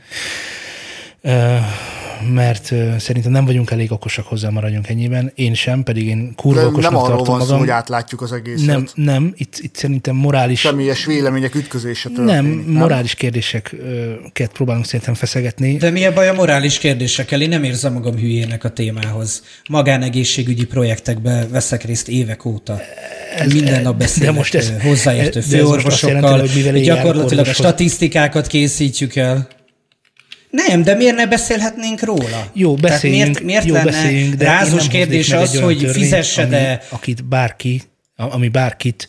Mert 2.35 2.64
szerintem 2.99 3.33
nem 3.33 3.45
vagyunk 3.45 3.70
elég 3.70 3.93
okosak 3.93 4.26
hozzá, 4.26 4.49
maradjunk 4.49 4.89
ennyiben. 4.89 5.33
Én 5.35 5.55
sem, 5.55 5.83
pedig 5.83 6.07
én 6.07 6.33
kurva 6.37 6.66
okosnak 6.66 6.83
nem 6.93 7.01
arról 7.01 7.16
tartom 7.16 7.26
van 7.26 7.39
szó, 7.41 7.45
magam. 7.45 7.59
hogy 7.59 7.70
átlátjuk 7.70 8.20
az 8.22 8.33
egészet. 8.33 8.66
nem, 8.66 8.87
nem, 8.95 9.33
itt, 9.37 9.59
itt 9.59 9.76
szerintem 9.76 10.16
morális, 10.16 10.61
Személyes 10.61 11.05
vélemények 11.05 11.55
ütközése 11.55 12.09
nem, 12.16 12.26
történik. 12.26 12.66
morális 12.66 13.14
kérdéseket 13.14 14.51
próbálunk 14.53 14.85
szerintem 14.85 15.14
feszegetni. 15.14 15.76
de 15.76 15.91
mi 15.91 16.05
a 16.05 16.12
baj 16.12 16.29
a 16.29 16.33
morális 16.33 16.79
kérdésekkel? 16.79 17.41
Én 17.41 17.49
nem 17.49 17.64
érzem 17.64 17.93
magam 17.93 18.16
hülyének 18.16 18.64
a 18.64 18.70
témához. 18.70 19.43
Magánegészségügyi 19.68 20.64
projektekbe 20.66 21.47
veszek 21.51 21.85
részt 21.85 22.09
évek 22.09 22.45
óta. 22.45 22.81
Ez, 23.37 23.53
Minden 23.53 23.83
nap 23.83 23.97
beszélek 23.97 24.31
de 24.31 24.37
most 24.37 24.55
ez- 24.55 24.72
hozzáértő 24.83 25.41
jelenti, 25.41 25.57
főorvosokkal, 25.57 26.45
én 26.45 26.83
gyakorlatilag 26.83 27.14
a 27.14 27.49
orvoshoz- 27.49 27.57
statisztikákat 27.57 28.47
készítjük 28.47 29.16
el. 29.16 29.49
Nem, 30.51 30.83
de 30.83 30.95
miért 30.95 31.17
ne 31.17 31.27
beszélhetnénk 31.27 32.03
róla? 32.03 32.51
Jó, 32.53 32.75
Tehát 32.75 32.91
beszéljünk, 32.91 33.27
miért, 33.27 33.43
miért 33.43 33.65
jó, 33.65 33.75
lenne 33.75 33.91
beszéljünk, 33.91 34.35
de 34.35 34.65
nem 34.65 34.89
kérdés 34.89 35.33
az, 35.33 35.61
hogy 35.61 35.79
törvényt, 35.79 35.93
fizesse, 35.93 36.43
ami, 36.43 36.51
de 36.51 36.83
Akit 36.89 37.25
bárki, 37.25 37.83
ami 38.17 38.49
bárkit 38.49 39.09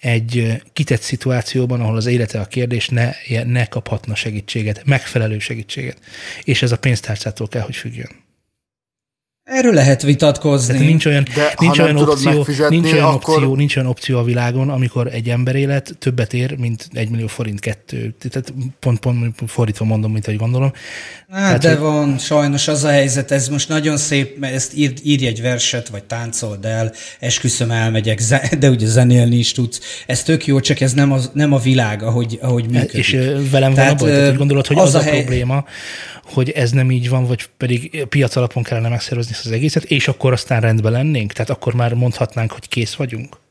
egy 0.00 0.62
kitett 0.72 1.00
szituációban, 1.00 1.80
ahol 1.80 1.96
az 1.96 2.06
élete 2.06 2.40
a 2.40 2.44
kérdés, 2.44 2.88
ne, 2.88 3.10
ne 3.44 3.64
kaphatna 3.64 4.14
segítséget, 4.14 4.82
megfelelő 4.84 5.38
segítséget. 5.38 5.98
És 6.42 6.62
ez 6.62 6.72
a 6.72 6.78
pénztárcától 6.78 7.48
kell, 7.48 7.62
hogy 7.62 7.76
függjön. 7.76 8.23
Erről 9.44 9.74
lehet 9.74 10.02
vitatkozni. 10.02 10.72
Tehát 10.72 10.86
nincs 10.86 11.06
olyan, 11.06 11.26
De 11.34 11.54
nincs 11.58 11.78
olyan 11.78 11.96
opció, 11.96 12.46
nincs 12.68 12.92
olyan 12.92 13.04
akkor... 13.04 13.34
opció, 13.34 13.54
nincs 13.54 13.76
olyan 13.76 13.88
opció 13.88 14.18
a 14.18 14.22
világon, 14.22 14.70
amikor 14.70 15.06
egy 15.06 15.28
ember 15.28 15.54
élet 15.54 15.96
többet 15.98 16.32
ér, 16.32 16.58
mint 16.58 16.88
egy 16.92 17.10
millió 17.10 17.26
forint 17.26 17.60
kettő. 17.60 18.14
Tehát 18.30 18.54
pont, 18.80 18.98
pont 18.98 19.34
fordítva 19.46 19.84
mondom, 19.84 20.12
mint 20.12 20.26
ahogy 20.26 20.38
gondolom. 20.38 20.72
Hát, 21.30 21.40
Tehát, 21.40 21.60
de 21.60 21.68
hogy... 21.68 21.78
van, 21.78 22.18
sajnos 22.18 22.68
az 22.68 22.84
a 22.84 22.88
helyzet, 22.88 23.30
ez 23.30 23.48
most 23.48 23.68
nagyon 23.68 23.96
szép, 23.96 24.38
mert 24.38 24.54
ezt 24.54 24.76
ír, 24.76 24.92
írj 25.02 25.26
egy 25.26 25.42
verset, 25.42 25.88
vagy 25.88 26.04
táncold 26.04 26.64
el, 26.64 26.92
esküszöm 27.20 27.70
elmegyek, 27.70 28.22
de 28.60 28.70
ugye 28.70 28.86
zenélni 28.86 29.36
is 29.36 29.52
tudsz. 29.52 29.80
Ez 30.06 30.22
tök 30.22 30.46
jó, 30.46 30.60
csak 30.60 30.80
ez 30.80 30.92
nem, 30.92 31.12
az, 31.12 31.30
nem 31.34 31.52
a 31.52 31.58
világ, 31.58 32.02
ahogy, 32.02 32.38
ahogy 32.42 32.70
működik. 32.70 32.94
És 32.94 33.10
velem 33.50 33.74
Tehát, 33.74 34.00
van 34.00 34.08
a 34.08 34.12
baj, 34.12 34.20
tehát, 34.20 34.36
gondolod, 34.36 34.66
hogy 34.66 34.78
az, 34.78 34.86
az 34.86 34.94
a, 34.94 34.98
a 34.98 35.02
hely... 35.02 35.18
probléma, 35.20 35.64
hogy 36.24 36.50
ez 36.50 36.70
nem 36.70 36.90
így 36.90 37.08
van, 37.08 37.26
vagy 37.26 37.48
pedig 37.56 38.06
piac 38.08 38.36
alapon 38.36 38.62
kellene 38.62 38.88
megszervezni 38.88 39.32
ezt 39.32 39.46
az 39.46 39.52
egészet, 39.52 39.84
és 39.84 40.08
akkor 40.08 40.32
aztán 40.32 40.60
rendben 40.60 40.92
lennénk? 40.92 41.32
Tehát 41.32 41.50
akkor 41.50 41.74
már 41.74 41.94
mondhatnánk, 41.94 42.52
hogy 42.52 42.68
kész 42.68 42.94
vagyunk? 42.94 43.42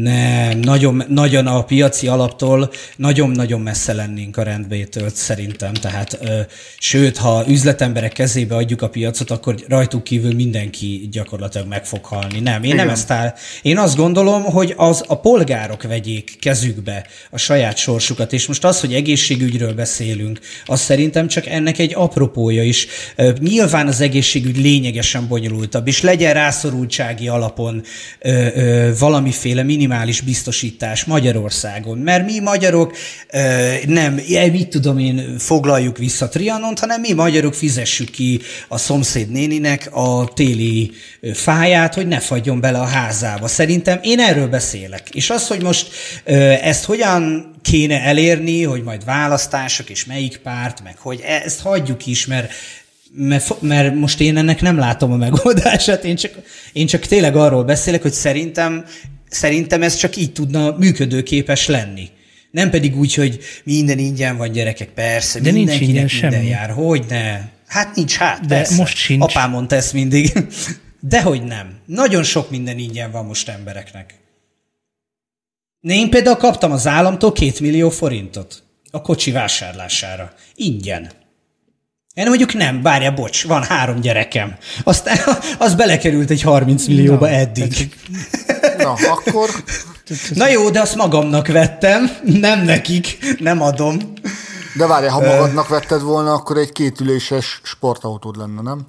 Nem, 0.00 0.58
nagyon, 0.58 1.02
nagyon 1.08 1.46
a 1.46 1.64
piaci 1.64 2.06
alaptól 2.06 2.70
nagyon-nagyon 2.96 3.60
messze 3.60 3.92
lennénk 3.92 4.36
a 4.36 4.42
rendbétől 4.42 5.08
szerintem. 5.08 5.72
Tehát, 5.72 6.18
ö, 6.22 6.40
sőt, 6.78 7.16
ha 7.16 7.44
üzletemberek 7.48 8.12
kezébe 8.12 8.54
adjuk 8.54 8.82
a 8.82 8.88
piacot, 8.88 9.30
akkor 9.30 9.54
rajtuk 9.68 10.04
kívül 10.04 10.34
mindenki 10.34 11.08
gyakorlatilag 11.10 11.68
meg 11.68 11.84
fog 11.84 12.04
halni. 12.04 12.40
Nem, 12.40 12.62
én 12.62 12.72
Igen. 12.72 12.76
nem 12.76 12.94
ezt 12.94 13.10
áll. 13.10 13.34
Én 13.62 13.78
azt 13.78 13.96
gondolom, 13.96 14.42
hogy 14.42 14.74
az 14.76 15.04
a 15.06 15.20
polgárok 15.20 15.82
vegyék 15.82 16.36
kezükbe 16.40 17.06
a 17.30 17.38
saját 17.38 17.76
sorsukat, 17.76 18.32
és 18.32 18.46
most 18.46 18.64
az, 18.64 18.80
hogy 18.80 18.94
egészségügyről 18.94 19.74
beszélünk, 19.74 20.40
az 20.64 20.80
szerintem 20.80 21.28
csak 21.28 21.46
ennek 21.46 21.78
egy 21.78 21.94
apropója 21.94 22.62
is. 22.62 22.86
Ö, 23.16 23.30
nyilván 23.38 23.86
az 23.86 24.00
egészségügy 24.00 24.56
lényegesen 24.56 25.28
bonyolultabb, 25.28 25.86
és 25.86 26.00
legyen 26.00 26.34
rászorultsági 26.34 27.28
alapon 27.28 27.82
ö, 28.18 28.46
ö, 28.54 28.90
valamiféle 28.98 29.62
minimális 29.82 30.20
biztosítás 30.20 31.04
Magyarországon, 31.04 31.98
mert 31.98 32.26
mi 32.26 32.38
magyarok 32.38 32.96
nem, 33.86 34.20
mit 34.52 34.68
tudom 34.68 34.98
én, 34.98 35.38
foglaljuk 35.38 35.98
vissza 35.98 36.28
Trianont, 36.28 36.78
hanem 36.78 37.00
mi 37.00 37.12
magyarok 37.12 37.54
fizessük 37.54 38.10
ki 38.10 38.40
a 38.68 38.78
szomszéd 38.78 39.30
néninek 39.30 39.88
a 39.92 40.28
téli 40.34 40.90
fáját, 41.34 41.94
hogy 41.94 42.06
ne 42.06 42.20
fagyjon 42.20 42.60
bele 42.60 42.78
a 42.78 42.84
házába. 42.84 43.48
Szerintem 43.48 43.98
én 44.02 44.20
erről 44.20 44.48
beszélek. 44.48 45.08
És 45.12 45.30
az, 45.30 45.46
hogy 45.46 45.62
most 45.62 45.88
ezt 46.62 46.84
hogyan 46.84 47.54
kéne 47.62 48.02
elérni, 48.02 48.62
hogy 48.62 48.82
majd 48.82 49.04
választások, 49.04 49.90
és 49.90 50.04
melyik 50.04 50.36
párt, 50.36 50.82
meg 50.82 50.98
hogy 50.98 51.20
e, 51.24 51.42
ezt 51.44 51.60
hagyjuk 51.60 52.06
is, 52.06 52.26
mert 52.26 52.52
mert, 53.14 53.60
mert 53.60 53.94
most 53.94 54.20
én 54.20 54.36
ennek 54.36 54.60
nem 54.60 54.78
látom 54.78 55.12
a 55.12 55.16
megoldását, 55.16 56.04
én 56.04 56.16
csak, 56.16 56.32
én 56.72 56.86
csak 56.86 57.06
tényleg 57.06 57.36
arról 57.36 57.64
beszélek, 57.64 58.02
hogy 58.02 58.12
szerintem 58.12 58.84
Szerintem 59.32 59.82
ez 59.82 59.96
csak 59.96 60.16
így 60.16 60.32
tudna 60.32 60.76
működőképes 60.78 61.66
lenni. 61.66 62.08
Nem 62.50 62.70
pedig 62.70 62.96
úgy, 62.96 63.14
hogy 63.14 63.38
minden 63.64 63.98
ingyen 63.98 64.36
van 64.36 64.52
gyerekek, 64.52 64.88
persze, 64.88 65.40
De 65.40 65.50
nincs 65.50 65.70
ingyen 65.70 65.86
minden 65.86 66.08
semmi. 66.08 66.46
jár. 66.46 66.70
Hogy 66.70 67.04
ne? 67.08 67.40
Hát 67.66 67.96
nincs 67.96 68.16
hát, 68.16 68.40
De 68.40 68.54
persze. 68.54 68.76
most 68.76 68.96
sincs. 68.96 69.22
Apám 69.22 69.50
mondta 69.50 69.76
ezt 69.76 69.92
mindig. 69.92 70.32
Dehogy 71.00 71.42
nem. 71.42 71.78
Nagyon 71.86 72.22
sok 72.22 72.50
minden 72.50 72.78
ingyen 72.78 73.10
van 73.10 73.24
most 73.24 73.48
embereknek. 73.48 74.14
Én 75.80 76.10
például 76.10 76.36
kaptam 76.36 76.72
az 76.72 76.86
államtól 76.86 77.32
két 77.32 77.60
millió 77.60 77.90
forintot 77.90 78.62
a 78.90 79.02
kocsi 79.02 79.30
vásárlására. 79.30 80.32
Ingyen. 80.54 81.10
Én 82.14 82.26
mondjuk 82.26 82.54
nem, 82.54 82.82
várja, 82.82 83.14
bocs, 83.14 83.44
van 83.44 83.62
három 83.62 84.00
gyerekem. 84.00 84.56
Aztán 84.84 85.16
az 85.58 85.74
belekerült 85.74 86.30
egy 86.30 86.42
30 86.42 86.86
millióba 86.86 87.26
Na, 87.26 87.32
eddig. 87.32 87.72
Na, 88.82 88.92
akkor... 88.92 89.50
Na 90.34 90.48
jó, 90.48 90.70
de 90.70 90.80
azt 90.80 90.96
magamnak 90.96 91.46
vettem, 91.46 92.10
nem 92.24 92.64
nekik, 92.64 93.18
nem 93.38 93.62
adom. 93.62 93.98
De 94.76 94.86
várj, 94.86 95.06
ha 95.06 95.20
magadnak 95.20 95.68
vetted 95.68 96.02
volna, 96.02 96.32
akkor 96.32 96.56
egy 96.56 96.72
kétüléses 96.72 97.60
sportautód 97.62 98.36
lenne, 98.36 98.62
nem? 98.62 98.86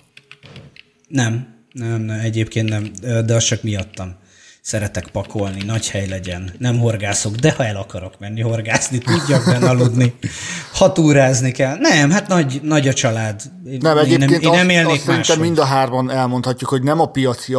Nem, 1.07 1.47
nem, 1.71 2.01
nem, 2.01 2.19
egyébként 2.19 2.69
nem, 2.69 2.91
de 3.25 3.33
az 3.35 3.43
csak 3.43 3.63
miattam 3.63 4.21
szeretek 4.63 5.07
pakolni, 5.07 5.63
nagy 5.63 5.89
hely 5.89 6.07
legyen, 6.07 6.53
nem 6.57 6.79
horgászok, 6.79 7.35
de 7.35 7.51
ha 7.51 7.65
el 7.65 7.75
akarok 7.75 8.19
menni 8.19 8.41
horgászni, 8.41 8.97
tudjak 8.97 9.45
benne 9.45 9.69
aludni, 9.69 10.13
ha 10.73 10.91
túrázni 10.91 11.51
kell. 11.51 11.77
Nem, 11.79 12.11
hát 12.11 12.27
nagy, 12.27 12.59
nagy 12.61 12.87
a 12.87 12.93
család. 12.93 13.41
Nem, 13.79 13.97
én 13.97 14.21
egyébként 14.21 14.53
nem, 14.53 14.69
én 14.69 14.81
nem 14.81 14.91
azt, 14.91 15.07
azt 15.07 15.39
mind 15.39 15.57
a 15.57 15.65
hárman 15.65 16.11
elmondhatjuk, 16.11 16.69
hogy 16.69 16.83
nem 16.83 16.99
a 16.99 17.05
piaci 17.05 17.53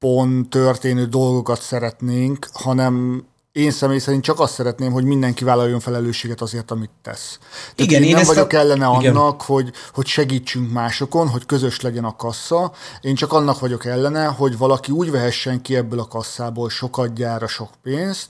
alapon 0.00 0.50
történő 0.50 1.04
dolgokat 1.04 1.60
szeretnénk, 1.60 2.46
hanem 2.52 3.24
én 3.52 3.70
személy 3.70 3.98
szerint 3.98 4.22
csak 4.22 4.40
azt 4.40 4.54
szeretném, 4.54 4.92
hogy 4.92 5.04
mindenki 5.04 5.44
vállaljon 5.44 5.80
felelősséget 5.80 6.40
azért, 6.40 6.70
amit 6.70 6.90
tesz. 7.02 7.38
Tehát 7.40 7.90
igen, 7.90 8.02
én, 8.02 8.08
én 8.08 8.14
nem 8.14 8.24
vagyok 8.24 8.52
a... 8.52 8.56
ellene 8.56 8.96
igen. 8.98 9.16
annak, 9.16 9.42
hogy, 9.42 9.72
hogy 9.92 10.06
segítsünk 10.06 10.72
másokon, 10.72 11.28
hogy 11.28 11.46
közös 11.46 11.80
legyen 11.80 12.04
a 12.04 12.16
kassa. 12.16 12.72
Én 13.00 13.14
csak 13.14 13.32
annak 13.32 13.58
vagyok 13.58 13.84
ellene, 13.84 14.24
hogy 14.24 14.58
valaki 14.58 14.92
úgy 14.92 15.10
vehessen 15.10 15.62
ki 15.62 15.76
ebből 15.76 15.98
a 15.98 16.06
kasszából 16.06 16.70
sokat 16.70 17.14
gyára 17.14 17.46
sok 17.46 17.70
pénzt, 17.82 18.28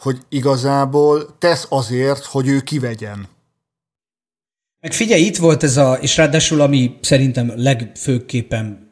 hogy 0.00 0.18
igazából 0.28 1.36
tesz 1.38 1.66
azért, 1.68 2.24
hogy 2.24 2.48
ő 2.48 2.60
kivegyen. 2.60 3.28
Meg 4.80 4.92
figyelj, 4.92 5.22
itt 5.22 5.36
volt 5.36 5.62
ez 5.62 5.76
a, 5.76 5.94
és 5.94 6.16
ráadásul 6.16 6.60
ami 6.60 6.98
szerintem 7.00 7.52
legfőképpen 7.54 8.85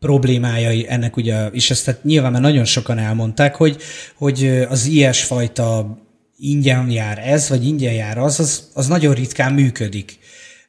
problémájai 0.00 0.86
ennek 0.88 1.16
ugye, 1.16 1.46
és 1.46 1.70
ezt 1.70 1.84
tehát 1.84 2.04
nyilván 2.04 2.32
már 2.32 2.40
nagyon 2.40 2.64
sokan 2.64 2.98
elmondták, 2.98 3.54
hogy, 3.54 3.76
hogy 4.14 4.66
az 4.68 4.86
ilyesfajta 4.86 5.98
ingyen 6.38 6.90
jár 6.90 7.18
ez, 7.18 7.48
vagy 7.48 7.66
ingyen 7.66 7.92
jár 7.92 8.18
az, 8.18 8.40
az, 8.40 8.68
az 8.74 8.86
nagyon 8.86 9.14
ritkán 9.14 9.52
működik. 9.52 10.18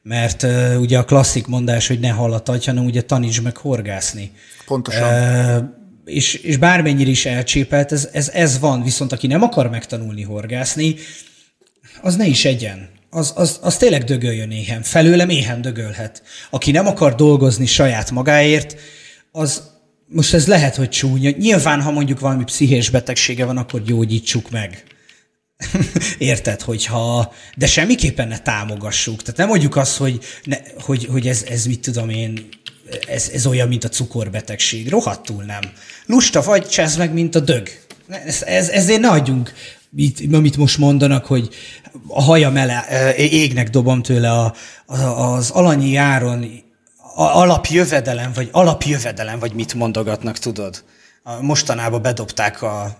Mert 0.02 0.42
uh, 0.42 0.80
ugye 0.80 0.98
a 0.98 1.04
klasszik 1.04 1.46
mondás, 1.46 1.86
hogy 1.86 2.00
ne 2.00 2.08
hallatadj, 2.08 2.66
hanem 2.66 2.84
ugye 2.84 3.02
taníts 3.02 3.42
meg 3.42 3.56
horgászni. 3.56 4.32
Pontosan. 4.66 5.02
Uh, 5.02 5.64
és, 6.04 6.34
és 6.34 6.56
bármennyire 6.56 7.10
is 7.10 7.26
elcsépelt, 7.26 7.92
ez, 7.92 8.08
ez, 8.12 8.28
ez 8.28 8.58
van, 8.58 8.82
viszont 8.82 9.12
aki 9.12 9.26
nem 9.26 9.42
akar 9.42 9.70
megtanulni 9.70 10.22
horgászni, 10.22 10.94
az 12.02 12.16
ne 12.16 12.26
is 12.26 12.44
egyen. 12.44 12.88
Az, 13.10 13.32
az, 13.36 13.58
az 13.62 13.76
tényleg 13.76 14.04
dögöljön 14.04 14.50
éhen. 14.50 14.82
Felőlem 14.82 15.28
éhen 15.28 15.60
dögölhet. 15.60 16.22
Aki 16.50 16.70
nem 16.70 16.86
akar 16.86 17.14
dolgozni 17.14 17.66
saját 17.66 18.10
magáért, 18.10 18.76
az 19.32 19.62
most 20.12 20.34
ez 20.34 20.46
lehet, 20.46 20.76
hogy 20.76 20.88
csúnya. 20.88 21.30
Nyilván, 21.30 21.82
ha 21.82 21.90
mondjuk 21.90 22.20
valami 22.20 22.44
pszichés 22.44 22.90
betegsége 22.90 23.44
van, 23.44 23.56
akkor 23.56 23.82
gyógyítsuk 23.82 24.50
meg. 24.50 24.84
Érted, 26.18 26.60
hogyha... 26.60 27.32
De 27.56 27.66
semmiképpen 27.66 28.28
ne 28.28 28.38
támogassuk. 28.38 29.22
Tehát 29.22 29.36
nem 29.36 29.48
mondjuk 29.48 29.76
azt, 29.76 29.96
hogy, 29.96 30.20
ne, 30.44 30.56
hogy, 30.80 31.04
hogy 31.04 31.28
ez, 31.28 31.44
ez 31.48 31.66
mit 31.66 31.80
tudom 31.80 32.08
én, 32.08 32.48
ez, 33.08 33.30
ez 33.32 33.46
olyan, 33.46 33.68
mint 33.68 33.84
a 33.84 33.88
cukorbetegség. 33.88 34.88
Rohadtul 34.88 35.44
nem. 35.44 35.60
Lusta 36.06 36.42
vagy, 36.42 36.68
csesz 36.68 36.96
meg, 36.96 37.12
mint 37.12 37.34
a 37.34 37.40
dög. 37.40 37.68
Ez, 38.08 38.42
ez, 38.42 38.68
ezért 38.68 39.00
ne 39.00 39.08
adjunk, 39.08 39.52
mit, 39.90 40.34
amit 40.34 40.56
most 40.56 40.78
mondanak, 40.78 41.26
hogy 41.26 41.48
a 42.06 42.22
haja 42.22 42.50
mele, 42.50 43.14
égnek 43.16 43.70
dobom 43.70 44.02
tőle 44.02 44.30
a, 44.30 44.54
a, 44.86 44.96
az 44.96 45.50
alanyi 45.50 45.96
áron 45.96 46.62
alapjövedelem, 47.14 48.32
vagy 48.34 48.48
alapjövedelem, 48.52 49.38
vagy 49.38 49.52
mit 49.52 49.74
mondogatnak, 49.74 50.38
tudod? 50.38 50.84
Mostanában 51.40 52.02
bedobták 52.02 52.62
a, 52.62 52.96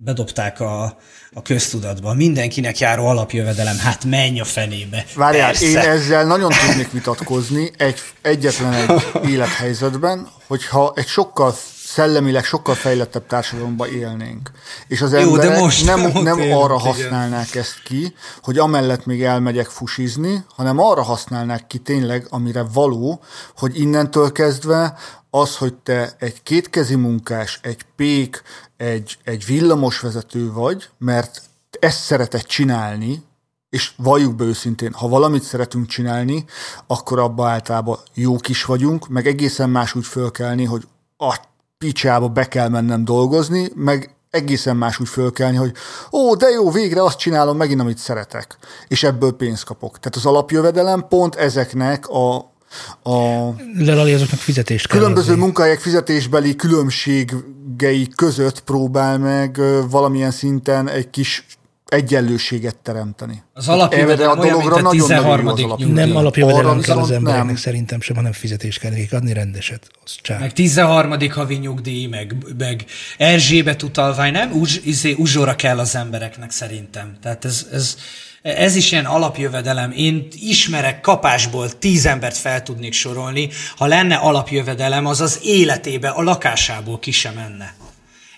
bedobták 0.00 0.60
a, 0.60 0.96
a 1.32 1.42
köztudatba. 1.42 2.14
Mindenkinek 2.14 2.78
járó 2.78 3.06
alapjövedelem, 3.06 3.78
hát 3.78 4.04
menj 4.04 4.40
a 4.40 4.44
fenébe. 4.44 5.04
Várjál, 5.14 5.46
Persze. 5.46 5.66
én 5.66 5.76
ezzel 5.76 6.24
nagyon 6.24 6.52
tudnék 6.66 6.92
vitatkozni 6.92 7.70
egy, 7.76 8.00
egyetlen 8.22 8.72
egy 8.72 9.30
élethelyzetben, 9.30 10.28
hogyha 10.46 10.92
egy 10.96 11.06
sokkal 11.06 11.54
szellemileg 11.84 12.44
sokkal 12.44 12.74
fejlettebb 12.74 13.26
társadalomban 13.26 13.88
élnénk. 13.88 14.50
És 14.88 15.00
az 15.00 15.12
Jó, 15.12 15.18
emberek 15.18 15.50
de 15.50 15.58
most 15.58 15.84
nem, 15.84 16.10
nem 16.22 16.38
él, 16.48 16.56
arra 16.56 16.74
igen. 16.74 16.86
használnák 16.86 17.54
ezt 17.54 17.82
ki, 17.84 18.14
hogy 18.42 18.58
amellett 18.58 19.06
még 19.06 19.22
elmegyek 19.22 19.66
fusizni, 19.66 20.44
hanem 20.56 20.78
arra 20.78 21.02
használnák 21.02 21.66
ki 21.66 21.78
tényleg, 21.78 22.26
amire 22.30 22.64
való, 22.72 23.20
hogy 23.56 23.80
innentől 23.80 24.32
kezdve 24.32 24.94
az, 25.30 25.56
hogy 25.56 25.74
te 25.74 26.10
egy 26.18 26.42
kétkezi 26.42 26.94
munkás, 26.94 27.58
egy 27.62 27.80
pék, 27.96 28.42
egy, 28.78 29.18
egy 29.24 29.44
villamosvezető 29.44 30.52
vagy, 30.52 30.88
mert 30.98 31.42
ezt 31.80 32.02
szereted 32.02 32.42
csinálni, 32.42 33.22
és 33.70 33.92
valljuk 33.96 34.34
be 34.34 34.44
őszintén, 34.44 34.92
ha 34.92 35.08
valamit 35.08 35.42
szeretünk 35.42 35.86
csinálni, 35.86 36.44
akkor 36.86 37.18
abba 37.18 37.48
általában 37.48 37.98
jók 38.14 38.48
is 38.48 38.64
vagyunk, 38.64 39.08
meg 39.08 39.26
egészen 39.26 39.70
más 39.70 39.94
úgy 39.94 40.06
fölkelni, 40.06 40.64
hogy 40.64 40.86
a 41.16 41.36
picsába 41.78 42.28
be 42.28 42.48
kell 42.48 42.68
mennem 42.68 43.04
dolgozni, 43.04 43.70
meg 43.74 44.16
egészen 44.30 44.76
más 44.76 45.00
úgy 45.00 45.08
fölkelni, 45.08 45.56
hogy 45.56 45.72
ó, 46.12 46.34
de 46.34 46.48
jó, 46.48 46.70
végre 46.70 47.02
azt 47.02 47.18
csinálom 47.18 47.56
megint, 47.56 47.80
amit 47.80 47.98
szeretek, 47.98 48.58
és 48.88 49.02
ebből 49.02 49.32
pénzt 49.32 49.64
kapok. 49.64 49.98
Tehát 49.98 50.16
az 50.16 50.26
alapjövedelem 50.26 51.08
pont 51.08 51.34
ezeknek 51.34 52.08
a, 52.08 52.52
a 53.02 53.48
Lelali 53.78 54.12
azoknak 54.12 54.40
fizetést 54.40 54.86
kell 54.86 54.98
különböző 54.98 55.30
adni. 55.30 55.42
munkahelyek 55.42 55.80
fizetésbeli 55.80 56.56
különbségei 56.56 58.08
között 58.14 58.60
próbál 58.60 59.18
meg 59.18 59.60
valamilyen 59.90 60.30
szinten 60.30 60.88
egy 60.88 61.10
kis 61.10 61.44
egyenlőséget 61.88 62.76
teremteni. 62.76 63.42
Az 63.52 63.68
alapjövedelem 63.68 64.38
a 64.38 64.42
olyan, 64.42 64.56
mint 64.56 64.62
dologra 64.62 64.88
a 64.88 64.92
nagyon 64.92 65.06
13. 65.06 65.44
nagy 65.44 65.58
jó 65.58 65.70
az 65.70 65.78
nyugdíj. 65.78 66.04
Nem 66.04 66.16
alapjövedelem 66.16 66.80
kell 66.80 66.98
az 66.98 67.10
embereknek 67.10 67.46
nem. 67.46 67.56
szerintem 67.56 68.00
sem, 68.00 68.16
hanem 68.16 68.32
fizetést 68.32 68.78
kell 68.78 68.90
nekik 68.90 69.12
adni 69.12 69.32
rendeset. 69.32 69.88
Az 70.04 70.16
csá. 70.22 70.38
Meg 70.38 70.52
13. 70.52 71.16
havi 71.30 71.54
nyugdíj, 71.54 72.06
meg, 72.06 72.36
meg 72.58 72.84
Erzsébet 73.18 73.82
utalvány, 73.82 74.32
nem? 74.32 74.52
Uz, 74.52 74.80
izé, 74.84 75.14
uzsora 75.18 75.56
kell 75.56 75.78
az 75.78 75.96
embereknek 75.96 76.50
szerintem. 76.50 77.16
Tehát 77.22 77.44
ez, 77.44 77.66
ez, 77.72 77.96
ez 78.42 78.76
is 78.76 78.92
ilyen 78.92 79.04
alapjövedelem. 79.04 79.92
Én 79.96 80.28
ismerek 80.40 81.00
kapásból 81.00 81.78
tíz 81.78 82.06
embert 82.06 82.36
fel 82.36 82.62
tudnék 82.62 82.92
sorolni. 82.92 83.48
Ha 83.76 83.86
lenne 83.86 84.14
alapjövedelem, 84.14 85.06
az 85.06 85.20
az 85.20 85.40
életébe, 85.42 86.08
a 86.08 86.22
lakásából 86.22 86.98
ki 86.98 87.10
sem 87.10 87.34
menne. 87.34 87.74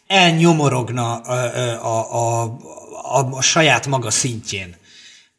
Elnyomorogna 0.07 1.17
a, 1.17 1.35
a, 1.87 2.15
a, 2.15 2.43
a, 3.13 3.29
a 3.31 3.43
saját 3.43 3.87
maga 3.87 4.11
szintjén. 4.11 4.79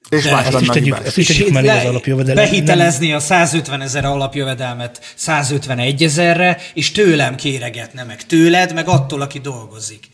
És 0.09 0.23
De 0.23 0.35
Azt 0.35 0.61
is 0.61 0.67
tegyük, 0.67 0.99
azt 1.05 1.17
is 1.17 1.27
tegyük 1.27 1.47
És 1.47 1.53
mellé 1.53 1.67
az 1.67 1.85
alapjövedelem. 1.85 2.43
Behitelezni 2.43 3.13
a 3.13 3.19
150 3.19 3.81
ezer 3.81 4.05
alapjövedelmet 4.05 5.13
151 5.15 6.03
ezerre, 6.03 6.57
és 6.73 6.91
tőlem 6.91 7.35
kéregetne, 7.35 8.03
meg 8.03 8.25
tőled, 8.25 8.73
meg 8.73 8.87
attól, 8.87 9.21
aki 9.21 9.39
dolgozik. 9.39 10.09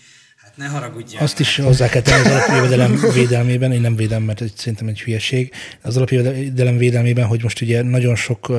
Ne 0.58 0.66
haragudjál. 0.68 1.24
Azt 1.24 1.40
is 1.40 1.56
hozzá 1.56 1.90
kell 1.90 2.02
tenni 2.02 2.26
az 2.26 2.32
alapjövedelem 2.32 3.00
védelmében, 3.14 3.72
én 3.72 3.82
nem 3.82 3.96
védem, 3.96 4.24
mert 4.24 4.42
ez 4.42 4.50
szerintem 4.56 4.88
egy 4.88 5.02
hülyeség, 5.02 5.52
az 5.82 5.98
alapjövedelem 5.98 6.78
védelmében, 6.78 7.26
hogy 7.26 7.44
most 7.44 7.62
ugye 7.62 7.82
nagyon 7.82 8.16
sok 8.16 8.52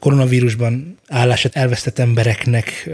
koronavírusban 0.00 0.98
állását 1.08 1.56
elvesztett 1.56 1.98
embereknek 1.98 2.90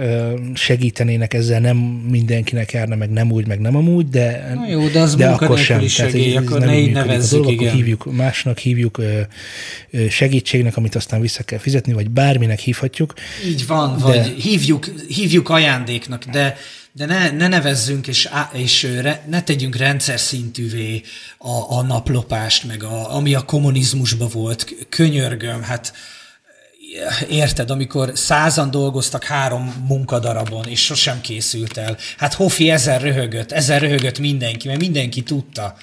segítenének, 0.55 1.35
ezzel 1.35 1.61
nem 1.61 1.77
mindenkinek 2.11 2.73
járna, 2.73 2.95
meg 2.95 3.11
nem 3.11 3.33
úgy, 3.33 3.47
meg 3.47 3.61
nem 3.61 3.77
amúgy, 3.77 4.09
de, 4.09 4.53
Na 4.55 4.69
jó, 4.69 4.89
de 4.89 5.01
az 5.01 5.15
de 5.15 5.29
akkor 5.29 5.59
sem. 5.59 5.87
segély, 5.87 6.37
ez 6.37 6.43
akkor 6.43 6.59
nem 6.59 6.69
ne 6.69 6.79
így 6.79 6.93
nevezzük, 6.93 7.31
dolog, 7.31 7.45
akkor 7.53 7.63
igen. 7.63 7.75
hívjuk 7.75 8.13
másnak, 8.17 8.59
hívjuk 8.59 9.01
segítségnek, 10.11 10.77
amit 10.77 10.95
aztán 10.95 11.21
vissza 11.21 11.43
kell 11.43 11.59
fizetni, 11.59 11.93
vagy 11.93 12.11
bárminek 12.11 12.59
hívhatjuk. 12.59 13.13
Így 13.47 13.67
van, 13.67 13.97
De- 13.97 14.03
vagy 14.03 14.27
hívjuk, 14.27 14.85
hívjuk 15.09 15.49
ajándéknak, 15.49 16.25
de, 16.25 16.57
de 16.93 17.07
ne, 17.07 17.31
ne 17.31 17.49
nevezzünk 17.49 18.07
és, 18.07 18.29
és 18.53 18.83
re, 18.83 19.25
ne 19.29 19.43
tegyünk 19.43 19.77
rendszer 19.77 20.21
szintűvé 20.21 21.03
a, 21.39 21.77
a 21.77 21.83
naplopást, 21.83 22.65
meg 22.65 22.83
a, 22.83 23.15
ami 23.15 23.35
a 23.35 23.45
kommunizmusban 23.45 24.29
volt. 24.29 24.75
Könyörgöm, 24.89 25.63
hát 25.63 25.93
érted, 27.29 27.71
amikor 27.71 28.13
százan 28.15 28.71
dolgoztak 28.71 29.25
három 29.25 29.85
munkadarabon, 29.89 30.67
és 30.67 30.85
sosem 30.85 31.21
készült 31.21 31.77
el. 31.77 31.97
Hát 32.17 32.35
Hofi 32.35 32.71
ezer 32.71 33.01
röhögött, 33.01 33.53
ezer 33.53 33.81
röhögött 33.81 34.19
mindenki, 34.19 34.69
mert 34.69 34.81
mindenki 34.81 35.23
tudta. 35.23 35.77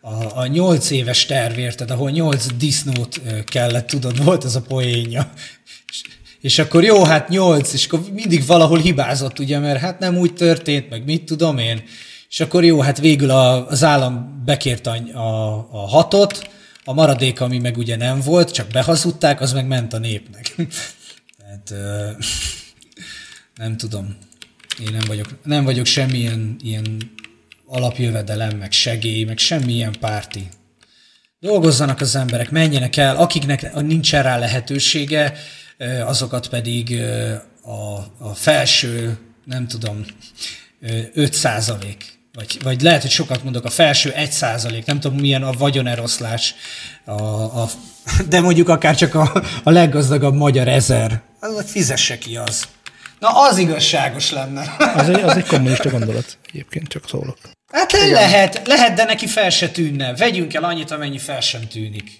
A, 0.00 0.38
a 0.38 0.46
nyolc 0.46 0.90
éves 0.90 1.26
terv, 1.26 1.58
érted, 1.58 1.90
ahol 1.90 2.10
nyolc 2.10 2.46
disznót 2.56 3.20
kellett, 3.44 3.86
tudod, 3.86 4.24
volt 4.24 4.44
az 4.44 4.56
a 4.56 4.62
poénja. 4.62 5.32
És, 6.40 6.58
akkor 6.58 6.84
jó, 6.84 7.04
hát 7.04 7.28
nyolc, 7.28 7.72
és 7.72 7.86
akkor 7.86 8.00
mindig 8.12 8.46
valahol 8.46 8.78
hibázott, 8.78 9.38
ugye, 9.38 9.58
mert 9.58 9.80
hát 9.80 9.98
nem 9.98 10.16
úgy 10.16 10.34
történt, 10.34 10.90
meg 10.90 11.04
mit 11.04 11.24
tudom 11.24 11.58
én. 11.58 11.82
És 12.30 12.40
akkor 12.40 12.64
jó, 12.64 12.80
hát 12.80 12.98
végül 12.98 13.30
a, 13.30 13.68
az 13.68 13.84
állam 13.84 14.42
bekért 14.44 14.86
a, 14.86 14.94
a, 15.12 15.54
a 15.70 15.88
hatot, 15.88 16.50
a 16.84 16.92
maradék, 16.92 17.40
ami 17.40 17.58
meg 17.58 17.76
ugye 17.76 17.96
nem 17.96 18.20
volt, 18.20 18.52
csak 18.52 18.68
behazudták, 18.68 19.40
az 19.40 19.52
meg 19.52 19.66
ment 19.66 19.92
a 19.92 19.98
népnek. 19.98 20.54
Tehát 21.38 21.70
ö, 21.70 22.10
nem 23.62 23.76
tudom. 23.76 24.16
Én 24.78 24.92
nem 24.92 25.04
vagyok, 25.06 25.38
nem 25.44 25.64
vagyok 25.64 25.86
semmilyen 25.86 26.56
ilyen 26.62 27.12
alapjövedelem, 27.66 28.56
meg 28.56 28.72
segély, 28.72 29.24
meg 29.24 29.38
semmilyen 29.38 29.94
párti. 30.00 30.48
Dolgozzanak 31.40 32.00
az 32.00 32.16
emberek, 32.16 32.50
menjenek 32.50 32.96
el, 32.96 33.16
akiknek 33.16 33.72
nincsen 33.74 34.22
rá 34.22 34.38
lehetősége, 34.38 35.32
azokat 36.06 36.48
pedig 36.48 37.00
a, 37.62 37.96
a 38.18 38.34
felső, 38.34 39.18
nem 39.44 39.66
tudom, 39.68 40.04
ö, 40.80 40.98
5 41.14 41.34
százalék, 41.34 42.18
vagy, 42.32 42.58
vagy 42.62 42.80
lehet, 42.80 43.02
hogy 43.02 43.10
sokat 43.10 43.44
mondok, 43.44 43.64
a 43.64 43.70
felső 43.70 44.12
1 44.12 44.30
százalék, 44.30 44.84
nem 44.84 45.00
tudom 45.00 45.18
milyen 45.18 45.42
a 45.42 45.52
vagyoneroszlás, 45.52 46.54
a, 47.04 47.22
a, 47.62 47.70
de 48.28 48.40
mondjuk 48.40 48.68
akár 48.68 48.96
csak 48.96 49.14
a, 49.14 49.42
a 49.64 49.70
leggazdagabb 49.70 50.34
magyar 50.34 50.68
ezer, 50.68 51.22
az 51.40 51.70
fizesse 51.70 52.18
ki 52.18 52.36
az. 52.36 52.68
Na, 53.18 53.28
az 53.28 53.58
igazságos 53.58 54.30
lenne. 54.30 54.76
Az 54.96 55.08
egy, 55.08 55.20
az 55.20 55.36
egy 55.36 55.46
kommunista 55.46 55.90
gondolat, 55.90 56.38
egyébként 56.48 56.88
csak 56.88 57.08
szólok. 57.08 57.38
Hát 57.72 57.92
lehet, 57.92 58.66
lehet, 58.66 58.94
de 58.94 59.04
neki 59.04 59.26
fel 59.26 59.50
se 59.50 59.68
tűnne. 59.68 60.14
Vegyünk 60.14 60.54
el 60.54 60.64
annyit, 60.64 60.90
amennyi 60.90 61.18
fel 61.18 61.40
sem 61.40 61.68
tűnik. 61.68 62.19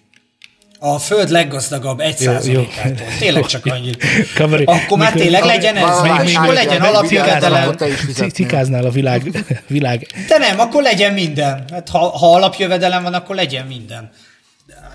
A 0.83 0.99
föld 0.99 1.31
leggazdagabb 1.31 2.01
egy 2.01 2.17
százalékától. 2.19 3.07
Tényleg 3.19 3.47
csak 3.47 3.67
annyit. 3.67 4.05
Kaveri, 4.35 4.65
Akkor 4.65 4.99
már 4.99 5.13
tényleg 5.13 5.45
legyen 5.45 5.77
ez? 5.77 5.85
És 6.25 6.35
akkor 6.35 6.55
legyen 6.55 6.81
alapjövedelem. 6.81 7.77
Cikáznál 8.33 8.85
a 8.85 8.91
világ, 8.91 9.45
világ 9.67 10.07
De 10.29 10.39
nem, 10.39 10.59
akkor 10.59 10.83
legyen 10.83 11.13
minden. 11.13 11.65
Hát 11.73 11.89
ha, 11.89 11.99
ha 11.99 12.35
alapjövedelem 12.35 13.03
van, 13.03 13.15
akkor 13.15 13.37
legyen 13.37 13.67
minden. 13.67 14.11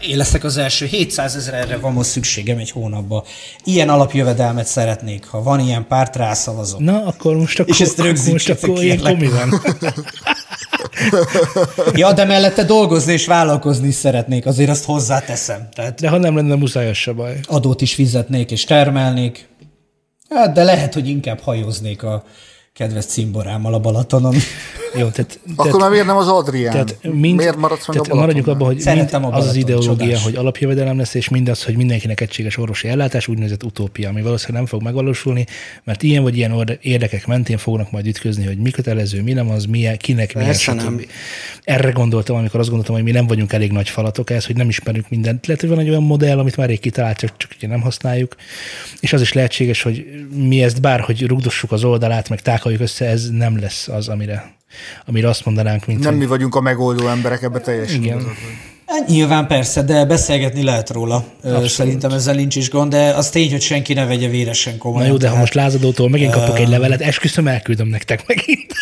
Én 0.10 0.18
leszek 0.18 0.44
az 0.44 0.58
első. 0.58 0.86
700 0.86 1.36
ezerre 1.36 1.78
van 1.78 1.94
most 1.94 2.10
szükségem 2.10 2.58
egy 2.58 2.72
hónapban. 2.72 3.24
Ilyen 3.64 3.90
alapjövedelmet 3.90 4.66
szeretnék. 4.66 5.26
Ha 5.26 5.44
van 5.44 5.60
ilyen 5.60 5.88
párt, 5.88 6.16
rászavazok. 6.16 6.80
Na, 6.80 7.04
akkor 7.06 7.36
most 7.36 7.60
akkor, 7.60 7.74
És 7.74 7.82
ezt 7.82 8.28
most 8.32 8.50
akkor 8.50 8.80
kérlek. 8.80 9.14
komi 9.14 9.28
van. 9.28 9.62
Ja, 11.94 12.14
de 12.14 12.26
mellette 12.26 12.64
dolgozni 12.64 13.14
és 13.14 13.26
vállalkozni 13.26 13.88
is 13.88 13.96
szeretnék. 13.96 14.46
Azért 14.46 14.70
azt 14.70 14.86
hozzáteszem. 14.86 15.68
Tehát 15.74 16.00
De 16.00 16.10
ha 16.10 16.18
nem 16.18 16.36
lenne 16.36 16.56
muszáj, 16.56 16.90
az 16.90 16.98
se 16.98 17.12
baj. 17.12 17.40
adót 17.48 17.82
is 17.82 17.94
fizetnék 17.94 18.52
és 18.52 18.64
termelnék. 18.64 19.48
Hát, 20.30 20.54
de 20.54 20.64
lehet, 20.64 20.94
hogy 20.94 21.08
inkább 21.10 21.40
hajóznék 21.40 22.04
a 22.04 22.24
kedves 22.76 23.06
cimborámmal 23.06 23.74
a 23.74 23.80
Balatonon. 23.80 24.36
Jó, 24.98 25.08
tehát, 25.10 25.40
Akkor 25.56 25.66
tehát, 25.66 25.80
már 25.80 25.90
miért 25.90 26.06
nem 26.06 26.18
az 26.18 26.28
Adrián? 26.28 26.72
tehát 26.72 26.98
mind, 27.04 27.38
miért 27.38 27.56
maradsz 27.56 27.88
meg 27.88 27.98
a 27.98 28.02
tehát 28.02 28.20
maradjunk 28.20 28.48
abban, 28.48 28.68
hogy 28.68 28.76
mind 28.76 28.88
a 28.88 29.02
az 29.02 29.14
az 29.14 29.20
Balaton, 29.22 29.56
ideológia, 29.56 30.06
csodás. 30.06 30.24
hogy 30.24 30.36
alapjövedelem 30.36 30.98
lesz, 30.98 31.14
és 31.14 31.30
mindaz, 31.30 31.64
hogy 31.64 31.76
mindenkinek 31.76 32.22
egységes 32.22 32.58
orvosi 32.58 32.88
ellátás, 32.88 33.28
úgynevezett 33.28 33.64
utópia, 33.64 34.10
ami 34.10 34.22
valószínűleg 34.22 34.62
nem 34.62 34.66
fog 34.66 34.82
megvalósulni, 34.82 35.46
mert 35.84 36.04
ilyen 36.04 36.24
vagy 36.24 36.38
ilyen 36.38 36.78
érdekek 36.82 37.28
mentén 37.28 37.58
fognak 37.58 37.92
majd 37.92 38.08
ütközni, 38.08 38.46
hogy 38.46 38.58
mi 38.58 38.70
kötelező, 38.70 39.22
mi 39.22 39.34
nem 39.34 39.50
az, 39.50 39.66
milyen, 39.66 39.98
kinek, 39.98 40.34
nem. 40.34 40.54
stb. 40.54 41.08
Erre 41.64 41.92
gondoltam, 41.92 42.36
amikor 42.36 42.60
azt 42.60 42.70
gondoltam, 42.70 42.96
hogy 42.96 43.04
mi 43.04 43.12
nem 43.12 43.28
vagyunk 43.28 43.54
elég 43.54 43.72
nagy 43.72 43.90
falatok 43.90 44.30
ehhez, 44.30 44.46
hogy 44.46 44.56
nem 44.56 44.70
ismerünk 44.70 45.10
mindent. 45.10 45.48
Lehet, 45.48 45.62
hogy 45.62 45.70
van 45.70 45.80
egy 45.80 45.90
olyan 45.90 46.04
modell, 46.04 46.40
amit 46.40 46.58
már 46.58 46.68
rég 46.68 46.80
kitalált, 46.80 47.18
csak, 47.18 47.38
csak 47.38 47.52
ugye 47.58 47.68
nem 47.68 47.82
használjuk, 47.82 48.36
és 49.00 49.14
az 49.14 49.22
is 49.22 49.34
lehetséges, 49.34 49.82
hogy 49.82 50.06
mi 50.34 50.64
ezt 50.64 50.82
bárhogy 50.82 51.26
rugdossuk 51.28 51.72
az 51.72 51.84
oldalát, 51.84 52.30
meg 52.30 52.42
tákoljuk 52.66 52.90
össze, 52.90 53.06
ez 53.06 53.30
nem 53.30 53.60
lesz 53.60 53.88
az, 53.88 54.08
amire, 54.08 54.56
amire 55.06 55.30
azt 55.30 55.46
mondanánk, 55.46 55.86
mint 55.86 56.00
Nem 56.00 56.10
hogy 56.12 56.20
mi 56.22 56.26
vagyunk 56.26 56.56
a 56.56 56.62
megoldó 56.62 57.08
emberek, 57.08 57.42
ebbe 57.44 57.60
teljesen 57.60 58.04
Igen. 58.04 58.16
igazad. 58.18 58.32
Hát 58.86 59.08
nyilván 59.08 59.48
persze, 59.48 59.82
de 59.82 60.06
beszélgetni 60.06 60.64
lehet 60.64 60.90
róla. 60.90 61.24
Abszolút. 61.44 61.70
Szerintem 61.70 62.12
ezzel 62.12 62.36
nincs 62.36 62.56
is 62.56 62.70
gond, 62.70 62.92
de 62.92 63.14
az 63.14 63.30
tény, 63.30 63.52
hogy 63.52 63.62
senki 63.62 63.94
ne 63.94 64.06
vegye 64.06 64.28
véresen 64.28 64.74
Na 64.74 64.80
komolyan. 64.80 65.08
jó, 65.10 65.14
de 65.14 65.20
ha 65.20 65.24
tehát- 65.24 65.40
most 65.40 65.54
lázadótól 65.54 66.10
megint 66.10 66.32
kapok 66.32 66.60
egy 66.60 66.68
levelet, 66.68 67.02
esküszöm, 67.02 67.48
elküldöm 67.48 67.88
nektek 67.88 68.28
megint. 68.28 68.74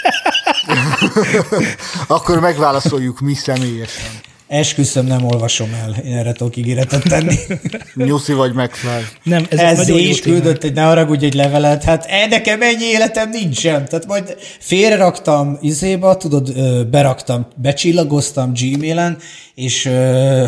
Akkor 2.08 2.40
megválaszoljuk 2.40 3.20
mi 3.20 3.34
személyesen. 3.34 4.12
Esküszöm, 4.54 5.06
nem 5.06 5.26
olvasom 5.26 5.70
el. 5.84 5.96
Én 6.06 6.18
erre 6.18 6.32
tudok 6.32 6.56
ígéretet 6.58 7.04
tenni. 7.04 7.36
Nyuszi 7.96 8.34
vagy 8.34 8.54
megfelel. 8.54 9.02
Nem, 9.24 9.46
ez, 9.50 9.60
Ez, 9.60 9.78
nagyon 9.78 10.00
is 10.00 10.20
küldött 10.20 10.64
egy, 10.64 10.74
ne 10.74 10.82
haragudj, 10.82 11.26
egy 11.26 11.34
levelet. 11.34 11.84
Hát 11.84 12.06
e, 12.10 12.28
nekem 12.28 12.62
ennyi 12.62 12.84
életem 12.84 13.30
nincsen. 13.30 13.86
Tehát 13.86 14.06
majd 14.06 14.38
félreraktam 14.60 15.58
izéba, 15.62 16.18
tudod, 16.18 16.54
beraktam, 16.88 17.48
becsillagoztam 17.56 18.54
Gmailen, 18.54 19.18
és 19.56 19.90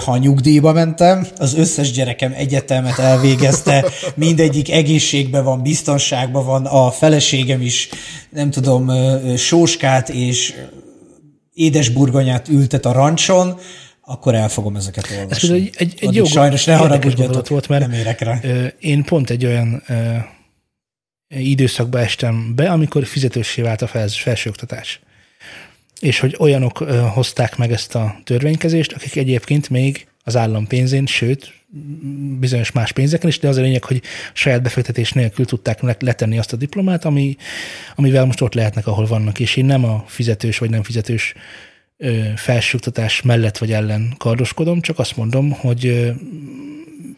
ha 0.06 0.18
nyugdíjba 0.18 0.74
mentem, 0.74 1.28
az 1.38 1.54
összes 1.54 1.92
gyerekem 1.92 2.34
egyetemet 2.36 3.00
elvégezte, 3.00 3.86
mindegyik 4.16 4.72
egészségben 4.72 5.44
van, 5.44 5.62
biztonságban 5.62 6.46
van, 6.46 6.66
a 6.66 6.92
feleségem 6.92 7.62
is, 7.62 7.90
nem 8.30 8.50
tudom, 8.50 8.92
sóskát 9.38 10.10
és 10.10 10.54
édesburgonyát 11.54 12.48
ültet 12.48 12.86
a 12.86 12.92
rancson, 12.92 13.60
akkor 14.06 14.36
el 14.36 14.50
fogom 14.50 14.76
ezeket 14.76 15.12
olvasni. 15.18 15.48
Ez 15.48 15.54
egy, 15.54 15.70
egy, 15.78 15.94
egy 16.00 16.06
Addig 16.08 16.18
jó 16.18 16.26
sajnos 16.26 16.64
ne 16.64 16.76
haragudjatok, 16.76 17.48
volt, 17.48 17.68
mert 17.68 17.88
nem 17.88 18.00
érek 18.00 18.20
rá. 18.20 18.40
én 18.80 19.04
pont 19.04 19.30
egy 19.30 19.46
olyan 19.46 19.84
ö, 19.88 20.16
időszakba 21.28 22.00
estem 22.00 22.56
be, 22.56 22.70
amikor 22.70 23.06
fizetőssé 23.06 23.62
vált 23.62 23.82
a 23.82 23.88
fels- 23.88 24.22
felsőoktatás. 24.22 25.00
És 26.00 26.20
hogy 26.20 26.36
olyanok 26.40 26.80
ö, 26.80 26.98
hozták 26.98 27.58
meg 27.58 27.72
ezt 27.72 27.96
a 27.96 28.16
törvénykezést, 28.24 28.94
akik 28.94 29.16
egyébként 29.16 29.70
még 29.70 30.08
az 30.24 30.36
állam 30.36 30.68
pénzén, 30.68 31.06
sőt, 31.06 31.54
bizonyos 32.40 32.72
más 32.72 32.92
pénzeken 32.92 33.30
is, 33.30 33.40
de 33.40 33.48
az 33.48 33.58
a 33.58 33.62
lényeg, 33.62 33.84
hogy 33.84 34.02
saját 34.34 34.62
befektetés 34.62 35.12
nélkül 35.12 35.46
tudták 35.46 35.82
le- 35.82 35.98
letenni 36.00 36.38
azt 36.38 36.54
a 36.54 36.58
diplomát, 36.58 37.06
ami, 37.06 37.36
amivel 37.96 38.26
most 38.26 38.42
ott 38.42 38.54
lehetnek, 38.54 38.88
ahol 38.88 39.06
vannak. 39.06 39.40
És 39.40 39.56
én 39.56 39.66
nem 39.66 39.84
a 39.84 40.04
fizetős 40.08 40.58
vagy 40.58 40.70
nem 40.70 40.84
fizetős 40.84 41.34
felsőoktatás 42.36 43.22
mellett 43.22 43.58
vagy 43.58 43.72
ellen 43.72 44.14
kardoskodom, 44.18 44.82
csak 44.82 45.00
azt 45.00 45.16
mondom, 45.16 45.52
hogy 45.52 46.14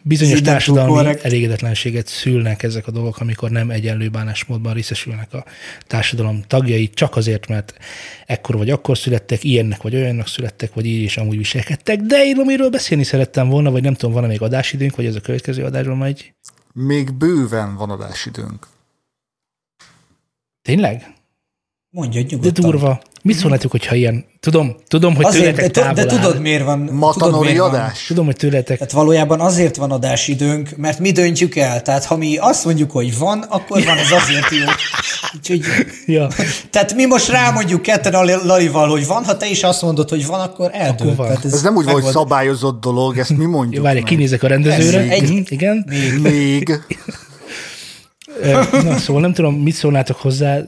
bizonyos 0.02 0.42
társadalmi 0.42 0.92
korrekt. 0.92 1.24
elégedetlenséget 1.24 2.08
szülnek 2.08 2.64
ezek 2.64 2.88
a 2.88 2.92
dolgok, 2.92 3.20
amikor 3.20 3.50
nem 3.50 3.70
egyenlő 3.70 4.10
bánásmódban 4.10 4.74
részesülnek 4.74 5.34
a 5.34 5.46
társadalom 5.88 6.42
tagjai, 6.48 6.90
csak 6.90 7.16
azért, 7.16 7.48
mert 7.48 7.78
ekkor 8.26 8.58
vagy 8.58 8.70
akkor 8.70 8.98
születtek, 8.98 9.44
ilyennek 9.44 9.82
vagy 9.82 9.96
olyannak 9.96 10.28
születtek, 10.28 10.74
vagy 10.74 10.86
így 10.86 11.02
és 11.02 11.18
amúgy 11.18 11.38
viselkedtek. 11.38 12.00
De 12.00 12.26
én 12.26 12.40
amiről 12.40 12.70
beszélni 12.70 13.04
szerettem 13.04 13.50
volna, 13.50 13.72
vagy 13.72 13.84
nem 13.84 13.94
tudom, 13.94 14.14
van-e 14.14 14.28
még 14.28 14.42
adásidőnk, 14.42 14.96
vagy 14.96 15.06
ez 15.06 15.16
a 15.16 15.22
következő 15.22 15.64
adásban 15.64 15.98
megy. 15.98 16.34
Még 16.74 17.14
bőven 17.14 17.76
van 17.76 17.90
adásidőnk. 17.90 18.68
Tényleg? 20.62 21.14
Mondja 21.90 22.22
De 22.22 22.28
nyugodtan. 22.30 22.70
durva. 22.70 23.02
Mit 23.28 23.38
szólnátok, 23.38 23.72
hogyha 23.72 23.96
ilyen... 23.96 24.26
Tudom, 24.40 24.76
tudom, 24.88 25.16
hogy 25.16 25.26
Azért, 25.26 25.56
de, 25.56 25.68
tőletek 25.68 25.72
tu- 25.86 25.96
de 25.96 26.06
távol 26.06 26.20
tudod, 26.22 26.42
miért 26.42 26.64
van? 26.64 26.80
tudod, 26.80 27.00
Matanori 27.00 27.46
miért 27.46 27.60
van? 27.60 27.70
adás? 27.70 28.04
Tudom, 28.08 28.26
hogy 28.26 28.36
tőletek... 28.36 28.78
Tehát 28.78 28.94
valójában 28.94 29.40
azért 29.40 29.76
van 29.76 29.92
adásidőnk, 29.92 30.70
mert 30.78 31.00
mi 31.00 31.12
döntjük 31.12 31.56
el. 31.56 31.82
Tehát 31.82 32.06
ha 32.06 32.18
mi 32.18 32.38
azt 32.38 32.66
mondjuk, 32.66 32.92
hogy 32.92 33.18
van, 33.18 33.40
akkor 33.50 33.84
van, 33.84 33.98
ez 33.98 34.12
azért 34.12 34.52
jó. 34.52 34.66
Úgyhogy, 35.38 35.62
Ja. 36.06 36.28
tehát 36.70 36.94
mi 36.94 37.06
most 37.06 37.30
rámondjuk 37.30 37.82
ketten 37.82 38.14
a 38.14 38.24
Lalival, 38.24 38.90
hogy 38.90 39.08
van, 39.08 39.24
ha 39.24 39.38
te 39.38 39.50
is 39.50 39.64
azt 39.64 39.82
mondod, 39.82 40.10
hogy 40.10 40.26
van, 40.26 40.40
akkor 40.40 40.70
eldőlt. 40.74 41.02
Akkor 41.02 41.16
van. 41.16 41.28
Tehát 41.28 41.46
Ez 41.46 41.62
nem 41.62 41.76
úgy 41.76 41.84
van, 41.86 41.94
hogy 41.94 42.04
megvan. 42.04 42.22
szabályozott 42.24 42.82
dolog, 42.82 43.18
ezt 43.18 43.38
mi 43.38 43.46
mondjuk 43.46 43.76
Jó, 43.76 43.82
várj, 43.82 44.02
kinézek 44.04 44.44
a 44.44 44.48
rendezőre. 44.48 45.00
Ez 45.00 45.10
egy- 45.10 45.30
Mhm, 45.30 45.38
Igen. 45.48 45.86
Még. 46.22 46.70
Ö, 46.70 46.76
Na, 48.72 48.98
szóval 48.98 49.22
nem 49.22 49.34
tudom, 49.34 49.56
mit 49.56 49.74
szólnátok 49.74 50.18
hozzá, 50.18 50.60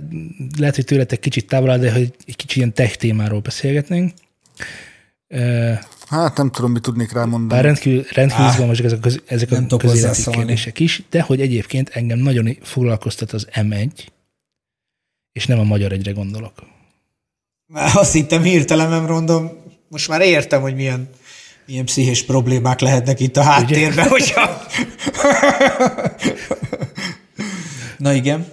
lehet, 0.58 0.76
hogy 0.76 0.86
tőletek 0.86 1.20
kicsit 1.20 1.48
távol 1.48 1.78
de 1.78 1.92
hogy 1.92 2.14
egy 2.26 2.36
kicsit 2.36 2.56
ilyen 2.56 2.74
tech 2.74 2.96
témáról 2.96 3.40
beszélgetnénk. 3.40 4.14
Hát 6.10 6.38
nem 6.38 6.52
tudom, 6.52 6.72
mit 6.72 6.82
tudnék 6.82 7.14
Bár 7.14 7.24
rámondani. 7.24 7.62
rendkívül, 7.62 8.06
rendkívül 8.12 8.46
izgalmasak 8.48 8.86
ezek 8.86 8.98
a, 8.98 9.02
köz, 9.02 9.22
ezek 9.26 9.52
a 9.52 9.78
közéleti 9.78 10.30
kérdések 10.32 10.80
is, 10.80 11.04
de 11.10 11.22
hogy 11.22 11.42
egyébként 11.42 11.90
engem 11.90 12.20
nagyon 12.20 12.58
foglalkoztat 12.62 13.32
az 13.32 13.48
M1, 13.54 13.90
és 15.32 15.46
nem 15.46 15.60
a 15.60 15.64
magyar 15.64 15.92
egyre 15.92 16.12
gondolok. 16.12 16.54
Már 17.66 17.92
azt 17.96 18.14
hittem 18.14 18.44
hirtelen, 18.44 19.04
mondom, 19.04 19.52
most 19.88 20.08
már 20.08 20.22
értem, 20.22 20.62
hogy 20.62 20.76
milyen, 20.76 21.10
milyen 21.66 21.86
pszichés 21.86 22.24
problémák 22.24 22.80
lehetnek 22.80 23.20
itt 23.20 23.38
a 23.38 23.44
háttérben, 23.44 24.08
hogyha... 24.08 24.50
Na 28.00 28.14
igen. 28.14 28.46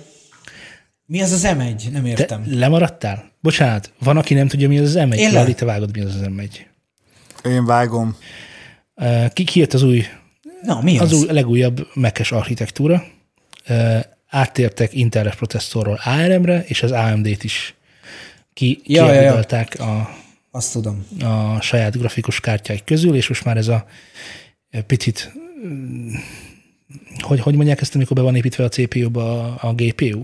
Mi 1.06 1.22
az 1.22 1.32
az 1.32 1.42
M1? 1.46 1.90
Nem 1.90 2.02
Te 2.02 2.08
értem. 2.08 2.44
lemaradtál? 2.46 3.30
Bocsánat, 3.40 3.92
van, 3.98 4.16
aki 4.16 4.34
nem 4.34 4.48
tudja, 4.48 4.68
mi 4.68 4.78
az 4.78 4.96
az 4.96 5.04
M1? 5.08 5.16
Én 5.16 5.32
Lali, 5.32 5.54
te 5.54 5.64
vágod, 5.64 5.96
mi 5.96 6.00
az 6.02 6.14
az 6.14 6.20
M1. 6.24 6.48
Én 7.44 7.64
vágom. 7.64 8.16
Ki, 9.32 9.44
ki 9.44 9.58
jött 9.60 9.72
az 9.74 9.82
új, 9.82 10.04
Na, 10.62 10.80
mi 10.82 10.98
az 10.98 11.12
az? 11.12 11.18
új 11.22 11.26
legújabb 11.32 11.86
Mac-es 11.94 12.32
architektúra. 12.32 13.04
Áttértek 14.28 14.94
Inteles 14.94 15.34
processzorról 15.34 16.00
ARM-re, 16.04 16.64
és 16.66 16.82
az 16.82 16.90
AMD-t 16.90 17.44
is 17.44 17.74
ki, 18.52 18.80
Ja, 18.84 19.12
ja, 19.12 19.20
ja. 19.20 19.64
a, 19.78 20.16
Azt 20.50 20.72
tudom. 20.72 21.06
a 21.20 21.60
saját 21.60 21.98
grafikus 21.98 22.40
kártyáik 22.40 22.84
közül, 22.84 23.14
és 23.14 23.28
most 23.28 23.44
már 23.44 23.56
ez 23.56 23.68
a 23.68 23.86
picit, 24.86 25.32
hogy, 27.18 27.40
hogy 27.40 27.54
mondják 27.54 27.80
ezt, 27.80 27.94
amikor 27.94 28.16
be 28.16 28.22
van 28.22 28.36
építve 28.36 28.64
a 28.64 28.68
CPU-ba 28.68 29.54
a, 29.54 29.68
a 29.68 29.74
GPU? 29.74 30.22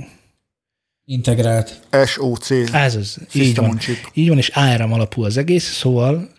Integrált. 1.04 1.80
SOC. 2.06 2.50
Ez 2.72 2.94
az, 2.94 3.18
így 3.32 3.56
van. 3.56 3.78
chip. 3.78 4.10
Így 4.12 4.28
van, 4.28 4.38
és 4.38 4.48
ARM 4.48 4.92
alapú 4.92 5.24
az 5.24 5.36
egész, 5.36 5.72
szóval, 5.72 6.30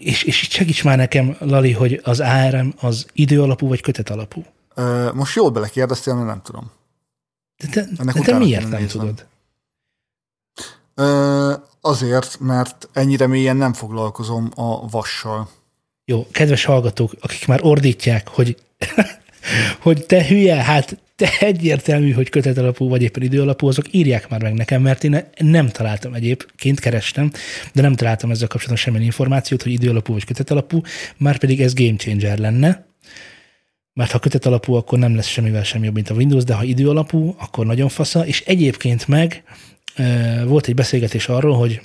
és, 0.00 0.22
és 0.22 0.42
itt 0.42 0.50
segíts 0.50 0.84
már 0.84 0.96
nekem, 0.96 1.36
Lali, 1.38 1.72
hogy 1.72 2.00
az 2.04 2.20
ARM 2.20 2.68
az 2.80 3.06
idő 3.12 3.42
alapú 3.42 3.68
vagy 3.68 3.80
kötet 3.80 4.10
alapú. 4.10 4.44
Most 5.14 5.36
jól 5.36 5.50
belekérdeztél, 5.50 6.14
mert 6.14 6.26
nem 6.26 6.40
tudom. 6.42 6.70
De 7.56 7.68
te, 7.68 7.88
Ennek 7.98 8.14
de 8.14 8.20
te 8.20 8.38
miért 8.38 8.68
nem 8.68 8.80
néznem. 8.80 9.14
tudod? 9.14 9.26
Azért, 11.80 12.40
mert 12.40 12.88
ennyire 12.92 13.26
mélyen 13.26 13.56
nem 13.56 13.72
foglalkozom 13.72 14.50
a 14.54 14.88
vassal. 14.88 15.48
Jó, 16.04 16.26
kedves 16.32 16.64
hallgatók, 16.64 17.14
akik 17.20 17.46
már 17.46 17.60
ordítják, 17.62 18.28
hogy, 18.28 18.56
hogy 19.84 20.06
te 20.06 20.26
hülye, 20.26 20.54
hát 20.54 20.98
te 21.16 21.30
egyértelmű, 21.40 22.12
hogy 22.12 22.28
kötet 22.28 22.58
alapú, 22.58 22.88
vagy 22.88 23.02
éppen 23.02 23.22
idő 23.22 23.40
alapú, 23.40 23.66
azok 23.66 23.84
írják 23.90 24.28
már 24.28 24.42
meg 24.42 24.54
nekem, 24.54 24.82
mert 24.82 25.04
én 25.04 25.24
nem 25.36 25.68
találtam 25.68 26.14
egyébként, 26.14 26.80
kerestem, 26.80 27.30
de 27.72 27.82
nem 27.82 27.94
találtam 27.94 28.30
ezzel 28.30 28.48
kapcsolatban 28.48 28.84
semmilyen 28.84 29.06
információt, 29.06 29.62
hogy 29.62 29.72
idő 29.72 29.88
alapú 29.88 30.12
vagy 30.12 30.24
kötet 30.24 30.50
alapú, 30.50 30.80
már 31.16 31.38
pedig 31.38 31.60
ez 31.60 31.74
game 31.74 31.96
changer 31.96 32.38
lenne, 32.38 32.86
mert 33.92 34.10
ha 34.10 34.18
kötet 34.18 34.46
alapú, 34.46 34.74
akkor 34.74 34.98
nem 34.98 35.14
lesz 35.14 35.26
semmivel 35.26 35.64
sem 35.64 35.84
jobb, 35.84 35.94
mint 35.94 36.10
a 36.10 36.14
Windows, 36.14 36.44
de 36.44 36.54
ha 36.54 36.64
idő 36.64 36.88
alapú, 36.88 37.34
akkor 37.38 37.66
nagyon 37.66 37.88
fasza, 37.88 38.26
és 38.26 38.40
egyébként 38.40 39.08
meg 39.08 39.42
volt 40.46 40.66
egy 40.66 40.74
beszélgetés 40.74 41.28
arról, 41.28 41.56
hogy 41.56 41.80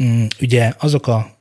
mm, 0.00 0.24
ugye 0.40 0.72
azok 0.78 1.06
a 1.06 1.35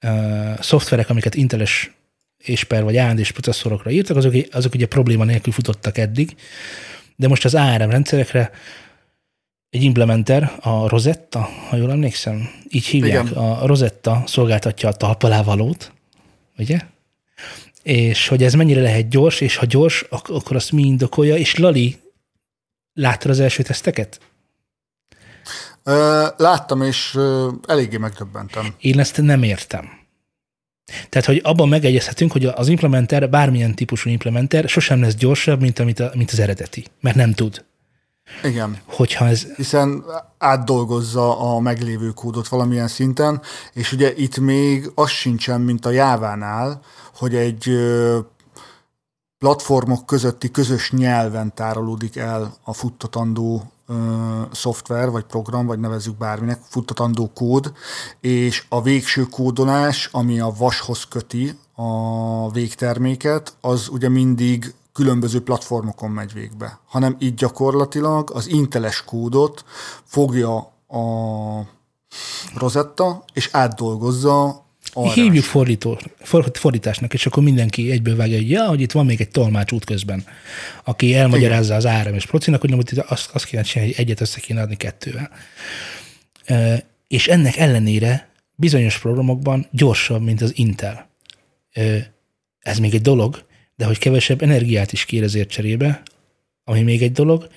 ö, 0.00 0.52
szoftverek, 0.60 1.10
amiket 1.10 1.34
Inteles 1.34 1.90
és 2.38 2.64
per 2.64 2.82
vagy 2.82 2.96
AMD-s 2.96 3.32
processzorokra 3.32 3.90
írtak, 3.90 4.16
azok, 4.16 4.34
azok 4.50 4.74
ugye 4.74 4.86
probléma 4.86 5.24
nélkül 5.24 5.52
futottak 5.52 5.98
eddig, 5.98 6.36
de 7.16 7.28
most 7.28 7.44
az 7.44 7.54
ARM 7.54 7.90
rendszerekre 7.90 8.50
egy 9.70 9.82
implementer, 9.82 10.52
a 10.60 10.88
Rosetta, 10.88 11.40
ha 11.68 11.76
jól 11.76 11.90
emlékszem, 11.90 12.50
így 12.68 12.84
hívják, 12.84 13.24
Igen. 13.24 13.38
a 13.38 13.66
Rosetta 13.66 14.22
szolgáltatja 14.26 14.88
a 14.88 14.92
talpalávalót, 14.92 15.92
ugye? 16.58 16.78
És 17.82 18.28
hogy 18.28 18.42
ez 18.42 18.54
mennyire 18.54 18.80
lehet 18.80 19.08
gyors, 19.08 19.40
és 19.40 19.56
ha 19.56 19.66
gyors, 19.66 20.04
ak- 20.08 20.28
akkor 20.28 20.56
azt 20.56 20.72
mi 20.72 20.82
indokolja, 20.82 21.36
és 21.36 21.56
Lali, 21.56 21.96
láttad 22.92 23.30
az 23.30 23.40
első 23.40 23.62
teszteket? 23.62 24.20
Láttam, 26.36 26.82
és 26.82 27.18
eléggé 27.66 27.96
megdöbbentem. 27.96 28.74
Én 28.78 28.98
ezt 28.98 29.22
nem 29.22 29.42
értem. 29.42 29.98
Tehát, 31.08 31.26
hogy 31.26 31.40
abban 31.44 31.68
megegyezhetünk, 31.68 32.32
hogy 32.32 32.44
az 32.44 32.68
implementer, 32.68 33.30
bármilyen 33.30 33.74
típusú 33.74 34.10
implementer 34.10 34.68
sosem 34.68 35.00
lesz 35.00 35.14
gyorsabb, 35.14 35.60
mint, 35.60 35.78
amit 35.78 36.00
a, 36.00 36.10
mint 36.14 36.30
az 36.30 36.38
eredeti, 36.38 36.86
mert 37.00 37.16
nem 37.16 37.32
tud. 37.32 37.64
Igen, 38.42 38.78
Hogyha 38.84 39.26
ez, 39.26 39.46
hiszen 39.56 40.04
átdolgozza 40.38 41.38
a 41.54 41.60
meglévő 41.60 42.10
kódot 42.10 42.48
valamilyen 42.48 42.88
szinten, 42.88 43.40
és 43.72 43.92
ugye 43.92 44.12
itt 44.16 44.38
még 44.38 44.90
az 44.94 45.10
sincsen, 45.10 45.60
mint 45.60 45.86
a 45.86 45.90
Jávánál, 45.90 46.80
hogy 47.14 47.34
egy 47.34 47.70
platformok 49.38 50.06
közötti 50.06 50.50
közös 50.50 50.90
nyelven 50.90 51.54
tárolódik 51.54 52.16
el 52.16 52.54
a 52.64 52.72
futtatandó 52.72 53.72
szoftver, 54.52 55.10
vagy 55.10 55.24
program, 55.24 55.66
vagy 55.66 55.78
nevezzük 55.78 56.16
bárminek, 56.16 56.60
futtatandó 56.68 57.30
kód, 57.34 57.72
és 58.20 58.64
a 58.68 58.82
végső 58.82 59.22
kódolás, 59.22 60.08
ami 60.12 60.40
a 60.40 60.52
vashoz 60.58 61.04
köti 61.04 61.58
a 61.74 62.50
végterméket, 62.50 63.56
az 63.60 63.88
ugye 63.88 64.08
mindig 64.08 64.74
különböző 64.92 65.42
platformokon 65.42 66.10
megy 66.10 66.32
végbe, 66.32 66.78
hanem 66.86 67.16
így 67.18 67.34
gyakorlatilag 67.34 68.30
az 68.30 68.48
inteles 68.48 69.04
kódot 69.04 69.64
fogja 70.04 70.56
a 70.88 71.04
Rosetta, 72.56 73.24
és 73.32 73.48
átdolgozza 73.52 74.64
arra. 74.92 75.12
hívjuk 75.12 75.44
fordító, 75.44 76.00
for- 76.18 76.58
fordításnak, 76.58 77.14
és 77.14 77.26
akkor 77.26 77.42
mindenki 77.42 77.90
egyből 77.90 78.16
vágja, 78.16 78.36
hogy 78.36 78.50
ja, 78.50 78.66
hogy 78.66 78.80
itt 78.80 78.92
van 78.92 79.06
még 79.06 79.20
egy 79.20 79.28
tolmács 79.28 79.72
útközben, 79.72 80.24
aki 80.84 81.14
elmagyarázza 81.14 81.74
az 81.74 81.86
áram 81.86 82.14
és 82.14 82.26
procinak, 82.26 82.60
hogy 82.60 82.70
hogy 82.70 83.04
azt, 83.06 83.30
azt 83.30 83.44
kéne 83.44 83.62
csinálni, 83.62 83.92
hogy 83.92 84.04
egyet 84.04 84.20
össze 84.20 84.40
kéne 84.40 84.60
adni 84.60 84.76
kettővel. 84.76 85.30
És 87.08 87.28
ennek 87.28 87.56
ellenére 87.56 88.28
bizonyos 88.54 88.98
programokban 88.98 89.66
gyorsabb, 89.70 90.22
mint 90.22 90.42
az 90.42 90.52
Intel. 90.54 91.08
Ez 92.60 92.78
még 92.78 92.94
egy 92.94 93.02
dolog, 93.02 93.44
de 93.76 93.84
hogy 93.84 93.98
kevesebb 93.98 94.42
energiát 94.42 94.92
is 94.92 95.04
kér 95.04 95.22
ezért 95.22 95.50
cserébe, 95.50 96.02
ami 96.64 96.82
még 96.82 97.02
egy 97.02 97.12
dolog, 97.12 97.48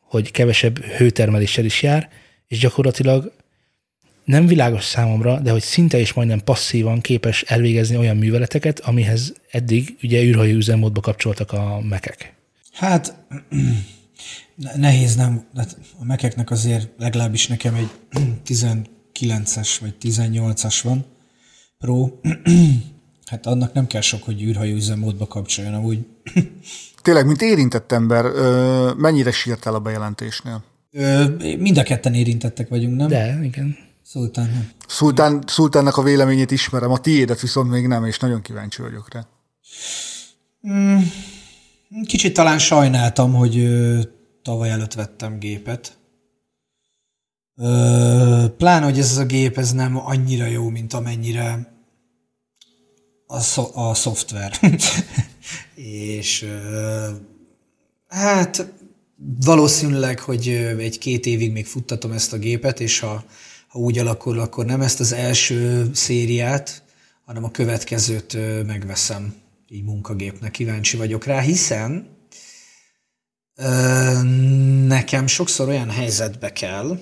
hogy 0.00 0.30
kevesebb 0.30 0.84
hőtermeléssel 0.84 1.64
is 1.64 1.82
jár, 1.82 2.08
és 2.46 2.58
gyakorlatilag 2.58 3.32
nem 4.28 4.46
világos 4.46 4.84
számomra, 4.84 5.40
de 5.40 5.50
hogy 5.50 5.62
szinte 5.62 5.98
és 5.98 6.12
majdnem 6.12 6.44
passzívan 6.44 7.00
képes 7.00 7.42
elvégezni 7.42 7.96
olyan 7.96 8.16
műveleteket, 8.16 8.80
amihez 8.80 9.32
eddig 9.50 9.96
ugye 10.02 10.22
űrhajó 10.22 10.56
üzemmódba 10.56 11.00
kapcsoltak 11.00 11.52
a 11.52 11.80
mekek. 11.80 12.34
Hát 12.72 13.14
nehéz 14.76 15.14
nem, 15.14 15.44
hát 15.56 15.76
a 15.98 16.04
mekeknek 16.04 16.50
azért 16.50 16.88
legalábbis 16.98 17.46
nekem 17.46 17.74
egy 17.74 17.88
19-es 18.48 19.76
vagy 19.80 19.94
18-as 20.02 20.78
van 20.82 21.04
Pro. 21.78 22.08
Hát 23.26 23.46
annak 23.46 23.72
nem 23.72 23.86
kell 23.86 24.00
sok, 24.00 24.22
hogy 24.22 24.42
űrhajó 24.42 24.74
üzemmódba 24.74 25.26
kapcsoljon, 25.26 25.74
amúgy. 25.74 26.06
Tényleg, 27.02 27.26
mint 27.26 27.42
érintett 27.42 27.92
ember, 27.92 28.24
mennyire 28.96 29.30
sírtál 29.30 29.74
a 29.74 29.78
bejelentésnél? 29.78 30.64
Mind 31.58 31.78
a 31.78 31.82
ketten 31.82 32.14
érintettek 32.14 32.68
vagyunk, 32.68 32.96
nem? 32.96 33.08
De, 33.08 33.38
igen. 33.42 33.87
Szultán 34.10 34.50
nem. 34.50 34.70
Szultán, 34.86 35.42
Szultánnak 35.46 35.96
a 35.96 36.02
véleményét 36.02 36.50
ismerem, 36.50 36.90
a 36.90 36.98
tiédet 36.98 37.40
viszont 37.40 37.70
még 37.70 37.86
nem, 37.86 38.04
és 38.04 38.18
nagyon 38.18 38.42
kíváncsi 38.42 38.82
vagyok 38.82 39.12
rá. 39.12 39.26
Mm, 40.68 40.98
kicsit 42.06 42.34
talán 42.34 42.58
sajnáltam, 42.58 43.34
hogy 43.34 43.68
tavaly 44.42 44.70
előtt 44.70 44.92
vettem 44.92 45.38
gépet. 45.38 45.98
Pláne, 48.56 48.84
hogy 48.84 48.98
ez 48.98 49.16
a 49.16 49.24
gép 49.24 49.58
ez 49.58 49.72
nem 49.72 49.96
annyira 49.96 50.46
jó, 50.46 50.68
mint 50.68 50.92
amennyire 50.92 51.72
a, 53.26 53.40
szo- 53.40 53.74
a 53.74 53.94
szoftver. 53.94 54.58
és 55.74 56.46
hát 58.08 58.72
valószínűleg, 59.44 60.20
hogy 60.20 60.48
egy-két 60.78 61.26
évig 61.26 61.52
még 61.52 61.66
futtatom 61.66 62.12
ezt 62.12 62.32
a 62.32 62.38
gépet, 62.38 62.80
és 62.80 62.98
ha, 62.98 63.24
ha 63.68 63.78
úgy 63.78 63.98
alakul, 63.98 64.38
akkor 64.38 64.64
nem 64.64 64.80
ezt 64.80 65.00
az 65.00 65.12
első 65.12 65.90
szériát, 65.94 66.82
hanem 67.24 67.44
a 67.44 67.50
következőt 67.50 68.36
megveszem 68.66 69.34
így 69.68 69.84
munkagépnek. 69.84 70.50
Kíváncsi 70.50 70.96
vagyok 70.96 71.24
rá, 71.24 71.40
hiszen 71.40 72.16
ö, 73.54 74.22
nekem 74.86 75.26
sokszor 75.26 75.68
olyan 75.68 75.90
helyzetbe 75.90 76.52
kell, 76.52 76.98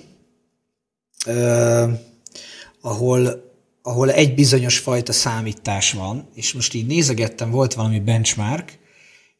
ö, 1.25 1.91
ahol 2.81 3.45
ahol 3.87 4.11
egy 4.11 4.35
bizonyos 4.35 4.79
fajta 4.79 5.13
számítás 5.13 5.91
van, 5.91 6.29
és 6.33 6.53
most 6.53 6.73
így 6.73 6.85
nézegettem, 6.85 7.51
volt 7.51 7.73
valami 7.73 7.99
benchmark, 7.99 8.79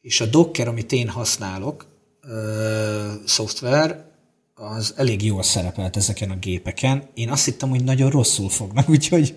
és 0.02 0.22
a 0.22 0.26
Docker, 0.26 0.68
amit 0.68 0.92
én 0.92 1.10
használok, 1.10 1.86
ö, 2.22 3.12
szoftver, 3.26 4.06
az 4.60 4.94
elég 4.96 5.26
jól 5.26 5.44
szerepelt 5.44 5.98
ezeken 5.98 6.32
a 6.32 6.36
gépeken. 6.36 7.10
Én 7.14 7.30
azt 7.30 7.46
hittem, 7.46 7.70
hogy 7.70 7.84
nagyon 7.84 8.10
rosszul 8.10 8.50
fognak, 8.50 8.90
úgyhogy, 8.96 9.36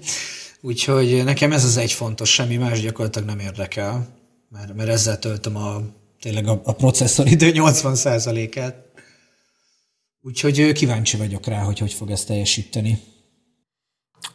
úgyhogy 0.60 1.24
nekem 1.24 1.52
ez 1.52 1.64
az 1.64 1.76
egy 1.76 1.92
fontos, 1.92 2.32
semmi 2.32 2.56
más 2.56 2.80
gyakorlatilag 2.80 3.28
nem 3.28 3.38
érdekel, 3.38 4.06
mert, 4.48 4.74
mert 4.74 4.88
ezzel 4.88 5.18
töltöm 5.18 5.56
a, 5.56 5.80
tényleg 6.20 6.48
a, 6.48 6.60
a 6.64 6.72
processzoridő 6.72 7.50
80%-át. 7.54 8.74
Úgyhogy 10.22 10.72
kíváncsi 10.72 11.16
vagyok 11.16 11.46
rá, 11.46 11.62
hogy 11.62 11.78
hogy 11.78 11.92
fog 11.92 12.10
ezt 12.10 12.26
teljesíteni. 12.26 13.02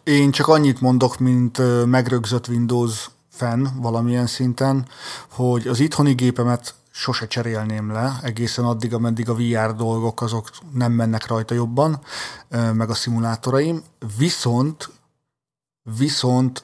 Én 0.04 0.32
csak 0.32 0.48
annyit 0.48 0.82
mondok, 0.82 1.20
mint 1.20 1.86
megrögzött 1.86 2.48
Windows 2.48 3.10
fan 3.30 3.80
valamilyen 3.82 4.28
szinten, 4.28 4.88
hogy 5.30 5.68
az 5.68 5.80
itthoni 5.80 6.14
gépemet 6.14 6.76
sose 6.96 7.28
cserélném 7.28 7.92
le, 7.92 8.20
egészen 8.24 8.66
addig, 8.66 8.94
ameddig 8.94 9.30
a 9.30 9.36
VR 9.36 9.76
dolgok 9.76 10.22
azok 10.22 10.50
nem 10.74 10.92
mennek 10.92 11.28
rajta 11.28 11.54
jobban, 11.54 12.00
meg 12.50 12.90
a 12.90 12.94
szimulátoraim. 12.94 13.84
Viszont, 14.18 14.90
viszont 15.98 16.64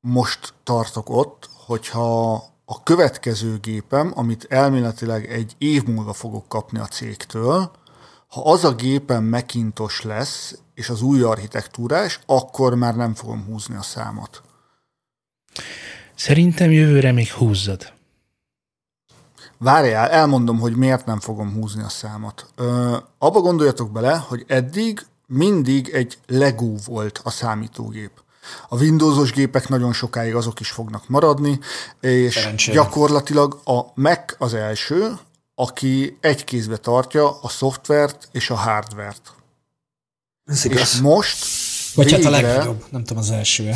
most 0.00 0.54
tartok 0.62 1.10
ott, 1.10 1.50
hogyha 1.66 2.34
a 2.64 2.82
következő 2.82 3.58
gépem, 3.58 4.12
amit 4.14 4.46
elméletileg 4.48 5.30
egy 5.30 5.54
év 5.58 5.84
múlva 5.84 6.12
fogok 6.12 6.48
kapni 6.48 6.78
a 6.78 6.86
cégtől, 6.86 7.70
ha 8.28 8.42
az 8.42 8.64
a 8.64 8.74
gépen 8.74 9.24
Macintosh 9.24 10.06
lesz, 10.06 10.58
és 10.74 10.88
az 10.88 11.02
új 11.02 11.22
architektúrás, 11.22 12.20
akkor 12.26 12.74
már 12.74 12.96
nem 12.96 13.14
fogom 13.14 13.44
húzni 13.44 13.76
a 13.76 13.82
számot. 13.82 14.42
Szerintem 16.14 16.70
jövőre 16.70 17.12
még 17.12 17.30
húzzad. 17.30 17.96
Várjál, 19.58 20.08
elmondom, 20.08 20.58
hogy 20.58 20.76
miért 20.76 21.06
nem 21.06 21.20
fogom 21.20 21.52
húzni 21.52 21.82
a 21.82 21.88
számot. 21.88 22.46
Ö, 22.56 22.96
abba 23.18 23.40
gondoljatok 23.40 23.92
bele, 23.92 24.16
hogy 24.16 24.44
eddig 24.46 25.06
mindig 25.26 25.88
egy 25.88 26.18
Lego 26.26 26.74
volt 26.86 27.20
a 27.24 27.30
számítógép. 27.30 28.10
A 28.68 28.76
Windowsos 28.76 29.32
gépek 29.32 29.68
nagyon 29.68 29.92
sokáig 29.92 30.34
azok 30.34 30.60
is 30.60 30.70
fognak 30.70 31.08
maradni, 31.08 31.58
és 32.00 32.34
Szerencsére. 32.34 32.76
gyakorlatilag 32.76 33.60
a 33.64 33.80
Mac 33.94 34.34
az 34.38 34.54
első, 34.54 35.18
aki 35.54 36.18
egy 36.20 36.44
kézbe 36.44 36.76
tartja 36.76 37.40
a 37.40 37.48
szoftvert 37.48 38.28
és 38.32 38.50
a 38.50 38.54
hardvert. 38.54 39.32
Ez 40.44 40.64
igaz. 40.64 40.80
És 40.80 41.00
most 41.00 41.46
Vagy 41.94 42.04
végre, 42.04 42.22
hát 42.22 42.34
a 42.34 42.48
legnagyobb, 42.48 42.84
nem 42.90 43.04
tudom, 43.04 43.22
az 43.22 43.30
első 43.30 43.72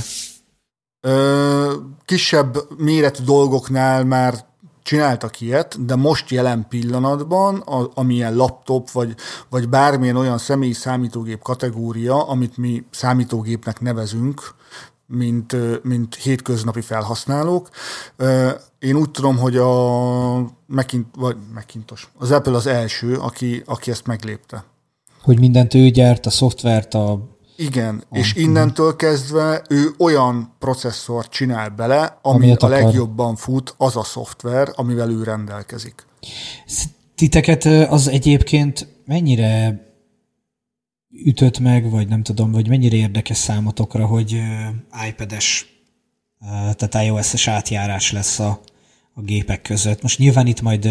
ö, 1.01 1.75
kisebb 2.05 2.79
méretű 2.79 3.25
dolgoknál 3.25 4.05
már 4.05 4.45
csináltak 4.83 5.41
ilyet, 5.41 5.85
de 5.85 5.95
most 5.95 6.31
jelen 6.31 6.67
pillanatban, 6.69 7.57
a, 7.57 7.91
amilyen 7.95 8.37
laptop, 8.37 8.91
vagy, 8.91 9.15
vagy 9.49 9.69
bármilyen 9.69 10.17
olyan 10.17 10.39
személyi 10.39 10.73
számítógép 10.73 11.43
kategória, 11.43 12.29
amit 12.29 12.57
mi 12.57 12.85
számítógépnek 12.91 13.81
nevezünk, 13.81 14.55
mint, 15.07 15.57
mint 15.85 16.15
hétköznapi 16.15 16.81
felhasználók. 16.81 17.69
Én 18.79 18.97
úgy 18.97 19.11
tudom, 19.11 19.39
hogy 19.39 19.57
a 19.57 19.73
Macintosh, 20.67 21.19
vagy 21.19 21.37
Macintosh, 21.55 22.07
az 22.19 22.31
Apple 22.31 22.57
az 22.57 22.67
első, 22.67 23.15
aki, 23.15 23.63
aki 23.67 23.91
ezt 23.91 24.07
meglépte. 24.07 24.65
Hogy 25.23 25.39
mindent 25.39 25.75
ő 25.75 25.89
gyárt, 25.89 26.27
a 26.27 26.31
szoftvert, 26.31 26.95
a 26.95 27.32
igen, 27.57 28.05
a, 28.11 28.19
és 28.19 28.35
innentől 28.35 28.97
kezdve 28.97 29.63
ő 29.69 29.91
olyan 29.99 30.57
processzort 30.59 31.31
csinál 31.31 31.69
bele, 31.69 32.19
ami 32.23 32.51
a 32.51 32.53
akar. 32.53 32.71
legjobban 32.71 33.37
fut, 33.37 33.75
az 33.77 33.97
a 33.97 34.05
szoftver, 34.05 34.69
amivel 34.75 35.11
ő 35.11 35.23
rendelkezik. 35.23 36.07
Titeket 37.15 37.65
az 37.65 38.09
egyébként 38.09 38.89
mennyire 39.07 39.87
ütött 41.25 41.59
meg, 41.59 41.91
vagy 41.91 42.09
nem 42.09 42.23
tudom, 42.23 42.53
vagy 42.53 42.69
mennyire 42.69 42.97
érdekes 42.97 43.37
számotokra, 43.37 44.07
hogy 44.07 44.43
iPad-es, 45.09 45.67
tehát 46.77 47.07
iOS-es 47.07 47.49
átjárás 47.49 48.13
lesz 48.13 48.39
a, 48.39 48.61
a 49.15 49.21
gépek 49.23 49.63
között. 49.63 50.03
Most 50.03 50.19
nyilván 50.19 50.47
itt 50.47 50.61
majd 50.61 50.89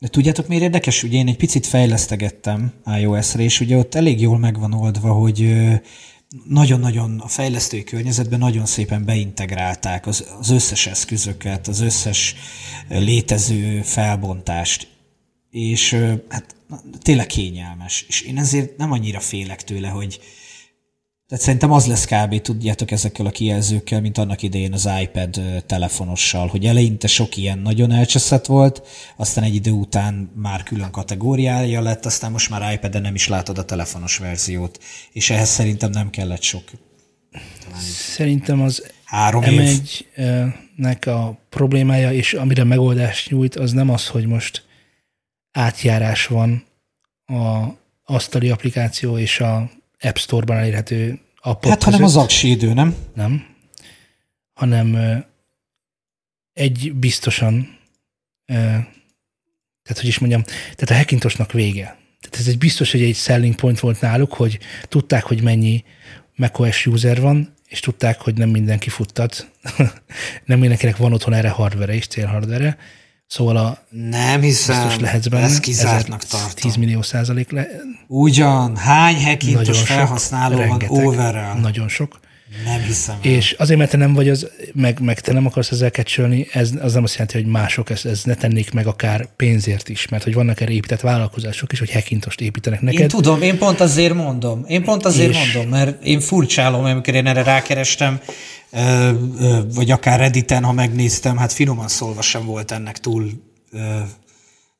de 0.00 0.08
tudjátok, 0.08 0.48
miért 0.48 0.62
érdekes? 0.62 1.02
Ugye 1.02 1.18
én 1.18 1.28
egy 1.28 1.36
picit 1.36 1.66
fejlesztegettem 1.66 2.72
iOS-re, 3.00 3.42
és 3.42 3.60
ugye 3.60 3.76
ott 3.76 3.94
elég 3.94 4.20
jól 4.20 4.38
megvan 4.38 4.72
oldva, 4.72 5.12
hogy 5.12 5.54
nagyon-nagyon 6.44 7.18
a 7.18 7.26
fejlesztői 7.26 7.84
környezetben 7.84 8.38
nagyon 8.38 8.66
szépen 8.66 9.04
beintegrálták 9.04 10.06
az, 10.06 10.26
az 10.38 10.50
összes 10.50 10.86
eszközöket, 10.86 11.68
az 11.68 11.80
összes 11.80 12.34
létező 12.88 13.82
felbontást. 13.82 14.88
És 15.50 15.96
hát 16.28 16.56
tényleg 17.00 17.26
kényelmes. 17.26 18.04
És 18.08 18.20
én 18.20 18.38
ezért 18.38 18.76
nem 18.76 18.92
annyira 18.92 19.20
félek 19.20 19.64
tőle, 19.64 19.88
hogy, 19.88 20.20
tehát 21.30 21.44
szerintem 21.44 21.72
az 21.72 21.86
lesz 21.86 22.04
kb. 22.04 22.40
tudjátok 22.40 22.90
ezekkel 22.90 23.26
a 23.26 23.30
kijelzőkkel, 23.30 24.00
mint 24.00 24.18
annak 24.18 24.42
idején 24.42 24.72
az 24.72 24.88
iPad 25.02 25.40
telefonossal, 25.66 26.46
hogy 26.46 26.66
eleinte 26.66 27.06
sok 27.06 27.36
ilyen 27.36 27.58
nagyon 27.58 27.92
elcseszett 27.92 28.46
volt, 28.46 28.86
aztán 29.16 29.44
egy 29.44 29.54
idő 29.54 29.70
után 29.70 30.30
már 30.34 30.62
külön 30.62 30.90
kategóriája 30.90 31.80
lett, 31.80 32.06
aztán 32.06 32.30
most 32.30 32.50
már 32.50 32.72
iPad-en 32.72 33.02
nem 33.02 33.14
is 33.14 33.28
látod 33.28 33.58
a 33.58 33.64
telefonos 33.64 34.16
verziót, 34.18 34.78
és 35.12 35.30
ehhez 35.30 35.48
szerintem 35.48 35.90
nem 35.90 36.10
kellett 36.10 36.42
sok. 36.42 36.62
Talán 37.64 37.80
szerintem 38.14 38.60
az 38.60 38.92
Három 39.04 39.42
M1-nek 39.46 41.06
a 41.06 41.38
problémája, 41.48 42.12
és 42.12 42.32
amire 42.32 42.64
megoldást 42.64 43.30
nyújt, 43.30 43.56
az 43.56 43.72
nem 43.72 43.90
az, 43.90 44.06
hogy 44.06 44.26
most 44.26 44.64
átjárás 45.52 46.26
van 46.26 46.64
a 47.26 47.64
asztali 48.04 48.50
applikáció 48.50 49.18
és 49.18 49.40
a 49.40 49.70
App 50.00 50.16
Store-ban 50.16 50.56
elérhető 50.56 51.20
appok 51.40 51.70
Hát, 51.70 51.82
hanem 51.82 52.02
az 52.02 52.16
aksi 52.16 52.50
idő, 52.50 52.72
nem? 52.72 52.96
Nem. 53.14 53.46
Hanem 54.52 54.98
egy 56.52 56.92
biztosan, 56.94 57.78
tehát 59.82 59.98
hogy 60.00 60.06
is 60.06 60.18
mondjam, 60.18 60.42
tehát 60.42 60.90
a 60.90 60.94
Hackintosnak 60.94 61.52
vége. 61.52 61.98
Tehát 62.20 62.36
ez 62.38 62.46
egy 62.46 62.58
biztos, 62.58 62.90
hogy 62.90 63.02
egy 63.02 63.16
selling 63.16 63.54
point 63.54 63.80
volt 63.80 64.00
náluk, 64.00 64.32
hogy 64.32 64.58
tudták, 64.88 65.24
hogy 65.24 65.42
mennyi 65.42 65.84
macOS 66.36 66.86
user 66.86 67.20
van, 67.20 67.54
és 67.66 67.80
tudták, 67.80 68.20
hogy 68.20 68.34
nem 68.34 68.48
mindenki 68.48 68.88
futtat. 68.88 69.50
nem 70.44 70.58
mindenkinek 70.58 70.96
van 70.96 71.12
otthon 71.12 71.34
erre 71.34 71.48
hardware 71.48 71.94
és 71.94 72.06
célhardware, 72.06 72.78
Szóval 73.30 73.56
a 73.56 73.78
nem 73.90 74.40
hiszem, 74.40 74.82
biztos 74.82 75.00
lehetsz 75.02 75.26
benne. 75.26 75.44
ezt 75.44 75.60
kizártnak 75.60 76.24
tartom. 76.24 76.50
10 76.54 76.76
millió 76.76 77.02
százalék 77.02 77.50
le. 77.50 77.66
Ugyan, 78.06 78.76
hány 78.76 79.24
hackintos 79.24 79.80
felhasználó 79.80 80.56
rengeteg, 80.58 80.88
van 80.88 81.06
overall? 81.06 81.60
Nagyon 81.60 81.88
sok. 81.88 82.20
Nem 82.64 82.80
hiszem. 82.80 83.16
És 83.22 83.52
azért, 83.58 83.78
mert 83.78 83.90
te 83.90 83.96
nem 83.96 84.12
vagy 84.14 84.28
az, 84.28 84.48
meg, 84.72 85.00
meg 85.00 85.20
te 85.20 85.32
nem 85.32 85.46
akarsz 85.46 85.70
ezzel 85.70 85.90
kecsölni, 85.90 86.46
ez 86.52 86.70
az 86.80 86.92
nem 86.92 87.02
azt 87.02 87.12
jelenti, 87.12 87.36
hogy 87.42 87.46
mások 87.46 87.90
ezt, 87.90 88.06
ezt 88.06 88.26
ne 88.26 88.34
tennék 88.34 88.72
meg 88.72 88.86
akár 88.86 89.28
pénzért 89.36 89.88
is, 89.88 90.08
mert 90.08 90.24
hogy 90.24 90.34
vannak 90.34 90.60
erre 90.60 90.72
épített 90.72 91.00
vállalkozások 91.00 91.72
is, 91.72 91.78
hogy 91.78 91.92
hackintost 91.92 92.40
építenek 92.40 92.80
neked. 92.80 93.00
Én 93.00 93.08
tudom, 93.08 93.42
én 93.42 93.58
pont 93.58 93.80
azért 93.80 94.14
mondom. 94.14 94.64
Én 94.68 94.82
pont 94.82 95.04
azért 95.04 95.30
És- 95.30 95.36
mondom, 95.36 95.70
mert 95.70 96.04
én 96.04 96.20
furcsálom, 96.20 96.84
amikor 96.84 97.14
én 97.14 97.26
erre 97.26 97.42
rákerestem, 97.42 98.20
vagy 99.74 99.90
akár 99.90 100.18
Redditen, 100.18 100.64
ha 100.64 100.72
megnéztem, 100.72 101.36
hát 101.36 101.52
finoman 101.52 101.88
szólva 101.88 102.22
sem 102.22 102.44
volt 102.44 102.70
ennek 102.70 102.98
túl, 102.98 103.30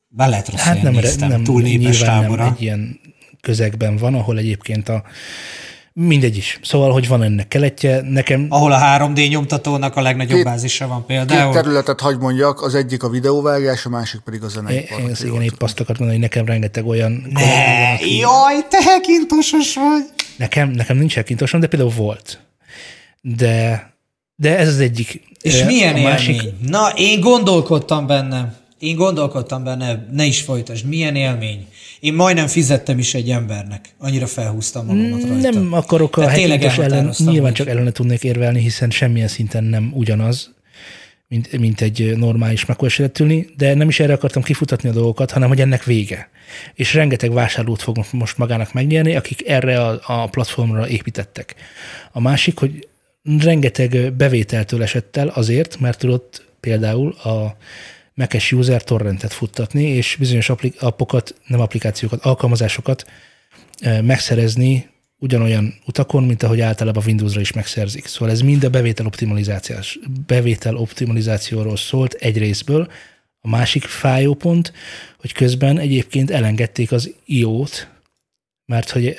be 0.07 0.27
lehet 0.27 0.49
rossz 0.49 0.61
Hát 0.61 0.81
nem, 0.81 0.93
néztem, 0.93 1.29
nem 1.29 1.43
túl 1.43 1.61
népes 1.61 1.97
tábora. 1.99 2.43
nem 2.43 2.53
egy 2.53 2.61
ilyen 2.61 2.99
közegben 3.41 3.97
van, 3.97 4.13
ahol 4.15 4.37
egyébként 4.37 4.89
a 4.89 5.03
mindegy 5.93 6.37
is. 6.37 6.59
Szóval, 6.63 6.91
hogy 6.91 7.07
van 7.07 7.23
ennek 7.23 7.47
keletje, 7.47 8.01
nekem 8.01 8.45
Ahol 8.49 8.71
a 8.71 8.79
3D 8.79 9.29
nyomtatónak 9.29 9.95
a 9.95 10.01
legnagyobb 10.01 10.35
Két- 10.35 10.45
bázisa 10.45 10.87
van 10.87 10.97
Két 10.97 11.05
például. 11.07 11.53
területet 11.53 11.99
hagy 11.99 12.17
mondjak, 12.19 12.61
az 12.61 12.75
egyik 12.75 13.03
a 13.03 13.09
videóvágás, 13.09 13.85
a 13.85 13.89
másik 13.89 14.19
pedig 14.21 14.41
a 14.41 14.45
én, 14.45 14.49
zeneipar. 14.49 14.99
én 14.99 15.09
ezt 15.09 15.23
igen, 15.23 15.41
épp 15.41 15.61
azt 15.61 15.79
akartam 15.79 16.05
mondani, 16.05 16.19
hogy 16.19 16.29
nekem 16.29 16.45
rengeteg 16.45 16.85
olyan 16.85 17.21
kollégám 17.33 17.33
van, 17.33 17.83
Ne, 17.83 17.93
aki- 17.93 18.17
jaj, 18.17 18.67
te 18.69 18.77
hekintosos 18.83 19.75
vagy! 19.75 20.03
nekem, 20.37 20.69
nekem 20.69 20.97
nincs 20.97 21.17
elkintosom, 21.17 21.59
de 21.59 21.67
például 21.67 21.91
volt. 21.91 22.39
De, 23.21 23.93
de 24.35 24.57
ez 24.57 24.67
az 24.67 24.79
egyik. 24.79 25.21
És 25.41 25.61
Ö, 25.61 25.65
milyen 25.65 25.97
élmény? 25.97 26.53
Na, 26.67 26.91
én 26.95 27.19
gondolkodtam 27.19 28.07
benne. 28.07 28.59
Én 28.79 28.95
gondolkodtam 28.95 29.63
benne, 29.63 30.07
ne 30.11 30.25
is 30.25 30.41
folytasd. 30.41 30.85
Milyen 30.85 31.15
élmény? 31.15 31.67
Én 31.99 32.13
majdnem 32.13 32.47
fizettem 32.47 32.99
is 32.99 33.13
egy 33.13 33.29
embernek. 33.29 33.89
Annyira 33.97 34.27
felhúztam 34.27 34.85
magamat 34.85 35.27
rajta. 35.27 35.49
Nem 35.49 35.73
akarok 35.73 36.17
a 36.17 36.21
hackintos 36.29 36.77
ellen, 36.77 37.13
nyilván 37.17 37.41
hogy- 37.41 37.53
csak 37.53 37.67
ellene 37.67 37.91
tudnék 37.91 38.23
érvelni, 38.23 38.59
hiszen 38.59 38.89
semmilyen 38.89 39.27
szinten 39.27 39.63
nem 39.63 39.91
ugyanaz, 39.93 40.53
mint, 41.27 41.57
mint 41.59 41.81
egy 41.81 42.17
normális 42.17 42.65
ülni, 43.19 43.47
de 43.57 43.73
nem 43.73 43.87
is 43.89 43.99
erre 43.99 44.13
akartam 44.13 44.43
kifutatni 44.43 44.89
a 44.89 44.91
dolgokat, 44.91 45.31
hanem 45.31 45.47
hogy 45.49 45.61
ennek 45.61 45.83
vége. 45.83 46.29
És 46.73 46.93
rengeteg 46.93 47.33
vásárlót 47.33 47.81
fog 47.81 47.97
most 48.11 48.37
magának 48.37 48.73
megnyerni, 48.73 49.15
akik 49.15 49.47
erre 49.47 49.85
a, 49.85 50.01
a 50.05 50.27
platformra 50.27 50.87
építettek. 50.87 51.55
A 52.11 52.19
másik, 52.19 52.59
hogy 52.59 52.87
rengeteg 53.23 54.13
bevételtől 54.13 54.81
esett 54.81 55.17
el 55.17 55.27
azért, 55.27 55.79
mert 55.79 55.99
tudott 55.99 56.45
például 56.59 57.11
a 57.11 57.57
Mac-es 58.13 58.51
user 58.51 58.83
torrentet 58.83 59.33
futtatni, 59.33 59.83
és 59.83 60.15
bizonyos 60.19 60.49
appli- 60.49 60.77
appokat, 60.77 61.35
nem 61.47 61.59
applikációkat, 61.59 62.25
alkalmazásokat 62.25 63.05
megszerezni 64.01 64.89
ugyanolyan 65.19 65.73
utakon, 65.85 66.23
mint 66.23 66.43
ahogy 66.43 66.61
általában 66.61 67.03
Windowsra 67.05 67.41
is 67.41 67.51
megszerzik. 67.51 68.05
Szóval 68.05 68.29
ez 68.29 68.41
mind 68.41 68.63
a 68.63 68.69
bevétel 68.69 69.05
optimalizációs, 69.05 69.99
bevétel 70.25 70.75
optimalizációról 70.75 71.77
szólt 71.77 72.13
egy 72.13 72.37
részből. 72.37 72.91
A 73.39 73.49
másik 73.49 73.83
fájó 73.83 74.33
pont, 74.33 74.73
hogy 75.17 75.31
közben 75.31 75.77
egyébként 75.77 76.31
elengedték 76.31 76.91
az 76.91 77.13
IO-t, 77.25 77.89
mert 78.65 78.89
hogy 78.89 79.15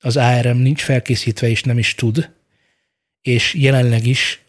az 0.00 0.16
ARM 0.16 0.58
nincs 0.58 0.82
felkészítve 0.82 1.48
és 1.48 1.62
nem 1.62 1.78
is 1.78 1.94
tud, 1.94 2.30
és 3.24 3.54
jelenleg 3.54 4.06
is 4.06 4.44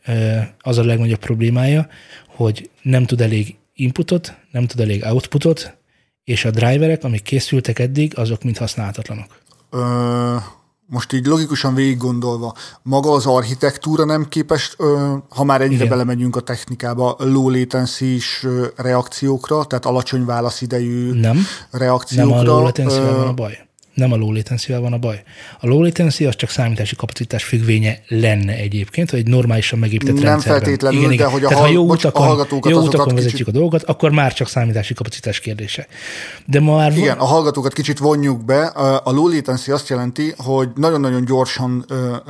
az 0.61 0.77
a 0.77 0.83
legnagyobb 0.83 1.19
problémája, 1.19 1.87
hogy 2.35 2.69
nem 2.81 3.05
tud 3.05 3.21
elég 3.21 3.55
inputot, 3.73 4.33
nem 4.51 4.67
tud 4.67 4.79
elég 4.79 5.03
outputot, 5.03 5.77
és 6.23 6.45
a 6.45 6.51
driverek, 6.51 7.03
amik 7.03 7.21
készültek 7.21 7.79
eddig, 7.79 8.17
azok 8.17 8.43
mind 8.43 8.57
használhatatlanok. 8.57 9.39
Ö, 9.69 10.35
most 10.85 11.13
így 11.13 11.25
logikusan 11.25 11.75
végig 11.75 11.97
gondolva, 11.97 12.55
maga 12.81 13.11
az 13.11 13.25
architektúra 13.25 14.05
nem 14.05 14.27
képes, 14.29 14.73
ö, 14.77 15.15
ha 15.29 15.43
már 15.43 15.61
ennyire 15.61 15.75
Igen. 15.75 15.89
belemegyünk 15.89 16.35
a 16.35 16.39
technikába, 16.39 17.15
low 17.19 17.49
latency 17.49 18.19
reakciókra, 18.75 19.65
tehát 19.65 19.85
alacsony 19.85 20.25
válaszidejű 20.25 21.11
Nem, 21.11 21.19
nem 21.21 21.45
reakciókra. 21.71 22.37
a 22.37 22.43
low 22.43 22.61
latency 22.63 22.97
Ö, 22.97 23.15
van 23.15 23.27
a 23.27 23.33
baj. 23.33 23.67
Nem 23.95 24.11
a 24.11 24.15
low 24.15 24.31
latency 24.33 24.73
van 24.73 24.93
a 24.93 24.97
baj. 24.97 25.23
A 25.59 25.67
low 25.67 25.83
latency 25.83 26.25
az 26.25 26.35
csak 26.35 26.49
számítási 26.49 26.95
kapacitás 26.95 27.43
függvénye 27.43 27.99
lenne 28.07 28.53
egyébként, 28.53 29.09
hogy 29.09 29.19
egy 29.19 29.27
normálisan 29.27 29.79
megépített 29.79 30.15
Nem 30.15 30.23
rendszerben. 30.23 30.61
feltétlenül, 30.61 30.97
igen, 30.99 31.09
de 31.09 31.15
igen. 31.15 31.29
hogy 31.29 31.43
a 31.43 31.47
Tehát, 31.47 31.63
ha 31.63 31.69
jó 31.69 31.89
a 31.89 31.93
utakon, 31.93 32.25
hallgatókat 32.25 32.71
jó 32.71 32.77
utakon 32.77 33.05
kicsit- 33.05 33.23
vezetjük 33.23 33.47
a 33.47 33.51
dolgokat, 33.51 33.83
akkor 33.83 34.11
már 34.11 34.33
csak 34.33 34.47
számítási 34.47 34.93
kapacitás 34.93 35.39
kérdése. 35.39 35.87
De 36.45 36.59
ma 36.59 36.75
már 36.75 36.91
Igen, 36.97 37.17
van, 37.17 37.27
a 37.27 37.29
hallgatókat 37.29 37.73
kicsit 37.73 37.99
vonjuk 37.99 38.45
be. 38.45 38.65
A 39.03 39.11
low 39.11 39.27
latency 39.33 39.71
azt 39.71 39.89
jelenti, 39.89 40.33
hogy 40.37 40.69
nagyon-nagyon 40.75 41.25
gyorsan 41.25 41.85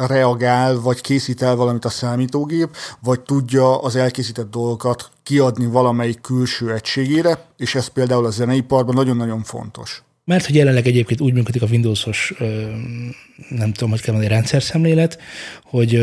reagál, 0.08 0.80
vagy 0.80 1.02
készít 1.02 1.42
el 1.42 1.56
valamit 1.56 1.86
a 1.86 1.90
számítógép, 1.90 2.70
vagy 3.04 3.20
tudja 3.22 3.78
az 3.82 3.96
elkészített 3.96 4.52
dolgokat 4.52 5.10
kiadni 5.24 5.66
valamelyik 5.66 6.22
külső 6.22 6.74
egységére, 6.74 7.46
és 7.58 7.76
ez 7.76 7.88
például 7.88 8.26
a 8.26 8.30
zeneiparban 8.30 8.96
nagyon-nagyon 8.96 9.44
fontos. 9.44 10.04
Mert 10.26 10.46
hogy 10.46 10.56
jelenleg 10.56 10.88
egyébként 10.88 11.22
úgy 11.22 11.34
működik 11.34 11.62
a 11.62 11.68
Windowsos, 11.72 12.34
nem 13.50 13.74
tudom, 13.74 13.90
hogy 13.90 14.02
kell 14.02 14.14
mondani, 14.14 14.34
rendszerszemlélet, 14.34 15.20
hogy 15.64 15.96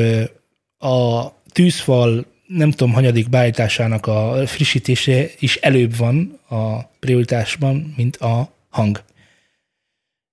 a 0.79 1.29
tűzfal 1.53 2.27
nem 2.47 2.71
tudom, 2.71 2.93
hanyadik 2.93 3.29
beállításának 3.29 4.07
a 4.07 4.47
frissítése 4.47 5.27
is 5.39 5.57
előbb 5.57 5.97
van 5.97 6.39
a 6.49 6.83
prioritásban, 6.83 7.95
mint 7.97 8.17
a 8.17 8.55
hang. 8.69 9.03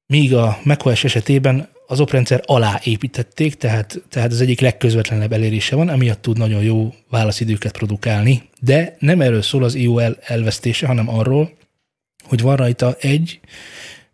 Míg 0.06 0.36
a 0.36 0.60
macOS 0.64 1.04
esetében 1.04 1.70
az 1.88 2.00
oprendszer 2.00 2.42
alá 2.46 2.80
építették, 2.84 3.56
tehát, 3.56 4.02
tehát 4.10 4.32
az 4.32 4.42
egyik 4.42 4.60
legközvetlenebb 4.60 5.34
elérése 5.34 5.76
van, 5.76 5.90
emiatt 5.90 6.22
tud 6.22 6.38
nagyon 6.38 6.64
jó 6.64 6.94
válaszidőket 7.10 7.72
produkálni, 7.72 8.42
de 8.60 8.96
nem 9.00 9.22
erről 9.22 9.42
szól 9.42 9.64
az 9.64 9.76
IO 9.76 9.98
el, 9.98 10.18
elvesztése, 10.22 10.88
hanem 10.88 11.10
arról, 11.10 11.52
hogy 12.24 12.42
van 12.42 12.56
rajta 12.56 12.96
egy, 13.00 13.40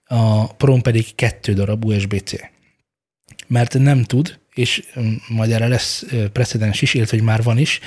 a 0.05 0.53
prom 0.53 0.81
pedig 0.81 1.15
kettő 1.15 1.53
darab 1.53 1.85
USB-C. 1.85 2.33
Mert 3.47 3.77
nem 3.77 4.03
tud, 4.03 4.39
és 4.53 4.83
mm, 4.99 5.13
majd 5.27 5.51
erre 5.51 5.67
lesz 5.67 6.05
precedens 6.33 6.81
is, 6.81 6.93
illetve 6.93 7.17
hogy 7.17 7.25
már 7.25 7.43
van 7.43 7.57
is, 7.57 7.79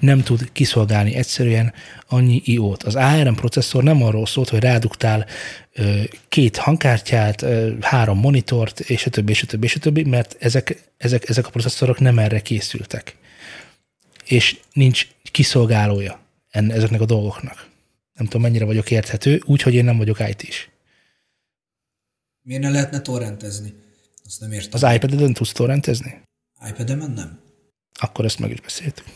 nem 0.00 0.22
tud 0.22 0.52
kiszolgálni 0.52 1.14
egyszerűen 1.14 1.72
annyi 2.08 2.42
IO-t. 2.44 2.82
Az 2.82 2.94
ARM 2.94 3.34
processzor 3.34 3.82
nem 3.82 4.02
arról 4.02 4.26
szólt, 4.26 4.48
hogy 4.48 4.60
rádugtál 4.60 5.26
ö, 5.72 6.00
két 6.28 6.56
hangkártyát, 6.56 7.44
három 7.80 8.18
monitort, 8.18 8.80
és 8.80 9.06
a 9.06 9.10
többi, 9.10 9.32
és 9.32 9.42
a 9.42 9.46
többi, 9.46 9.66
és 9.66 9.74
a 9.74 9.78
többi, 9.78 10.04
mert 10.04 10.36
ezek, 10.38 10.82
ezek, 10.96 11.28
ezek 11.28 11.46
a 11.46 11.50
processzorok 11.50 11.98
nem 11.98 12.18
erre 12.18 12.40
készültek. 12.40 13.16
És 14.24 14.56
nincs 14.72 15.06
kiszolgálója 15.30 16.20
enne, 16.50 16.74
ezeknek 16.74 17.00
a 17.00 17.06
dolgoknak. 17.06 17.66
Nem 18.16 18.26
tudom, 18.26 18.42
mennyire 18.42 18.64
vagyok 18.64 18.90
érthető, 18.90 19.42
úgyhogy 19.44 19.74
én 19.74 19.84
nem 19.84 19.96
vagyok 19.96 20.28
IT 20.28 20.42
is. 20.42 20.70
Miért 22.42 22.62
ne 22.62 22.70
lehetne 22.70 23.00
torrentezni? 23.00 23.74
Azt 24.24 24.40
nem 24.40 24.52
értem. 24.52 24.82
Az 24.82 24.94
iPad-eden 24.94 25.32
tudsz 25.32 25.52
torrentezni? 25.52 26.22
iPad-emen 26.68 27.10
nem? 27.10 27.40
Akkor 28.00 28.24
ezt 28.24 28.38
meg 28.38 28.50
is 28.50 28.60
beszéltük. 28.60 29.06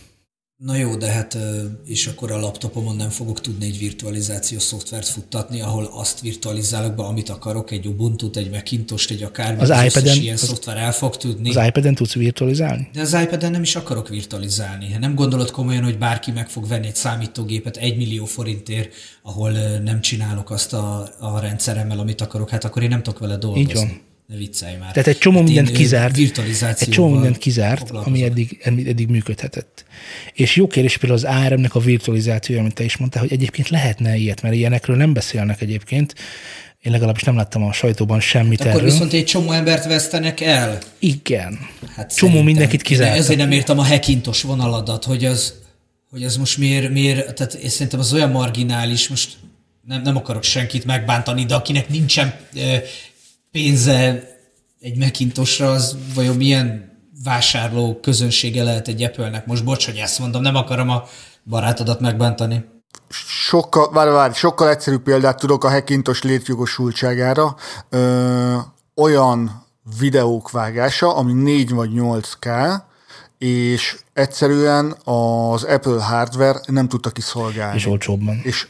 Na 0.64 0.76
jó, 0.76 0.96
de 0.96 1.10
hát 1.10 1.36
és 1.84 2.06
akkor 2.06 2.30
a 2.30 2.38
laptopomon 2.40 2.96
nem 2.96 3.08
fogok 3.08 3.40
tudni 3.40 3.64
egy 3.66 3.78
virtualizációs 3.78 4.62
szoftvert 4.62 5.08
futtatni, 5.08 5.60
ahol 5.60 5.90
azt 5.92 6.20
virtualizálok 6.20 6.94
be, 6.94 7.02
amit 7.02 7.28
akarok, 7.28 7.70
egy 7.70 7.86
Ubuntu-t, 7.86 8.36
egy 8.36 8.50
Macintosh-t, 8.50 9.10
egy 9.10 9.22
akármit, 9.22 9.60
Az 9.62 9.70
az, 9.70 9.84
iPad-en- 9.84 10.22
ilyen 10.22 10.34
az- 10.34 10.40
szoftver 10.46 10.76
el 10.76 10.92
fog 10.92 11.16
tudni. 11.16 11.54
Az 11.54 11.66
iPad-en 11.66 11.94
tudsz 11.94 12.12
virtualizálni? 12.14 12.88
De 12.92 13.00
az 13.00 13.12
iPad-en 13.22 13.50
nem 13.50 13.62
is 13.62 13.76
akarok 13.76 14.08
virtualizálni. 14.08 14.96
Nem 15.00 15.14
gondolod 15.14 15.50
komolyan, 15.50 15.82
hogy 15.84 15.98
bárki 15.98 16.30
meg 16.30 16.48
fog 16.48 16.68
venni 16.68 16.86
egy 16.86 16.96
számítógépet 16.96 17.76
egy 17.76 17.96
millió 17.96 18.24
forintért, 18.24 18.92
ahol 19.22 19.50
nem 19.84 20.00
csinálok 20.00 20.50
azt 20.50 20.72
a, 20.72 21.08
a 21.18 21.38
rendszeremmel, 21.40 21.98
amit 21.98 22.20
akarok, 22.20 22.50
hát 22.50 22.64
akkor 22.64 22.82
én 22.82 22.88
nem 22.88 23.02
tudok 23.02 23.18
vele 23.18 23.36
dolgozni. 23.36 23.68
Így 23.70 23.74
van. 23.76 24.00
Ne 24.30 24.36
viccelj 24.36 24.76
már. 24.76 24.92
Tehát 24.92 25.08
egy 25.08 25.18
csomó 25.18 25.36
Hát 25.36 25.46
mindent 25.46 25.70
kizárt, 25.70 26.16
egy 26.80 26.88
csomó 26.88 27.08
mindent 27.08 27.38
kizárt, 27.38 27.90
ami 27.90 28.22
eddig, 28.22 28.60
eddig, 28.64 29.08
működhetett. 29.08 29.84
És 30.32 30.56
jó 30.56 30.66
kérdés 30.66 30.96
például 30.96 31.20
az 31.24 31.36
ARM-nek 31.44 31.74
a 31.74 31.80
virtualizációja, 31.80 32.60
amit 32.60 32.74
te 32.74 32.84
is 32.84 32.96
mondtál, 32.96 33.22
hogy 33.22 33.32
egyébként 33.32 33.68
lehetne 33.68 34.16
ilyet, 34.16 34.42
mert 34.42 34.54
ilyenekről 34.54 34.96
nem 34.96 35.12
beszélnek 35.12 35.60
egyébként. 35.60 36.14
Én 36.80 36.92
legalábbis 36.92 37.22
nem 37.22 37.36
láttam 37.36 37.62
a 37.62 37.72
sajtóban 37.72 38.20
semmit 38.20 38.60
Akkor 38.60 38.72
erről. 38.72 38.84
viszont 38.84 39.12
egy 39.12 39.24
csomó 39.24 39.52
embert 39.52 39.84
vesztenek 39.84 40.40
el. 40.40 40.78
Igen. 40.98 41.58
Hát 41.96 42.16
Csomó 42.16 42.42
mindenkit 42.42 42.80
Én 42.80 42.86
kizártak. 42.86 43.16
Ezért 43.16 43.38
nem 43.38 43.50
értem 43.50 43.78
a 43.78 43.84
hekintos 43.84 44.42
vonaladat, 44.42 45.04
hogy 45.04 45.24
az, 45.24 45.54
hogy 46.10 46.24
az 46.24 46.36
most 46.36 46.58
miért, 46.58 46.90
miért, 46.90 47.34
tehát 47.34 47.54
én 47.54 47.68
szerintem 47.68 48.00
az 48.00 48.12
olyan 48.12 48.30
marginális, 48.30 49.08
most 49.08 49.36
nem, 49.86 50.02
nem 50.02 50.16
akarok 50.16 50.42
senkit 50.42 50.84
megbántani, 50.84 51.44
de 51.44 51.54
akinek 51.54 51.88
nincsen 51.88 52.34
pénze 53.52 54.28
egy 54.80 54.96
Macintosra, 54.96 55.70
az 55.70 55.96
vajon 56.14 56.36
milyen 56.36 56.98
vásárló 57.24 57.98
közönsége 58.02 58.62
lehet 58.62 58.88
egy 58.88 59.02
Apple-nek? 59.02 59.46
Most 59.46 59.64
bocs, 59.64 59.86
hogy 59.86 59.96
ezt 59.96 60.18
mondom, 60.18 60.42
nem 60.42 60.54
akarom 60.54 60.88
a 60.88 61.04
barátodat 61.44 62.00
megbántani. 62.00 62.64
Sokkal, 63.48 63.90
várj, 63.92 64.10
várj, 64.10 64.34
sokkal 64.34 64.68
egyszerűbb 64.68 65.02
példát 65.02 65.38
tudok 65.38 65.64
a 65.64 65.70
Hackintos 65.70 66.22
létjogosultságára. 66.22 67.56
Ö, 67.88 68.56
olyan 68.94 69.66
videók 69.98 70.50
vágása, 70.50 71.16
ami 71.16 71.32
4 71.32 71.70
vagy 71.70 71.90
8K, 71.94 72.74
és 73.38 73.98
egyszerűen 74.12 74.96
az 75.04 75.64
Apple 75.64 76.02
hardware 76.02 76.60
nem 76.66 76.88
tudta 76.88 77.10
kiszolgálni. 77.10 77.76
És 77.76 77.86
olcsóbban. 77.86 78.40
És 78.42 78.66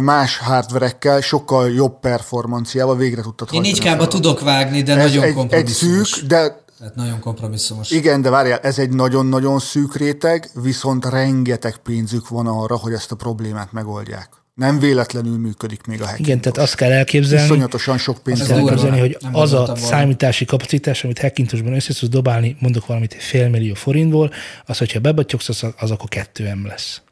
más 0.00 0.36
hardverekkel 0.38 1.20
sokkal 1.20 1.70
jobb 1.70 2.00
performanciával 2.00 2.96
végre 2.96 3.22
tudtad 3.22 3.48
Én 3.52 3.60
hajtani. 3.62 3.88
4 3.88 4.00
a 4.00 4.08
tudok 4.08 4.40
vágni, 4.40 4.82
de 4.82 4.96
Ez 4.96 5.04
nagyon 5.06 5.22
egy, 5.22 5.28
egy 5.28 5.34
kompromisszumos. 5.34 6.08
szűk, 6.08 6.26
de 6.26 6.64
Tehát 6.78 6.94
nagyon 6.94 7.20
kompromisszumos. 7.20 7.90
igen, 7.90 8.22
de 8.22 8.30
várjál, 8.30 8.58
ez 8.58 8.78
egy 8.78 8.90
nagyon-nagyon 8.90 9.58
szűk 9.58 9.96
réteg, 9.96 10.50
viszont 10.54 11.04
rengeteg 11.06 11.76
pénzük 11.76 12.28
van 12.28 12.46
arra, 12.46 12.76
hogy 12.76 12.92
ezt 12.92 13.12
a 13.12 13.16
problémát 13.16 13.72
megoldják. 13.72 14.28
Nem 14.54 14.78
véletlenül 14.78 15.38
működik 15.38 15.86
még 15.86 16.00
a 16.02 16.06
hacking. 16.06 16.26
Igen, 16.26 16.40
tehát 16.40 16.58
azt 16.58 16.74
kell 16.74 16.92
elképzelni, 16.92 17.44
Iszonyatosan 17.44 17.98
sok 17.98 18.18
pénz 18.18 18.46
kell 18.46 18.58
elképzelni, 18.58 18.98
hogy 18.98 19.16
Nem 19.20 19.34
az 19.34 19.52
a 19.52 19.56
volna. 19.56 19.74
számítási 19.76 20.44
kapacitás, 20.44 21.04
amit 21.04 21.18
Hackintosban 21.20 21.72
össze 21.74 21.94
tudsz 21.94 22.10
dobálni, 22.12 22.56
mondok 22.60 22.86
valamit 22.86 23.14
félmillió 23.18 23.74
forintból, 23.74 24.30
az, 24.66 24.78
hogyha 24.78 25.00
bebatyogsz, 25.00 25.48
az, 25.48 25.62
az 25.78 25.90
akkor 25.90 26.08
2M 26.10 26.66
lesz. 26.66 27.02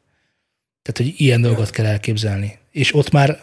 Tehát, 0.93 1.13
hogy 1.13 1.21
ilyen 1.21 1.41
dolgot 1.41 1.71
kell 1.71 1.87
elképzelni. 1.87 2.59
És 2.73 2.95
ott 2.95 3.11
már 3.11 3.41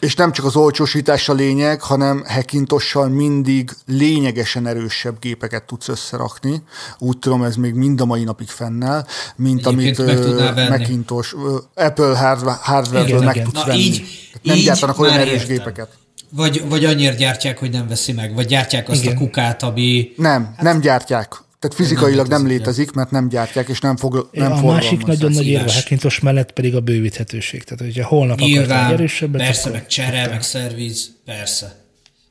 És 0.00 0.14
nem 0.14 0.32
csak 0.32 0.44
az 0.44 0.56
olcsósítás 0.56 1.28
a 1.28 1.32
lényeg, 1.32 1.80
hanem 1.80 2.24
Hackintossal 2.26 3.08
mindig 3.08 3.70
lényegesen 3.86 4.66
erősebb 4.66 5.18
gépeket 5.20 5.64
tudsz 5.64 5.88
összerakni. 5.88 6.62
Úgy 6.98 7.18
tudom, 7.18 7.42
ez 7.42 7.56
még 7.56 7.74
mind 7.74 8.00
a 8.00 8.04
mai 8.04 8.24
napig 8.24 8.48
fennáll, 8.48 9.06
mint 9.36 9.66
Egyébként 9.66 9.98
amit 9.98 10.54
meg. 10.54 10.68
Macintosh, 10.80 11.34
Apple 11.74 12.16
hardware- 12.18 12.60
hardware-ből 12.60 13.08
Igen, 13.08 13.24
meg 13.24 13.34
igen. 13.34 13.46
tudsz 13.46 13.58
Na, 13.60 13.66
venni. 13.66 13.78
így- 13.80 14.02
nem 14.42 14.56
így 14.56 14.64
gyártanak 14.64 14.98
olyan 14.98 15.18
erős 15.18 15.32
értem. 15.32 15.48
gépeket. 15.48 15.88
Vagy, 16.30 16.68
vagy 16.68 16.84
annyira 16.84 17.12
gyártják, 17.14 17.58
hogy 17.58 17.70
nem 17.70 17.88
veszi 17.88 18.12
meg, 18.12 18.34
vagy 18.34 18.46
gyártják 18.46 18.88
azt 18.88 19.02
Igen. 19.02 19.16
a 19.16 19.18
kukát, 19.18 19.62
ami... 19.62 20.12
Nem, 20.16 20.44
hát, 20.44 20.62
nem 20.62 20.80
gyártják. 20.80 21.36
Tehát 21.58 21.76
fizikailag 21.76 22.26
nem 22.28 22.46
létezik, 22.46 22.58
létezik, 22.58 22.92
mert 22.92 23.10
nem 23.10 23.28
gyártják, 23.28 23.68
és 23.68 23.80
nem, 23.80 23.96
fog, 23.96 24.28
nem 24.32 24.52
a 24.52 24.62
másik 24.62 25.04
nagyon 25.04 25.32
nagy 25.32 25.46
érve 25.46 25.58
szívás. 25.58 25.74
Hackintos 25.74 26.20
mellett 26.20 26.52
pedig 26.52 26.74
a 26.74 26.80
bővíthetőség. 26.80 27.64
Tehát, 27.64 27.80
hogyha 27.80 28.06
holnap 28.08 28.36
akartál 28.40 28.48
egy 28.60 28.66
Nyilván, 28.66 28.92
erősebbet, 28.92 29.40
persze, 29.40 29.60
akkor- 29.60 29.72
meg 29.72 29.86
csere, 29.86 30.28
meg 30.28 30.42
szerviz, 30.42 31.10
persze. 31.24 31.84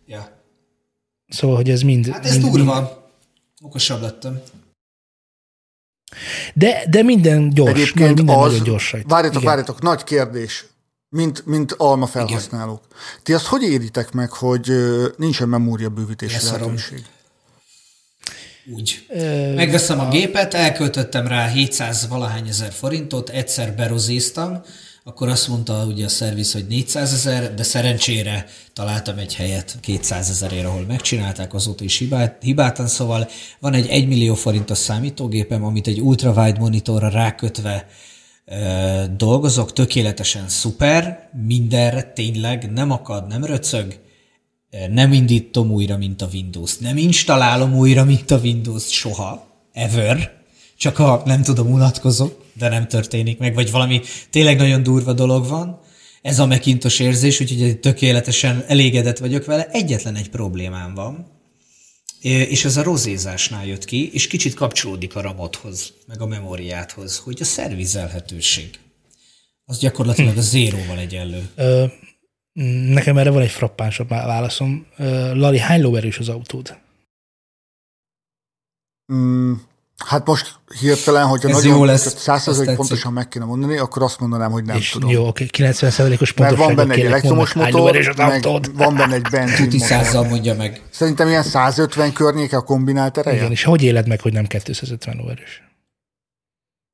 Ja. 0.06 0.41
Szóval, 1.28 1.56
hogy 1.56 1.70
ez 1.70 1.82
mind... 1.82 2.08
Hát 2.08 2.26
ez 2.26 2.32
mind, 2.32 2.44
mind 2.44 2.56
durva. 2.56 3.10
Okosabb 3.62 4.02
lettem. 4.02 4.41
de, 6.54 6.86
de 6.90 7.02
minden 7.04 7.49
gyors. 7.49 7.72
Egyébként 7.72 8.16
minden 8.16 8.36
az, 8.36 8.52
nagyon 8.52 8.64
gyors 8.66 8.91
rajta. 8.91 9.08
várjatok, 9.08 9.41
Igen. 9.41 9.48
várjatok, 9.49 9.82
nagy 9.82 10.04
kérdés, 10.04 10.66
mint, 11.10 11.45
mint 11.45 11.72
alma 11.72 12.06
felhasználók. 12.06 12.82
Ti 13.24 13.34
azt 13.34 13.45
hogy 13.45 13.64
éritek 13.64 14.12
meg, 14.12 14.32
hogy 14.32 14.72
nincsen 15.18 15.49
memória 15.49 15.90
bővítési 15.90 16.34
Leszarom. 16.34 16.62
lehetőség? 16.62 17.06
Úgy. 18.76 19.06
Ö, 19.10 19.53
Megveszem 19.53 19.99
a 19.99 20.07
gépet, 20.10 20.53
elköltöttem 20.53 21.27
rá 21.27 21.48
700 21.48 22.07
valahány 22.07 22.48
ezer 22.48 22.72
forintot, 22.72 23.30
egyszer 23.30 23.76
berozéztam, 23.76 24.61
akkor 25.03 25.27
azt 25.30 25.48
mondta 25.48 25.85
ugye 25.85 26.06
a 26.06 26.10
szerviz, 26.10 26.53
hogy 26.53 26.68
400 26.68 27.14
ezer, 27.14 27.53
de 27.53 27.64
szerencsére 27.64 28.45
találtam 28.73 29.18
egy 29.18 29.35
helyet 29.35 29.77
200 29.81 30.30
ezerért, 30.30 30.65
ahol 30.65 30.85
megcsinálták, 30.88 31.53
azóta 31.53 31.84
is 31.84 31.98
hibát, 31.98 32.38
hibátlan, 32.41 32.88
szóval 32.88 33.30
van 33.60 33.73
egy 33.73 33.88
1 33.88 34.07
millió 34.07 34.35
forintos 34.35 34.77
számítógépem, 34.77 35.64
amit 35.64 35.88
egy 35.88 35.99
ultrawide 35.99 36.60
monitorra 36.60 37.10
rákötve 37.10 37.88
ö, 38.45 39.03
dolgozok, 39.18 39.73
tökéletesen 39.73 40.49
szuper, 40.49 41.30
mindenre 41.45 42.03
tényleg 42.03 42.72
nem 42.72 42.91
akad, 42.91 43.27
nem 43.27 43.45
röcög, 43.45 43.99
nem 44.90 45.14
indítom 45.14 45.72
újra, 45.72 45.98
mint 45.98 46.22
a 46.22 46.30
Windows. 46.34 46.78
Nem 46.78 46.98
installálom 46.98 47.76
újra, 47.76 48.04
mint 48.04 48.32
a 48.32 48.38
Windows 48.38 48.91
soha. 48.91 49.48
Ever. 49.74 50.36
Csak 50.78 50.95
ha 50.95 51.22
nem 51.26 51.44
tudom, 51.44 51.72
unatkozok, 51.72 52.44
de 52.54 52.70
nem 52.70 52.88
történik 52.88 53.38
meg, 53.38 53.54
vagy 53.54 53.72
valami 53.72 54.02
tényleg 54.30 54.58
nagyon 54.58 54.84
durva 54.84 55.14
dolog 55.14 55.48
van. 55.48 55.80
Ez 56.22 56.40
a 56.40 56.45
megintos 56.45 56.99
érzés, 56.99 57.40
úgyhogy 57.40 57.80
tökéletesen 57.80 58.64
elégedett 58.68 59.18
vagyok 59.18 59.45
vele. 59.45 59.68
Egyetlen 59.72 60.16
egy 60.16 60.30
problémám 60.30 60.94
van, 60.94 61.28
és 62.22 62.66
ez 62.66 62.78
a 62.78 62.84
rozézásnál 62.84 63.66
jött 63.66 63.86
ki, 63.86 64.10
és 64.14 64.28
kicsit 64.28 64.54
kapcsolódik 64.54 65.16
a 65.16 65.22
ramodhoz, 65.22 65.94
meg 66.08 66.22
a 66.22 66.26
memóriáthoz, 66.26 67.18
hogy 67.18 67.38
a 67.41 67.45
szervizelhetőség. 67.45 68.70
Az 69.66 69.80
gyakorlatilag 69.80 70.38
a 70.38 70.41
zéróval 70.41 70.99
egyenlő. 70.99 71.49
Nekem 72.94 73.18
erre 73.18 73.30
van 73.30 73.42
egy 73.42 73.52
frappánsabb 73.52 74.10
válaszom. 74.10 74.86
Lali, 75.34 75.60
hány 75.60 75.82
lóerős 75.82 76.20
az 76.20 76.30
autód? 76.30 76.78
Mm, 79.14 79.54
hát 80.06 80.26
most 80.26 80.56
hirtelen, 80.80 81.26
hogyha 81.26 81.50
Ez 81.50 81.56
nagyon 81.56 81.78
jó 81.78 81.84
lesz, 81.84 82.04
tehát 82.04 82.18
ez 82.18 82.24
százszerzalék 82.24 82.68
tetszik. 82.68 82.80
pontosan 82.80 83.14
meg 83.14 83.28
kéne 83.28 83.46
mondani, 83.46 83.78
akkor 83.78 84.04
azt 84.04 84.20
mondanám, 84.20 84.52
hogy 84.52 84.64
nem 84.64 84.78
és 84.78 84.90
tudom. 84.90 85.10
jó, 85.10 85.28
oké, 85.28 85.46
90%-os 85.58 86.34
Mert 86.34 86.36
pontosságot 86.36 86.58
van 86.58 86.76
benne 86.76 86.94
egy 86.94 87.06
elektromos 87.06 87.54
motor, 87.54 87.92
meg 88.16 88.44
van 88.74 88.96
benne 88.96 89.14
egy 89.14 89.22
Tuti 89.22 89.38
benzin 89.38 89.80
százzal 89.80 90.14
motor. 90.14 90.30
mondja 90.30 90.56
meg. 90.56 90.82
Szerintem 90.90 91.28
ilyen 91.28 91.44
150 91.44 92.14
környéke 92.14 92.58
a 92.58 92.62
kombinált 92.62 93.18
ereje. 93.18 93.38
Igen, 93.38 93.52
és 93.52 93.64
hogy 93.64 93.84
éled 93.84 94.08
meg, 94.08 94.22
hogy 94.22 94.34
nem 94.34 94.46
250 94.46 95.18
lóerős? 95.18 95.66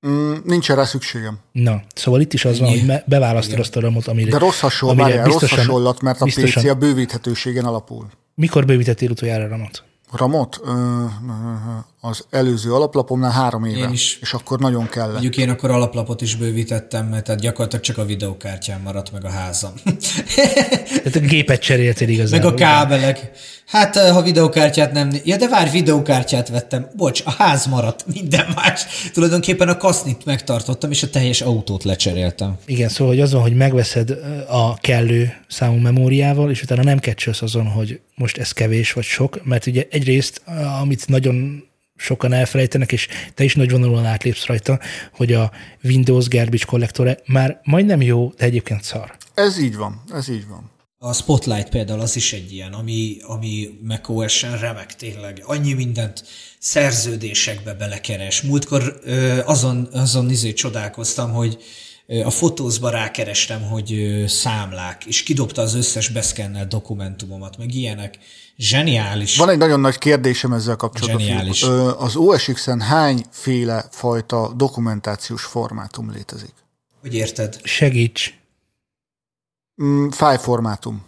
Mm, 0.07 0.33
nincsen 0.45 0.75
rá 0.75 0.83
szükségem. 0.83 1.37
Na, 1.51 1.81
szóval 1.95 2.21
itt 2.21 2.33
is 2.33 2.45
az 2.45 2.59
van, 2.59 2.69
hogy 2.69 2.93
beválasztod 3.05 3.59
azt 3.59 3.75
a 3.75 3.79
ramot, 3.79 4.07
amire... 4.07 4.31
De 4.31 4.37
rossz, 4.37 4.59
hasonl, 4.59 4.91
amire 4.91 5.07
várjál, 5.07 5.25
rossz 5.25 5.33
biztosan- 5.39 5.65
hasonlat, 5.65 6.01
mert 6.01 6.21
a 6.21 6.25
biztosan- 6.25 6.63
PC 6.63 6.69
a 6.69 6.75
bővíthetőségen 6.75 7.65
alapul. 7.65 8.07
Mikor 8.35 8.65
bővítettél 8.65 9.09
utoljára 9.11 9.43
a 9.43 9.47
ramot? 9.47 9.83
Ramot? 10.11 10.59
Ö, 10.63 10.71
ö, 10.71 11.03
az 12.05 12.25
előző 12.29 12.73
alaplapomnál 12.73 13.31
három 13.31 13.63
éve. 13.65 13.77
Én 13.77 13.91
is. 13.91 14.17
És 14.21 14.33
akkor 14.33 14.59
nagyon 14.59 14.89
kellett. 14.89 15.11
Mondjuk 15.11 15.37
én 15.37 15.49
akkor 15.49 15.71
alaplapot 15.71 16.21
is 16.21 16.35
bővítettem, 16.35 17.05
mert 17.05 17.23
tehát 17.23 17.41
gyakorlatilag 17.41 17.85
csak 17.85 17.97
a 17.97 18.05
videokártyám 18.05 18.81
maradt 18.81 19.11
meg 19.11 19.25
a 19.25 19.29
házam. 19.29 19.71
Tehát 21.03 21.15
a 21.15 21.19
gépet 21.19 21.61
cseréltél 21.61 22.07
meg 22.07 22.15
igazából. 22.15 22.51
a 22.51 22.53
kábelek. 22.53 23.31
Hát 23.65 23.97
ha 23.97 24.21
videokártyát 24.21 24.91
nem... 24.91 25.09
Ja, 25.23 25.37
de 25.37 25.47
várj, 25.47 25.69
videokártyát 25.69 26.49
vettem. 26.49 26.89
Bocs, 26.95 27.21
a 27.25 27.31
ház 27.31 27.65
maradt, 27.65 28.05
minden 28.13 28.45
más. 28.55 28.85
Tulajdonképpen 29.13 29.67
a 29.67 29.77
kasznit 29.77 30.25
megtartottam, 30.25 30.91
és 30.91 31.03
a 31.03 31.09
teljes 31.09 31.41
autót 31.41 31.83
lecseréltem. 31.83 32.57
Igen, 32.65 32.89
szóval 32.89 33.13
hogy 33.13 33.21
az 33.21 33.31
van, 33.31 33.41
hogy 33.41 33.55
megveszed 33.55 34.09
a 34.49 34.77
kellő 34.77 35.33
számú 35.47 35.75
memóriával, 35.75 36.49
és 36.49 36.61
utána 36.61 36.83
nem 36.83 36.99
kecsölsz 36.99 37.41
azon, 37.41 37.65
hogy 37.65 37.99
most 38.15 38.37
ez 38.37 38.51
kevés 38.51 38.93
vagy 38.93 39.03
sok, 39.03 39.45
mert 39.45 39.67
ugye 39.67 39.87
egyrészt, 39.89 40.41
amit 40.81 41.07
nagyon 41.07 41.71
sokan 41.95 42.33
elfelejtenek, 42.33 42.91
és 42.91 43.07
te 43.33 43.43
is 43.43 43.55
nagyvonalúan 43.55 44.05
átlépsz 44.05 44.45
rajta, 44.45 44.79
hogy 45.13 45.33
a 45.33 45.51
Windows 45.83 46.27
garbage 46.27 46.65
collector 46.65 47.21
már 47.25 47.59
majdnem 47.63 48.01
jó, 48.01 48.33
de 48.37 48.45
egyébként 48.45 48.83
szar. 48.83 49.17
Ez 49.33 49.59
így 49.59 49.75
van, 49.75 50.03
ez 50.13 50.29
így 50.29 50.47
van. 50.47 50.71
A 50.97 51.13
Spotlight 51.13 51.69
például 51.69 51.99
az 51.99 52.15
is 52.15 52.33
egy 52.33 52.53
ilyen, 52.53 52.73
ami, 52.73 53.17
ami 53.21 53.69
macOS-en 53.81 54.57
remek 54.57 54.95
tényleg. 54.95 55.41
Annyi 55.45 55.73
mindent 55.73 56.23
szerződésekbe 56.59 57.73
belekeres. 57.73 58.41
Múltkor 58.41 58.99
ö, 59.03 59.39
azon, 59.45 59.87
azon 59.91 60.29
izé 60.29 60.53
csodálkoztam, 60.53 61.31
hogy 61.31 61.57
a 62.23 62.29
fotózba 62.29 62.89
rákerestem, 62.89 63.61
hogy 63.61 64.23
számlák, 64.27 65.05
és 65.05 65.23
kidobta 65.23 65.61
az 65.61 65.75
összes 65.75 66.09
beszkennelt 66.09 66.67
dokumentumomat, 66.67 67.57
meg 67.57 67.73
ilyenek. 67.73 68.17
Zseniális. 68.57 69.37
Van 69.37 69.49
egy 69.49 69.57
nagyon 69.57 69.79
nagy 69.79 69.97
kérdésem 69.97 70.53
ezzel 70.53 70.75
kapcsolatban. 70.75 71.21
Zseniális. 71.21 71.63
Az 71.97 72.15
OS 72.15 72.45
X-en 72.45 72.81
hányféle 72.81 73.85
fajta 73.91 74.53
dokumentációs 74.55 75.43
formátum 75.43 76.11
létezik? 76.11 76.53
Hogy 77.01 77.13
érted? 77.13 77.59
Segíts! 77.63 78.33
Mm, 79.83 80.09
File 80.09 80.37
formátum. 80.37 81.03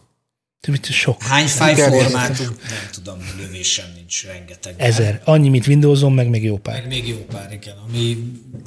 Mit 0.68 0.86
sok? 0.92 1.24
Hány 1.24 1.48
file 1.48 1.74
Terjesztés. 1.74 2.02
formátum? 2.04 2.46
Nem 2.46 2.90
tudom, 2.94 3.18
lövésem 3.38 3.86
nincs, 3.96 4.26
rengeteg. 4.26 4.74
Ezer. 4.78 5.22
Annyi, 5.24 5.50
mint 5.50 5.68
Windowson, 5.68 6.12
meg 6.12 6.30
még 6.30 6.44
jó 6.44 6.58
pár. 6.58 6.74
Meg 6.76 6.88
még 6.88 7.08
jó 7.08 7.16
pár, 7.32 7.48
igen. 7.52 7.74
Ami 7.90 8.18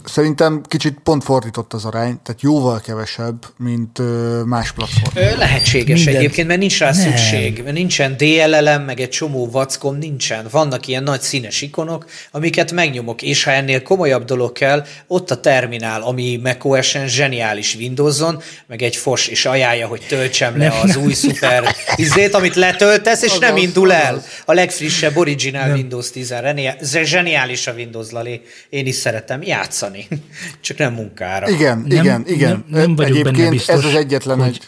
Szerintem 0.04 0.62
kicsit 0.68 0.98
pont 1.02 1.24
fordított 1.24 1.72
az 1.72 1.84
arány, 1.84 2.18
tehát 2.22 2.42
jóval 2.42 2.80
kevesebb, 2.80 3.46
mint 3.56 3.98
más 4.46 4.72
platform. 4.72 5.38
Lehetséges 5.38 5.96
Mindent. 5.96 6.16
egyébként, 6.16 6.46
mert 6.48 6.60
nincs 6.60 6.78
rá 6.78 6.90
Nem. 6.90 7.00
szükség. 7.00 7.62
Mert 7.62 7.74
nincsen 7.74 8.16
DLLM, 8.16 8.82
meg 8.82 9.00
egy 9.00 9.08
csomó 9.08 9.50
vackom, 9.50 9.96
nincsen. 9.98 10.46
Vannak 10.50 10.86
ilyen 10.86 11.02
nagy 11.02 11.20
színes 11.20 11.62
ikonok, 11.62 12.06
amiket 12.30 12.72
megnyomok, 12.72 13.22
és 13.22 13.44
ha 13.44 13.50
ennél 13.50 13.82
komolyabb 13.82 14.24
dolog 14.24 14.52
kell, 14.52 14.84
ott 15.06 15.30
a 15.30 15.40
terminál, 15.40 16.02
ami 16.02 16.40
macOS-en 16.42 17.08
zseniális 17.08 17.74
Windowson, 17.74 18.42
meg 18.66 18.82
egy 18.82 18.96
fos, 18.96 19.26
és 19.26 19.44
ajánlja, 19.46 19.86
hogy 19.86 20.04
töltsem 20.08 20.58
le 20.58 20.72
az 20.82 20.96
új 20.96 21.12
szuper 21.12 21.74
izét, 21.97 22.35
amit 22.35 22.55
letöltesz, 22.55 23.23
és 23.23 23.39
nem 23.39 23.52
Azaz, 23.55 23.65
indul 23.65 23.93
el. 23.93 24.15
azaz. 24.15 24.27
A 24.44 24.52
legfrissebb 24.52 25.16
original 25.16 25.70
Windows 25.73 26.10
10 26.10 26.31
Reni- 26.31 26.77
Zseniális 27.05 27.66
a 27.66 27.73
Windows, 27.73 28.10
Lali. 28.10 28.40
Én 28.69 28.86
is 28.86 28.94
szeretem 28.94 29.43
játszani. 29.43 30.09
Csak 30.60 30.78
nem 30.78 30.93
munkára. 30.93 31.48
Igen, 31.48 31.78
Nem- 31.78 32.01
igen, 32.01 32.24
igen. 32.27 32.51
nem- 32.51 32.65
nem 32.69 32.97
vagyok 32.97 33.12
benne 33.16 33.28
Egyébként 33.28 33.51
biztos, 33.51 33.74
ez 33.74 33.85
az 33.85 33.94
egyetlen 33.94 34.39
hogy- 34.39 34.48
egy... 34.48 34.60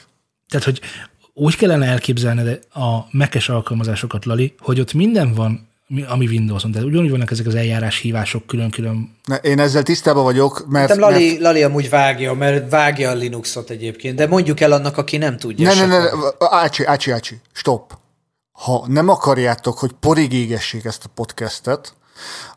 Tehát, 0.49 0.65
hogy 0.65 0.81
úgy 1.35 1.57
kellene 1.57 1.87
elképzelned 1.87 2.59
a 2.75 2.99
mekes 3.11 3.49
alkalmazásokat, 3.49 4.25
Lali, 4.25 4.55
hogy 4.59 4.81
ott 4.81 4.93
minden 4.93 5.35
van 5.35 5.69
ami- 6.09 6.27
Windowson. 6.27 6.71
Tehát 6.73 6.87
ugyanúgy 6.87 7.11
vannak 7.11 7.31
ezek 7.31 7.47
az 7.47 7.55
eljárás 7.55 7.99
hívások 7.99 8.47
külön-külön. 8.47 9.17
Ne, 9.25 9.37
Én 9.37 9.59
ezzel 9.59 9.83
tisztában 9.83 10.25
vagyok, 10.25 10.67
mert... 10.69 10.89
Szerintem 10.89 11.12
Lali, 11.12 11.29
mert 11.29 11.41
Lali 11.41 11.62
amúgy 11.62 11.89
vágja, 11.91 12.33
mert 12.33 12.71
vágja 12.71 13.11
a 13.11 13.15
Linuxot 13.15 13.71
egyébként, 13.71 14.17
de 14.17 14.27
mondjuk 14.27 14.61
el 14.61 14.73
annak, 14.73 14.97
aki 14.97 15.17
nem 15.17 15.39
tudja. 15.39 15.69
ne, 15.69 15.75
ne, 15.75 15.81
esetleg. 15.97 16.12
ne, 16.39 16.47
ácsi, 16.49 16.85
ácsi, 16.85 17.11
ácsi, 17.11 17.41
stop. 17.53 17.99
Ha 18.53 18.85
nem 18.89 19.09
akarjátok, 19.09 19.79
hogy 19.79 19.91
porig 20.01 20.33
égessék 20.33 20.85
ezt 20.85 21.05
a 21.05 21.11
podcastet, 21.15 21.95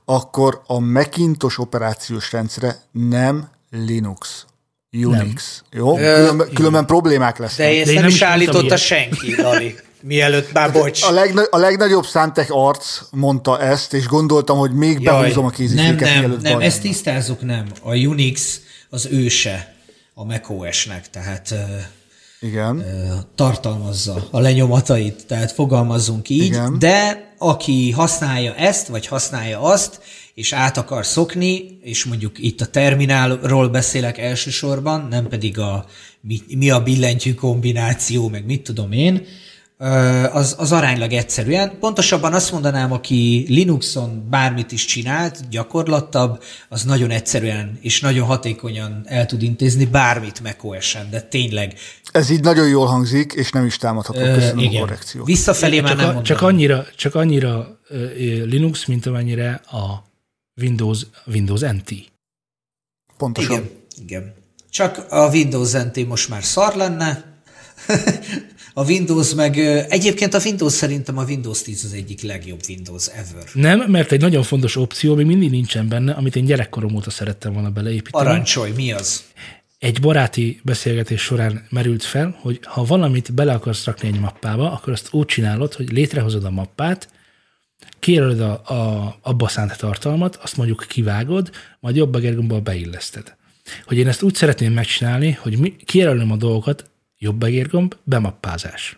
akkor 0.06 0.62
a 0.68 0.80
Macintosh 0.80 1.60
operációs 1.60 2.32
rendszere 2.32 2.76
nem 2.92 3.50
Linux. 3.70 4.46
Unix. 4.92 5.64
Nem. 5.72 5.82
Jó? 5.82 5.96
Különben, 5.96 6.48
különben 6.54 6.86
problémák 6.86 7.38
lesznek. 7.38 7.68
De 7.68 7.76
ezt 7.76 7.86
De 7.86 7.92
én 7.92 7.94
nem, 7.94 8.04
nem 8.04 8.10
is 8.10 8.16
is 8.16 8.22
állította 8.22 8.78
senki, 8.78 9.42
Lali. 9.42 9.76
Mielőtt, 10.06 10.54
már 10.54 10.72
bocs. 10.72 11.04
A, 11.04 11.12
legna- 11.12 11.48
a 11.52 11.58
legnagyobb 11.58 12.06
számtek 12.06 12.48
arc 12.50 13.00
mondta 13.12 13.62
ezt, 13.62 13.94
és 13.94 14.08
gondoltam, 14.08 14.58
hogy 14.58 14.72
még 14.72 15.02
Jaj, 15.02 15.22
behúzom 15.22 15.46
a 15.46 15.48
nem, 15.48 15.56
kéziféket, 15.56 16.00
nem, 16.00 16.20
mielőtt 16.20 16.42
nem, 16.42 16.54
baj 16.54 16.66
ezt 16.66 16.82
tisztázzuk 16.82 17.42
nem. 17.42 17.66
A 17.82 17.96
Unix 17.96 18.60
az 18.90 19.08
őse 19.12 19.76
a 20.14 20.24
macOS-nek, 20.24 21.10
tehát 21.10 21.54
Igen. 22.40 22.80
ö, 22.80 23.14
tartalmazza 23.36 24.28
a 24.32 24.40
lenyomatait, 24.40 25.26
tehát 25.28 25.52
fogalmazzunk 25.52 26.30
így, 26.30 26.44
Igen. 26.44 26.80
de 26.80 27.28
aki 27.38 27.92
használja 27.92 28.56
ezt, 28.56 28.88
vagy 28.88 29.08
használja 29.08 29.62
azt, 29.62 30.00
és 30.34 30.54
át 30.54 30.78
akar 30.78 31.06
szokni, 31.06 31.80
és 31.82 32.06
mondjuk 32.06 32.40
itt 32.40 32.62
a 32.62 32.66
terminálról 32.66 33.70
beszélek 33.70 34.18
elsősorban, 34.18 35.08
nem 35.10 35.28
pedig 35.28 35.60
a 35.60 35.86
mi, 36.22 36.42
mi 36.58 36.70
a 36.70 36.84
billentyű 36.84 37.34
kombináció, 37.34 38.30
meg 38.30 38.46
mit 38.46 38.62
tudom 38.64 38.92
én, 38.92 39.16
ö, 39.16 39.22
az, 40.32 40.56
az 40.58 40.72
aránylag 40.72 41.14
egyszerűen. 41.14 41.78
Pontosabban 41.80 42.34
azt 42.34 42.52
mondanám, 42.52 42.92
aki 42.92 43.46
Linuxon 43.48 44.28
bármit 44.30 44.72
is 44.72 44.86
csinált, 44.86 45.50
gyakorlattabb, 45.50 46.44
az 46.70 46.84
nagyon 46.84 47.10
egyszerűen 47.10 47.78
és 47.82 48.02
nagyon 48.02 48.26
hatékonyan 48.26 49.02
el 49.06 49.26
tud 49.26 49.42
intézni 49.42 49.86
bármit 49.86 50.42
macOS-en, 50.42 51.10
de 51.10 51.22
tényleg. 51.22 51.74
Ez 52.12 52.30
így 52.30 52.42
nagyon 52.42 52.68
jól 52.68 52.86
hangzik, 52.86 53.34
és 53.34 53.52
nem 53.52 53.66
is 53.66 53.78
támadható. 53.78 54.20
Köszönöm 54.20 54.58
a 54.58 54.62
igen. 54.62 54.80
korrekciót. 54.80 55.26
Visszafelé 55.26 55.80
már 55.80 55.90
Csak, 55.90 55.98
nem 55.98 56.10
a, 56.10 56.14
mondanám. 56.14 56.38
csak, 56.38 56.42
annyira, 56.42 56.86
csak 56.96 57.16
annyira 57.16 57.80
Linux, 58.46 58.86
mint 58.86 59.06
amennyire 59.06 59.62
a 59.66 60.04
Windows, 60.62 61.06
Windows 61.26 61.62
NT. 61.62 61.94
Pontosan. 63.18 63.52
Igen, 63.52 63.70
igen. 64.04 64.34
Csak 64.70 65.06
a 65.10 65.30
Windows 65.30 65.72
NT 65.72 66.08
most 66.08 66.30
már 66.30 66.44
szar 66.44 66.76
lenne, 66.76 67.24
a 68.74 68.84
Windows 68.84 69.34
meg, 69.34 69.58
egyébként 69.90 70.34
a 70.34 70.40
Windows 70.46 70.74
szerintem 70.74 71.18
a 71.18 71.24
Windows 71.24 71.62
10 71.62 71.84
az 71.86 71.94
egyik 71.94 72.22
legjobb 72.22 72.60
Windows 72.68 73.08
ever. 73.08 73.44
Nem, 73.54 73.80
mert 73.80 74.12
egy 74.12 74.22
nagyon 74.22 74.44
fontos 74.44 74.76
opció 74.76 75.16
még 75.16 75.26
mindig 75.26 75.50
nincsen 75.50 75.88
benne, 75.88 76.14
amit 76.14 76.36
én 76.36 76.46
gyerekkorom 76.46 76.96
óta 76.96 77.10
szerettem 77.10 77.54
volna 77.54 77.70
beleépíteni. 77.70 78.26
Parancsolj, 78.26 78.72
mi 78.72 78.92
az? 78.92 79.24
Egy 79.80 80.02
baráti 80.02 80.60
beszélgetés 80.64 81.22
során 81.22 81.68
merült 81.70 82.04
fel, 82.04 82.38
hogy 82.42 82.60
ha 82.64 82.84
valamit 82.84 83.34
bele 83.34 83.54
akarsz 83.54 83.86
rakni 83.86 84.08
egy 84.08 84.20
mappába, 84.20 84.72
akkor 84.72 84.94
azt 84.94 85.08
úgy 85.12 85.26
csinálod, 85.26 85.74
hogy 85.74 85.92
létrehozod 85.92 86.44
a 86.44 86.50
mappát, 86.50 87.10
kijelölöd 88.00 88.40
a, 88.40 88.52
a, 88.52 89.16
abba 89.22 89.48
szánt 89.48 89.78
tartalmat, 89.78 90.36
azt 90.36 90.58
mondjuk 90.58 90.86
kivágod, 90.88 91.50
majd 91.80 91.96
jobb 91.96 92.16
egérgombbal 92.16 92.60
beilleszted. 92.60 93.36
Hogy 93.86 93.98
én 93.98 94.08
ezt 94.08 94.22
úgy 94.22 94.36
szeretném 94.36 94.74
megcsinálni, 94.74 95.32
hogy 95.42 95.58
mi, 95.58 95.76
kijelölöm 95.86 96.32
a 96.32 96.36
dolgokat, 96.36 96.92
jobb 97.24 97.44
egérgomb, 97.44 97.96
bemappázás. 98.04 98.98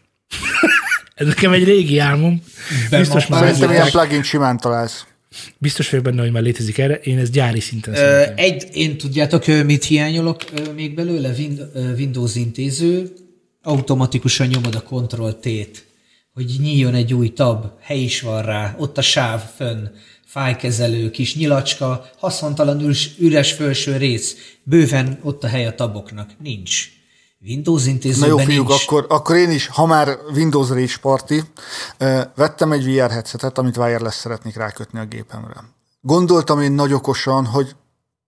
Ez 1.15 1.27
nekem 1.27 1.52
egy 1.52 1.64
régi 1.64 1.99
álmom. 1.99 2.43
Biztos 2.89 3.27
már, 3.27 3.43
Szerintem 3.43 3.72
ilyen 3.72 3.89
plugin 3.89 4.23
simán 4.23 4.57
találsz. 4.57 5.06
biztos 5.57 5.89
vagyok 5.89 6.06
benne, 6.06 6.22
hogy 6.22 6.31
már 6.31 6.43
létezik 6.43 6.77
erre. 6.77 6.95
Én 6.95 7.18
ezt 7.18 7.31
gyári 7.31 7.60
szinten 7.60 7.93
Ö, 7.93 8.23
egy, 8.35 8.68
én 8.73 8.97
tudjátok, 8.97 9.45
mit 9.45 9.84
hiányolok 9.84 10.43
még 10.76 10.95
belőle? 10.95 11.34
Windows 11.97 12.35
intéző, 12.35 13.14
automatikusan 13.64 14.47
nyomod 14.47 14.76
a 14.76 14.81
Ctrl-T-t, 14.81 15.85
hogy 16.34 16.56
nyíljon 16.60 16.93
egy 16.93 17.14
új 17.14 17.34
tab, 17.34 17.65
hely 17.81 17.99
is 17.99 18.22
van 18.22 18.41
rá, 18.41 18.76
ott 18.77 18.97
a 18.97 19.02
sáv 19.02 19.41
fönn, 19.56 19.85
fájkezelő, 20.26 21.11
kis 21.11 21.35
nyilacska, 21.35 22.10
haszontalan 22.18 22.93
üres 23.19 23.52
felső 23.52 23.97
rész, 23.97 24.35
bőven 24.64 25.19
ott 25.23 25.43
a 25.43 25.47
hely 25.47 25.65
a 25.65 25.76
taboknak. 25.76 26.30
Nincs. 26.43 26.95
Windows 27.46 27.84
Na 27.84 27.90
intézőben 27.90 28.30
jó, 28.30 28.38
fiúk, 28.38 28.68
nincs. 28.68 28.84
akkor, 28.84 29.06
akkor 29.10 29.36
én 29.36 29.52
is, 29.52 29.68
ha 29.68 29.86
már 29.86 30.18
Windows 30.34 30.70
Rage 30.70 30.98
Party, 31.02 31.34
vettem 32.36 32.72
egy 32.72 32.86
VR 32.86 33.12
headsetet, 33.12 33.58
amit 33.58 33.78
wireless 33.78 34.16
szeretnék 34.16 34.56
rákötni 34.56 35.00
a 35.00 35.06
gépemre. 35.06 35.64
Gondoltam 36.02 36.62
én 36.62 36.72
nagy 36.72 36.94
okosan, 36.94 37.46
hogy 37.46 37.76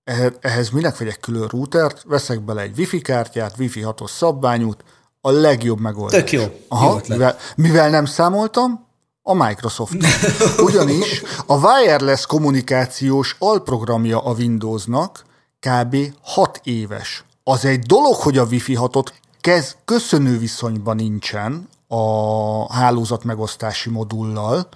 ehe- 0.04 0.38
ehhez 0.42 0.70
minek 0.70 0.98
vegyek 0.98 1.20
külön 1.20 1.48
routert, 1.48 2.04
veszek 2.08 2.42
bele 2.42 2.62
egy 2.62 2.78
wifi 2.78 3.02
kártyát, 3.02 3.56
wifi 3.58 3.82
6-os 3.86 4.10
szabványút, 4.10 4.84
a 5.22 5.32
legjobb 5.32 5.80
megoldás. 5.80 6.20
Tök 6.20 6.32
jó. 6.32 6.42
Jó 6.42 6.50
Aha, 6.68 6.90
ötlet. 6.96 7.08
mivel, 7.08 7.38
mivel 7.56 7.90
nem 7.90 8.06
számoltam, 8.06 8.86
a 9.22 9.34
Microsoft. 9.34 9.94
Ugyanis 10.68 11.22
a 11.46 11.58
wireless 11.58 12.26
kommunikációs 12.26 13.36
alprogramja 13.40 14.20
a 14.24 14.34
Windowsnak 14.34 15.26
kb. 15.60 15.96
6 16.22 16.62
éves. 16.64 17.24
Az 17.50 17.66
egy 17.66 17.80
dolog, 17.80 18.16
hogy 18.16 18.38
a 18.38 18.46
Wi-Fi 18.46 18.78
6-ot 18.80 19.08
kez, 19.42 19.78
köszönő 19.86 20.38
viszonyban 20.38 20.96
nincsen 20.96 21.70
a 21.88 22.74
hálózat 22.74 23.24
megosztási 23.24 23.90
modullal, 23.90 24.70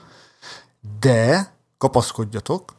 de 0.99 1.53
kapaszkodjatok, 1.77 2.73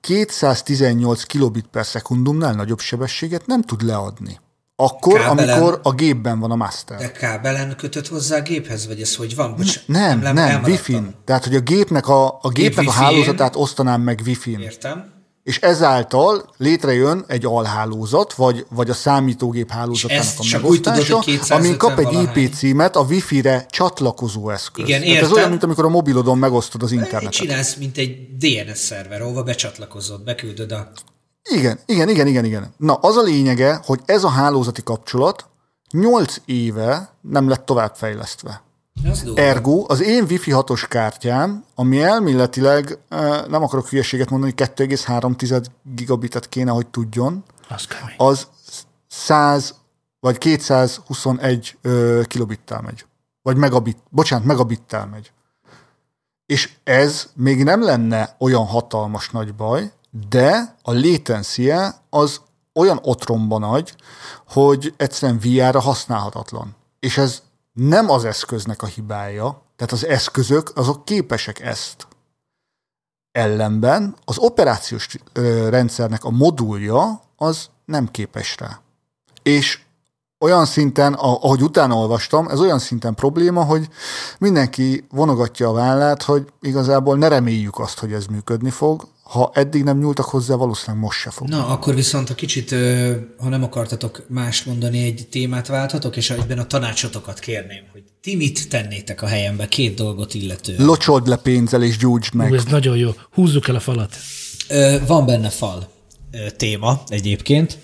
218 0.00 1.22
kilobit 1.22 1.66
per 1.66 1.86
szekundumnál 1.86 2.52
nagyobb 2.54 2.78
sebességet 2.78 3.46
nem 3.46 3.62
tud 3.62 3.82
leadni. 3.82 4.40
Akkor, 4.76 5.20
Kábelen. 5.20 5.48
amikor 5.48 5.80
a 5.82 5.92
gépben 5.92 6.40
van 6.40 6.50
a 6.50 6.56
master. 6.56 6.98
De 6.98 7.12
kábelen 7.12 7.76
kötött 7.76 8.08
hozzá 8.08 8.36
a 8.36 8.42
géphez, 8.42 8.86
vagy 8.86 9.00
ez 9.00 9.16
hogy 9.16 9.34
van? 9.34 9.56
Bocs, 9.56 9.86
Nem, 9.86 10.18
nem, 10.18 10.34
nem 10.34 10.36
elmaradtam. 10.36 10.70
Wi-Fi-n. 10.70 11.14
Tehát, 11.24 11.44
hogy 11.44 11.54
a 11.54 11.60
gépnek 11.60 12.08
a, 12.08 12.38
a, 12.42 12.48
gépnek 12.48 12.86
a 12.86 12.88
Wi-Fi-n. 12.88 13.04
hálózatát 13.04 13.56
osztanám 13.56 14.00
meg 14.00 14.20
Wi-Fi-n. 14.24 14.60
Értem. 14.60 15.15
És 15.46 15.58
ezáltal 15.60 16.50
létrejön 16.56 17.24
egy 17.26 17.44
alhálózat, 17.44 18.34
vagy, 18.34 18.66
vagy 18.70 18.90
a 18.90 18.94
számítógép 18.94 19.70
hálózatának 19.70 20.24
a 20.38 20.42
tudod, 20.42 20.62
megosztása, 20.62 21.18
250 21.18 21.58
amin 21.58 21.76
kap 21.76 21.98
egy 21.98 22.04
valahány. 22.04 22.42
IP 22.42 22.54
címet 22.54 22.96
a 22.96 23.00
Wi-Fi-re 23.00 23.66
csatlakozó 23.70 24.50
eszköz. 24.50 24.88
Igen, 24.88 25.00
Tehát 25.00 25.16
ez 25.16 25.22
értem. 25.22 25.36
olyan, 25.36 25.48
mint 25.48 25.62
amikor 25.62 25.84
a 25.84 25.88
mobilodon 25.88 26.38
megosztod 26.38 26.82
az 26.82 26.92
internetet. 26.92 27.32
Csinálsz, 27.32 27.74
mint 27.74 27.98
egy 27.98 28.36
DNS 28.36 28.78
szerver, 28.78 29.20
ahova 29.22 29.42
becsatlakozod, 29.42 30.24
beküldöd 30.24 30.72
a... 30.72 30.90
Igen, 31.50 31.78
igen, 31.86 32.08
igen, 32.08 32.26
igen, 32.26 32.44
igen. 32.44 32.74
Na, 32.76 32.94
az 32.94 33.16
a 33.16 33.22
lényege, 33.22 33.80
hogy 33.84 34.00
ez 34.04 34.24
a 34.24 34.28
hálózati 34.28 34.82
kapcsolat 34.82 35.46
8 35.90 36.36
éve 36.44 37.16
nem 37.20 37.48
lett 37.48 37.66
továbbfejlesztve. 37.66 38.62
Ergo 39.34 39.84
az 39.88 40.00
én 40.02 40.24
Wi-Fi 40.24 40.50
6-os 40.54 40.84
kártyám, 40.88 41.64
ami 41.74 42.02
elméletileg, 42.02 42.98
eh, 43.08 43.42
nem 43.48 43.62
akarok 43.62 43.88
hülyeséget 43.88 44.30
mondani, 44.30 44.52
2,3 44.56 45.66
gigabitet 45.82 46.48
kéne, 46.48 46.70
hogy 46.70 46.86
tudjon, 46.86 47.44
Az 47.68 47.86
kemény. 47.86 48.14
az 48.18 48.46
100 49.08 49.74
vagy 50.20 50.38
221 50.38 51.78
ö, 51.82 52.20
kilobittel 52.26 52.80
megy. 52.80 53.06
Vagy 53.42 53.56
megabit, 53.56 53.98
bocsánat, 54.10 54.44
megabittel 54.46 55.06
megy. 55.06 55.32
És 56.46 56.72
ez 56.84 57.28
még 57.34 57.64
nem 57.64 57.82
lenne 57.82 58.36
olyan 58.38 58.66
hatalmas 58.66 59.30
nagy 59.30 59.54
baj, 59.54 59.92
de 60.28 60.76
a 60.82 60.92
latencie 60.92 61.94
az 62.10 62.40
olyan 62.74 62.98
otromban 63.02 63.60
nagy, 63.60 63.94
hogy 64.48 64.94
egyszerűen 64.96 65.38
VR-ra 65.38 65.80
használhatatlan. 65.80 66.76
És 67.00 67.18
ez 67.18 67.42
nem 67.76 68.10
az 68.10 68.24
eszköznek 68.24 68.82
a 68.82 68.86
hibája, 68.86 69.62
tehát 69.76 69.92
az 69.92 70.06
eszközök 70.06 70.72
azok 70.74 71.04
képesek 71.04 71.60
ezt. 71.60 72.06
Ellenben 73.32 74.16
az 74.24 74.38
operációs 74.38 75.08
rendszernek 75.68 76.24
a 76.24 76.30
modulja 76.30 77.20
az 77.36 77.68
nem 77.84 78.10
képes 78.10 78.56
rá. 78.58 78.80
És 79.42 79.80
olyan 80.38 80.64
szinten, 80.64 81.12
ahogy 81.12 81.62
utána 81.62 81.94
olvastam, 81.94 82.48
ez 82.48 82.60
olyan 82.60 82.78
szinten 82.78 83.14
probléma, 83.14 83.64
hogy 83.64 83.88
mindenki 84.38 85.06
vonogatja 85.10 85.68
a 85.68 85.72
vállát, 85.72 86.22
hogy 86.22 86.52
igazából 86.60 87.16
ne 87.16 87.28
reméljük 87.28 87.78
azt, 87.78 87.98
hogy 87.98 88.12
ez 88.12 88.26
működni 88.26 88.70
fog. 88.70 89.08
Ha 89.30 89.50
eddig 89.54 89.82
nem 89.82 89.98
nyúltak 89.98 90.24
hozzá, 90.24 90.54
valószínűleg 90.54 91.02
most 91.02 91.18
se 91.18 91.30
fog. 91.30 91.48
Na, 91.48 91.66
akkor 91.66 91.94
viszont, 91.94 92.28
ha 92.28 92.34
kicsit, 92.34 92.70
ha 93.38 93.48
nem 93.48 93.62
akartatok 93.62 94.24
mást 94.28 94.66
mondani, 94.66 95.04
egy 95.04 95.26
témát 95.30 95.66
válthatok, 95.66 96.16
és 96.16 96.30
egyben 96.30 96.58
a 96.58 96.66
tanácsotokat 96.66 97.38
kérném, 97.38 97.82
hogy 97.92 98.02
ti 98.20 98.36
mit 98.36 98.68
tennétek 98.68 99.22
a 99.22 99.26
helyembe 99.26 99.68
két 99.68 99.94
dolgot 99.94 100.34
illetően. 100.34 100.84
Locsold 100.84 101.26
le 101.26 101.36
pénzzel 101.36 101.82
és 101.82 101.96
gyújtsd 101.96 102.34
meg. 102.34 102.50
Ú, 102.50 102.54
ez 102.54 102.64
nagyon 102.64 102.96
jó. 102.96 103.10
Húzzuk 103.32 103.68
el 103.68 103.74
a 103.74 103.80
falat. 103.80 104.16
Ö, 104.68 104.96
van 105.06 105.26
benne 105.26 105.48
fal 105.48 105.88
ö, 106.30 106.50
téma 106.50 107.02
egyébként. 107.08 107.78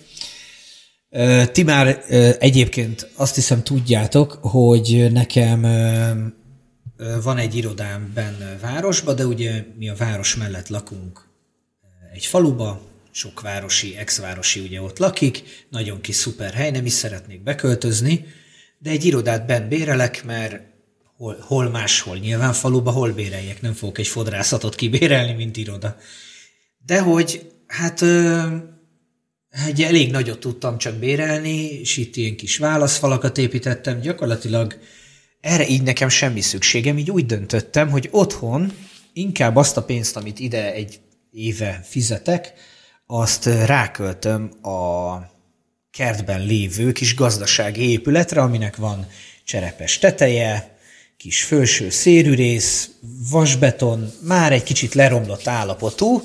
Ö, 1.10 1.42
ti 1.52 1.62
már 1.62 2.04
ö, 2.08 2.30
egyébként 2.38 3.10
azt 3.16 3.34
hiszem 3.34 3.62
tudjátok, 3.62 4.38
hogy 4.42 5.12
nekem 5.12 5.60
Van 7.22 7.38
egy 7.38 7.54
irodám 7.54 8.10
benne 8.14 8.58
városba, 8.60 9.14
de 9.14 9.26
ugye 9.26 9.64
mi 9.78 9.88
a 9.88 9.94
város 9.94 10.36
mellett 10.36 10.68
lakunk 10.68 11.30
egy 12.14 12.26
faluba, 12.26 12.80
sok 13.10 13.40
városi, 13.40 13.96
ex-városi 13.96 14.60
ugye 14.60 14.80
ott 14.82 14.98
lakik, 14.98 15.42
nagyon 15.68 16.00
kis 16.00 16.14
szuper 16.14 16.52
hely, 16.52 16.70
nem 16.70 16.86
is 16.86 16.92
szeretnék 16.92 17.42
beköltözni, 17.42 18.26
de 18.78 18.90
egy 18.90 19.04
irodát 19.04 19.46
bent 19.46 19.68
bérelek, 19.68 20.24
mert 20.24 20.60
hol, 21.16 21.36
hol 21.40 21.70
máshol, 21.70 22.16
nyilván 22.16 22.52
faluba 22.52 22.90
hol 22.90 23.12
béreljek, 23.12 23.60
nem 23.60 23.72
fogok 23.72 23.98
egy 23.98 24.06
fodrászatot 24.06 24.74
kibérelni, 24.74 25.32
mint 25.32 25.56
iroda. 25.56 25.96
De 26.86 27.00
hogy, 27.00 27.50
hát 27.66 28.02
egy 29.66 29.82
elég 29.82 30.10
nagyot 30.10 30.40
tudtam 30.40 30.78
csak 30.78 30.94
bérelni, 30.94 31.64
és 31.64 31.96
itt 31.96 32.16
ilyen 32.16 32.36
kis 32.36 32.58
válaszfalakat 32.58 33.38
építettem, 33.38 34.00
gyakorlatilag 34.00 34.78
erre 35.40 35.68
így 35.68 35.82
nekem 35.82 36.08
semmi 36.08 36.40
szükségem, 36.40 36.98
így 36.98 37.10
úgy 37.10 37.26
döntöttem, 37.26 37.90
hogy 37.90 38.08
otthon 38.10 38.72
inkább 39.12 39.56
azt 39.56 39.76
a 39.76 39.84
pénzt, 39.84 40.16
amit 40.16 40.38
ide 40.38 40.72
egy 40.72 41.00
éve 41.32 41.80
fizetek, 41.84 42.52
azt 43.06 43.44
ráköltöm 43.44 44.50
a 44.62 45.16
kertben 45.90 46.46
lévő 46.46 46.92
kis 46.92 47.14
gazdasági 47.14 47.90
épületre, 47.90 48.40
aminek 48.40 48.76
van 48.76 49.06
cserepes 49.44 49.98
teteje, 49.98 50.76
kis 51.16 51.44
felső 51.44 51.90
szérűrész, 51.90 52.90
vasbeton, 53.30 54.12
már 54.22 54.52
egy 54.52 54.62
kicsit 54.62 54.94
leromlott 54.94 55.46
állapotú, 55.46 56.22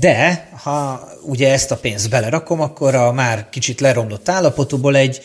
de 0.00 0.48
ha 0.62 1.08
ugye 1.22 1.52
ezt 1.52 1.70
a 1.70 1.76
pénzt 1.76 2.10
belerakom, 2.10 2.60
akkor 2.60 2.94
a 2.94 3.12
már 3.12 3.48
kicsit 3.48 3.80
leromlott 3.80 4.28
állapotúból 4.28 4.96
egy 4.96 5.20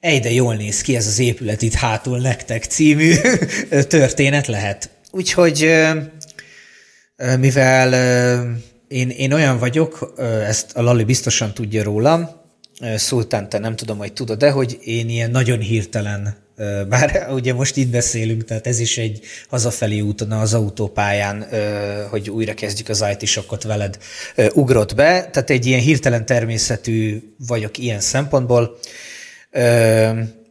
Ejde 0.00 0.30
jól 0.30 0.54
néz 0.54 0.80
ki 0.80 0.96
ez 0.96 1.06
az 1.06 1.18
épület 1.18 1.62
itt 1.62 1.74
hátul 1.74 2.18
nektek 2.18 2.64
című 2.64 3.14
történet 3.88 4.46
lehet. 4.46 4.90
Úgyhogy 5.10 5.70
mivel 7.38 7.92
én, 8.88 9.08
én 9.08 9.32
olyan 9.32 9.58
vagyok, 9.58 10.14
ezt 10.46 10.76
a 10.76 10.82
Lali 10.82 11.04
biztosan 11.04 11.54
tudja 11.54 11.82
rólam, 11.82 12.28
Szultán, 12.96 13.48
te 13.48 13.58
nem 13.58 13.76
tudom, 13.76 13.98
hogy 13.98 14.12
tudod, 14.12 14.38
de 14.38 14.50
hogy 14.50 14.78
én 14.84 15.08
ilyen 15.08 15.30
nagyon 15.30 15.58
hirtelen, 15.58 16.36
bár 16.88 17.26
ugye 17.38 17.54
most 17.54 17.76
itt 17.76 17.88
beszélünk, 17.88 18.44
tehát 18.44 18.66
ez 18.66 18.78
is 18.78 18.98
egy 18.98 19.20
hazafelé 19.48 20.00
úton 20.00 20.32
az 20.32 20.54
autópályán, 20.54 21.46
hogy 22.10 22.30
újra 22.30 22.54
kezdjük 22.54 22.88
az 22.88 23.04
IT 23.18 23.28
sokkot 23.28 23.62
veled, 23.62 23.98
ugrott 24.52 24.94
be, 24.94 25.28
tehát 25.32 25.50
egy 25.50 25.66
ilyen 25.66 25.80
hirtelen 25.80 26.26
természetű 26.26 27.22
vagyok 27.46 27.78
ilyen 27.78 28.00
szempontból, 28.00 28.78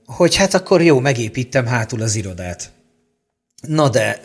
hogy 0.06 0.36
hát 0.36 0.54
akkor 0.54 0.82
jó, 0.82 1.00
megépítem 1.00 1.66
hátul 1.66 2.02
az 2.02 2.16
irodát. 2.16 2.72
Na 3.68 3.90
de, 3.90 4.20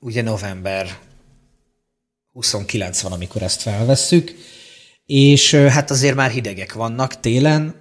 ugye 0.00 0.22
november 0.22 0.86
29 2.32 3.00
van, 3.00 3.12
amikor 3.12 3.42
ezt 3.42 3.62
felvesszük, 3.62 4.34
és 5.06 5.54
hát 5.54 5.90
azért 5.90 6.14
már 6.14 6.30
hidegek 6.30 6.72
vannak 6.72 7.20
télen, 7.20 7.74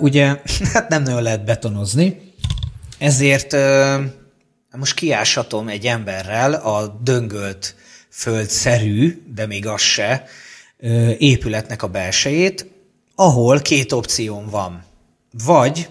ugye 0.00 0.40
hát 0.72 0.88
nem 0.88 1.02
nagyon 1.02 1.22
lehet 1.22 1.44
betonozni, 1.44 2.34
ezért 2.98 3.56
most 4.76 4.94
kiásatom 4.94 5.68
egy 5.68 5.86
emberrel 5.86 6.52
a 6.52 6.98
döngölt 7.02 7.74
földszerű, 8.10 9.22
de 9.34 9.46
még 9.46 9.66
az 9.66 9.80
se, 9.80 10.24
épületnek 11.18 11.82
a 11.82 11.88
belsejét, 11.88 12.66
ahol 13.14 13.60
két 13.60 13.92
opcióm 13.92 14.48
van. 14.48 14.84
Vagy 15.44 15.88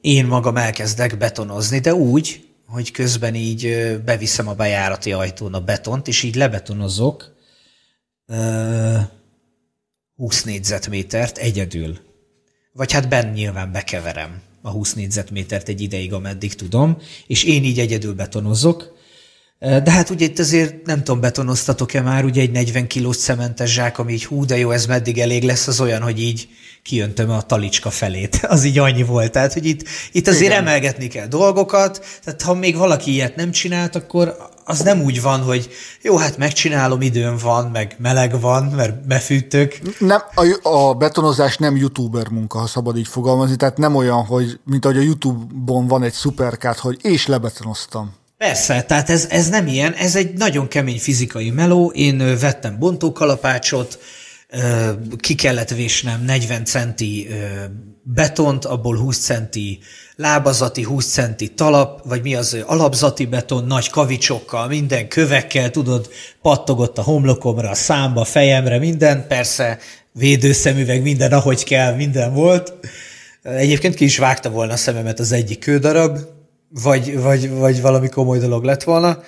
én 0.00 0.26
magam 0.26 0.56
elkezdek 0.56 1.18
betonozni, 1.18 1.78
de 1.78 1.94
úgy, 1.94 2.49
hogy 2.70 2.90
közben 2.90 3.34
így 3.34 3.96
beviszem 4.04 4.48
a 4.48 4.54
bejárati 4.54 5.12
ajtón 5.12 5.54
a 5.54 5.60
betont, 5.60 6.08
és 6.08 6.22
így 6.22 6.34
lebetonozok 6.34 7.34
ö, 8.26 8.98
20 10.16 10.42
négyzetmétert 10.42 11.38
egyedül. 11.38 11.98
Vagy 12.72 12.92
hát 12.92 13.08
benn 13.08 13.32
nyilván 13.32 13.72
bekeverem 13.72 14.40
a 14.62 14.70
20 14.70 14.94
négyzetmétert 14.94 15.68
egy 15.68 15.80
ideig, 15.80 16.12
ameddig 16.12 16.54
tudom, 16.54 16.98
és 17.26 17.44
én 17.44 17.64
így 17.64 17.78
egyedül 17.78 18.14
betonozok. 18.14 18.98
De 19.60 19.90
hát 19.90 20.10
ugye 20.10 20.24
itt 20.24 20.38
azért 20.38 20.86
nem 20.86 20.98
tudom, 20.98 21.20
betonoztatok-e 21.20 22.00
már, 22.00 22.24
ugye 22.24 22.40
egy 22.40 22.50
40 22.50 22.86
kilós 22.86 23.16
cementes 23.16 23.72
zsák, 23.72 23.98
ami 23.98 24.12
így 24.12 24.24
hú, 24.24 24.44
de 24.44 24.58
jó, 24.58 24.70
ez 24.70 24.86
meddig 24.86 25.18
elég 25.18 25.42
lesz, 25.42 25.66
az 25.66 25.80
olyan, 25.80 26.02
hogy 26.02 26.20
így 26.20 26.48
kijöntöm 26.82 27.30
a 27.30 27.42
talicska 27.42 27.90
felét. 27.90 28.40
Az 28.48 28.64
így 28.64 28.78
annyi 28.78 29.02
volt. 29.02 29.32
Tehát, 29.32 29.52
hogy 29.52 29.66
itt, 29.66 29.84
itt 30.12 30.28
azért 30.28 30.50
Igen. 30.50 30.58
emelgetni 30.58 31.06
kell 31.06 31.26
dolgokat, 31.26 32.04
tehát 32.24 32.42
ha 32.42 32.54
még 32.54 32.76
valaki 32.76 33.10
ilyet 33.12 33.36
nem 33.36 33.50
csinált, 33.50 33.96
akkor 33.96 34.36
az 34.64 34.80
nem 34.80 35.02
úgy 35.02 35.22
van, 35.22 35.40
hogy 35.42 35.70
jó, 36.02 36.16
hát 36.16 36.36
megcsinálom, 36.36 37.00
időm 37.00 37.36
van, 37.36 37.70
meg 37.70 37.96
meleg 37.98 38.40
van, 38.40 38.64
mert 38.64 39.06
befűtök. 39.06 39.78
Nem, 39.98 40.20
a, 40.34 40.68
a 40.68 40.94
betonozás 40.94 41.56
nem 41.56 41.76
youtuber 41.76 42.28
munka, 42.28 42.58
ha 42.58 42.66
szabad 42.66 42.96
így 42.96 43.08
fogalmazni, 43.08 43.56
tehát 43.56 43.76
nem 43.76 43.94
olyan, 43.94 44.24
hogy 44.24 44.60
mint 44.64 44.84
ahogy 44.84 44.98
a 44.98 45.02
Youtube-on 45.02 45.86
van 45.86 46.02
egy 46.02 46.12
szuperkát, 46.12 46.78
hogy 46.78 46.98
és 47.02 47.26
lebetonoztam. 47.26 48.18
Persze, 48.40 48.82
tehát 48.82 49.10
ez, 49.10 49.26
ez 49.30 49.48
nem 49.48 49.66
ilyen, 49.66 49.92
ez 49.92 50.16
egy 50.16 50.32
nagyon 50.32 50.68
kemény 50.68 50.98
fizikai 50.98 51.50
meló. 51.50 51.90
Én 51.94 52.38
vettem 52.40 52.78
bontókalapácsot, 52.78 53.98
ki 55.18 55.34
kellett 55.34 55.68
vésnem 55.68 56.24
40 56.24 56.64
centi 56.64 57.28
betont, 58.02 58.64
abból 58.64 58.96
20 58.96 59.18
centi 59.18 59.78
lábazati, 60.16 60.82
20 60.82 61.06
centi 61.06 61.48
talap, 61.48 62.00
vagy 62.04 62.22
mi 62.22 62.34
az 62.34 62.56
alapzati 62.66 63.26
beton, 63.26 63.64
nagy 63.64 63.90
kavicsokkal, 63.90 64.66
minden 64.68 65.08
kövekkel, 65.08 65.70
tudod, 65.70 66.10
pattogott 66.42 66.98
a 66.98 67.02
homlokomra, 67.02 67.70
a 67.70 67.74
számba, 67.74 68.20
a 68.20 68.24
fejemre, 68.24 68.78
minden, 68.78 69.26
persze 69.28 69.78
védőszemüveg, 70.12 71.02
minden 71.02 71.32
ahogy 71.32 71.64
kell, 71.64 71.94
minden 71.94 72.34
volt. 72.34 72.72
Egyébként 73.42 73.94
ki 73.94 74.04
is 74.04 74.18
vágta 74.18 74.50
volna 74.50 74.72
a 74.72 74.76
szememet 74.76 75.18
az 75.18 75.32
egyik 75.32 75.58
kődarab, 75.58 76.18
vagy, 76.70 77.20
vagy, 77.20 77.50
vagy 77.50 77.80
valami 77.80 78.08
komoly 78.08 78.38
dolog 78.38 78.64
lett 78.64 78.82
volna. 78.82 79.22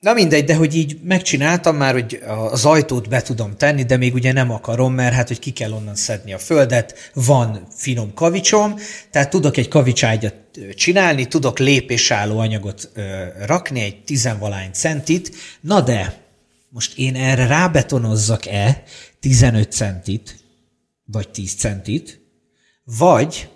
Na 0.00 0.12
mindegy, 0.12 0.44
de 0.44 0.54
hogy 0.54 0.74
így 0.74 0.98
megcsináltam 1.02 1.76
már, 1.76 1.92
hogy 1.92 2.22
az 2.50 2.64
ajtót 2.64 3.08
be 3.08 3.22
tudom 3.22 3.56
tenni, 3.56 3.82
de 3.82 3.96
még 3.96 4.14
ugye 4.14 4.32
nem 4.32 4.50
akarom, 4.50 4.94
mert 4.94 5.14
hát, 5.14 5.28
hogy 5.28 5.38
ki 5.38 5.50
kell 5.50 5.72
onnan 5.72 5.94
szedni 5.94 6.32
a 6.32 6.38
földet, 6.38 7.10
van 7.14 7.66
finom 7.70 8.14
kavicsom, 8.14 8.74
tehát 9.10 9.30
tudok 9.30 9.56
egy 9.56 9.68
kavicságyat 9.68 10.34
csinálni, 10.74 11.26
tudok 11.26 11.58
lépésálló 11.58 12.38
anyagot 12.38 12.90
ö, 12.94 13.24
rakni, 13.46 13.80
egy 13.80 14.04
tizenvalány 14.04 14.70
centit, 14.72 15.34
na 15.60 15.80
de 15.80 16.22
most 16.68 16.98
én 16.98 17.14
erre 17.16 17.46
rábetonozzak-e 17.46 18.82
15 19.20 19.72
centit, 19.72 20.36
vagy 21.04 21.28
10 21.28 21.54
centit, 21.54 22.20
vagy 22.84 23.48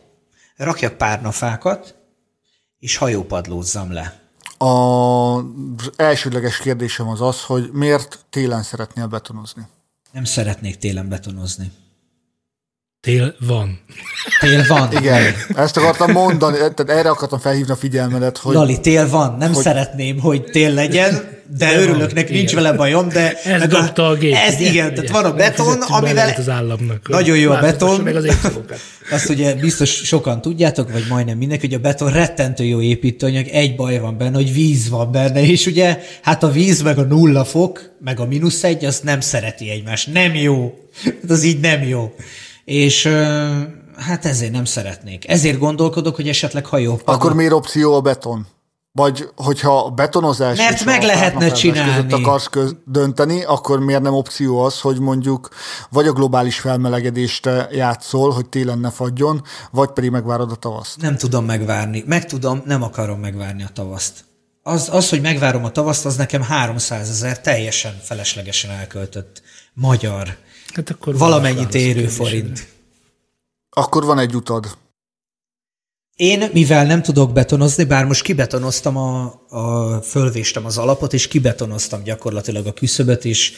rakjak 0.56 0.96
párnafákat, 0.96 1.97
és 2.78 2.96
hajópadlózzam 2.96 3.92
le. 3.92 4.20
A 4.58 5.40
elsődleges 5.96 6.58
kérdésem 6.58 7.08
az 7.08 7.20
az, 7.20 7.42
hogy 7.42 7.70
miért 7.72 8.24
télen 8.30 8.62
szeretnél 8.62 9.06
betonozni? 9.06 9.66
Nem 10.12 10.24
szeretnék 10.24 10.76
télen 10.76 11.08
betonozni. 11.08 11.72
Tél 13.00 13.34
van. 13.46 13.80
Tél 14.40 14.64
van. 14.68 14.92
Igen, 15.00 15.34
ezt 15.56 15.76
akartam 15.76 16.10
mondani, 16.10 16.56
tehát 16.56 16.80
erre 16.88 17.08
akartam 17.08 17.38
felhívni 17.38 17.72
a 17.72 17.76
figyelmedet, 17.76 18.38
hogy 18.38 18.54
Lali, 18.54 18.80
tél 18.80 19.08
van. 19.08 19.36
Nem 19.38 19.52
hogy... 19.52 19.62
szeretném, 19.62 20.20
hogy 20.20 20.44
tél 20.44 20.74
legyen, 20.74 21.12
de 21.56 21.72
De 21.72 21.80
örülök 21.80 22.00
van, 22.00 22.10
neki, 22.14 22.32
nincs 22.32 22.52
igen. 22.52 22.62
vele 22.62 22.76
bajom, 22.76 23.08
de... 23.08 23.32
Ez 23.44 23.58
meg 23.58 23.68
dobta 23.68 24.08
a 24.08 24.14
gép. 24.14 24.34
Ez 24.34 24.54
ugye? 24.54 24.70
igen, 24.70 24.94
tehát 24.94 25.10
van 25.10 25.24
a 25.24 25.32
beton, 25.32 25.80
amivel... 25.80 26.34
az 26.38 26.48
államnak. 26.48 27.08
Nagyon 27.08 27.36
jó 27.36 27.52
a 27.52 27.60
beton. 27.60 28.00
meg 28.00 28.16
az. 28.16 28.26
Azt 29.10 29.28
ugye 29.28 29.54
biztos 29.54 29.90
sokan 29.90 30.40
tudjátok, 30.40 30.92
vagy 30.92 31.04
majdnem 31.08 31.38
mindenki, 31.38 31.66
hogy 31.66 31.74
a 31.74 31.78
beton 31.78 32.12
rettentő 32.12 32.64
jó 32.64 32.80
építőanyag, 32.80 33.46
egy 33.46 33.76
baj 33.76 33.98
van 33.98 34.18
benne, 34.18 34.36
hogy 34.36 34.52
víz 34.52 34.88
van 34.88 35.12
benne, 35.12 35.42
és 35.42 35.66
ugye 35.66 35.98
hát 36.22 36.42
a 36.42 36.50
víz 36.50 36.82
meg 36.82 36.98
a 36.98 37.02
nulla 37.02 37.44
fok, 37.44 37.90
meg 38.04 38.20
a 38.20 38.26
mínusz 38.26 38.64
egy, 38.64 38.84
az 38.84 39.00
nem 39.00 39.20
szereti 39.20 39.70
egymást. 39.70 40.12
Nem 40.12 40.34
jó. 40.34 40.72
Hát 41.04 41.30
az 41.30 41.42
így 41.42 41.60
nem 41.60 41.82
jó. 41.82 42.12
És 42.68 43.06
hát 43.96 44.24
ezért 44.24 44.52
nem 44.52 44.64
szeretnék. 44.64 45.28
Ezért 45.28 45.58
gondolkodok, 45.58 46.16
hogy 46.16 46.28
esetleg 46.28 46.66
hajó. 46.66 47.00
akkor 47.04 47.34
miért 47.34 47.52
opció 47.52 47.94
a 47.94 48.00
beton? 48.00 48.46
Vagy 48.92 49.28
hogyha 49.36 49.78
a 49.78 49.90
betonozás 49.90 50.58
Mert 50.58 50.84
meg 50.84 51.02
a 51.02 51.06
lehetne 51.06 51.50
csinálni. 51.50 52.12
akarsz 52.12 52.46
köz- 52.46 52.76
dönteni, 52.84 53.44
akkor 53.44 53.80
miért 53.80 54.02
nem 54.02 54.14
opció 54.14 54.58
az, 54.58 54.80
hogy 54.80 54.98
mondjuk 55.00 55.48
vagy 55.90 56.06
a 56.06 56.12
globális 56.12 56.58
felmelegedésre 56.58 57.68
játszol, 57.72 58.30
hogy 58.30 58.48
télen 58.48 58.78
ne 58.78 58.90
fagyjon, 58.90 59.42
vagy 59.70 59.88
pedig 59.90 60.10
megvárod 60.10 60.50
a 60.50 60.54
tavaszt. 60.54 61.00
Nem 61.00 61.16
tudom 61.16 61.44
megvárni. 61.44 62.04
Meg 62.06 62.26
tudom, 62.26 62.62
nem 62.64 62.82
akarom 62.82 63.20
megvárni 63.20 63.62
a 63.62 63.70
tavaszt. 63.72 64.24
Az, 64.62 64.88
az, 64.92 65.08
hogy 65.08 65.20
megvárom 65.20 65.64
a 65.64 65.70
tavaszt, 65.70 66.06
az 66.06 66.16
nekem 66.16 66.42
300 66.42 67.08
ezer 67.08 67.40
teljesen 67.40 67.98
feleslegesen 68.02 68.70
elköltött 68.70 69.42
magyar, 69.74 70.36
Hát 70.74 70.90
akkor 70.90 71.18
valamennyit 71.18 71.74
érő 71.74 72.06
forint. 72.06 72.66
Akkor 73.70 74.04
van 74.04 74.18
egy 74.18 74.34
utad. 74.34 74.78
Én, 76.16 76.50
mivel 76.52 76.86
nem 76.86 77.02
tudok 77.02 77.32
betonozni, 77.32 77.84
bár 77.84 78.04
most 78.04 78.22
kibetonoztam, 78.22 78.96
a, 78.96 79.40
a, 79.48 80.00
fölvéstem 80.02 80.64
az 80.64 80.78
alapot, 80.78 81.12
és 81.12 81.28
kibetonoztam 81.28 82.02
gyakorlatilag 82.02 82.66
a 82.66 82.72
küszöböt, 82.72 83.24
és 83.24 83.52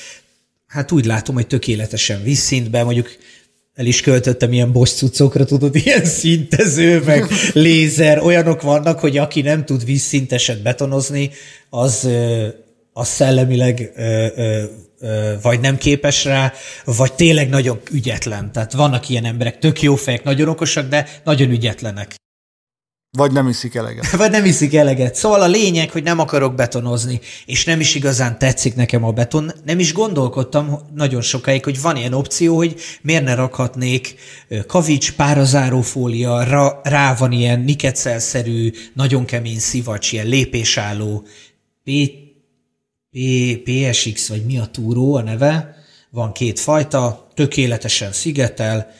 hát 0.66 0.92
úgy 0.92 1.04
látom, 1.04 1.34
hogy 1.34 1.46
tökéletesen 1.46 2.22
vízszintben, 2.22 2.84
mondjuk 2.84 3.08
el 3.74 3.86
is 3.86 4.00
költöttem 4.00 4.52
ilyen 4.52 4.72
boss 4.72 4.92
cuccokra, 4.92 5.44
tudod, 5.44 5.74
ilyen 5.84 6.04
szintező, 6.04 7.02
meg 7.04 7.26
lézer, 7.52 8.22
olyanok 8.22 8.62
vannak, 8.62 9.00
hogy 9.00 9.16
aki 9.16 9.40
nem 9.40 9.64
tud 9.64 9.84
vízszinteset 9.84 10.62
betonozni, 10.62 11.30
az, 11.70 12.08
az 12.92 13.08
szellemileg 13.08 13.92
vagy 15.42 15.60
nem 15.60 15.76
képes 15.76 16.24
rá, 16.24 16.52
vagy 16.84 17.12
tényleg 17.12 17.48
nagyon 17.48 17.80
ügyetlen. 17.90 18.52
Tehát 18.52 18.72
vannak 18.72 19.08
ilyen 19.08 19.24
emberek, 19.24 19.58
tök 19.58 19.82
jó 19.82 19.96
fejek, 19.96 20.24
nagyon 20.24 20.48
okosak, 20.48 20.88
de 20.88 21.08
nagyon 21.24 21.50
ügyetlenek. 21.50 22.18
Vagy 23.16 23.32
nem 23.32 23.48
iszik 23.48 23.74
eleget. 23.74 24.10
Vagy 24.16 24.30
nem 24.30 24.44
iszik 24.44 24.74
eleget. 24.74 25.14
Szóval 25.14 25.40
a 25.40 25.46
lényeg, 25.46 25.90
hogy 25.90 26.02
nem 26.02 26.18
akarok 26.18 26.54
betonozni, 26.54 27.20
és 27.46 27.64
nem 27.64 27.80
is 27.80 27.94
igazán 27.94 28.38
tetszik 28.38 28.74
nekem 28.74 29.04
a 29.04 29.12
beton. 29.12 29.52
Nem 29.64 29.78
is 29.78 29.92
gondolkodtam 29.92 30.78
nagyon 30.94 31.20
sokáig, 31.20 31.64
hogy 31.64 31.80
van 31.80 31.96
ilyen 31.96 32.12
opció, 32.12 32.56
hogy 32.56 32.80
miért 33.02 33.24
ne 33.24 33.34
rakhatnék 33.34 34.14
kavics, 34.66 35.12
párazárófólia, 35.12 36.42
rá, 36.42 36.80
rá 36.82 37.14
van 37.14 37.32
ilyen 37.32 37.60
niketszelszerű, 37.60 38.70
nagyon 38.94 39.24
kemény 39.24 39.58
szivacs, 39.58 40.12
ilyen 40.12 40.26
lépésálló 40.26 41.26
PSX, 43.64 44.28
vagy 44.28 44.44
mi 44.44 44.58
a 44.58 44.66
túró 44.66 45.14
a 45.14 45.22
neve. 45.22 45.74
Van 46.10 46.32
két 46.32 46.60
fajta, 46.60 47.28
tökéletesen 47.34 48.12
szigetel, 48.12 48.94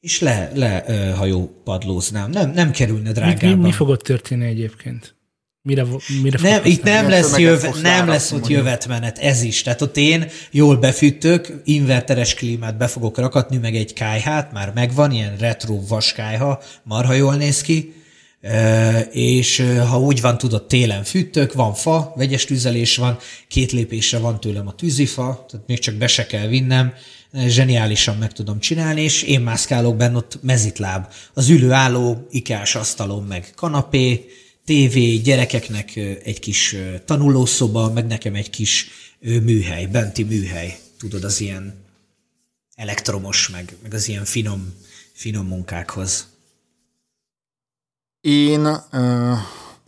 és 0.00 0.20
le, 0.20 0.50
le 0.54 0.84
hajó 1.16 1.60
padlóznám. 1.64 2.30
Nem, 2.30 2.50
nem 2.50 2.70
kerülne 2.70 3.12
drágábban. 3.12 3.48
Mi, 3.48 3.54
mi, 3.54 3.62
mi 3.62 3.72
fog 3.72 3.88
ott 3.88 4.02
történni 4.02 4.46
egyébként? 4.46 5.14
Mire, 5.62 5.84
mire 6.22 6.38
nem, 6.42 6.60
itt 6.64 6.82
nem 6.82 7.08
lesz, 7.08 7.38
jöve, 7.38 7.74
nem 7.82 8.06
lesz 8.08 8.32
ott 8.32 8.46
jövetmenet, 8.46 9.18
ez 9.18 9.42
is. 9.42 9.62
Tehát 9.62 9.82
ott 9.82 9.96
én 9.96 10.28
jól 10.50 10.76
befűtök, 10.76 11.60
inverteres 11.64 12.34
klímát 12.34 12.76
be 12.76 12.86
fogok 12.86 13.18
rakatni, 13.18 13.56
meg 13.56 13.76
egy 13.76 13.92
kájhát, 13.92 14.52
már 14.52 14.72
megvan, 14.74 15.12
ilyen 15.12 15.36
retro 15.36 15.86
vaskájha, 15.88 16.62
marha 16.82 17.12
jól 17.12 17.34
néz 17.34 17.62
ki, 17.62 17.94
és 19.12 19.64
ha 19.88 20.00
úgy 20.00 20.20
van, 20.20 20.38
tudod, 20.38 20.66
télen 20.66 21.04
fűtök, 21.04 21.52
van 21.52 21.74
fa, 21.74 22.12
vegyes 22.16 22.44
tüzelés 22.44 22.96
van, 22.96 23.18
két 23.48 23.72
lépésre 23.72 24.18
van 24.18 24.40
tőlem 24.40 24.66
a 24.68 24.74
tűzifa, 24.74 25.44
tehát 25.48 25.66
még 25.66 25.78
csak 25.78 25.94
be 25.94 26.06
se 26.06 26.26
kell 26.26 26.46
vinnem, 26.46 26.92
zseniálisan 27.46 28.16
meg 28.16 28.32
tudom 28.32 28.58
csinálni, 28.58 29.02
és 29.02 29.22
én 29.22 29.40
mászkálok 29.40 29.96
benne 29.96 30.16
ott 30.16 30.38
mezitláb. 30.42 31.12
Az 31.34 31.48
ülőálló, 31.48 32.26
ikás 32.30 32.74
asztalom, 32.74 33.26
meg 33.26 33.52
kanapé, 33.54 34.26
tévé, 34.64 35.16
gyerekeknek 35.16 35.96
egy 36.24 36.38
kis 36.38 36.76
tanulószoba, 37.04 37.92
meg 37.92 38.06
nekem 38.06 38.34
egy 38.34 38.50
kis 38.50 38.88
műhely, 39.20 39.86
benti 39.86 40.22
műhely. 40.22 40.78
Tudod, 40.98 41.24
az 41.24 41.40
ilyen 41.40 41.84
elektromos, 42.74 43.48
meg, 43.48 43.76
meg 43.82 43.94
az 43.94 44.08
ilyen 44.08 44.24
finom, 44.24 44.74
finom 45.12 45.46
munkákhoz. 45.46 46.26
Én 48.26 48.64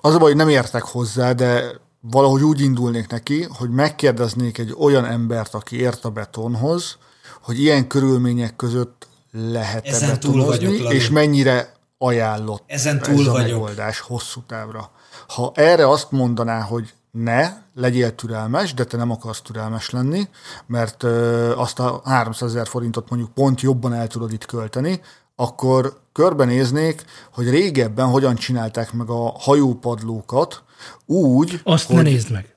az 0.01 0.15
a 0.15 0.19
baj, 0.19 0.21
hogy 0.21 0.37
nem 0.37 0.49
értek 0.49 0.83
hozzá, 0.83 1.33
de 1.33 1.81
valahogy 2.01 2.43
úgy 2.43 2.61
indulnék 2.61 3.07
neki, 3.07 3.47
hogy 3.59 3.71
megkérdeznék 3.71 4.59
egy 4.59 4.75
olyan 4.79 5.05
embert, 5.05 5.55
aki 5.55 5.81
ért 5.81 6.05
a 6.05 6.11
betonhoz, 6.11 6.97
hogy 7.43 7.61
ilyen 7.61 7.87
körülmények 7.87 8.57
között 8.57 9.09
lehet-e 9.33 9.91
Ezen 9.91 10.09
betonozni, 10.09 10.65
túl 10.67 10.77
vagyok, 10.77 10.93
és 10.93 11.11
mennyire 11.11 11.73
ajánlott 11.99 12.63
Ezen 12.67 12.99
túl 12.99 13.21
ez 13.21 13.27
a 13.27 13.31
vagyok. 13.31 13.61
megoldás 13.61 14.01
hosszú 14.01 14.41
távra. 14.47 14.91
Ha 15.29 15.53
erre 15.55 15.89
azt 15.89 16.11
mondaná, 16.11 16.61
hogy 16.61 16.93
ne, 17.11 17.53
legyél 17.75 18.15
türelmes, 18.15 18.75
de 18.75 18.85
te 18.85 18.97
nem 18.97 19.11
akarsz 19.11 19.41
türelmes 19.41 19.91
lenni, 19.91 20.29
mert 20.67 21.03
ö, 21.03 21.53
azt 21.57 21.79
a 21.79 22.01
300 22.05 22.49
ezer 22.49 22.67
forintot 22.67 23.11
mondjuk 23.11 23.35
pont 23.35 23.61
jobban 23.61 23.93
el 23.93 24.07
tudod 24.07 24.33
itt 24.33 24.47
költeni, 24.47 25.01
akkor 25.41 26.01
körbenéznék, 26.13 27.05
hogy 27.33 27.51
régebben 27.51 28.07
hogyan 28.07 28.35
csinálták 28.35 28.93
meg 28.93 29.11
a 29.11 29.35
hajópadlókat, 29.39 30.63
úgy, 31.07 31.61
Azt 31.65 31.87
hogy... 31.87 31.97
ne 31.97 32.03
nézd 32.03 32.31
meg. 32.31 32.57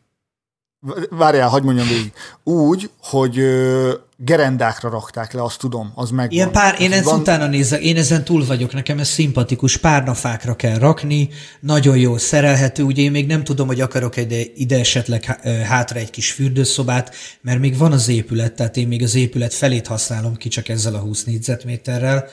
Várjál, 1.09 1.49
hagyd 1.49 1.63
mondjam 1.63 1.87
végig. 1.87 2.13
Úgy, 2.43 2.89
hogy 3.01 3.39
ö, 3.39 3.93
gerendákra 4.17 4.89
rakták 4.89 5.33
le, 5.33 5.43
azt 5.43 5.59
tudom, 5.59 5.91
az 5.95 6.09
meg. 6.09 6.31
Ilyen 6.31 6.51
pár, 6.51 6.81
én 6.81 6.91
ezt 6.91 7.03
van... 7.03 7.19
utána 7.19 7.47
nézek, 7.47 7.81
én 7.81 7.97
ezen 7.97 8.23
túl 8.23 8.45
vagyok, 8.45 8.73
nekem 8.73 8.99
ez 8.99 9.07
szimpatikus, 9.07 9.77
párnafákra 9.77 10.55
kell 10.55 10.77
rakni, 10.77 11.29
nagyon 11.59 11.97
jó 11.97 12.17
szerelhető, 12.17 12.83
ugye 12.83 13.01
én 13.01 13.11
még 13.11 13.27
nem 13.27 13.43
tudom, 13.43 13.67
hogy 13.67 13.81
akarok 13.81 14.17
ide, 14.17 14.41
ide 14.55 14.79
esetleg 14.79 15.23
hátra 15.65 15.99
egy 15.99 16.09
kis 16.09 16.31
fürdőszobát, 16.31 17.15
mert 17.41 17.59
még 17.59 17.77
van 17.77 17.91
az 17.91 18.07
épület, 18.07 18.53
tehát 18.53 18.77
én 18.77 18.87
még 18.87 19.03
az 19.03 19.15
épület 19.15 19.53
felét 19.53 19.87
használom 19.87 20.35
ki 20.35 20.49
csak 20.49 20.69
ezzel 20.69 20.95
a 20.95 20.99
20 20.99 21.23
négyzetméterrel, 21.23 22.27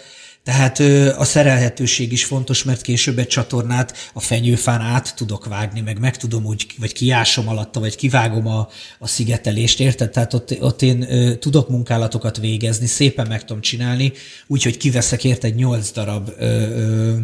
tehát 0.48 0.78
a 1.18 1.24
szerelhetőség 1.24 2.12
is 2.12 2.24
fontos, 2.24 2.64
mert 2.64 2.80
később 2.80 3.18
egy 3.18 3.26
csatornát 3.26 4.10
a 4.12 4.20
fenyőfán 4.20 4.80
át 4.80 5.14
tudok 5.16 5.46
vágni, 5.46 5.80
meg 5.80 5.98
meg 5.98 6.16
tudom 6.16 6.44
úgy, 6.44 6.66
vagy 6.78 6.92
kiásom 6.92 7.48
alatta, 7.48 7.80
vagy 7.80 7.96
kivágom 7.96 8.46
a, 8.46 8.68
a 8.98 9.06
szigetelést, 9.06 9.80
érted? 9.80 10.10
Tehát 10.10 10.34
ott, 10.34 10.56
ott 10.60 10.82
én 10.82 11.12
ö, 11.12 11.34
tudok 11.34 11.68
munkálatokat 11.68 12.38
végezni, 12.38 12.86
szépen 12.86 13.26
meg 13.26 13.44
tudom 13.44 13.62
csinálni, 13.62 14.12
úgyhogy 14.46 14.76
kiveszek 14.76 15.24
érte 15.24 15.46
egy 15.46 15.54
nyolc 15.54 15.90
darab 15.90 16.30
ö, 16.38 16.46
ö, 16.46 17.16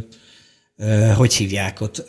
hogy 1.17 1.35
hívják 1.35 1.81
ott, 1.81 2.07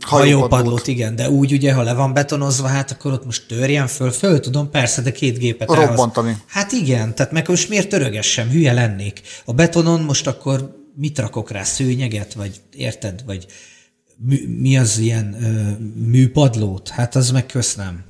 hajópadlót, 0.00 0.86
igen, 0.86 1.16
de 1.16 1.30
úgy 1.30 1.52
ugye, 1.52 1.72
ha 1.72 1.82
le 1.82 1.94
van 1.94 2.14
betonozva, 2.14 2.66
hát 2.66 2.90
akkor 2.90 3.12
ott 3.12 3.24
most 3.24 3.48
törjen 3.48 3.86
föl, 3.86 4.10
föl 4.10 4.40
tudom, 4.40 4.70
persze, 4.70 5.02
de 5.02 5.12
két 5.12 5.38
gépet 5.38 5.68
Robbantani. 5.68 6.28
Elhoz. 6.28 6.42
Hát 6.46 6.72
igen, 6.72 7.14
tehát 7.14 7.32
meg 7.32 7.48
most 7.48 7.68
miért 7.68 7.88
törögessem, 7.88 8.48
hülye 8.48 8.72
lennék. 8.72 9.20
A 9.44 9.52
betonon 9.52 10.00
most 10.00 10.26
akkor 10.26 10.76
mit 10.94 11.18
rakok 11.18 11.50
rá, 11.50 11.62
szőnyeget, 11.62 12.34
vagy 12.34 12.60
érted, 12.72 13.22
vagy 13.26 13.46
mi 14.46 14.78
az 14.78 14.98
ilyen 14.98 15.24
műpadlót? 15.94 16.88
Hát 16.88 17.14
az 17.14 17.30
meg 17.30 17.46
köszönöm. 17.46 18.04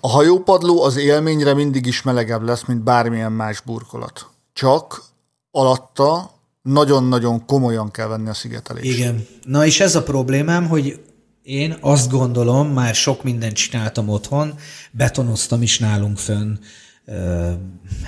A 0.00 0.08
hajópadló 0.08 0.82
az 0.82 0.96
élményre 0.96 1.54
mindig 1.54 1.86
is 1.86 2.02
melegebb 2.02 2.42
lesz, 2.42 2.64
mint 2.64 2.82
bármilyen 2.82 3.32
más 3.32 3.60
burkolat. 3.60 4.26
Csak 4.52 5.02
alatta 5.50 6.35
nagyon-nagyon 6.66 7.46
komolyan 7.46 7.90
kell 7.90 8.06
venni 8.06 8.28
a 8.28 8.34
szigetelést. 8.34 8.98
Igen. 8.98 9.26
Na 9.44 9.66
és 9.66 9.80
ez 9.80 9.94
a 9.94 10.02
problémám, 10.02 10.68
hogy 10.68 11.00
én 11.42 11.76
azt 11.80 12.10
gondolom, 12.10 12.68
már 12.68 12.94
sok 12.94 13.22
mindent 13.22 13.56
csináltam 13.56 14.08
otthon, 14.08 14.54
betonoztam 14.92 15.62
is 15.62 15.78
nálunk 15.78 16.18
fönn, 16.18 16.56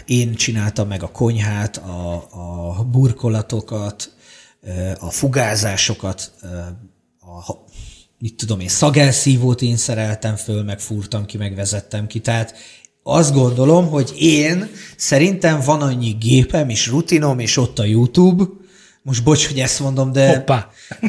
én 0.06 0.35
csináltam 0.35 0.89
meg 0.89 1.02
a 1.02 1.10
konyhát, 1.10 1.76
a, 1.76 2.14
a 2.78 2.85
burkolatokat, 2.85 4.12
a 4.98 5.10
fugázásokat, 5.10 6.32
a, 7.20 7.52
mit 8.18 8.35
tudom 8.35 8.60
én, 8.60 8.68
szagelszívót 8.68 9.62
én 9.62 9.76
szereltem 9.76 10.36
föl, 10.36 10.62
meg 10.62 10.80
fúrtam 10.80 11.24
ki, 11.24 11.36
meg 11.36 11.55
vezettem 11.55 12.06
ki, 12.06 12.20
tehát 12.20 12.55
azt 13.10 13.32
gondolom, 13.32 13.89
hogy 13.89 14.12
én 14.18 14.70
szerintem 14.97 15.60
van 15.64 15.82
annyi 15.82 16.10
gépem 16.10 16.68
és 16.68 16.89
rutinom, 16.89 17.39
és 17.39 17.56
ott 17.56 17.78
a 17.78 17.85
YouTube, 17.85 18.44
most 19.02 19.24
bocs, 19.24 19.47
hogy 19.47 19.59
ezt 19.59 19.80
mondom, 19.80 20.12
de, 20.12 20.44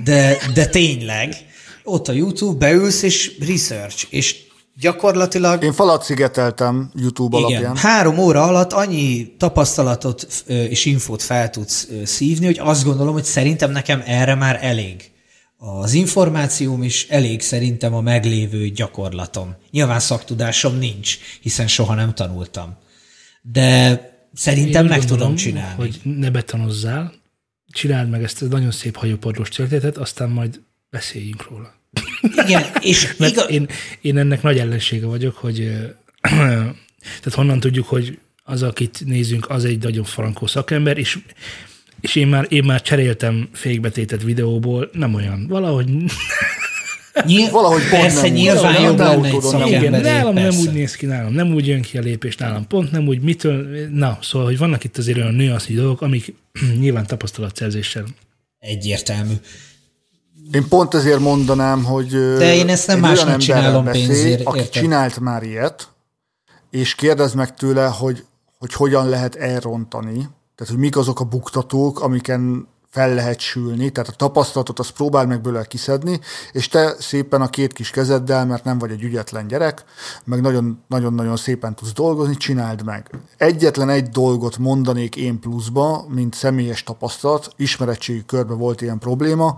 de, 0.04 0.38
de 0.54 0.66
tényleg, 0.66 1.36
ott 1.84 2.08
a 2.08 2.12
YouTube, 2.12 2.58
beülsz 2.58 3.02
és 3.02 3.38
research, 3.48 4.06
és 4.10 4.36
gyakorlatilag... 4.80 5.64
Én 5.64 5.74
falat 5.74 6.04
szigeteltem 6.04 6.92
YouTube 6.96 7.38
igen, 7.38 7.50
alapján. 7.50 7.76
Három 7.76 8.18
óra 8.18 8.44
alatt 8.44 8.74
annyi 8.74 9.36
tapasztalatot 9.38 10.28
és 10.48 10.86
infót 10.86 11.22
fel 11.22 11.50
tudsz 11.50 11.88
szívni, 12.04 12.46
hogy 12.46 12.60
azt 12.62 12.84
gondolom, 12.84 13.14
hogy 13.14 13.26
szerintem 13.26 13.72
nekem 13.72 14.04
erre 14.06 14.36
már 14.36 14.60
elég 14.62 15.12
az 15.62 15.94
információm 15.94 16.84
is 16.84 17.08
elég 17.10 17.42
szerintem 17.42 17.94
a 17.94 18.02
meglévő 18.02 18.70
gyakorlatom. 18.70 19.56
Nyilván 19.72 20.00
szaktudásom 20.00 20.78
nincs, 20.78 21.18
hiszen 21.42 21.68
soha 21.68 21.94
nem 21.96 22.14
tanultam. 22.14 22.78
De 23.42 24.02
szerintem 24.34 24.84
Én 24.84 24.90
meg 24.90 25.00
gondolom, 25.00 25.20
tudom 25.20 25.36
csinálni. 25.36 25.76
hogy 25.76 26.00
ne 26.04 26.30
betanozzál, 26.30 27.14
csináld 27.72 28.10
meg 28.10 28.24
ezt 28.24 28.42
a 28.42 28.46
nagyon 28.46 28.72
szép 28.72 28.96
hajópadlós 28.96 29.50
történetet, 29.50 29.98
aztán 29.98 30.30
majd 30.30 30.62
beszéljünk 30.90 31.50
róla. 31.50 31.74
Igen, 32.46 32.64
és 32.82 33.14
Mert 33.18 33.32
igaz... 33.32 33.50
én, 33.50 33.68
én 34.02 34.18
ennek 34.18 34.42
nagy 34.42 34.60
ellensége 34.60 35.06
vagyok, 35.06 35.36
hogy 35.36 35.72
tehát 36.22 37.34
honnan 37.34 37.60
tudjuk, 37.60 37.88
hogy 37.88 38.20
az, 38.44 38.64
akit 38.64 39.02
nézünk, 39.06 39.50
az 39.50 39.66
egy 39.66 39.84
nagyon 39.84 40.04
frankó 40.04 40.48
szakember, 40.48 40.98
és 40.98 41.20
és 42.02 42.16
én 42.16 42.28
már, 42.28 42.46
én 42.50 42.64
már 42.64 42.82
cseréltem 42.82 43.50
fékbetétet 43.54 44.24
videóból, 44.24 44.90
nem 44.94 45.14
olyan, 45.14 45.46
valahogy... 45.48 45.90
Nyilv, 47.26 47.52
valahogy 47.52 47.90
persze, 47.90 48.22
nem 48.22 48.34
nyilván 48.34 48.76
úgy, 48.76 48.84
jobb 48.84 48.98
lenne 48.98 49.28
egy 49.28 49.42
szakember. 49.42 49.84
Igen, 49.84 50.02
nálam 50.02 50.34
persze. 50.34 50.50
nem 50.50 50.68
úgy 50.68 50.74
néz 50.74 50.96
ki, 50.96 51.06
nálam 51.06 51.34
nem 51.34 51.54
úgy 51.54 51.68
jön 51.68 51.82
ki 51.82 51.98
a 51.98 52.02
lépés, 52.02 52.36
nálam 52.36 52.68
pont 52.68 52.92
nem 52.92 53.08
úgy, 53.08 53.22
mitől, 53.22 53.88
na, 53.92 54.18
szóval, 54.22 54.48
hogy 54.48 54.58
vannak 54.58 54.84
itt 54.84 54.98
azért 54.98 55.18
olyan 55.18 55.34
nüanszi 55.34 55.74
dolgok, 55.74 56.02
amik 56.02 56.36
nyilván 56.80 57.08
tapasztalatszerzéssel 57.08 58.06
egyértelmű. 58.60 59.34
Én 60.52 60.68
pont 60.68 60.94
ezért 60.94 61.20
mondanám, 61.20 61.84
hogy 61.84 62.10
De 62.38 62.56
én 62.56 62.70
ezt 62.70 62.88
nem 62.88 63.00
másnak 63.00 63.28
olyan 63.28 63.40
emberrel 63.40 63.62
csinálom 63.62 63.86
beszélj, 63.86 64.06
pénzért, 64.08 64.46
aki 64.46 64.58
érted? 64.58 64.82
csinált 64.82 65.20
már 65.20 65.44
ilyet, 65.44 65.88
és 66.70 66.96
kérdezd 66.96 67.36
meg 67.36 67.54
tőle, 67.54 67.86
hogy, 67.86 68.24
hogy 68.58 68.74
hogyan 68.74 69.10
lehet 69.10 69.36
elrontani, 69.36 70.28
tehát 70.60 70.74
hogy 70.74 70.84
mik 70.84 70.98
azok 70.98 71.20
a 71.20 71.24
buktatók, 71.24 72.02
amiken 72.02 72.68
fel 72.90 73.14
lehet 73.14 73.40
sülni, 73.40 73.90
tehát 73.90 74.10
a 74.10 74.16
tapasztalatot 74.16 74.80
azt 74.80 74.92
próbál 74.92 75.26
meg 75.26 75.42
belőle 75.42 75.66
kiszedni, 75.66 76.20
és 76.52 76.68
te 76.68 76.96
szépen 77.00 77.42
a 77.42 77.50
két 77.50 77.74
kis 77.74 77.90
kezeddel, 77.90 78.46
mert 78.46 78.64
nem 78.64 78.78
vagy 78.78 78.92
egy 78.92 79.04
ügyetlen 79.04 79.48
gyerek, 79.48 79.84
meg 80.24 80.42
nagyon- 80.42 80.84
nagyon-nagyon 80.88 81.38
szépen 81.38 81.76
tudsz 81.76 81.94
dolgozni, 81.94 82.36
csináld 82.36 82.84
meg. 82.84 83.10
Egyetlen 83.38 83.90
egy 83.90 84.10
dolgot 84.10 84.58
mondanék 84.58 85.16
én 85.16 85.40
pluszba, 85.40 86.06
mint 86.08 86.34
személyes 86.34 86.84
tapasztalat, 86.84 87.54
ismeretségi 87.56 88.24
körbe 88.26 88.54
volt 88.54 88.82
ilyen 88.82 89.00
probléma, 89.00 89.58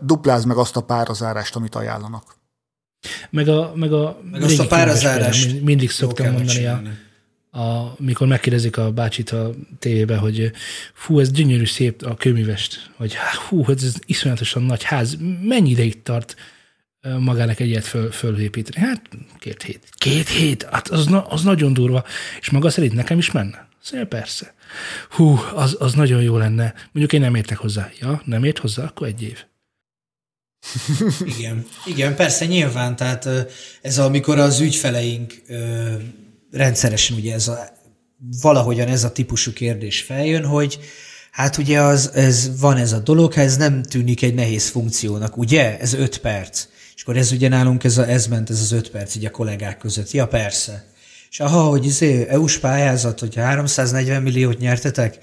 duplázd 0.00 0.46
meg 0.46 0.56
azt 0.56 0.76
a 0.76 0.82
párazárást, 0.82 1.56
amit 1.56 1.74
ajánlanak. 1.74 2.24
Meg, 3.30 3.48
a, 3.48 3.72
meg, 3.74 3.92
a 3.92 4.18
Meg 4.30 4.42
azt 4.42 4.58
a 4.58 4.66
párazárást 4.66 5.62
Mindig 5.62 5.90
szoktam 5.90 6.32
mondani, 6.32 6.66
a, 6.66 6.82
a, 7.56 7.94
mikor 7.98 8.26
megkérdezik 8.26 8.76
a 8.76 8.92
bácsit 8.92 9.30
a 9.30 9.54
tévébe, 9.78 10.16
hogy 10.16 10.52
fú, 10.94 11.20
ez 11.20 11.30
gyönyörű 11.30 11.64
szép 11.64 12.02
a 12.02 12.14
kőművest, 12.14 12.90
há, 12.98 13.30
hú, 13.48 13.64
ez, 13.68 13.82
ez 13.82 13.94
iszonyatosan 14.06 14.62
nagy 14.62 14.82
ház, 14.82 15.16
mennyi 15.42 15.70
ideig 15.70 16.02
tart 16.02 16.36
magának 17.18 17.60
egy 17.60 17.68
ilyet 17.68 17.84
föl, 17.84 18.10
fölépíteni? 18.10 18.86
Hát 18.86 19.02
két 19.38 19.62
hét. 19.62 19.88
Két 19.90 20.28
hét? 20.28 20.68
Hát 20.70 20.88
az, 20.88 21.08
az 21.28 21.42
nagyon 21.42 21.72
durva. 21.72 22.04
És 22.40 22.50
maga 22.50 22.70
szerint 22.70 22.94
nekem 22.94 23.18
is 23.18 23.30
menne? 23.30 23.68
Szóval 23.82 24.06
persze. 24.06 24.54
Hú, 25.10 25.38
az, 25.54 25.76
az 25.78 25.92
nagyon 25.94 26.22
jó 26.22 26.36
lenne. 26.36 26.74
Mondjuk 26.92 27.12
én 27.12 27.20
nem 27.20 27.34
értek 27.34 27.58
hozzá. 27.58 27.90
Ja, 28.00 28.22
nem 28.24 28.44
ért 28.44 28.58
hozzá? 28.58 28.84
Akkor 28.84 29.06
egy 29.06 29.22
év. 29.22 29.44
Igen, 31.36 31.66
igen, 31.84 32.14
persze, 32.14 32.46
nyilván, 32.46 32.96
tehát 32.96 33.28
ez 33.82 33.98
amikor 33.98 34.38
az 34.38 34.60
ügyfeleink 34.60 35.34
rendszeresen 36.50 37.16
ugye 37.16 37.34
ez 37.34 37.48
a, 37.48 37.68
valahogyan 38.40 38.88
ez 38.88 39.04
a 39.04 39.12
típusú 39.12 39.52
kérdés 39.52 40.00
feljön, 40.00 40.44
hogy 40.44 40.78
hát 41.30 41.56
ugye 41.56 41.80
az, 41.80 42.10
ez, 42.14 42.60
van 42.60 42.76
ez 42.76 42.92
a 42.92 42.98
dolog, 42.98 43.32
ha 43.32 43.40
ez 43.40 43.56
nem 43.56 43.82
tűnik 43.82 44.22
egy 44.22 44.34
nehéz 44.34 44.68
funkciónak, 44.68 45.36
ugye? 45.36 45.78
Ez 45.78 45.92
öt 45.92 46.18
perc. 46.18 46.66
És 46.94 47.02
akkor 47.02 47.16
ez 47.16 47.32
ugye 47.32 47.48
nálunk 47.48 47.84
ez, 47.84 47.98
a, 47.98 48.08
ez 48.08 48.26
ment, 48.26 48.50
ez 48.50 48.60
az 48.60 48.72
öt 48.72 48.90
perc 48.90 49.14
így 49.14 49.24
a 49.24 49.30
kollégák 49.30 49.78
között. 49.78 50.10
Ja, 50.10 50.26
persze. 50.26 50.86
És 51.30 51.40
aha, 51.40 51.62
hogy 51.62 51.84
izé, 51.84 52.26
EU-s 52.28 52.58
pályázat, 52.58 53.20
hogy 53.20 53.34
340 53.34 54.22
milliót 54.22 54.58
nyertetek, 54.58 55.18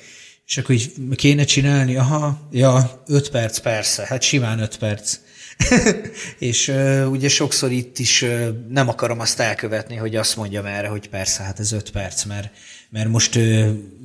és 0.46 0.58
akkor 0.58 0.76
így 0.76 0.92
kéne 1.16 1.44
csinálni, 1.44 1.96
aha, 1.96 2.48
ja, 2.52 3.04
öt 3.08 3.30
perc, 3.30 3.58
persze, 3.58 4.06
hát 4.06 4.22
simán 4.22 4.60
öt 4.60 4.78
perc. 4.78 5.20
és 6.40 6.74
ugye 7.10 7.30
sokszor 7.30 7.72
itt 7.72 8.00
is 8.00 8.26
nem 8.70 8.90
akarom 8.90 9.20
azt 9.20 9.40
elkövetni, 9.40 9.96
hogy 9.96 10.16
azt 10.16 10.36
mondjam 10.36 10.66
erre, 10.66 10.88
hogy 10.88 11.10
persze, 11.10 11.44
hát 11.44 11.60
ez 11.60 11.72
öt 11.72 11.92
perc, 11.92 12.24
mert, 12.24 12.50
mert 12.90 13.10
most 13.10 13.40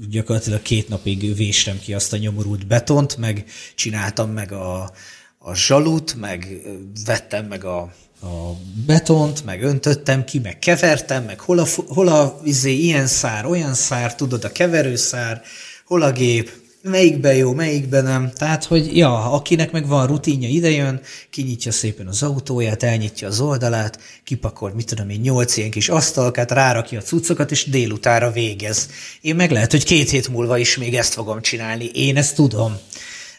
gyakorlatilag 0.09 0.63
két 0.63 0.89
napig 0.89 1.37
véstem 1.37 1.79
ki 1.79 1.95
azt 1.95 2.13
a 2.13 2.17
nyomorult 2.17 2.67
betont, 2.67 3.17
meg 3.17 3.45
csináltam 3.75 4.31
meg 4.31 4.53
a, 4.53 4.93
a 5.39 5.55
zsalut, 5.55 6.15
meg 6.15 6.63
vettem 7.05 7.47
meg 7.47 7.65
a, 7.65 7.79
a 8.23 8.57
betont, 8.87 9.45
meg 9.45 9.63
öntöttem 9.63 10.25
ki, 10.25 10.39
meg 10.39 10.59
kevertem, 10.59 11.25
meg 11.25 11.41
hol 11.41 11.59
a, 11.59 11.67
hol 11.87 12.09
a 12.09 12.41
izé, 12.45 12.73
ilyen 12.73 13.07
szár, 13.07 13.47
olyan 13.47 13.75
szár, 13.75 14.15
tudod, 14.15 14.45
a 14.45 14.53
keverőszár, 14.53 15.43
hol 15.85 16.03
a 16.03 16.13
gép, 16.13 16.51
melyikben 16.89 17.35
jó, 17.35 17.53
melyikben 17.53 18.05
nem. 18.05 18.31
Tehát, 18.37 18.65
hogy 18.65 18.97
ja, 18.97 19.33
akinek 19.33 19.71
meg 19.73 19.87
van 19.87 20.07
rutinja, 20.07 20.49
idejön, 20.49 21.01
kinyitja 21.31 21.73
szépen 21.73 22.07
az 22.07 22.23
autóját, 22.23 22.83
elnyitja 22.83 23.29
az 23.29 23.41
oldalát, 23.41 24.01
kipakol, 24.25 24.73
mit 24.75 24.87
tudom 24.87 25.09
én, 25.09 25.21
nyolc 25.21 25.57
ilyen 25.57 25.71
kis 25.71 25.89
asztalkát, 25.89 26.51
rárakja 26.51 26.99
a 26.99 27.03
cuccokat, 27.03 27.51
és 27.51 27.65
délutára 27.65 28.31
végez. 28.31 28.89
Én 29.21 29.35
meg 29.35 29.51
lehet, 29.51 29.71
hogy 29.71 29.85
két 29.85 30.11
hét 30.11 30.29
múlva 30.29 30.59
is 30.59 30.77
még 30.77 30.95
ezt 30.95 31.13
fogom 31.13 31.43
csinálni. 31.43 31.85
Én 31.85 32.17
ezt 32.17 32.35
tudom. 32.35 32.77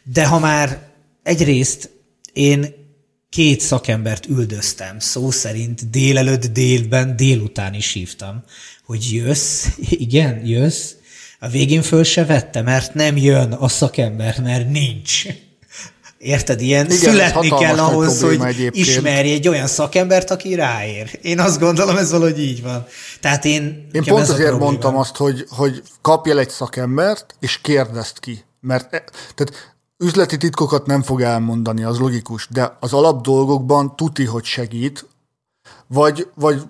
De 0.03 0.25
ha 0.25 0.39
már 0.39 0.89
egyrészt 1.23 1.89
én 2.33 2.77
két 3.29 3.59
szakembert 3.59 4.25
üldöztem, 4.25 4.99
szó 4.99 5.31
szerint 5.31 5.89
délelőtt, 5.89 6.45
délben, 6.45 7.15
délután 7.15 7.73
is 7.73 7.91
hívtam, 7.91 8.43
hogy 8.85 9.13
jössz, 9.13 9.67
igen, 10.05 10.45
jössz, 10.45 10.91
a 11.39 11.47
végén 11.47 11.81
föl 11.81 12.03
se 12.03 12.25
vette, 12.25 12.61
mert 12.61 12.93
nem 12.93 13.17
jön 13.17 13.51
a 13.51 13.67
szakember, 13.67 14.39
mert 14.43 14.69
nincs. 14.69 15.23
Érted? 16.17 16.61
Ilyen 16.61 16.85
Igen, 16.85 16.97
születni 16.97 17.49
kell 17.49 17.79
ahhoz, 17.79 18.21
hogy 18.21 18.39
egyébként. 18.41 18.75
ismerj 18.75 19.31
egy 19.31 19.47
olyan 19.47 19.67
szakembert, 19.67 20.31
aki 20.31 20.55
ráér. 20.55 21.19
Én 21.21 21.39
azt 21.39 21.59
gondolom, 21.59 21.97
ez 21.97 22.11
valahogy 22.11 22.39
így 22.39 22.63
van. 22.63 22.85
Tehát 23.19 23.45
én... 23.45 23.87
Én 23.91 24.03
pont 24.03 24.29
azért 24.29 24.57
mondtam 24.57 24.97
azt, 24.97 25.15
hogy, 25.15 25.45
hogy 25.49 25.83
kapj 26.01 26.29
el 26.29 26.39
egy 26.39 26.49
szakembert, 26.49 27.35
és 27.39 27.61
kérdezd 27.61 28.19
ki. 28.19 28.43
Mert 28.61 28.93
e- 28.93 29.03
tehát 29.35 29.75
üzleti 29.97 30.37
titkokat 30.37 30.85
nem 30.85 31.01
fog 31.01 31.21
elmondani, 31.21 31.83
az 31.83 31.99
logikus, 31.99 32.47
de 32.51 32.77
az 32.79 32.93
alap 32.93 33.23
dolgokban 33.23 33.95
tuti, 33.95 34.25
hogy 34.25 34.43
segít, 34.43 35.05
vagy, 35.87 36.27
vagy 36.35 36.61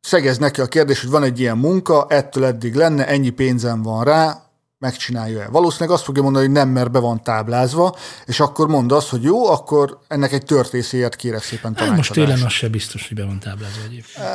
szegez 0.00 0.38
neki 0.38 0.60
a 0.60 0.66
kérdés, 0.66 1.00
hogy 1.00 1.10
van 1.10 1.22
egy 1.22 1.40
ilyen 1.40 1.58
munka, 1.58 2.06
ettől 2.08 2.44
eddig 2.44 2.74
lenne, 2.74 3.06
ennyi 3.06 3.30
pénzem 3.30 3.82
van 3.82 4.04
rá, 4.04 4.42
megcsinálja-e. 4.80 5.48
Valószínűleg 5.48 5.94
azt 5.94 6.04
fogja 6.04 6.22
mondani, 6.22 6.44
hogy 6.44 6.54
nem, 6.54 6.68
mert 6.68 6.90
be 6.90 6.98
van 6.98 7.22
táblázva, 7.22 7.96
és 8.26 8.40
akkor 8.40 8.68
mondd 8.68 8.92
azt, 8.92 9.08
hogy 9.08 9.22
jó, 9.22 9.46
akkor 9.50 9.98
ennek 10.08 10.32
egy 10.32 10.44
törtészéért 10.44 11.16
kérek 11.16 11.42
szépen 11.42 11.74
Hát 11.76 11.96
most 11.96 12.12
tanácsadást. 12.12 12.28
télen 12.28 12.46
az 12.46 12.52
se 12.52 12.68
biztos, 12.68 13.08
hogy 13.08 13.16
be 13.16 13.24
van 13.24 13.38
táblázva 13.38 13.80
egyébként. 13.84 14.26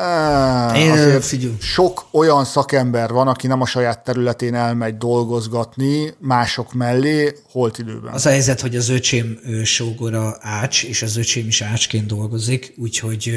Én, 0.76 0.92
azért 0.92 1.26
figyelj. 1.26 1.56
sok 1.60 2.06
olyan 2.12 2.46
szakember 2.46 3.12
van, 3.12 3.28
aki 3.28 3.48
nem 3.48 3.62
a 3.62 3.66
saját 3.66 4.04
területén 4.04 4.56
elmegy 4.56 4.98
dolgozgatni 4.98 6.14
mások 6.20 6.74
mellé, 6.74 7.36
holt 7.52 7.78
időben. 7.78 8.14
Az 8.14 8.26
a 8.26 8.30
helyzet, 8.30 8.62
hogy 8.62 8.76
az 8.76 8.90
öcsém 8.90 9.40
sógora 9.64 10.38
ács, 10.40 10.84
és 10.84 11.02
az 11.02 11.18
öcsém 11.18 11.48
is 11.48 11.62
ácsként 11.62 12.06
dolgozik, 12.08 12.74
úgyhogy 12.78 13.34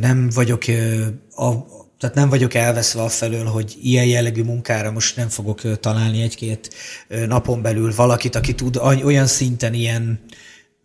nem 0.00 0.30
vagyok 0.34 0.62
a, 1.34 1.52
tehát 1.98 2.14
nem 2.14 2.28
vagyok 2.28 2.54
elveszve 2.54 3.02
afelől, 3.02 3.44
hogy 3.44 3.76
ilyen 3.82 4.04
jellegű 4.06 4.42
munkára 4.42 4.90
most 4.90 5.16
nem 5.16 5.28
fogok 5.28 5.80
találni 5.80 6.22
egy-két 6.22 6.74
napon 7.26 7.62
belül 7.62 7.94
valakit, 7.94 8.34
aki 8.36 8.54
tud 8.54 8.76
olyan 9.04 9.26
szinten 9.26 9.74
ilyen 9.74 10.20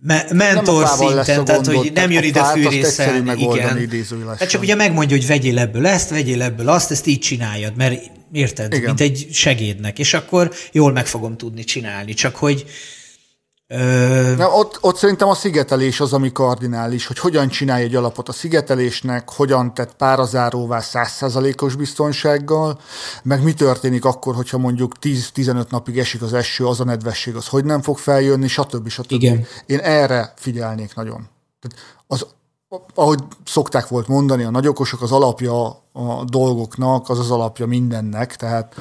me- 0.02 0.32
mentor 0.32 0.84
a 0.84 0.92
a 0.92 0.96
szinten, 0.96 1.46
tehát 1.46 1.66
hogy 1.66 1.92
nem 1.94 2.12
jön 2.12 2.24
a 2.24 2.26
ide 2.26 2.44
fűrészelni. 2.44 3.42
Igen. 3.42 3.90
Hát 4.38 4.50
csak 4.50 4.62
ugye 4.62 4.76
megmondja, 4.76 5.18
hogy 5.18 5.28
vegyél 5.28 5.60
ebből 5.60 5.88
ezt, 5.88 6.10
vegyél 6.10 6.42
ebből 6.42 6.70
azt, 6.70 6.92
ezt 6.92 7.08
így 7.08 7.20
csináljad, 7.20 7.76
mert 7.76 8.02
érted, 8.32 8.74
Igen. 8.74 8.86
mint 8.86 9.02
egy 9.02 9.28
segédnek, 9.32 10.00
és 10.00 10.14
akkor 10.14 10.52
jól 10.72 10.92
meg 10.92 11.08
fogom 11.08 11.38
tudni 11.38 11.64
csinálni, 11.64 12.14
csak 12.14 12.36
hogy 12.36 12.66
Na, 14.38 14.50
ott, 14.50 14.78
ott 14.82 14.96
szerintem 14.96 15.28
a 15.28 15.34
szigetelés 15.34 16.00
az, 16.00 16.14
ami 16.14 16.32
kardinális, 16.32 17.08
hogy 17.08 17.20
hogyan 17.20 17.48
csinálj 17.48 17.84
egy 17.84 17.96
alapot 17.96 18.30
a 18.30 18.32
szigetelésnek, 18.32 19.30
hogyan 19.30 19.74
tett 19.74 19.96
párazáróvá 19.96 20.80
100%-os 20.82 21.76
biztonsággal, 21.76 22.80
meg 23.24 23.44
mi 23.44 23.54
történik 23.54 24.06
akkor, 24.06 24.36
hogyha 24.36 24.58
mondjuk 24.58 24.92
10-15 25.02 25.70
napig 25.70 25.98
esik 25.98 26.22
az 26.22 26.34
eső, 26.34 26.66
az 26.66 26.80
a 26.80 26.84
nedvesség, 26.84 27.36
az 27.36 27.48
hogy 27.48 27.66
nem 27.66 27.82
fog 27.82 27.98
feljönni, 27.98 28.48
stb. 28.48 28.88
stb. 28.88 29.12
Igen. 29.12 29.46
Én 29.66 29.80
erre 29.80 30.34
figyelnék 30.36 30.96
nagyon. 30.96 31.30
Tehát 31.60 31.98
az, 32.08 32.26
ahogy 32.94 33.20
szokták 33.46 33.88
volt 33.88 34.08
mondani, 34.08 34.44
a 34.44 34.50
nagyokosok 34.50 35.02
az 35.02 35.12
alapja 35.12 35.68
a 35.94 36.24
dolgoknak, 36.26 37.10
az 37.10 37.20
az 37.20 37.32
alapja 37.32 37.66
mindennek, 37.66 38.36
tehát 38.36 38.76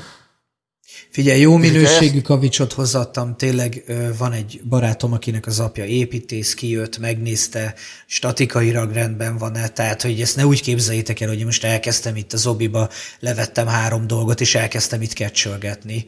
Figyelj, 1.11 1.41
jó 1.41 1.57
minőségű 1.57 2.21
kavicsot 2.21 2.73
hozattam, 2.73 3.37
tényleg 3.37 3.85
van 4.19 4.33
egy 4.33 4.61
barátom, 4.69 5.13
akinek 5.13 5.47
az 5.47 5.61
apja 5.61 5.85
építész, 5.85 6.55
kijött, 6.55 6.99
megnézte, 6.99 7.75
statikailag 8.07 8.93
rendben 8.93 9.39
van-e, 9.39 9.69
tehát 9.69 10.03
hogy 10.03 10.21
ezt 10.21 10.37
ne 10.37 10.47
úgy 10.47 10.63
képzeljétek 10.63 11.21
el, 11.21 11.29
hogy 11.29 11.45
most 11.45 11.65
elkezdtem 11.65 12.17
itt 12.17 12.33
az 12.33 12.47
obiba, 12.47 12.89
levettem 13.21 13.67
három 13.67 14.07
dolgot, 14.07 14.41
és 14.41 14.55
elkezdtem 14.55 15.03
itt 15.03 15.13
kecsölgetni. 15.13 16.07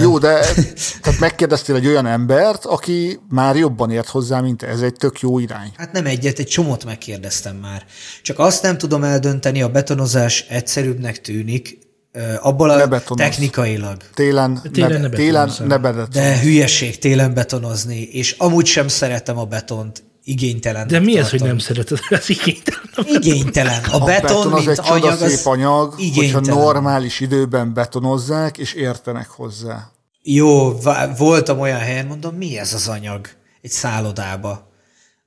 Jó, 0.00 0.18
de 0.18 0.40
tehát 1.02 1.20
megkérdeztél 1.20 1.74
egy 1.74 1.86
olyan 1.86 2.06
embert, 2.06 2.64
aki 2.64 3.18
már 3.28 3.56
jobban 3.56 3.90
ért 3.90 4.08
hozzá, 4.08 4.40
mint. 4.40 4.62
Ez 4.62 4.80
egy 4.80 4.94
tök 4.94 5.20
jó 5.20 5.38
irány. 5.38 5.72
Hát 5.76 5.92
nem 5.92 6.06
egyet, 6.06 6.38
egy 6.38 6.46
csomót 6.46 6.84
megkérdeztem 6.84 7.56
már. 7.56 7.84
Csak 8.22 8.38
azt 8.38 8.62
nem 8.62 8.78
tudom 8.78 9.04
eldönteni, 9.04 9.62
a 9.62 9.68
betonozás 9.68 10.44
egyszerűbbnek 10.48 11.20
tűnik, 11.20 11.78
abból 12.40 12.70
a 12.70 12.86
betonozz. 12.86 13.26
technikailag. 13.26 13.96
Télen, 14.14 14.60
Télen 14.72 14.90
ne, 14.90 14.98
ne 14.98 15.08
télen 15.08 15.50
ne 15.66 15.78
bedet. 15.78 16.08
De 16.08 16.40
hülyeség 16.40 16.98
télen 16.98 17.34
betonozni, 17.34 18.00
és 18.02 18.34
amúgy 18.38 18.66
sem 18.66 18.88
szeretem 18.88 19.38
a 19.38 19.44
betont, 19.44 20.04
igénytelen. 20.24 20.86
De 20.86 20.98
mi 20.98 21.18
ez, 21.18 21.30
hogy 21.30 21.42
nem 21.42 21.58
szereted 21.58 21.98
az 22.10 22.30
igénytelen? 22.30 22.80
Igénytelen. 23.06 23.84
A, 23.84 23.94
A 23.94 24.04
beton, 24.04 24.20
beton 24.36 24.52
az 24.52 24.64
mint 24.64 24.78
egy 24.78 24.84
anyag, 24.88 25.22
az 25.22 25.32
szép 25.32 25.46
anyag, 25.46 25.92
hogyha 25.94 26.04
igénytelen. 26.04 26.58
normális 26.58 27.20
időben 27.20 27.74
betonozzák, 27.74 28.58
és 28.58 28.72
értenek 28.72 29.28
hozzá. 29.28 29.88
Jó, 30.22 30.78
voltam 31.18 31.60
olyan 31.60 31.78
helyen, 31.78 32.06
mondom, 32.06 32.34
mi 32.34 32.58
ez 32.58 32.72
az 32.74 32.88
anyag? 32.88 33.28
Egy 33.62 33.70
szállodába. 33.70 34.72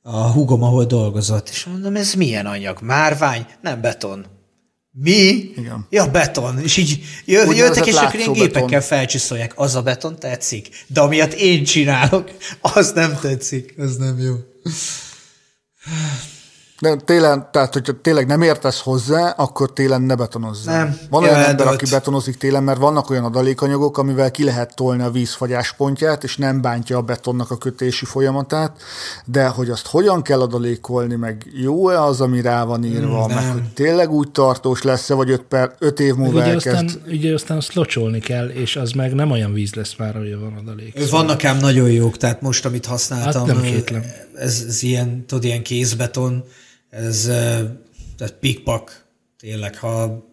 A 0.01 0.17
húgom, 0.31 0.63
ahol 0.63 0.85
dolgozott. 0.85 1.49
És 1.49 1.65
mondom, 1.65 1.95
ez 1.95 2.13
milyen 2.13 2.45
anyag? 2.45 2.77
Márvány? 2.81 3.45
Nem 3.61 3.81
beton. 3.81 4.25
Mi? 4.99 5.51
Igen. 5.55 5.87
Ja, 5.89 6.11
beton. 6.11 6.59
És 6.59 6.77
így 6.77 6.99
jö, 7.25 7.53
jöttek, 7.53 7.85
és 7.85 7.95
akkor 7.95 8.19
ilyen 8.19 8.33
gépekkel 8.33 8.81
felcsiszolják. 8.81 9.53
Az 9.55 9.75
a 9.75 9.81
beton 9.81 10.19
tetszik. 10.19 10.69
De 10.87 11.01
amiatt 11.01 11.33
én 11.33 11.63
csinálok, 11.63 12.31
az 12.61 12.91
nem 12.91 13.17
tetszik. 13.21 13.73
Az 13.77 13.97
nem 13.97 14.19
jó. 14.19 14.35
De 16.81 16.95
télen, 16.95 17.47
tehát 17.51 17.73
hogyha 17.73 18.01
tényleg 18.01 18.27
nem 18.27 18.41
értesz 18.41 18.79
hozzá, 18.81 19.29
akkor 19.29 19.73
télen 19.73 20.01
ne 20.01 20.15
betonozzál. 20.15 20.83
Nem. 20.83 20.97
Van 21.09 21.23
olyan 21.23 21.35
ember, 21.43 21.67
aki 21.67 21.85
betonozik 21.89 22.37
télen, 22.37 22.63
mert 22.63 22.79
vannak 22.79 23.09
olyan 23.09 23.23
adalékanyagok, 23.23 23.97
amivel 23.97 24.31
ki 24.31 24.43
lehet 24.43 24.75
tolni 24.75 25.03
a 25.03 25.09
vízfagyás 25.11 25.73
pontját, 25.73 26.23
és 26.23 26.37
nem 26.37 26.61
bántja 26.61 26.97
a 26.97 27.01
betonnak 27.01 27.51
a 27.51 27.57
kötési 27.57 28.05
folyamatát, 28.05 28.81
de 29.25 29.47
hogy 29.47 29.69
azt 29.69 29.87
hogyan 29.87 30.21
kell 30.21 30.41
adalékolni, 30.41 31.15
meg 31.15 31.47
jó-e 31.61 32.01
az, 32.03 32.21
ami 32.21 32.41
rá 32.41 32.63
van 32.63 32.83
írva, 32.83 33.25
Mm, 33.27 33.33
meg 33.33 33.43
nem. 33.43 33.51
hogy 33.51 33.73
tényleg 33.73 34.11
úgy 34.11 34.31
tartós 34.31 34.81
lesz-e, 34.81 35.13
vagy 35.13 35.29
öt, 35.29 35.41
per, 35.41 35.71
öt 35.79 35.99
év 35.99 36.15
múlva 36.15 36.39
Ugye 36.39 36.47
elkezd. 36.49 36.67
aztán, 36.85 37.01
ugye 37.07 37.33
aztán 37.33 37.57
azt 37.57 37.73
locsolni 37.73 38.19
kell, 38.19 38.47
és 38.47 38.75
az 38.75 38.91
meg 38.91 39.13
nem 39.13 39.31
olyan 39.31 39.53
víz 39.53 39.73
lesz 39.73 39.95
már, 39.97 40.15
hogy 40.15 40.39
van 40.39 40.53
adalék. 40.61 41.09
Vannak 41.09 41.43
ám 41.43 41.57
nagyon 41.57 41.91
jók, 41.91 42.17
tehát 42.17 42.41
most, 42.41 42.65
amit 42.65 42.85
használtam, 42.85 43.45
Hát 43.47 43.55
nem 43.55 43.63
kétlem. 43.63 44.03
ez, 44.35 44.63
ez 44.67 44.83
ilyen, 44.83 45.25
tudod, 45.25 45.43
ilyen 45.43 45.63
kézbeton, 45.63 46.43
ez 46.89 47.25
eh, 47.25 47.59
tehát 48.17 48.33
pikpak, 48.39 49.05
tényleg, 49.39 49.75
ha, 49.77 50.25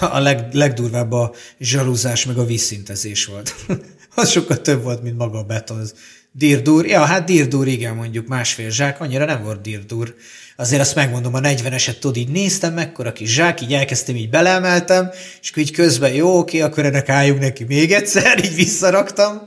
a 0.00 0.18
leg, 0.18 0.54
legdurvább 0.54 1.12
a 1.12 1.34
zsarúzás 1.60 2.26
meg 2.26 2.38
a 2.38 2.44
vízszintezés 2.44 3.24
volt. 3.26 3.54
az 4.14 4.30
sokkal 4.30 4.60
több 4.60 4.82
volt, 4.82 5.02
mint 5.02 5.16
maga 5.16 5.38
a 5.38 5.44
beton. 5.44 5.80
Ez 5.80 5.94
Dirdur, 6.34 6.86
ja, 6.86 7.04
hát 7.04 7.24
dirdur, 7.24 7.68
igen, 7.68 7.94
mondjuk 7.94 8.26
másfél 8.26 8.70
zsák, 8.70 9.00
annyira 9.00 9.24
nem 9.24 9.42
volt 9.42 9.60
dirdur. 9.60 10.14
Azért 10.56 10.80
azt 10.80 10.94
megmondom, 10.94 11.34
a 11.34 11.40
40-eset 11.40 11.98
tudod, 11.98 12.16
így 12.16 12.28
néztem, 12.28 12.74
mekkora 12.74 13.12
kis 13.12 13.32
zsák, 13.34 13.60
így 13.60 13.72
elkezdtem, 13.72 14.16
így 14.16 14.30
belemeltem, 14.30 15.10
és 15.40 15.50
akkor 15.50 15.62
így 15.62 15.70
közben, 15.70 16.12
jó, 16.12 16.38
oké, 16.38 16.60
akkor 16.60 16.84
ennek 16.84 17.08
álljunk 17.08 17.40
neki 17.40 17.64
még 17.64 17.92
egyszer, 17.92 18.38
így 18.44 18.54
visszaraktam, 18.54 19.42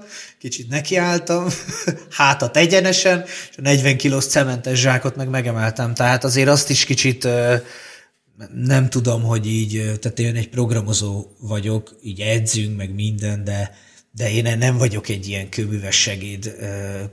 kicsit 0.45 0.69
nekiálltam, 0.69 1.47
hátat 2.09 2.57
egyenesen, 2.57 3.23
és 3.23 3.57
a 3.57 3.61
40 3.61 3.97
kilós 3.97 4.25
cementes 4.25 4.79
zsákot 4.79 5.15
meg 5.15 5.29
megemeltem. 5.29 5.93
Tehát 5.93 6.23
azért 6.23 6.49
azt 6.49 6.69
is 6.69 6.85
kicsit 6.85 7.27
nem 8.53 8.89
tudom, 8.89 9.23
hogy 9.23 9.47
így, 9.47 9.71
tehát 10.01 10.19
én 10.19 10.35
egy 10.35 10.49
programozó 10.49 11.25
vagyok, 11.39 11.95
így 12.01 12.19
edzünk, 12.19 12.77
meg 12.77 12.93
minden, 12.93 13.43
de, 13.43 13.75
de 14.11 14.31
én 14.31 14.57
nem 14.57 14.77
vagyok 14.77 15.09
egy 15.09 15.27
ilyen 15.27 15.49
kőműves 15.49 16.01
segéd 16.01 16.55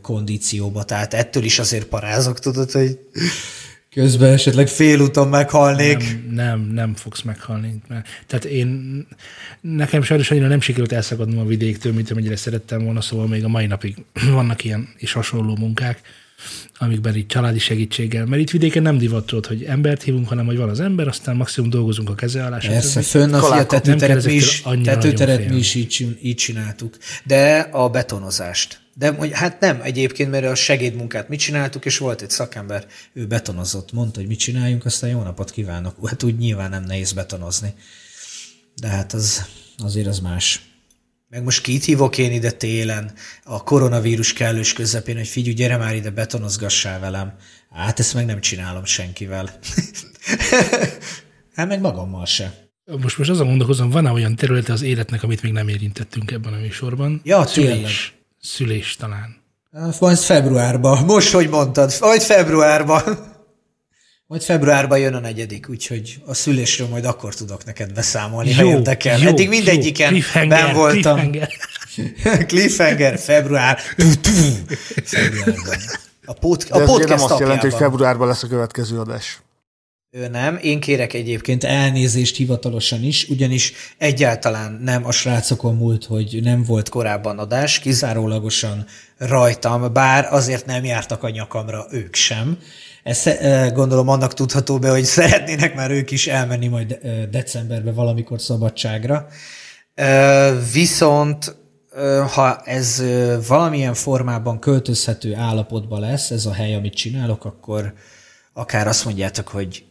kondícióba, 0.03 0.85
tehát 0.85 1.15
ettől 1.15 1.45
is 1.45 1.59
azért 1.59 1.87
parázok, 1.87 2.39
tudod, 2.39 2.71
hogy 2.71 2.99
közben 3.95 4.33
esetleg 4.33 4.69
félúton 4.69 5.29
meghalnék. 5.29 5.99
Nem, 5.99 6.35
nem, 6.35 6.61
nem 6.61 6.95
fogsz 6.95 7.23
meghalni. 7.23 7.75
Mert, 7.89 8.07
tehát 8.27 8.45
én, 8.45 9.07
nekem 9.61 10.03
sajnos 10.03 10.31
annyira 10.31 10.49
nem 10.49 10.61
sikerült 10.61 10.93
elszakadnom 10.93 11.39
a 11.39 11.45
vidéktől, 11.45 11.93
mint 11.93 12.11
amennyire 12.11 12.37
szerettem 12.37 12.85
volna, 12.85 13.01
szóval 13.01 13.27
még 13.27 13.45
a 13.45 13.49
mai 13.49 13.67
napig 13.67 13.97
vannak 14.31 14.65
ilyen 14.65 14.89
és 14.97 15.13
hasonló 15.13 15.57
munkák, 15.57 16.01
amikben 16.79 17.17
így 17.17 17.27
családi 17.27 17.59
segítséggel, 17.59 18.27
mert 18.27 18.43
itt 18.43 18.51
vidéken 18.51 18.83
nem 18.83 18.99
divat 18.99 19.27
tudod, 19.27 19.47
hogy 19.47 19.63
embert 19.63 20.03
hívunk, 20.03 20.29
hanem 20.29 20.47
hogy 20.47 20.57
van 20.57 20.69
az 20.69 20.81
ember, 20.81 21.09
aztán 21.09 21.37
maximum 21.37 21.71
dolgozunk 21.71 22.11
a 22.11 22.15
keze 22.15 22.45
alá. 22.45 22.59
Persze, 22.59 23.03
fönn 23.03 23.33
a 23.33 23.67
tetőteret 23.67 24.25
mi 24.25 24.33
is, 24.33 24.63
tetőteret 24.83 25.49
mi 25.49 25.57
is 25.57 25.75
így, 25.75 26.19
így 26.23 26.37
csináltuk. 26.37 26.97
De 27.25 27.59
a 27.59 27.89
betonozást. 27.89 28.82
De 28.95 29.15
hát 29.33 29.61
nem 29.61 29.81
egyébként, 29.83 30.31
mert 30.31 30.45
a 30.45 30.55
segédmunkát 30.55 31.29
mit 31.29 31.41
csináltuk, 31.41 31.85
és 31.85 31.99
volt 31.99 32.23
egy 32.23 32.31
szakember, 32.31 32.87
ő 33.13 33.27
betonozott, 33.27 33.93
mondta, 33.93 34.19
hogy 34.21 34.29
mit 34.29 34.39
csináljunk, 34.39 34.85
aztán 34.85 35.11
jó 35.11 35.23
napot 35.23 35.51
kívánok. 35.51 36.09
Hát 36.09 36.23
úgy 36.23 36.39
nyilván 36.39 36.71
nem 36.71 36.85
nehéz 36.85 37.13
betonozni. 37.13 37.75
De 38.75 38.89
hát 38.89 39.13
az, 39.13 39.47
azért 39.79 40.07
az 40.07 40.19
más. 40.19 40.71
Meg 41.29 41.43
most 41.43 41.63
kit 41.63 41.85
hívok 41.85 42.19
én 42.19 42.33
ide 42.33 42.51
télen, 42.51 43.13
a 43.45 43.63
koronavírus 43.63 44.33
kellős 44.33 44.73
közepén, 44.73 45.17
hogy 45.17 45.29
figyelj, 45.29 45.55
gyere 45.55 45.77
már 45.77 45.95
ide, 45.95 46.11
betonozgassál 46.11 47.01
velem. 47.01 47.35
Hát 47.71 47.99
ezt 47.99 48.15
meg 48.15 48.27
nem 48.27 48.41
csinálom 48.41 48.85
senkivel. 48.85 49.59
hát 51.55 51.69
meg 51.69 51.81
magammal 51.81 52.27
se. 52.27 52.71
Most, 52.85 53.19
most 53.19 53.31
azon 53.31 53.47
gondolkozom, 53.47 53.91
van-e 53.91 54.11
olyan 54.11 54.37
területe 54.37 54.73
az 54.73 54.83
életnek, 54.83 55.23
amit 55.23 55.43
még 55.43 55.53
nem 55.53 55.69
érintettünk 55.69 56.31
ebben 56.31 56.53
a 56.53 56.59
műsorban? 56.59 57.21
Ja, 57.25 57.45
tényleg. 57.45 57.75
szülés. 57.75 58.22
Szülés 58.43 58.97
talán. 58.97 59.43
Majd 60.01 60.19
februárban. 60.19 61.05
Most, 61.05 61.33
hogy 61.33 61.49
mondtad, 61.49 61.93
majd 62.01 62.23
februárban. 62.23 63.31
Majd 64.27 64.43
februárban 64.43 64.99
jön 64.99 65.15
a 65.15 65.19
negyedik, 65.21 65.69
úgyhogy 65.69 66.23
a 66.27 66.35
szülésről 66.35 66.89
majd 66.89 67.05
akkor 67.05 67.35
tudok 67.35 67.65
neked 67.65 67.93
beszámolni, 67.93 68.53
ha 68.53 68.65
érdekel. 68.65 69.27
Eddig 69.27 69.49
mindegyiken 69.49 70.09
Cliffhanger, 70.09 70.65
ben 70.65 70.75
voltam. 70.75 71.19
cliffhanger. 71.19 71.49
Cliffhanger, 72.47 73.19
február. 73.19 73.79
Februárban. 75.05 75.77
A, 76.25 76.33
pod, 76.33 76.67
a 76.69 76.79
podcast 76.79 77.09
nem 77.09 77.23
azt 77.23 77.39
jelenti, 77.39 77.69
hogy 77.69 77.79
februárban 77.79 78.29
lesz 78.29 78.43
a 78.43 78.47
következő 78.47 78.99
adás. 78.99 79.43
Ő 80.15 80.29
nem, 80.29 80.59
én 80.63 80.81
kérek 80.81 81.13
egyébként 81.13 81.65
elnézést 81.65 82.37
hivatalosan 82.37 83.03
is, 83.03 83.29
ugyanis 83.29 83.73
egyáltalán 83.99 84.81
nem 84.83 85.07
a 85.07 85.13
srácokon 85.13 85.77
múlt, 85.77 86.05
hogy 86.05 86.39
nem 86.43 86.63
volt 86.63 86.89
korábban 86.89 87.39
adás, 87.39 87.79
kizárólagosan 87.79 88.87
rajtam, 89.19 89.93
bár 89.93 90.33
azért 90.33 90.67
nem 90.67 90.85
jártak 90.85 91.23
a 91.23 91.31
nyakamra 91.31 91.87
ők 91.91 92.15
sem. 92.15 92.59
Ez 93.03 93.27
eh, 93.27 93.73
gondolom 93.73 94.09
annak 94.09 94.35
tudható 94.35 94.79
be, 94.79 94.91
hogy 94.91 95.05
szeretnének 95.05 95.75
már 95.75 95.91
ők 95.91 96.11
is 96.11 96.27
elmenni 96.27 96.69
majd 96.69 96.99
eh, 97.03 97.23
decemberben 97.31 97.95
valamikor 97.95 98.41
szabadságra. 98.41 99.27
Ö, 99.95 100.59
Viszont 100.73 101.57
ha 102.35 102.61
ez 102.65 103.03
valamilyen 103.47 103.95
formában 103.95 104.59
költözhető 104.59 105.35
állapotban 105.35 106.01
lesz, 106.01 106.31
ez 106.31 106.47
a 106.47 106.53
hely, 106.53 106.75
amit 106.75 106.95
csinálok, 106.95 107.45
akkor 107.45 107.95
akár 108.53 108.87
azt 108.87 109.05
mondjátok, 109.05 109.49
hogy 109.49 109.85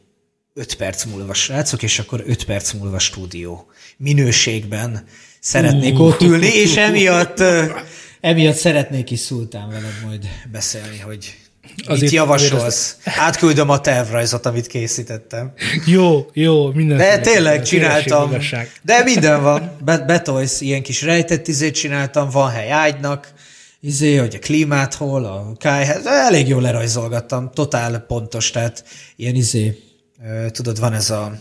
5 0.54 0.76
perc 0.76 1.04
múlva 1.06 1.34
srácok, 1.34 1.84
és 1.84 2.00
akkor 2.00 2.24
5 2.28 2.44
perc 2.44 2.72
múlva 2.72 3.00
stúdió. 3.00 3.66
Minőségben 3.98 5.04
szeretnék 5.40 6.00
ott 6.00 6.22
ülni, 6.22 6.48
és 6.48 6.76
emiatt, 6.76 7.44
emiatt 8.22 8.56
szeretnék 8.56 9.12
is 9.12 9.20
szultán 9.20 9.70
veled 9.70 10.02
majd 10.06 10.28
beszélni, 10.52 11.00
hogy 11.00 11.36
mit 11.78 11.88
Azért- 11.88 12.12
javasolsz. 12.12 12.98
Átküldöm 13.04 13.70
a 13.70 13.82
tervrajzot, 13.82 14.46
amit 14.46 14.68
készítettem. 14.68 15.54
Jó, 15.86 16.30
jó, 16.34 16.72
minden. 16.72 16.98
De 16.98 17.20
tényleg 17.20 17.64
csináltam. 17.64 18.38
De 18.82 19.04
minden 19.04 19.42
van. 19.42 19.78
Be- 19.84 19.98
Betolsz, 19.98 20.62
ilyen 20.62 20.82
kis 20.84 21.02
rejtett 21.02 21.48
izét 21.48 21.74
csináltam, 21.74 22.30
van 22.30 22.50
hely 22.50 22.72
ágynak, 22.72 23.34
izé, 23.82 24.16
hogy 24.16 24.36
a 24.36 24.40
klímát 24.40 24.94
hol, 24.94 25.26
a 25.26 25.54
kájhez, 25.58 26.06
elég 26.06 26.48
jól 26.48 26.62
lerajzolgattam, 26.62 27.52
totál 27.54 28.00
pontos, 28.00 28.52
tehát 28.52 28.84
ilyen 29.16 29.36
izé, 29.36 29.91
tudod, 30.52 30.80
van 30.80 30.94
ez 30.94 31.10
a 31.10 31.40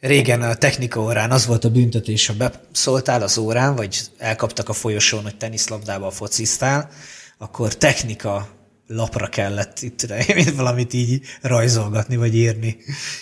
régen 0.00 0.42
a 0.42 0.54
technika 0.54 1.00
órán 1.00 1.30
az 1.30 1.46
volt 1.46 1.64
a 1.64 1.70
büntetés, 1.70 2.26
ha 2.26 2.34
beszóltál 2.34 3.22
az 3.22 3.38
órán, 3.38 3.74
vagy 3.76 4.00
elkaptak 4.18 4.68
a 4.68 4.72
folyosón, 4.72 5.22
hogy 5.22 5.36
teniszlabdával 5.36 6.10
fociztál, 6.10 6.90
akkor 7.38 7.74
technika 7.74 8.48
lapra 8.86 9.26
kellett 9.26 9.78
itt 9.80 10.06
mint 10.34 10.54
valamit 10.56 10.92
így 10.92 11.20
rajzolgatni, 11.42 12.16
vagy 12.16 12.34
írni. 12.34 12.76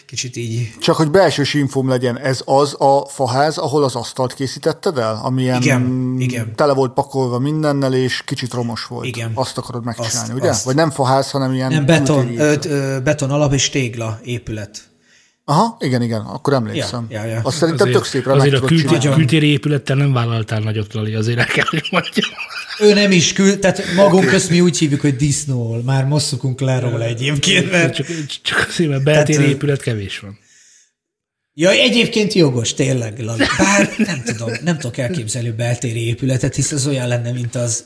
Kicsit 0.07 0.37
így 0.37 0.73
Csak 0.81 0.97
hogy 0.97 1.11
belsős 1.11 1.55
infóm 1.55 1.89
legyen, 1.89 2.19
ez 2.19 2.43
az 2.45 2.75
a 2.79 3.07
faház, 3.09 3.59
ahol 3.59 3.85
az 3.85 3.95
asztalt 3.95 4.35
készítetted 4.35 4.99
el? 4.99 5.21
Amilyen 5.25 5.63
Igen, 5.63 6.17
igen. 6.19 6.55
tele 6.55 6.73
volt 6.73 6.93
pakolva 6.93 7.39
mindennel, 7.39 7.95
és 7.95 8.23
kicsit 8.25 8.53
romos 8.53 8.85
volt. 8.87 9.07
Igen. 9.07 9.31
Azt 9.35 9.59
akarod 9.59 9.85
megcsinálni, 9.85 10.19
Azt- 10.31 10.33
ugye? 10.41 10.49
azt. 10.49 10.65
Vagy 10.65 10.75
nem 10.75 10.91
faház, 10.91 11.31
hanem 11.31 11.53
ilyen 11.53 11.73
Nem, 11.73 11.87
beton, 11.87 12.27
ö, 12.27 12.31
épület. 12.31 12.65
ö, 12.65 12.99
beton 13.05 13.31
alap 13.31 13.53
és 13.53 13.71
tégla 13.71 14.19
épület. 14.25 14.89
Aha, 15.45 15.77
igen, 15.81 16.03
igen, 16.03 16.21
akkor 16.21 16.53
emlékszem. 16.53 17.07
Ja, 17.09 17.25
ja, 17.25 17.31
ja. 17.31 17.41
Azt 17.43 17.57
szerintem 17.57 17.91
tök 17.91 18.05
szépre 18.05 18.33
azért 18.33 18.55
a 18.55 18.67
kültéri 19.15 19.47
épülettel 19.47 19.97
nem 19.97 20.13
vállaltál 20.13 20.61
nagyot, 20.61 20.95
Lali, 20.95 21.15
azért 21.15 21.39
el 21.39 21.47
kell, 21.47 21.65
hogy 21.71 21.89
mondjam. 21.91 22.31
Ő 22.79 22.93
nem 22.95 23.11
is 23.11 23.33
küld, 23.33 23.59
tehát 23.59 23.95
magunk 23.95 24.15
okay. 24.15 24.29
közt 24.29 24.51
mi 24.51 24.61
úgy 24.61 24.79
hívjuk, 24.79 25.01
hogy 25.01 25.17
disznó, 25.17 25.83
már 25.85 26.05
most 26.05 26.27
szokunk 26.27 26.61
le 26.61 26.79
róla 26.79 27.05
egyébként, 27.05 27.71
mert... 27.71 27.95
Csak, 27.95 28.07
csak 28.43 28.67
azért, 28.69 28.91
mert 28.91 29.03
beltéri 29.03 29.39
Tehát, 29.39 29.53
épület 29.53 29.83
kevés 29.83 30.19
van. 30.19 30.39
Ja, 31.55 31.71
egyébként 31.71 32.33
jogos, 32.33 32.75
tényleg, 32.75 33.19
Lali. 33.19 33.45
Bár 33.59 33.91
nem 33.97 34.23
tudom, 34.25 34.51
nem 34.65 34.79
tudok 34.79 34.99
elképzelni 34.99 35.51
beltéri 35.51 36.07
épületet, 36.07 36.55
hisz 36.55 36.73
az 36.73 36.87
olyan 36.87 37.09
lenne, 37.09 37.33
mint 37.33 37.55
az 37.55 37.85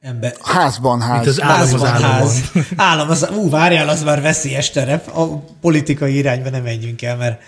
ember... 0.00 0.34
Házban 0.40 1.00
ház. 1.00 1.16
Mint 1.16 1.26
az 1.26 1.42
állam 1.42 1.60
az 1.60 1.70
Házban 1.70 1.86
államban. 1.88 2.28
ház. 2.28 2.64
Állam 2.76 3.10
az, 3.10 3.28
ú, 3.30 3.50
várjál, 3.50 3.88
az 3.88 4.02
már 4.02 4.22
veszélyes 4.22 4.70
terep. 4.70 5.16
A 5.16 5.44
politikai 5.60 6.16
irányba 6.16 6.50
nem 6.50 6.62
menjünk 6.62 7.02
el, 7.02 7.16
mert 7.16 7.42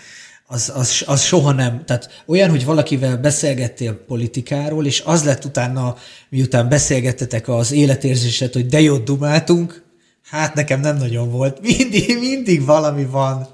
az, 0.51 0.71
az, 0.75 1.03
az 1.05 1.21
soha 1.21 1.51
nem. 1.51 1.83
Tehát 1.85 2.23
olyan, 2.25 2.49
hogy 2.49 2.65
valakivel 2.65 3.17
beszélgettél 3.17 3.93
politikáról, 3.93 4.85
és 4.85 5.01
az 5.05 5.23
lett 5.23 5.45
utána, 5.45 5.95
miután 6.29 6.69
beszélgettetek 6.69 7.47
az 7.47 7.71
életérzéset, 7.71 8.53
hogy 8.53 8.65
de 8.65 8.81
jót 8.81 9.03
dumáltunk, 9.03 9.83
hát 10.23 10.53
nekem 10.53 10.79
nem 10.79 10.97
nagyon 10.97 11.31
volt. 11.31 11.61
Mindig, 11.61 12.17
mindig 12.19 12.65
valami 12.65 13.05
van. 13.05 13.47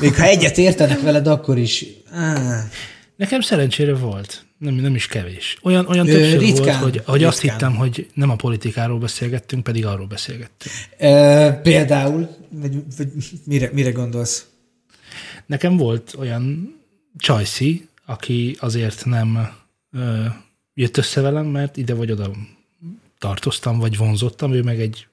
Még 0.00 0.14
ha 0.14 0.24
egyet 0.24 0.58
értenek 0.58 1.00
veled, 1.00 1.26
akkor 1.26 1.58
is. 1.58 1.84
Nekem 3.16 3.40
szerencsére 3.40 3.94
volt. 3.94 4.46
Nem, 4.58 4.74
nem 4.74 4.94
is 4.94 5.06
kevés. 5.06 5.58
Olyan, 5.62 5.86
olyan 5.86 6.08
Ö, 6.08 6.12
többször 6.12 6.38
ritkán, 6.38 6.80
volt, 6.80 6.92
hogy, 6.92 7.02
hogy 7.06 7.24
azt 7.24 7.40
ritkán. 7.40 7.58
hittem, 7.58 7.76
hogy 7.76 8.06
nem 8.14 8.30
a 8.30 8.36
politikáról 8.36 8.98
beszélgettünk, 8.98 9.62
pedig 9.62 9.86
arról 9.86 10.06
beszélgettünk. 10.06 10.74
E, 10.98 11.52
például, 11.52 12.28
vagy, 12.50 12.74
vagy 12.96 13.08
mire, 13.44 13.70
mire 13.72 13.90
gondolsz? 13.90 14.46
Nekem 15.48 15.76
volt 15.76 16.14
olyan 16.18 16.74
csajszi, 17.18 17.88
aki 18.06 18.56
azért 18.60 19.04
nem 19.04 19.48
ö, 19.90 20.24
jött 20.74 20.96
össze 20.96 21.20
velem, 21.20 21.46
mert 21.46 21.76
ide 21.76 21.94
vagy 21.94 22.10
oda 22.10 22.30
tartoztam, 23.18 23.78
vagy 23.78 23.96
vonzottam, 23.96 24.52
ő 24.52 24.62
meg 24.62 24.80
egy 24.80 25.06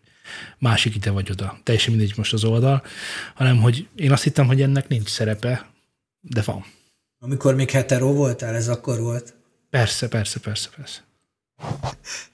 másik 0.58 0.96
ide 0.96 1.12
vagy 1.12 1.32
oda. 1.32 1.60
Teljesen 1.64 1.94
mindegy 1.94 2.14
most 2.18 2.34
az 2.34 2.44
oldal, 2.44 2.84
hanem 3.36 3.58
hogy 3.62 3.88
én 3.96 4.12
azt 4.12 4.24
hittem, 4.24 4.48
hogy 4.48 4.62
ennek 4.62 4.88
nincs 4.88 5.10
szerepe, 5.10 5.70
de 6.22 6.42
van. 6.42 6.66
Amikor 7.20 7.56
még 7.56 7.70
hetero 7.70 8.14
voltál, 8.14 8.56
ez 8.56 8.68
akkor 8.68 9.00
volt? 9.00 9.34
Persze, 9.70 10.08
persze, 10.08 10.40
persze, 10.40 10.70
persze. 10.76 11.04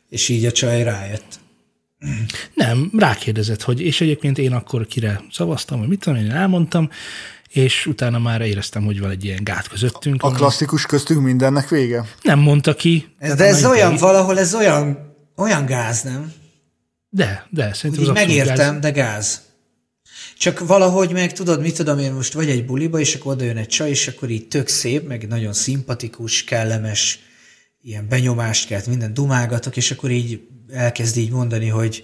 És 0.10 0.30
így 0.30 0.46
a 0.46 0.52
csaj 0.52 0.84
rájött. 0.84 1.40
Nem, 2.54 2.92
rákérdezett, 2.98 3.62
hogy 3.62 3.82
és 3.82 4.02
egyébként 4.02 4.38
én 4.38 4.54
akkor 4.54 4.86
kire 4.86 5.22
szavaztam, 5.32 5.80
vagy 5.80 5.88
mit 5.88 6.00
tudom 6.00 6.20
én, 6.20 6.26
én 6.26 6.32
elmondtam, 6.32 6.90
és 7.54 7.86
utána 7.86 8.20
már 8.20 8.42
éreztem, 8.42 8.84
hogy 8.84 9.00
van 9.00 9.10
egy 9.10 9.26
ilyen 9.26 9.44
gát 9.44 9.68
közöttünk. 9.68 10.24
A 10.24 10.28
ami- 10.28 10.36
klasszikus 10.36 10.86
köztünk 10.86 11.22
mindennek 11.22 11.70
vége? 11.70 12.06
Nem 12.22 12.40
mondta 12.40 12.76
ki. 12.76 13.08
Ez, 13.20 13.36
de 13.36 13.46
ez 13.46 13.66
olyan, 13.66 13.94
így- 13.94 14.00
valahol 14.00 14.40
ez 14.40 14.54
olyan, 14.54 15.16
olyan 15.36 15.66
gáz, 15.66 16.02
nem? 16.02 16.34
De, 17.10 17.48
de, 17.50 17.74
szerintem 17.74 18.04
Így 18.04 18.10
az 18.10 18.16
megértem, 18.16 18.56
gáz. 18.56 18.80
de 18.82 18.90
gáz. 18.90 19.42
Csak 20.38 20.68
valahogy 20.68 21.12
meg 21.12 21.34
tudod, 21.34 21.62
mit 21.62 21.76
tudom 21.76 22.00
én 22.00 22.14
most 22.14 22.34
vagy 22.34 22.50
egy 22.50 22.66
buliba, 22.66 23.00
és 23.00 23.16
akkor 23.16 23.32
oda 23.34 23.44
jön 23.44 23.58
egy 23.58 23.68
csaj, 23.68 23.90
és 23.90 24.08
akkor 24.08 24.30
így 24.30 24.48
tök 24.48 24.68
szép, 24.68 25.08
meg 25.08 25.28
nagyon 25.28 25.54
szimpatikus, 25.54 26.44
kellemes, 26.44 27.20
ilyen 27.82 28.08
benyomást 28.10 28.68
kelt, 28.68 28.88
minden 28.88 29.14
dumálgatok, 29.14 29.78
és 29.78 29.92
akkor 29.92 30.12
így 30.12 30.42
elkezd 30.70 31.18
így 31.18 31.32
mondani, 31.32 31.68
hogy 31.68 32.04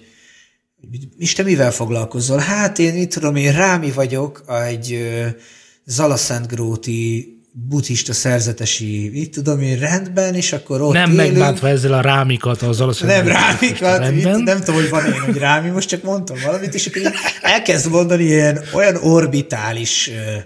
és 1.18 1.32
te 1.32 1.42
mivel 1.42 1.72
foglalkozol? 1.72 2.38
Hát 2.38 2.78
én, 2.78 2.94
mit 2.94 3.14
tudom 3.14 3.36
én, 3.36 3.52
Rámi 3.52 3.90
vagyok, 3.90 4.44
egy 4.68 5.08
Zalaszentgróti 5.84 7.32
buddhista 7.52 8.12
szerzetesi, 8.12 9.10
mit 9.12 9.30
tudom 9.30 9.60
én, 9.60 9.78
rendben, 9.78 10.34
és 10.34 10.52
akkor 10.52 10.80
ott 10.80 10.92
Nem 10.92 11.10
élünk. 11.10 11.28
megbántva 11.28 11.68
ezzel 11.68 11.92
a 11.92 12.00
rámikat 12.00 12.62
az. 12.62 13.00
Nem 13.00 13.26
rámikat, 13.26 13.98
rendben. 13.98 14.40
nem 14.40 14.58
tudom, 14.58 14.74
hogy 14.80 14.90
van 14.90 15.06
én, 15.06 15.20
hogy 15.20 15.36
rámi, 15.38 15.68
most 15.68 15.88
csak 15.88 16.02
mondtam 16.02 16.36
valamit, 16.44 16.74
és 16.74 16.86
akkor 16.86 17.12
elkezd 17.42 17.90
mondani 17.90 18.24
ilyen 18.24 18.60
olyan 18.74 18.96
orbitális 18.96 20.08
ö, 20.08 20.36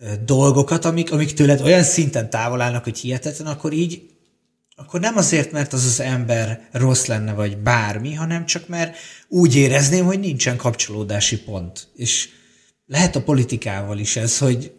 ö, 0.00 0.12
dolgokat, 0.24 0.84
amik, 0.84 1.12
amik 1.12 1.32
tőled 1.34 1.60
olyan 1.60 1.82
szinten 1.82 2.30
távol 2.30 2.60
állnak, 2.60 2.84
hogy 2.84 2.98
hihetetlen, 2.98 3.46
akkor 3.46 3.72
így 3.72 4.02
akkor 4.80 5.00
nem 5.00 5.16
azért, 5.16 5.52
mert 5.52 5.72
az 5.72 5.84
az 5.84 6.00
ember 6.00 6.68
rossz 6.72 7.06
lenne, 7.06 7.32
vagy 7.32 7.56
bármi, 7.56 8.14
hanem 8.14 8.46
csak 8.46 8.68
mert 8.68 8.96
úgy 9.28 9.56
érezném, 9.56 10.04
hogy 10.04 10.20
nincsen 10.20 10.56
kapcsolódási 10.56 11.42
pont. 11.42 11.88
És 11.94 12.28
lehet 12.86 13.16
a 13.16 13.22
politikával 13.22 13.98
is 13.98 14.16
ez, 14.16 14.38
hogy 14.38 14.72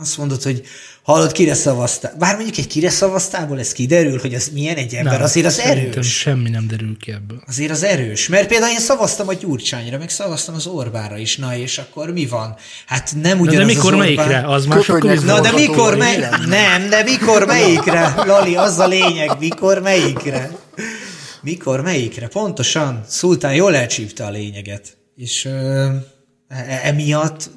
azt 0.00 0.16
mondod, 0.18 0.42
hogy 0.42 0.62
hallod, 1.02 1.32
kire 1.32 1.54
szavaztál. 1.54 2.14
Bár 2.18 2.34
mondjuk 2.34 2.56
egy 2.58 2.66
kire 2.66 2.90
szavaztából 2.90 3.58
ez 3.58 3.72
kiderül, 3.72 4.18
hogy 4.20 4.34
ez 4.34 4.48
milyen 4.52 4.76
egy 4.76 4.94
ember, 4.94 5.12
Nem, 5.12 5.22
azért 5.22 5.46
az 5.46 5.58
erős. 5.58 6.18
semmi 6.18 6.50
nem 6.50 6.66
derül 6.66 6.96
ki 7.00 7.10
ebből. 7.12 7.42
Azért 7.46 7.70
az 7.70 7.82
erős. 7.82 8.28
Mert 8.28 8.48
például 8.48 8.72
én 8.72 8.80
szavaztam 8.80 9.28
a 9.28 9.32
Gyurcsányra, 9.34 9.98
meg 9.98 10.10
szavaztam 10.10 10.54
az 10.54 10.66
Orbára 10.66 11.16
is. 11.16 11.36
Na 11.36 11.56
és 11.56 11.78
akkor 11.78 12.12
mi 12.12 12.26
van? 12.26 12.56
Hát 12.86 13.14
nem 13.22 13.36
Na, 13.36 13.42
ugyanaz 13.42 13.66
de 13.66 13.74
mikor 13.74 13.92
az 13.92 13.98
melyikre? 13.98 14.44
Az 14.46 14.66
már 14.66 14.80
Köpönyeg 14.80 15.24
Na 15.24 15.40
de 15.40 15.52
mikor 15.52 15.96
mely... 15.96 16.28
Nem, 16.46 16.88
de 16.88 17.02
mikor 17.02 17.46
melyikre? 17.46 18.14
Lali, 18.26 18.56
az 18.56 18.78
a 18.78 18.86
lényeg, 18.86 19.30
mikor 19.38 19.78
melyikre? 19.82 20.50
Mikor 21.42 21.80
melyikre? 21.80 22.28
Pontosan. 22.28 23.04
Szultán 23.08 23.54
jól 23.54 23.76
elcsípte 23.76 24.24
a 24.24 24.30
lényeget. 24.30 24.96
És 25.16 25.44
ö, 25.44 25.88
e- 26.48 26.80
emiatt 26.82 27.50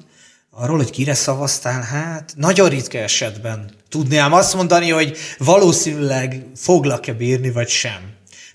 arról, 0.51 0.77
hogy 0.77 0.89
kire 0.89 1.13
szavaztál, 1.13 1.81
hát 1.81 2.33
nagyon 2.37 2.69
ritka 2.69 2.97
esetben 2.97 3.71
tudnám 3.89 4.33
azt 4.33 4.55
mondani, 4.55 4.89
hogy 4.89 5.17
valószínűleg 5.37 6.45
foglak-e 6.55 7.13
bírni, 7.13 7.51
vagy 7.51 7.69
sem. 7.69 7.99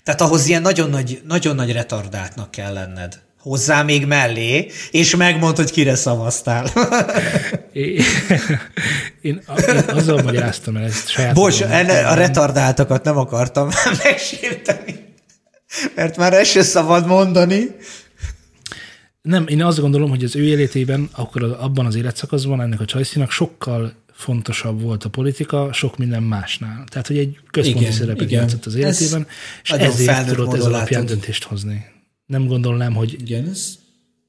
Tehát 0.03 0.21
ahhoz 0.21 0.47
ilyen 0.47 0.61
nagyon 0.61 0.89
nagy, 0.89 1.21
nagyon 1.27 1.55
nagy 1.55 1.71
retardáltnak 1.71 2.51
kell 2.51 2.73
lenned. 2.73 3.19
Hozzá 3.39 3.83
még 3.83 4.05
mellé, 4.05 4.71
és 4.91 5.15
megmond, 5.15 5.55
hogy 5.55 5.71
kire 5.71 5.95
szavaztál. 5.95 6.65
Én, 7.73 8.03
én, 9.21 9.43
azzal 9.87 10.21
magyaráztam 10.21 10.75
el 10.75 10.83
ezt 10.83 11.09
saját 11.09 11.33
Bocs, 11.33 11.61
a 11.61 12.13
retardáltakat 12.13 13.03
nem 13.03 13.17
akartam 13.17 13.69
megsérteni, 14.03 15.13
mert 15.95 16.17
már 16.17 16.33
ezt 16.33 16.51
se 16.51 16.63
szabad 16.63 17.07
mondani. 17.07 17.75
Nem, 19.27 19.47
én 19.47 19.63
azt 19.63 19.79
gondolom, 19.79 20.09
hogy 20.09 20.23
az 20.23 20.35
ő 20.35 20.43
életében, 20.43 21.09
akkor 21.11 21.43
az- 21.43 21.51
abban 21.51 21.85
az 21.85 21.95
életszakaszban 21.95 22.61
ennek 22.61 22.79
a 22.79 22.85
csajszinak 22.85 23.31
sokkal 23.31 23.93
fontosabb 24.13 24.81
volt 24.81 25.03
a 25.03 25.09
politika, 25.09 25.73
sok 25.73 25.97
minden 25.97 26.23
másnál. 26.23 26.83
Tehát, 26.89 27.07
hogy 27.07 27.17
egy 27.17 27.39
központi 27.51 27.79
Igen, 27.79 27.91
szerepet 27.91 28.21
igen. 28.21 28.41
játszott 28.41 28.65
az 28.65 28.75
Ez 28.75 28.79
életében, 29.01 29.27
és 29.63 29.69
nagyon 29.69 29.87
ezért 29.87 30.25
tudott 30.27 30.53
ez 30.53 30.65
alapján 30.65 31.01
látod. 31.01 31.17
döntést 31.17 31.43
hozni. 31.43 31.85
Nem 32.25 32.45
gondolnám, 32.45 32.93
hogy 32.93 33.15
Igen, 33.21 33.47
ez... 33.49 33.75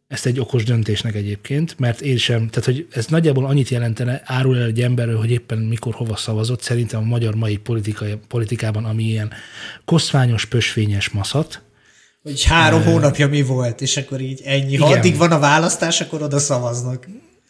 ezt 0.09 0.27
egy 0.27 0.41
okos 0.41 0.65
döntésnek 0.65 1.15
egyébként, 1.15 1.79
mert 1.79 2.01
én 2.01 2.17
sem, 2.17 2.49
tehát 2.49 2.65
hogy 2.65 2.87
ez 2.91 3.07
nagyjából 3.07 3.47
annyit 3.47 3.69
jelentene, 3.69 4.23
árul 4.25 4.59
el 4.59 4.67
egy 4.67 4.81
emberről, 4.83 5.19
hogy 5.19 5.31
éppen 5.31 5.59
mikor 5.59 5.95
hova 5.95 6.17
szavazott, 6.17 6.63
szerintem 6.63 7.01
a 7.01 7.05
magyar 7.05 7.35
mai 7.35 7.57
politikai, 7.57 8.15
politikában, 8.29 8.85
ami 8.85 9.03
ilyen 9.05 9.31
koszványos, 9.85 10.45
pösvényes 10.45 11.09
maszat, 11.09 11.63
Hogy 12.29 12.43
három 12.45 12.83
hónapja 12.85 13.29
mi 13.29 13.43
volt, 13.43 13.81
és 13.81 13.97
akkor 13.97 14.21
így 14.21 14.41
ennyi. 14.45 14.77
Ha 14.77 14.87
Igen. 14.87 14.99
addig 14.99 15.17
van 15.17 15.33
a 15.33 15.39
választás, 15.39 16.01
akkor 16.01 16.23
oda 16.23 16.39
szavaznak. 16.39 17.09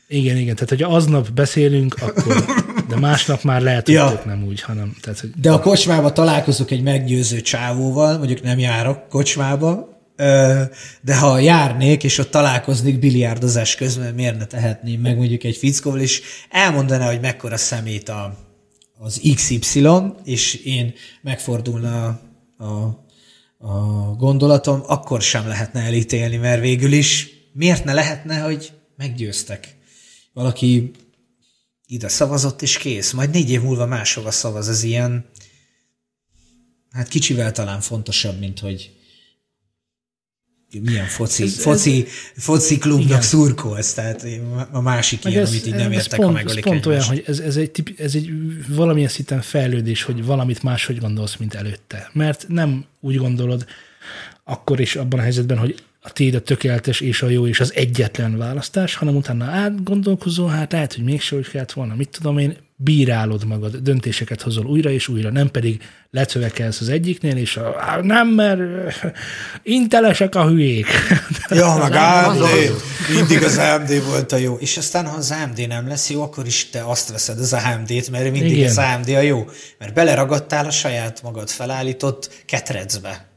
igen, 0.08 0.36
igen, 0.36 0.54
tehát 0.54 0.68
hogy 0.68 0.82
aznap 0.82 1.30
beszélünk, 1.30 1.94
akkor, 2.00 2.44
de 2.88 2.96
másnap 2.96 3.42
már 3.42 3.60
lehet, 3.62 3.84
hogy 3.86 3.94
Ja. 3.94 4.22
nem 4.26 4.44
úgy, 4.44 4.60
hanem, 4.60 4.96
tehát, 5.00 5.20
hogy 5.20 5.30
De 5.40 5.52
a 5.52 5.60
kocsmába 5.60 6.12
találkozok 6.12 6.70
egy 6.70 6.82
meggyőző 6.82 7.40
csávóval, 7.40 8.18
mondjuk 8.18 8.42
nem 8.42 8.58
járok 8.58 9.08
kocsmába, 9.08 9.96
de 11.00 11.16
ha 11.18 11.38
járnék, 11.38 12.04
és 12.04 12.18
ott 12.18 12.30
találkoznék 12.30 12.98
biliárdozás 12.98 13.74
közben, 13.74 14.14
miért 14.14 14.38
ne 14.38 14.44
tehetném 14.44 15.00
meg 15.00 15.16
mondjuk 15.16 15.44
egy 15.44 15.56
fickóval, 15.56 16.00
és 16.00 16.22
elmondaná, 16.50 17.06
hogy 17.06 17.20
mekkora 17.20 17.56
szemét 17.56 18.08
a, 18.08 18.34
az 18.98 19.20
XY, 19.34 19.88
és 20.24 20.54
én 20.54 20.94
megfordulna 21.22 22.06
a, 22.58 22.64
a, 22.64 23.06
a 23.58 23.78
gondolatom, 24.16 24.82
akkor 24.86 25.22
sem 25.22 25.46
lehetne 25.46 25.80
elítélni, 25.80 26.36
mert 26.36 26.60
végül 26.60 26.92
is 26.92 27.30
miért 27.52 27.84
ne 27.84 27.92
lehetne, 27.92 28.40
hogy 28.40 28.72
meggyőztek. 28.96 29.76
Valaki 30.32 30.90
ide 31.86 32.08
szavazott, 32.08 32.62
és 32.62 32.78
kész. 32.78 33.12
Majd 33.12 33.30
négy 33.30 33.50
év 33.50 33.62
múlva 33.62 33.86
máshova 33.86 34.30
szavaz. 34.30 34.68
Ez 34.68 34.82
ilyen, 34.82 35.30
hát 36.90 37.08
kicsivel 37.08 37.52
talán 37.52 37.80
fontosabb, 37.80 38.38
mint 38.38 38.58
hogy 38.58 38.97
milyen 40.70 41.06
foci, 41.06 41.42
ez, 41.42 41.60
foci, 41.60 42.06
foci 42.36 42.78
klubnak 42.78 43.06
Igen. 43.06 43.20
szurkolsz, 43.20 43.94
tehát 43.94 44.26
a 44.70 44.80
másik 44.80 45.24
ilyen, 45.24 45.46
amit 45.46 45.66
így 45.66 45.74
nem 45.74 45.92
értek, 45.92 46.18
ha 46.18 46.24
pont, 46.24 46.34
megölik 46.34 46.64
ez 46.64 46.70
pont 46.70 46.86
olyan, 46.86 47.02
hogy 47.02 47.24
ez, 47.26 47.38
ez, 47.38 47.56
egy 47.56 47.70
tip, 47.70 48.00
ez 48.00 48.14
egy 48.14 48.30
valamilyen 48.68 49.08
szinten 49.08 49.40
fejlődés, 49.40 50.02
hogy 50.02 50.24
valamit 50.24 50.62
máshogy 50.62 50.98
gondolsz, 50.98 51.36
mint 51.36 51.54
előtte. 51.54 52.10
Mert 52.12 52.44
nem 52.48 52.84
úgy 53.00 53.16
gondolod 53.16 53.66
akkor 54.44 54.80
is 54.80 54.96
abban 54.96 55.18
a 55.18 55.22
helyzetben, 55.22 55.58
hogy 55.58 55.82
a 56.08 56.12
tiéd 56.12 56.34
a 56.34 56.40
tökéletes 56.40 57.00
és 57.00 57.22
a 57.22 57.28
jó 57.28 57.46
és 57.46 57.60
az 57.60 57.72
egyetlen 57.74 58.36
választás, 58.38 58.94
hanem 58.94 59.16
utána 59.16 59.44
átgondolkozol, 59.44 60.48
hát 60.48 60.72
lehet, 60.72 60.94
hogy 60.94 61.04
mégse 61.04 61.36
úgy 61.36 61.48
kellett 61.48 61.72
volna, 61.72 61.94
mit 61.94 62.08
tudom 62.08 62.38
én, 62.38 62.56
bírálod 62.80 63.44
magad, 63.46 63.76
döntéseket 63.76 64.42
hozol 64.42 64.66
újra 64.66 64.90
és 64.90 65.08
újra, 65.08 65.30
nem 65.30 65.50
pedig 65.50 65.82
lecövekelsz 66.10 66.80
az 66.80 66.88
egyiknél, 66.88 67.36
és 67.36 67.56
a, 67.56 67.74
"Á, 67.80 68.00
nem, 68.00 68.28
mert 68.28 68.60
intelesek 69.62 70.34
a 70.34 70.46
hülyék. 70.46 70.86
Ja, 71.48 71.76
meg 71.76 71.92
AMD. 71.92 72.42
Mindig 73.14 73.42
az 73.42 73.56
AMD 73.58 74.04
volt 74.04 74.32
a 74.32 74.36
jó. 74.36 74.56
És 74.56 74.76
aztán, 74.76 75.06
ha 75.06 75.16
az 75.16 75.34
AMD 75.44 75.66
nem 75.68 75.88
lesz 75.88 76.10
jó, 76.10 76.22
akkor 76.22 76.46
is 76.46 76.70
te 76.70 76.84
azt 76.84 77.10
veszed 77.10 77.38
az 77.38 77.52
AMD-t, 77.52 78.10
mert 78.10 78.30
mindig 78.30 78.52
Igen. 78.52 78.68
az 78.68 78.78
AMD 78.78 79.08
a 79.08 79.20
jó. 79.20 79.44
Mert 79.78 79.94
beleragadtál 79.94 80.66
a 80.66 80.70
saját 80.70 81.22
magad 81.22 81.48
felállított 81.48 82.30
ketrecbe. 82.46 83.27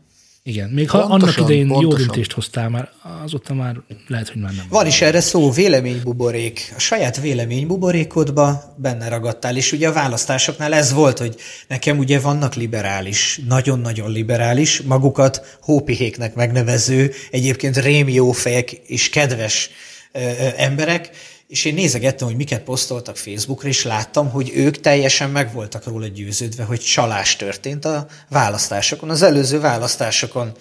Igen, 0.44 0.70
még 0.70 0.90
ha 0.90 1.00
Pontosan, 1.00 1.22
annak 1.22 1.38
idején 1.38 1.68
jó 1.68 1.74
pontosan. 1.74 2.06
döntést 2.06 2.32
hoztál 2.32 2.70
már, 2.70 2.90
azóta 3.24 3.54
már 3.54 3.76
lehet, 4.08 4.30
hogy 4.30 4.42
már 4.42 4.54
nem. 4.54 4.66
Van 4.70 4.86
is 4.88 5.02
erre 5.02 5.20
szó, 5.20 5.52
véleménybuborék. 5.52 6.74
A 6.76 6.80
saját 6.80 7.20
véleménybuborékodba 7.20 8.74
benne 8.78 9.08
ragadtál, 9.08 9.58
és 9.58 9.72
ugye 9.72 9.88
a 9.88 9.94
választásoknál 9.94 10.74
ez 10.74 10.94
volt, 10.94 11.18
hogy 11.18 11.36
nekem 11.68 11.98
ugye 11.98 12.20
vannak 12.20 12.56
liberális, 12.56 13.42
nagyon-nagyon 13.48 14.12
liberális, 14.12 14.82
magukat 14.82 15.58
hópihéknek 15.62 16.36
megnevező, 16.36 17.12
egyébként 17.32 17.78
rémjó 17.78 18.32
fejek 18.32 18.72
és 18.72 19.10
kedves 19.10 19.70
ö, 20.12 20.20
ö, 20.20 20.48
emberek, 20.58 21.10
és 21.52 21.66
én 21.66 21.74
nézegettem, 21.74 22.28
hogy 22.28 22.36
miket 22.36 22.64
posztoltak 22.64 23.18
Facebookra, 23.18 23.68
és 23.68 23.84
láttam, 23.84 24.30
hogy 24.30 24.52
ők 24.56 24.80
teljesen 24.80 25.30
meg 25.30 25.54
voltak 25.54 25.86
róla 25.86 26.08
győződve, 26.08 26.64
hogy 26.64 26.80
csalás 26.80 27.36
történt 27.36 27.86
a 27.86 28.08
választásokon, 28.30 29.10
az 29.10 29.22
előző 29.22 29.60
választásokon, 29.60 30.52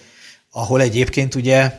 ahol 0.51 0.81
egyébként 0.81 1.35
ugye 1.35 1.71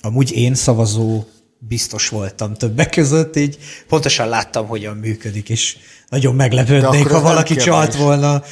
amúgy 0.00 0.32
én 0.32 0.54
szavazó 0.54 1.24
biztos 1.58 2.08
voltam 2.08 2.54
többek 2.54 2.90
között, 2.90 3.36
így 3.36 3.58
pontosan 3.88 4.28
láttam, 4.28 4.66
hogyan 4.66 4.96
működik, 4.96 5.48
és 5.48 5.76
nagyon 6.08 6.34
meglepődnék, 6.34 7.06
ha 7.06 7.20
valaki 7.20 7.54
csalt 7.54 7.94
volna 7.94 8.42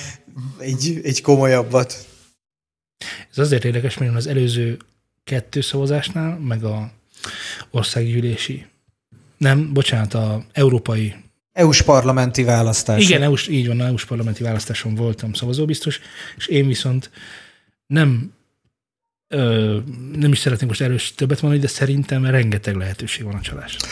egy, 0.59 1.01
egy 1.03 1.23
komolyabbat. 1.23 2.07
Ez 3.31 3.39
azért 3.39 3.65
érdekes, 3.65 3.99
mert 3.99 4.15
az 4.15 4.27
előző 4.27 4.79
kettő 5.25 5.61
szavazásnál, 5.61 6.39
meg 6.39 6.65
a 6.65 6.93
országgyűlési, 7.71 8.67
nem, 9.41 9.73
bocsánat, 9.73 10.15
a 10.15 10.45
európai, 10.53 11.15
EU-s 11.53 11.83
parlamenti 11.83 12.43
választás. 12.43 13.03
igen, 13.09 13.23
EU-s, 13.23 13.49
így 13.49 13.67
van, 13.67 13.81
EU-s 13.81 14.05
parlamenti 14.05 14.43
választáson 14.43 14.95
voltam 14.95 15.33
szavazóbiztos, 15.33 16.01
és 16.37 16.47
én 16.47 16.67
viszont 16.67 17.11
nem 17.87 18.33
ö, 19.29 19.79
nem 20.13 20.33
is 20.33 20.39
szeretnék 20.39 20.69
most 20.69 20.81
erős 20.81 21.15
többet 21.15 21.43
mondani, 21.43 21.63
de 21.63 21.69
szerintem 21.69 22.25
rengeteg 22.25 22.77
lehetőség 22.77 23.25
van 23.25 23.35
a 23.35 23.41
csalásra. 23.41 23.89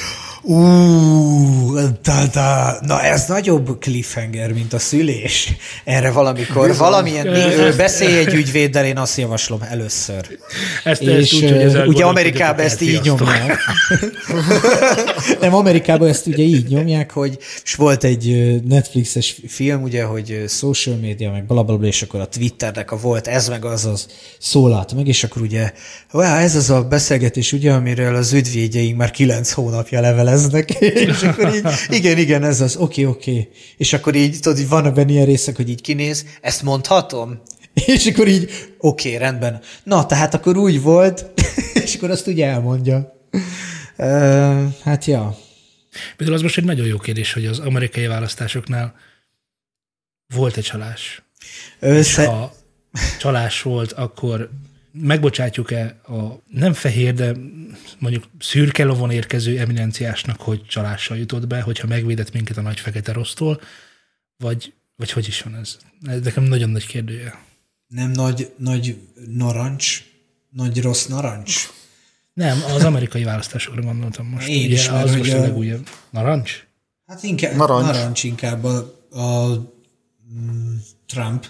Ú, 0.48 1.74
da, 2.02 2.26
da. 2.32 2.78
na 2.80 3.02
ez 3.02 3.24
nagyobb 3.26 3.76
cliffhanger, 3.80 4.52
mint 4.52 4.72
a 4.72 4.78
szülés. 4.78 5.52
Erre 5.84 6.10
valamikor, 6.10 6.76
valamilyen, 6.76 7.26
ö, 7.26 7.76
beszélj 7.76 8.18
egy 8.18 8.34
ügyvéddel, 8.34 8.84
én 8.84 8.98
azt 8.98 9.18
javaslom 9.18 9.62
először. 9.70 10.38
Ezt, 10.84 11.02
És 11.02 11.32
úgy, 11.32 11.40
hogy 11.40 11.52
ezzel 11.52 11.86
ugye 11.86 12.04
Amerikában 12.04 12.64
ezt 12.64 12.80
így 12.80 13.00
nyomják. 13.02 13.58
Nem, 15.40 15.54
Amerikában 15.54 16.08
ezt 16.08 16.26
ugye 16.26 16.42
így 16.42 16.68
nyomják, 16.68 17.10
hogy 17.10 17.38
és 17.64 17.74
volt 17.74 18.04
egy 18.04 18.54
Netflixes 18.68 19.40
film, 19.46 19.82
ugye, 19.82 20.04
hogy 20.04 20.44
social 20.48 20.96
media, 20.96 21.30
meg 21.30 21.46
blablabla, 21.46 21.86
és 21.86 22.02
akkor 22.02 22.20
a 22.20 22.26
Twitternek 22.26 22.92
a 22.92 22.96
volt 22.96 23.26
ez 23.26 23.48
meg 23.48 23.64
az 23.64 23.84
az 23.84 24.06
szólalt 24.38 24.94
meg, 24.94 25.06
és 25.06 25.24
akkor 25.24 25.42
ugye, 25.42 25.72
ez 26.12 26.56
az 26.56 26.70
a 26.70 26.82
beszélgetés, 26.82 27.52
ugye, 27.52 27.72
amiről 27.72 28.14
az 28.14 28.32
ügyvédjeink 28.32 28.96
már 28.96 29.10
kilenc 29.10 29.50
hónapja 29.50 30.00
leveleznek, 30.42 30.70
és 31.10 31.22
akkor 31.22 31.54
így, 31.54 31.64
igen, 31.88 32.18
igen, 32.18 32.44
ez 32.44 32.60
az, 32.60 32.76
oké, 32.76 33.04
oké. 33.04 33.48
És 33.76 33.92
akkor 33.92 34.14
így, 34.14 34.40
tudod, 34.40 34.58
így 34.58 34.68
vannak 34.68 34.94
benne 34.94 35.10
ilyen 35.10 35.26
részek, 35.26 35.56
hogy 35.56 35.68
így 35.68 35.80
kinéz, 35.80 36.24
ezt 36.40 36.62
mondhatom? 36.62 37.42
És 37.86 38.06
akkor 38.06 38.28
így, 38.28 38.50
oké, 38.78 39.16
rendben. 39.16 39.60
Na, 39.82 40.06
tehát 40.06 40.34
akkor 40.34 40.56
úgy 40.56 40.82
volt, 40.82 41.26
és 41.84 41.94
akkor 41.94 42.10
azt 42.10 42.26
ugye 42.26 42.46
elmondja. 42.46 43.16
Uh, 43.96 44.64
hát 44.82 45.04
ja. 45.04 45.38
Például 46.16 46.36
az 46.36 46.42
most 46.42 46.56
egy 46.58 46.64
nagyon 46.64 46.86
jó 46.86 46.98
kérdés, 46.98 47.32
hogy 47.32 47.46
az 47.46 47.58
amerikai 47.58 48.06
választásoknál 48.06 48.94
volt 50.34 50.56
egy 50.56 50.64
csalás. 50.64 51.22
Össze... 51.78 52.26
Ha 52.26 52.52
csalás 53.18 53.62
volt, 53.62 53.92
akkor 53.92 54.50
megbocsátjuk-e 55.00 56.00
a 56.06 56.42
nem 56.46 56.72
fehér, 56.72 57.14
de 57.14 57.34
mondjuk 57.98 58.24
szürke 58.38 58.84
lovon 58.84 59.10
érkező 59.10 59.58
eminenciásnak, 59.58 60.40
hogy 60.40 60.66
csalással 60.66 61.16
jutott 61.16 61.46
be, 61.46 61.60
hogyha 61.60 61.86
megvédett 61.86 62.32
minket 62.32 62.56
a 62.56 62.60
nagy 62.60 62.80
fekete 62.80 63.12
rossztól, 63.12 63.60
vagy, 64.36 64.74
vagy 64.96 65.10
hogy 65.10 65.26
is 65.26 65.42
van 65.42 65.54
ez? 65.54 65.76
Ez 66.02 66.20
nekem 66.20 66.44
nagyon 66.44 66.70
nagy 66.70 66.86
kérdője. 66.86 67.42
Nem 67.86 68.10
nagy, 68.10 68.52
nagy 68.56 68.98
narancs, 69.26 70.04
nagy 70.50 70.80
rossz 70.80 71.06
narancs. 71.06 71.68
Nem, 72.32 72.62
az 72.74 72.84
amerikai 72.84 73.24
választásokra 73.24 73.82
gondoltam 73.82 74.26
most. 74.26 74.48
Én 74.48 74.64
Ugye, 74.64 74.74
is, 74.74 74.88
az 74.88 75.14
most 75.16 75.32
a 75.32 75.40
legújabb. 75.40 75.88
Narancs? 76.10 76.66
Hát 77.06 77.22
inkább 77.22 77.54
Narancs. 77.54 77.80
narancs, 77.80 77.96
narancs 77.96 78.24
inkább 78.24 78.64
a, 78.64 78.76
a 79.10 79.48
mm, 80.34 80.76
Trump. 81.06 81.46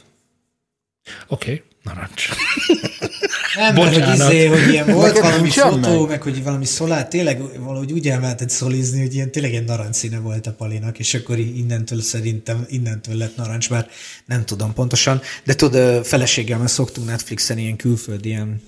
Oké, 1.27 1.53
okay, 1.53 1.63
narancs. 1.83 2.29
Nem, 3.59 3.75
mert 3.75 3.95
hogy, 3.95 4.03
Bocsánat. 4.03 4.33
izé, 4.33 4.47
hogy 4.47 4.69
ilyen 4.69 4.93
volt 4.93 5.07
Neked 5.15 5.31
valami 5.31 5.51
fotó, 5.51 6.01
meg? 6.01 6.09
meg 6.09 6.23
hogy 6.23 6.43
valami 6.43 6.65
szolár, 6.65 7.09
tényleg 7.09 7.61
valahogy 7.61 7.93
úgy 7.93 8.09
elmehetett 8.09 8.51
szolizni, 8.51 9.01
hogy 9.01 9.15
ilyen 9.15 9.31
tényleg 9.31 9.55
egy 9.55 9.65
narancsszíne 9.65 10.19
volt 10.19 10.47
a 10.47 10.53
palinak, 10.53 10.99
és 10.99 11.15
akkor 11.15 11.39
innentől 11.39 12.01
szerintem, 12.01 12.67
innentől 12.69 13.17
lett 13.17 13.37
narancs, 13.37 13.69
bár 13.71 13.89
nem 14.27 14.45
tudom 14.45 14.73
pontosan, 14.73 15.21
de 15.45 15.55
tudod, 15.55 16.05
feleségemmel 16.05 16.67
szoktunk 16.67 17.07
Netflixen 17.07 17.59
ilyen 17.59 17.77
külföldi, 17.77 18.29
ilyen 18.29 18.63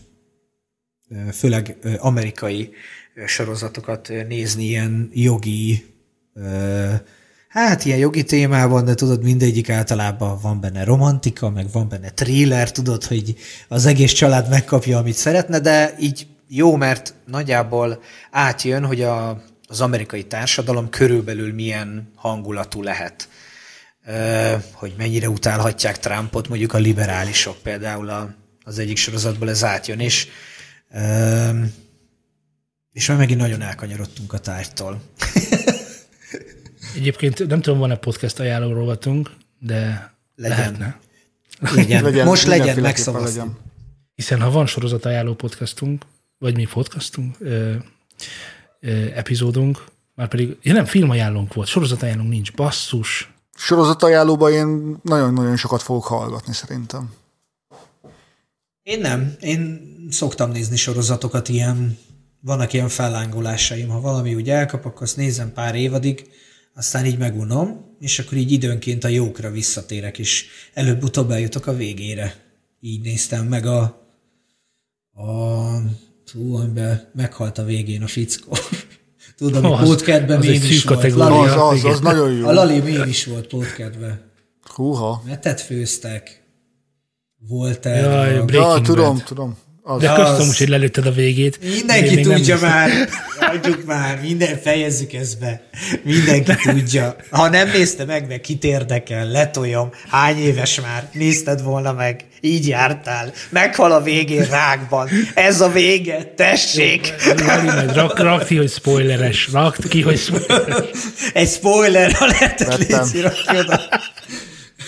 főleg 1.33 1.77
amerikai 1.99 2.71
sorozatokat 3.27 4.13
nézni, 4.29 4.65
ilyen 4.65 5.11
jogi, 5.13 5.85
ö, 6.35 6.93
hát 7.51 7.85
ilyen 7.85 7.99
jogi 7.99 8.25
témában, 8.25 8.85
de 8.85 8.95
tudod, 8.95 9.23
mindegyik 9.23 9.71
általában 9.71 10.39
van 10.43 10.61
benne 10.61 10.85
romantika, 10.85 11.51
meg 11.51 11.71
van 11.73 11.89
benne 11.89 12.11
thriller, 12.11 12.73
tudod, 12.73 13.05
hogy 13.05 13.35
az 13.69 13.87
egész 13.87 14.13
család 14.13 14.49
megkapja, 14.49 14.99
amit 14.99 15.15
szeretne, 15.15 15.59
de 15.59 15.95
így 15.99 16.27
jó, 16.49 16.77
mert 16.77 17.15
nagyjából 17.27 18.03
átjön, 18.31 18.85
hogy 18.85 19.03
a, 19.03 19.43
az 19.67 19.81
amerikai 19.81 20.25
társadalom 20.25 20.89
körülbelül 20.89 21.55
milyen 21.55 22.13
hangulatú 22.15 22.83
lehet. 22.83 23.29
Ö, 24.07 24.55
hogy 24.73 24.95
mennyire 24.97 25.29
utálhatják 25.29 25.99
Trumpot, 25.99 26.49
mondjuk 26.49 26.73
a 26.73 26.79
liberálisok 26.79 27.57
például 27.63 28.09
a, 28.09 28.35
az 28.65 28.79
egyik 28.79 28.97
sorozatból 28.97 29.51
ez 29.51 29.65
átjön, 29.65 30.01
és 30.01 30.29
ö, 30.93 31.51
és 32.93 33.09
már 33.09 33.19
megint 33.19 33.41
nagyon 33.41 33.63
elkanyarodtunk 33.63 34.33
a 34.33 34.39
tárgytól. 34.39 35.01
Egyébként 36.97 37.47
nem 37.47 37.61
tudom, 37.61 37.79
van-e 37.79 37.97
podcast 37.97 38.39
ajánló 38.39 38.73
rovatunk, 38.73 39.31
de 39.59 40.15
Legyen. 40.37 40.59
lehetne. 40.59 41.01
Legyen. 41.61 42.03
Legyen, 42.03 42.27
Most 42.27 42.47
legyen, 42.47 42.81
legyen. 42.81 43.57
Hiszen 44.15 44.41
ha 44.41 44.51
van 44.51 44.67
sorozat 44.67 45.05
ajánló 45.05 45.35
podcastunk, 45.35 46.05
vagy 46.39 46.55
mi 46.55 46.67
podcastunk, 46.73 47.37
ö, 47.39 47.75
ö, 48.81 48.91
epizódunk, 49.15 49.85
már 50.15 50.29
pedig, 50.29 50.57
ja 50.63 50.73
nem, 50.73 50.85
filmajánlónk 50.85 51.55
volt, 51.55 51.69
sorozat 51.69 52.03
ajánlónk 52.03 52.29
nincs, 52.31 52.53
basszus. 52.53 53.33
Sorozatajánlóban 53.55 54.53
én 54.53 54.97
nagyon-nagyon 55.03 55.57
sokat 55.57 55.83
fogok 55.83 56.05
hallgatni 56.05 56.53
szerintem. 56.53 57.13
Én 58.83 59.01
nem. 59.01 59.35
Én 59.41 59.81
szoktam 60.11 60.51
nézni 60.51 60.77
sorozatokat, 60.77 61.49
ilyen, 61.49 61.99
vannak 62.41 62.73
ilyen 62.73 62.89
fellángolásaim. 62.89 63.89
Ha 63.89 64.01
valami 64.01 64.35
úgy 64.35 64.51
elkap, 64.51 64.85
akkor 64.85 65.03
azt 65.03 65.17
nézem 65.17 65.53
pár 65.53 65.75
évadig, 65.75 66.31
aztán 66.81 67.07
így 67.07 67.19
megunom, 67.19 67.97
és 67.99 68.19
akkor 68.19 68.39
így 68.39 68.53
időnként 68.53 69.05
a 69.05 69.09
jókra 69.09 69.51
visszatérek, 69.51 70.19
és 70.19 70.47
előbb-utóbb 70.75 71.31
eljutok 71.31 71.67
a 71.67 71.77
végére. 71.77 72.35
Így 72.81 73.01
néztem 73.01 73.47
meg 73.47 73.67
a, 73.67 73.81
a 75.13 75.25
Hú, 76.33 76.57
amiben 76.57 77.11
meghalt 77.15 77.59
a 77.59 77.65
végén 77.65 78.03
a 78.03 78.07
fickó. 78.07 78.57
Tudom, 79.37 79.63
hogy 79.63 80.03
mém 80.07 80.41
egy 80.41 80.71
is 80.71 80.85
volt. 80.85 80.97
kategória. 80.97 81.29
Lali, 81.29 81.49
Az, 81.49 81.85
az, 81.85 81.93
az 81.93 82.01
nagyon 82.01 82.33
jó. 82.33 82.47
a 82.47 82.53
Lali 82.53 82.81
mém 82.81 83.09
is 83.09 83.25
volt 83.25 83.47
podcastben. 83.47 84.31
Húha. 84.63 85.23
Metet 85.27 85.61
főztek. 85.61 86.43
Volt 87.49 87.85
Jaj, 87.85 87.99
el. 87.99 88.33
Ja, 88.33 88.45
Breaking 88.45 88.87
tudom, 88.87 89.15
Bad. 89.15 89.25
tudom. 89.25 89.57
Az. 89.91 90.01
De 90.01 90.11
Az- 90.11 90.29
köszönöm, 90.29 90.49
úgy, 90.49 90.57
hogy 90.59 90.69
lelőtted 90.69 91.07
a 91.07 91.13
végét. 91.13 91.59
Mindenki 91.63 92.21
tudja 92.21 92.59
már. 92.61 92.91
Hagyjuk 93.41 93.85
már, 93.85 94.21
minden, 94.23 94.61
fejezzük 94.63 95.13
ezt 95.13 95.39
be. 95.39 95.63
Mindenki 96.03 96.53
tudja. 96.63 97.17
Ha 97.31 97.49
nem 97.49 97.71
nézte 97.71 98.05
meg, 98.05 98.29
meg 98.29 98.41
kit 98.41 98.65
érdekel, 98.65 99.27
letoljam. 99.27 99.91
Hány 100.09 100.39
éves 100.39 100.81
már? 100.81 101.09
Nézted 101.13 101.63
volna 101.63 101.93
meg. 101.93 102.25
Így 102.41 102.69
jártál. 102.69 103.33
Meghal 103.49 103.93
a 103.93 104.03
végén 104.03 104.45
rákban. 104.51 105.09
Ez 105.35 105.61
a 105.61 105.69
vége. 105.69 106.33
Tessék. 106.37 107.15
Rak, 107.95 108.19
rak 108.19 108.47
ki, 108.47 108.57
hogy 108.57 108.71
spoileres. 108.71 109.49
Rakt 109.53 109.89
ki, 109.89 110.01
hogy 110.03 110.19
spoileres. 110.19 110.85
Egy 111.33 111.49
spoiler, 111.49 112.13
ha 112.13 112.27
lehetett 112.27 112.79
légy. 112.79 113.27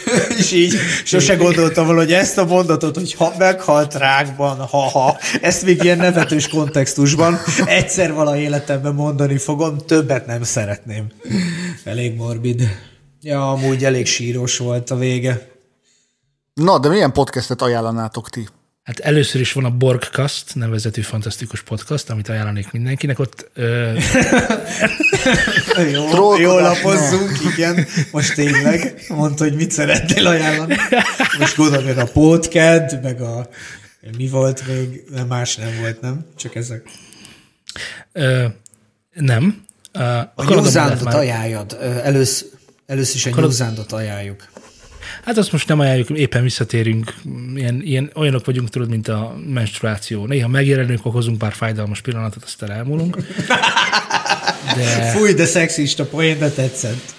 És 0.39 0.53
így 0.53 0.74
sose 1.05 1.37
gondoltam 1.37 1.85
volna, 1.85 2.01
hogy 2.01 2.12
ezt 2.12 2.39
a 2.39 2.45
mondatot, 2.45 2.95
hogy 2.97 3.15
ha 3.15 3.33
meghalt 3.39 3.95
rákban, 3.95 4.57
ha-ha, 4.57 5.19
ezt 5.41 5.65
még 5.65 5.83
ilyen 5.83 5.99
nevetős 5.99 6.49
kontextusban 6.49 7.39
egyszer 7.65 8.12
vala 8.12 8.37
életemben 8.37 8.95
mondani 8.95 9.39
fogom, 9.39 9.79
többet 9.79 10.27
nem 10.27 10.43
szeretném. 10.43 11.07
Elég 11.85 12.16
morbid. 12.16 12.62
Ja, 13.20 13.51
amúgy 13.51 13.85
elég 13.85 14.07
síros 14.07 14.59
volt 14.59 14.91
a 14.91 14.97
vége. 14.97 15.51
Na, 16.55 16.79
de 16.79 16.89
milyen 16.89 17.12
podcastet 17.12 17.62
ajánlanátok 17.62 18.31
ti? 18.31 18.49
Hát 18.83 18.99
először 18.99 19.41
is 19.41 19.53
van 19.53 19.65
a 19.65 19.71
Borgcast 19.71 20.55
nevezetű 20.55 21.01
fantasztikus 21.01 21.63
podcast, 21.63 22.11
amit 22.11 22.29
ajánlanék 22.29 22.73
mindenkinek. 22.73 23.19
Ott 23.19 23.51
ö, 23.55 23.93
jól 26.41 26.61
lapozzunk, 26.63 27.31
igen. 27.53 27.87
Most 28.11 28.35
tényleg 28.35 29.05
mondta, 29.09 29.45
hogy 29.45 29.55
mit 29.55 29.71
szeretnél 29.71 30.27
ajánlani. 30.27 30.77
Most 31.39 31.57
gondolom, 31.57 31.85
meg 31.87 31.99
a 31.99 32.05
podcast, 32.05 33.03
meg 33.03 33.21
a 33.21 33.49
mi 34.17 34.29
volt 34.29 34.67
még, 34.67 35.05
nem, 35.11 35.27
más 35.27 35.57
nem 35.57 35.77
volt, 35.81 36.01
nem? 36.01 36.27
Csak 36.37 36.55
ezek. 36.55 36.89
ö, 38.13 38.47
nem. 39.13 39.65
A, 39.93 40.03
A 40.03 40.33
már- 41.05 41.15
ajánljad. 41.15 41.77
Ö, 41.81 41.85
Elősz, 41.85 42.45
először 42.87 43.17
is 43.17 43.27
a 43.27 43.31
Kanada- 43.31 43.47
Newzándot 43.49 43.93
ajánljuk. 43.93 44.49
Hát 45.25 45.37
azt 45.37 45.53
most 45.53 45.69
nem 45.69 45.81
ajánljuk, 45.81 46.11
éppen 46.11 46.43
visszatérünk, 46.43 47.15
ilyen, 47.55 47.83
ilyen, 47.83 48.11
olyanok 48.15 48.47
vagyunk, 48.47 48.71
tudod, 48.71 48.89
mint 48.89 49.09
a 49.09 49.37
menstruáció. 49.47 50.27
Néha 50.27 50.49
megjelenünk, 50.49 51.07
okozunk 51.07 51.39
pár 51.39 51.53
fájdalmas 51.53 52.01
pillanatot, 52.01 52.45
aztán 52.45 52.71
elmúlunk. 52.71 53.17
De, 54.77 55.11
Fúj, 55.11 55.33
de 55.33 55.45
szexista 55.45 56.05
poén, 56.05 56.39
de 56.39 56.51
tetszett. 56.51 57.15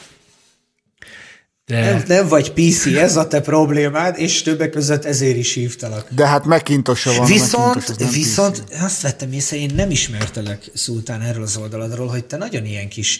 Nem, 1.65 2.03
de 2.07 2.15
nem 2.15 2.27
vagy 2.27 2.51
PC, 2.51 2.85
ez 2.85 3.15
a 3.15 3.27
te 3.27 3.41
problémád, 3.41 4.19
és 4.19 4.41
többek 4.41 4.69
között 4.69 5.05
ezért 5.05 5.37
is 5.37 5.53
hívtalak. 5.53 6.07
De 6.09 6.27
hát 6.27 6.45
McIntosh 6.45 7.17
van. 7.17 7.27
Viszont, 7.27 7.75
az 7.75 7.97
nem 7.97 8.09
viszont 8.09 8.63
PC. 8.63 8.81
azt 8.81 9.01
vettem 9.01 9.31
észre, 9.31 9.57
én 9.57 9.71
nem 9.75 9.89
ismertelek 9.89 10.71
Szultán 10.73 11.21
erről 11.21 11.43
az 11.43 11.57
oldaladról, 11.57 12.07
hogy 12.07 12.25
te 12.25 12.37
nagyon 12.37 12.65
ilyen 12.65 12.89
kis, 12.89 13.19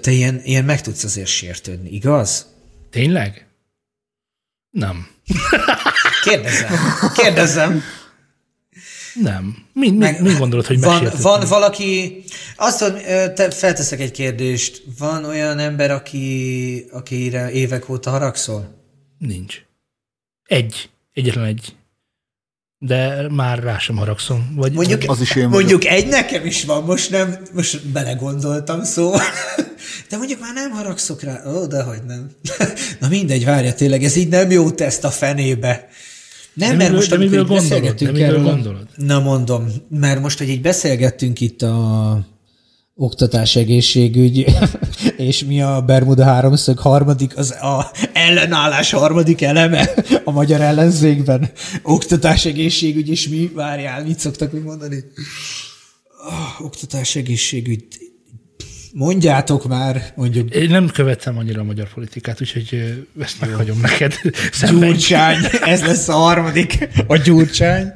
te 0.00 0.10
ilyen, 0.10 0.40
ilyen 0.44 0.64
meg 0.64 0.80
tudsz 0.80 1.04
azért 1.04 1.28
sértődni, 1.28 1.90
igaz? 1.90 2.46
tényleg? 2.90 3.49
Nem. 4.70 5.06
Kérdezem. 6.22 6.72
Kérdezem. 7.14 7.82
Nem. 9.14 9.56
Mi, 9.72 9.90
mi, 9.90 9.96
Meg- 9.96 10.20
mi 10.22 10.34
gondolod, 10.34 10.66
hogy 10.66 10.80
van, 10.80 11.12
van 11.20 11.46
valaki, 11.48 12.24
azt 12.56 12.80
ö, 12.80 13.32
te 13.32 13.50
felteszek 13.50 14.00
egy 14.00 14.10
kérdést, 14.10 14.82
van 14.98 15.24
olyan 15.24 15.58
ember, 15.58 15.90
aki, 15.90 16.86
akire 16.92 17.50
évek 17.50 17.88
óta 17.88 18.10
haragszol? 18.10 18.74
Nincs. 19.18 19.62
Egy. 20.44 20.90
Egyetlen 21.12 21.44
egy. 21.44 21.74
De 22.82 23.26
már 23.30 23.58
rá 23.62 23.78
sem 23.78 23.96
haragszom. 23.96 24.52
Vagy, 24.56 24.72
Mondjuk, 24.72 25.02
Az 25.06 25.20
is 25.20 25.30
én 25.36 25.50
vagyok. 25.50 25.52
mondjuk 25.52 25.84
egy 25.84 26.06
nekem 26.06 26.46
is 26.46 26.64
van, 26.64 26.84
most 26.84 27.10
nem, 27.10 27.36
most 27.54 27.86
belegondoltam 27.86 28.84
szó. 28.84 29.12
De 30.10 30.16
mondjuk 30.16 30.40
már 30.40 30.54
nem 30.54 30.70
haragszok 30.70 31.22
rá. 31.22 31.42
Ó, 31.46 31.66
de 31.66 31.82
hogy 31.82 32.00
nem. 32.06 32.30
Na 33.00 33.08
mindegy, 33.08 33.44
várja, 33.44 33.74
tényleg, 33.74 34.04
ez 34.04 34.16
így 34.16 34.28
nem 34.28 34.50
jó 34.50 34.70
teszt 34.70 35.04
a 35.04 35.10
fenébe. 35.10 35.88
Nem, 36.54 36.68
De 36.70 36.76
mert 36.76 36.78
miből- 36.78 36.96
most 36.96 37.08
de 37.10 37.14
amikor 37.16 37.36
gondolod? 37.36 37.62
beszélgettünk 37.62 38.10
De 38.10 38.16
miből 38.18 38.34
erről. 38.36 38.46
a- 38.48 38.50
gondolod? 38.52 38.86
Na 38.96 39.20
mondom, 39.20 39.66
mert 39.90 40.20
most, 40.20 40.38
hogy 40.38 40.48
így 40.48 40.60
beszélgettünk 40.60 41.40
itt 41.40 41.62
a 41.62 42.20
oktatás, 43.00 43.56
egészségügy, 43.56 44.44
és 45.16 45.44
mi 45.44 45.62
a 45.62 45.80
Bermuda 45.80 46.24
háromszög 46.24 46.78
harmadik, 46.78 47.36
az 47.36 47.50
a 47.50 47.90
ellenállás 48.12 48.90
harmadik 48.90 49.42
eleme 49.42 49.90
a 50.24 50.30
magyar 50.30 50.60
ellenzékben. 50.60 51.50
Oktatás, 51.82 52.44
egészségügy, 52.44 53.08
és 53.08 53.28
mi, 53.28 53.50
várjál, 53.54 54.04
mit 54.04 54.18
szoktak 54.18 54.52
még 54.52 54.62
mondani? 54.62 55.04
Oh, 56.26 56.64
oktatás, 56.64 57.16
egészségügy. 57.16 57.84
Mondjátok 58.92 59.68
már, 59.68 60.12
mondjuk 60.16 60.54
Én 60.54 60.70
nem 60.70 60.88
követtem 60.88 61.38
annyira 61.38 61.60
a 61.60 61.64
magyar 61.64 61.92
politikát, 61.94 62.40
úgyhogy 62.40 63.06
ezt 63.20 63.40
meghagyom 63.40 63.80
neked. 63.80 64.14
Gyurcsány, 64.70 65.38
ez 65.64 65.82
lesz 65.82 66.08
a 66.08 66.12
harmadik, 66.12 66.88
a 67.06 67.16
Gyurcsány. 67.16 67.92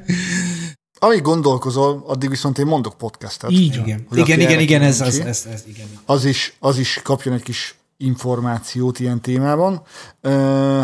Amíg 1.05 1.22
gondolkozol, 1.22 2.02
addig 2.06 2.28
viszont 2.28 2.59
én 2.59 2.66
mondok 2.66 2.97
podcastet. 2.97 3.51
Így 3.51 3.76
van. 3.76 3.86
Igen, 3.86 4.06
Hogy 4.09 4.18
igen, 4.18 4.40
igen, 4.40 4.60
igen, 4.60 4.82
ez, 4.82 5.01
az, 5.01 5.18
ez, 5.18 5.47
ez, 5.52 5.62
igen. 5.66 5.86
az 6.06 6.24
is, 6.24 6.56
az 6.60 6.78
is 6.78 7.01
kapjon 7.02 7.35
egy 7.35 7.43
kis 7.43 7.78
információt 7.97 8.98
ilyen 9.01 9.20
témában. 9.20 9.82
Ö, 10.20 10.81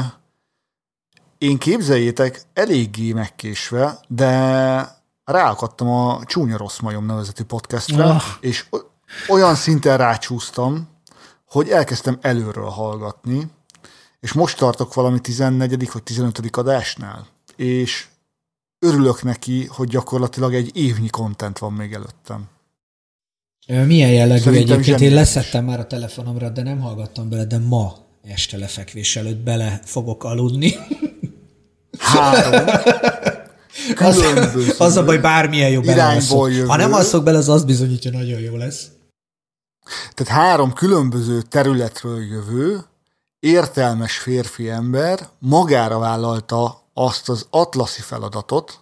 én 1.39 1.59
képzeljétek, 1.59 2.43
eléggé 2.53 3.13
megkésve, 3.13 4.01
de 4.09 4.29
ráakadtam 5.25 5.89
a 5.89 6.21
Csúnya 6.25 6.57
Rossz 6.57 6.79
Majom 6.79 7.07
nevezetű 7.07 7.43
podcastre, 7.45 8.05
Ah. 8.05 8.23
és 8.41 8.65
olyan 9.29 9.55
szinten 9.55 9.97
rácsúsztam, 9.97 10.89
hogy 11.47 11.69
elkezdtem 11.69 12.19
előről 12.21 12.69
hallgatni, 12.69 13.51
és 14.21 14.33
most 14.33 14.57
tartok 14.57 14.95
valami 14.95 15.21
14. 15.21 15.91
vagy 15.93 16.03
15. 16.03 16.57
adásnál, 16.57 17.27
és 17.57 18.07
örülök 18.81 19.23
neki, 19.23 19.67
hogy 19.67 19.89
gyakorlatilag 19.89 20.55
egy 20.55 20.77
évnyi 20.77 21.09
kontent 21.09 21.59
van 21.59 21.73
még 21.73 21.93
előttem. 21.93 22.49
Milyen 23.67 24.11
jellegű 24.11 24.41
Szerintem 24.41 24.79
egyébként? 24.79 25.01
Én 25.01 25.15
leszettem 25.15 25.65
már 25.65 25.79
a 25.79 25.87
telefonomra, 25.87 26.49
de 26.49 26.63
nem 26.63 26.81
hallgattam 26.81 27.29
bele, 27.29 27.45
de 27.45 27.59
ma 27.59 27.97
este 28.23 28.57
lefekvés 28.57 29.17
előtt 29.17 29.39
bele 29.39 29.81
fogok 29.85 30.25
aludni. 30.25 30.75
Három 31.99 32.67
különböző 33.95 34.73
Az 34.79 34.97
a 34.97 35.05
baj, 35.05 35.19
bármilyen 35.19 35.71
jó 35.71 35.83
irányból 35.83 36.51
jövő. 36.51 36.67
Ha 36.67 36.77
nem 36.77 36.93
alszok 36.93 37.25
bele, 37.25 37.39
az 37.39 37.49
azt 37.49 37.67
bizonyítja, 37.67 38.11
nagyon 38.11 38.41
jó 38.41 38.57
lesz. 38.57 38.89
Tehát 40.15 40.43
három 40.43 40.73
különböző 40.73 41.43
területről 41.43 42.23
jövő, 42.23 42.85
értelmes 43.39 44.19
férfi 44.19 44.69
ember 44.69 45.29
magára 45.39 45.99
vállalta 45.99 46.80
azt 46.95 47.29
az 47.29 47.47
atlaszi 47.51 48.01
feladatot, 48.01 48.79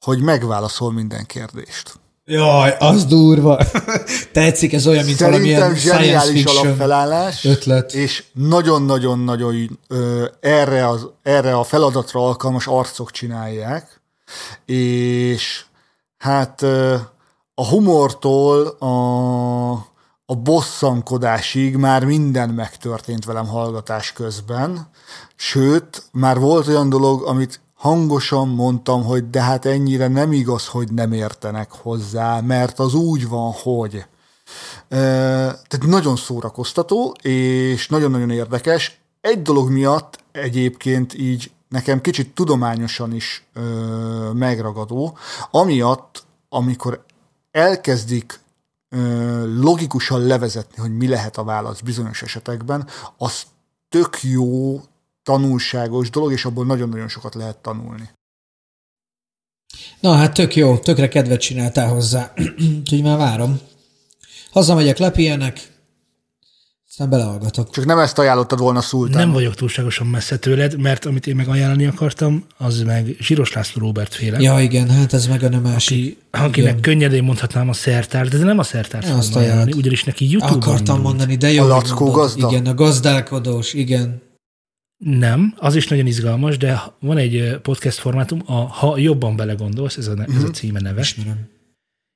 hogy 0.00 0.20
megválaszol 0.20 0.92
minden 0.92 1.26
kérdést. 1.26 1.98
Jaj, 2.24 2.76
az 2.78 3.04
durva. 3.04 3.58
Tetszik, 4.32 4.72
ez 4.72 4.86
olyan, 4.86 5.04
mint 5.04 5.16
Szerintem 5.16 5.42
valamilyen 5.42 5.76
science 5.76 6.32
fiction. 6.32 6.56
alapfelállás, 6.56 7.44
ötlet. 7.44 7.92
és 7.92 8.24
nagyon-nagyon-nagyon 8.32 9.78
erre, 10.40 10.88
az, 10.88 11.08
erre 11.22 11.56
a 11.56 11.64
feladatra 11.64 12.26
alkalmas 12.26 12.66
arcok 12.66 13.10
csinálják, 13.10 14.00
és 14.64 15.64
hát 16.18 16.62
a 17.54 17.66
humortól 17.68 18.66
a, 18.66 19.70
a 20.26 20.34
bosszankodásig 20.34 21.76
már 21.76 22.04
minden 22.04 22.48
megtörtént 22.48 23.24
velem 23.24 23.46
hallgatás 23.46 24.12
közben, 24.12 24.88
sőt, 25.40 26.02
már 26.12 26.38
volt 26.38 26.68
olyan 26.68 26.88
dolog, 26.88 27.22
amit 27.22 27.60
hangosan 27.74 28.48
mondtam, 28.48 29.04
hogy 29.04 29.30
de 29.30 29.42
hát 29.42 29.64
ennyire 29.64 30.08
nem 30.08 30.32
igaz, 30.32 30.66
hogy 30.66 30.92
nem 30.92 31.12
értenek 31.12 31.70
hozzá, 31.72 32.40
mert 32.40 32.78
az 32.78 32.94
úgy 32.94 33.28
van, 33.28 33.52
hogy. 33.52 34.04
Tehát 34.88 35.86
nagyon 35.86 36.16
szórakoztató, 36.16 37.16
és 37.22 37.88
nagyon-nagyon 37.88 38.30
érdekes. 38.30 39.00
Egy 39.20 39.42
dolog 39.42 39.70
miatt 39.70 40.18
egyébként 40.32 41.14
így 41.14 41.50
nekem 41.68 42.00
kicsit 42.00 42.34
tudományosan 42.34 43.14
is 43.14 43.46
ö, 43.52 43.60
megragadó, 44.32 45.18
amiatt, 45.50 46.22
amikor 46.48 47.04
elkezdik 47.50 48.40
logikusan 49.60 50.20
levezetni, 50.20 50.80
hogy 50.80 50.96
mi 50.96 51.08
lehet 51.08 51.36
a 51.36 51.44
válasz 51.44 51.80
bizonyos 51.80 52.22
esetekben, 52.22 52.86
az 53.16 53.42
tök 53.88 54.22
jó, 54.22 54.80
tanulságos 55.28 56.10
dolog, 56.10 56.32
és 56.32 56.44
abból 56.44 56.66
nagyon-nagyon 56.66 57.08
sokat 57.08 57.34
lehet 57.34 57.56
tanulni. 57.56 58.10
Na 60.00 60.12
hát 60.14 60.34
tök 60.34 60.56
jó, 60.56 60.78
tökre 60.78 61.08
kedvet 61.08 61.40
csináltál 61.40 61.88
hozzá. 61.88 62.32
Úgyhogy 62.78 63.02
már 63.02 63.18
várom. 63.18 63.60
Hazamegyek, 64.50 64.98
lepihenek, 64.98 65.72
aztán 66.88 67.08
belehallgatok. 67.08 67.70
Csak 67.70 67.84
nem 67.84 67.98
ezt 67.98 68.18
ajánlottad 68.18 68.58
volna 68.58 68.80
Szultán. 68.80 69.18
Nem 69.18 69.32
vagyok 69.32 69.54
túlságosan 69.54 70.06
messze 70.06 70.38
tőled, 70.38 70.78
mert 70.78 71.04
amit 71.04 71.26
én 71.26 71.36
meg 71.36 71.48
ajánlani 71.48 71.86
akartam, 71.86 72.44
az 72.56 72.82
meg 72.82 73.16
Zsíros 73.20 73.52
László 73.52 73.80
Róbert 73.80 74.14
féle. 74.14 74.40
Ja, 74.40 74.60
igen, 74.60 74.90
hát 74.90 75.12
ez 75.12 75.26
meg 75.26 75.42
a 75.42 75.48
nem 75.48 75.62
másik. 75.62 76.18
Aki, 76.30 76.44
akinek 76.44 76.80
könnyedén 76.80 77.24
mondhatnám 77.24 77.68
a 77.68 77.72
szertár, 77.72 78.28
de 78.28 78.38
nem 78.38 78.58
a 78.58 78.62
szertárt 78.62 79.02
Ne, 79.02 79.08
fogom 79.08 79.18
azt 79.18 79.36
ajánlani, 79.36 79.72
ugyanis 79.72 80.04
neki 80.04 80.30
YouTube-on 80.30 80.58
Akartam 80.58 80.96
indult. 80.96 81.02
mondani, 81.02 81.36
de 81.36 81.52
jó. 81.52 81.64
A 81.64 81.66
lackó 81.66 82.10
gazda? 82.10 82.48
Igen, 82.48 82.66
a 82.66 82.74
gazdálkodós, 82.74 83.72
igen. 83.72 84.26
Nem, 84.98 85.54
az 85.56 85.76
is 85.76 85.86
nagyon 85.86 86.06
izgalmas, 86.06 86.56
de 86.56 86.82
van 87.00 87.16
egy 87.16 87.56
podcast 87.62 87.98
formátum, 87.98 88.42
a 88.46 88.52
Ha 88.52 88.98
jobban 88.98 89.36
belegondolsz, 89.36 89.96
ez 89.96 90.06
a, 90.06 90.14
ne- 90.14 90.24
ez 90.36 90.42
a 90.42 90.50
címe 90.50 90.80
neve, 90.80 91.00
Ismerem. 91.00 91.48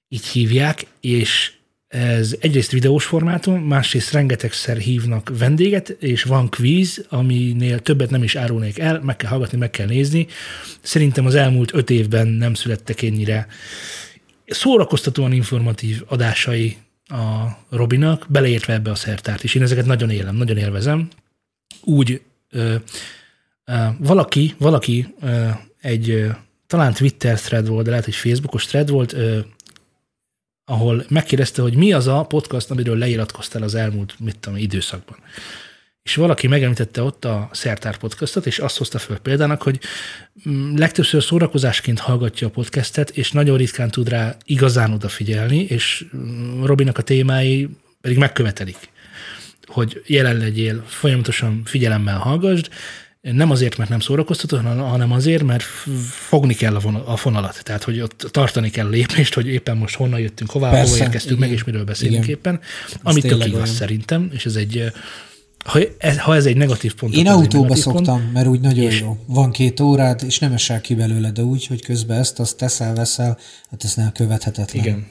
így 0.08 0.26
hívják, 0.26 0.86
és 1.00 1.52
ez 1.88 2.36
egyrészt 2.40 2.70
videós 2.70 3.04
formátum, 3.04 3.60
másrészt 3.62 4.12
rengetegszer 4.12 4.76
hívnak 4.76 5.32
vendéget, 5.38 5.88
és 5.88 6.22
van 6.22 6.48
quiz, 6.50 7.06
aminél 7.08 7.80
többet 7.80 8.10
nem 8.10 8.22
is 8.22 8.34
árulnék 8.34 8.78
el, 8.78 9.00
meg 9.00 9.16
kell 9.16 9.30
hallgatni, 9.30 9.58
meg 9.58 9.70
kell 9.70 9.86
nézni. 9.86 10.26
Szerintem 10.80 11.26
az 11.26 11.34
elmúlt 11.34 11.74
öt 11.74 11.90
évben 11.90 12.26
nem 12.26 12.54
születtek 12.54 13.02
ennyire 13.02 13.46
szórakoztatóan 14.46 15.32
informatív 15.32 16.02
adásai 16.06 16.76
a 17.04 17.46
Robinak, 17.70 18.26
beleértve 18.28 18.72
ebbe 18.72 18.90
a 18.90 18.94
szertárt 18.94 19.44
is. 19.44 19.54
Én 19.54 19.62
ezeket 19.62 19.86
nagyon 19.86 20.10
élem, 20.10 20.36
nagyon 20.36 20.56
élvezem. 20.56 21.08
Úgy 21.82 22.20
valaki, 23.98 24.54
valaki 24.58 25.14
egy 25.80 26.26
talán 26.66 26.94
Twitter 26.94 27.40
thread 27.40 27.68
volt, 27.68 27.84
de 27.84 27.90
lehet, 27.90 28.04
hogy 28.04 28.14
Facebookos 28.14 28.66
thread 28.66 28.90
volt, 28.90 29.16
ahol 30.64 31.04
megkérdezte, 31.08 31.62
hogy 31.62 31.74
mi 31.74 31.92
az 31.92 32.06
a 32.06 32.22
podcast, 32.22 32.70
amiről 32.70 32.96
leiratkoztál 32.96 33.62
az 33.62 33.74
elmúlt, 33.74 34.14
mit 34.18 34.38
tudom, 34.38 34.58
időszakban. 34.58 35.16
És 36.02 36.14
valaki 36.14 36.46
megemlítette 36.46 37.02
ott 37.02 37.24
a 37.24 37.48
Szertár 37.52 37.96
podcastot, 37.96 38.46
és 38.46 38.58
azt 38.58 38.78
hozta 38.78 38.98
föl 38.98 39.18
példának, 39.18 39.62
hogy 39.62 39.80
mm, 40.48 40.76
legtöbbször 40.76 41.22
szórakozásként 41.22 41.98
hallgatja 41.98 42.46
a 42.46 42.50
podcastet, 42.50 43.10
és 43.10 43.32
nagyon 43.32 43.56
ritkán 43.56 43.90
tud 43.90 44.08
rá 44.08 44.36
igazán 44.44 44.92
odafigyelni, 44.92 45.58
és 45.58 46.04
mm, 46.16 46.64
Robinak 46.64 46.98
a 46.98 47.02
témái 47.02 47.68
pedig 48.00 48.18
megkövetelik, 48.18 48.76
hogy 49.72 50.02
jelen 50.06 50.36
legyél, 50.36 50.84
folyamatosan 50.86 51.62
figyelemmel 51.64 52.18
hallgassd, 52.18 52.68
nem 53.20 53.50
azért, 53.50 53.76
mert 53.76 53.90
nem 53.90 54.00
szórakoztató, 54.00 54.56
hanem 54.66 55.12
azért, 55.12 55.42
mert 55.42 55.62
fogni 56.10 56.54
kell 56.54 56.76
a 57.04 57.16
fonalat. 57.16 57.60
Tehát, 57.64 57.82
hogy 57.82 58.00
ott 58.00 58.26
tartani 58.30 58.70
kell 58.70 58.86
a 58.86 58.90
lépést, 58.90 59.34
hogy 59.34 59.46
éppen 59.46 59.76
most 59.76 59.94
honnan 59.94 60.20
jöttünk, 60.20 60.50
hová, 60.50 60.70
Persze, 60.70 60.92
hova 60.92 61.04
érkeztünk 61.04 61.36
igen. 61.36 61.48
meg, 61.48 61.58
és 61.58 61.64
miről 61.64 61.84
beszélünk 61.84 62.24
igen. 62.24 62.36
éppen. 62.36 62.60
Ami 63.02 63.20
tök 63.20 63.46
igaz 63.46 63.70
szerintem, 63.70 64.30
és 64.32 64.46
ez 64.46 64.54
egy 64.54 64.92
ha 65.64 65.80
ez, 65.98 66.18
ha 66.18 66.34
ez 66.34 66.46
egy 66.46 66.56
negatív 66.56 66.94
pont. 66.94 67.14
Én 67.14 67.26
autóba 67.26 67.74
szoktam, 67.74 68.20
pont, 68.20 68.32
mert 68.32 68.46
úgy 68.46 68.60
nagyon 68.60 68.84
és 68.84 69.00
jó. 69.00 69.18
Van 69.26 69.50
két 69.50 69.80
órád, 69.80 70.22
és 70.26 70.38
nem 70.38 70.52
esel 70.52 70.80
ki 70.80 70.94
belőle, 70.94 71.30
de 71.30 71.42
úgy, 71.42 71.66
hogy 71.66 71.82
közben 71.82 72.18
ezt, 72.18 72.40
azt 72.40 72.56
teszel, 72.56 72.94
veszel, 72.94 73.38
hát 73.70 73.84
ez 73.84 73.94
nem 73.94 74.12
követhetetlen. 74.12 74.84
Igen. 74.84 75.06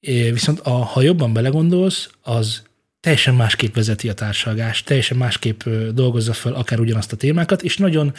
É, 0.00 0.30
viszont 0.30 0.60
a, 0.60 0.70
ha 0.70 1.00
jobban 1.00 1.32
belegondolsz, 1.32 2.08
az 2.22 2.62
teljesen 3.02 3.34
másképp 3.34 3.74
vezeti 3.74 4.08
a 4.08 4.14
társadalmást, 4.14 4.86
teljesen 4.86 5.16
másképp 5.16 5.62
dolgozza 5.92 6.32
fel 6.32 6.52
akár 6.52 6.80
ugyanazt 6.80 7.12
a 7.12 7.16
témákat, 7.16 7.62
és 7.62 7.76
nagyon 7.76 8.14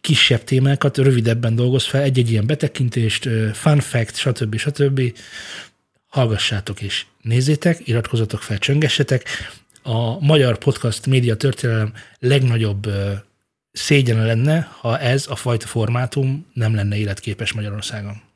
kisebb 0.00 0.44
témákat 0.44 0.96
rövidebben 0.96 1.54
dolgoz 1.54 1.84
fel, 1.84 2.02
egy-egy 2.02 2.30
ilyen 2.30 2.46
betekintést, 2.46 3.28
fun 3.52 3.80
fact, 3.80 4.16
stb. 4.16 4.56
stb. 4.56 5.18
Hallgassátok 6.06 6.80
és 6.82 7.04
nézzétek, 7.22 7.88
iratkozzatok 7.88 8.42
fel, 8.42 8.58
csöngessetek. 8.58 9.24
A 9.82 10.20
magyar 10.20 10.58
podcast 10.58 11.06
média 11.06 11.36
történelem 11.36 11.92
legnagyobb 12.18 12.86
szégyene 13.72 14.24
lenne, 14.24 14.68
ha 14.80 14.98
ez 14.98 15.26
a 15.28 15.36
fajta 15.36 15.66
formátum 15.66 16.46
nem 16.52 16.74
lenne 16.74 16.96
életképes 16.96 17.52
Magyarországon. 17.52 18.27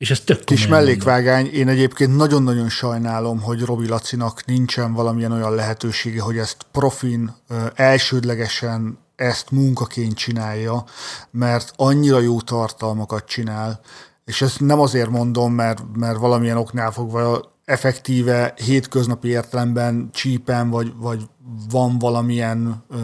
És 0.00 0.10
ez 0.10 0.20
tök 0.20 0.44
Kis 0.44 0.66
mellékvágány, 0.66 1.46
én 1.46 1.68
egyébként 1.68 2.16
nagyon-nagyon 2.16 2.68
sajnálom, 2.68 3.40
hogy 3.40 3.60
Robi 3.60 3.88
Lacinak 3.88 4.44
nincsen 4.44 4.92
valamilyen 4.92 5.32
olyan 5.32 5.54
lehetősége, 5.54 6.22
hogy 6.22 6.38
ezt 6.38 6.56
profin 6.72 7.34
elsődlegesen 7.74 8.98
ezt 9.16 9.50
munkaként 9.50 10.16
csinálja, 10.16 10.84
mert 11.30 11.72
annyira 11.76 12.20
jó 12.20 12.40
tartalmakat 12.40 13.24
csinál, 13.24 13.80
és 14.24 14.42
ezt 14.42 14.60
nem 14.60 14.80
azért 14.80 15.10
mondom, 15.10 15.52
mert, 15.52 15.82
mert 15.92 16.18
valamilyen 16.18 16.56
oknál 16.56 16.90
fogva 16.90 17.52
effektíve 17.64 18.54
hétköznapi 18.64 19.28
értelemben 19.28 20.10
csípen, 20.12 20.70
vagy, 20.70 20.92
vagy 20.96 21.22
van 21.70 21.98
valamilyen... 21.98 22.84
Ö... 22.90 22.96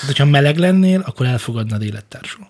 De 0.00 0.06
hogyha 0.06 0.24
meleg 0.24 0.56
lennél, 0.56 1.00
akkor 1.00 1.26
elfogadnád 1.26 1.82
élettársul 1.82 2.48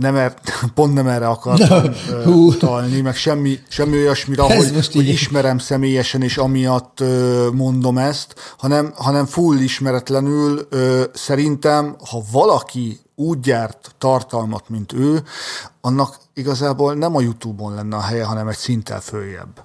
nem 0.00 0.16
er, 0.16 0.34
pont 0.74 0.94
nem 0.94 1.06
erre 1.06 1.28
akartam 1.28 1.82
no. 2.24 2.30
utalni, 2.30 3.00
meg 3.00 3.14
semmi, 3.14 3.58
semmi 3.68 3.96
olyasmire, 3.96 4.42
hogy, 4.42 4.88
hogy 4.92 5.08
ismerem 5.08 5.58
személyesen, 5.58 6.22
és 6.22 6.36
amiatt 6.36 7.02
mondom 7.52 7.98
ezt, 7.98 8.34
hanem, 8.58 8.92
hanem 8.96 9.26
full 9.26 9.58
ismeretlenül 9.58 10.68
szerintem, 11.12 11.96
ha 12.10 12.22
valaki 12.32 13.00
úgy 13.14 13.40
gyárt 13.40 13.94
tartalmat, 13.98 14.68
mint 14.68 14.92
ő, 14.92 15.22
annak 15.80 16.16
igazából 16.34 16.94
nem 16.94 17.16
a 17.16 17.20
YouTube-on 17.20 17.74
lenne 17.74 17.96
a 17.96 18.00
helye, 18.00 18.24
hanem 18.24 18.48
egy 18.48 18.56
szinttel 18.56 19.00
följebb. 19.00 19.62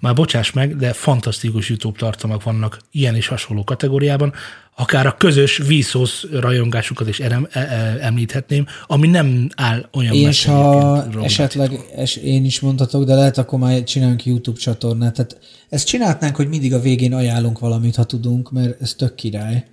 Már 0.00 0.14
bocsáss 0.14 0.52
meg, 0.52 0.76
de 0.76 0.92
fantasztikus 0.92 1.68
YouTube 1.68 1.98
tartalmak 1.98 2.42
vannak 2.42 2.78
ilyen 2.90 3.14
és 3.14 3.26
hasonló 3.26 3.64
kategóriában, 3.64 4.32
akár 4.76 5.06
a 5.06 5.16
közös 5.16 5.56
vízhoz 5.56 6.26
rajongásukat 6.32 7.08
is 7.08 7.20
erem, 7.20 7.48
e, 7.50 7.60
e, 7.60 7.98
említhetném, 8.00 8.66
ami 8.86 9.08
nem 9.08 9.48
áll 9.54 9.88
olyan 9.92 10.14
És 10.14 10.44
ha 10.44 11.06
esetleg 11.22 11.70
es, 11.96 12.16
én 12.16 12.44
is 12.44 12.60
mondhatok, 12.60 13.04
de 13.04 13.14
lehet 13.14 13.38
akkor 13.38 13.58
már 13.58 13.84
csináljunk 13.84 14.24
YouTube 14.24 14.58
csatornát. 14.58 15.14
Tehát 15.14 15.38
ezt 15.68 15.86
csinálhatnánk, 15.86 16.36
hogy 16.36 16.48
mindig 16.48 16.74
a 16.74 16.80
végén 16.80 17.14
ajánlunk 17.14 17.58
valamit, 17.58 17.96
ha 17.96 18.04
tudunk, 18.04 18.50
mert 18.50 18.80
ez 18.80 18.94
tök 18.94 19.14
király 19.14 19.64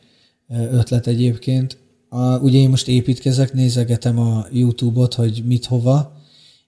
ötlet 0.71 1.07
egyébként. 1.07 1.77
A, 2.09 2.37
ugye 2.37 2.57
én 2.57 2.69
most 2.69 2.87
építkezek, 2.87 3.53
nézegetem 3.53 4.19
a 4.19 4.45
YouTube-ot, 4.51 5.13
hogy 5.13 5.41
mit 5.45 5.65
hova, 5.65 6.20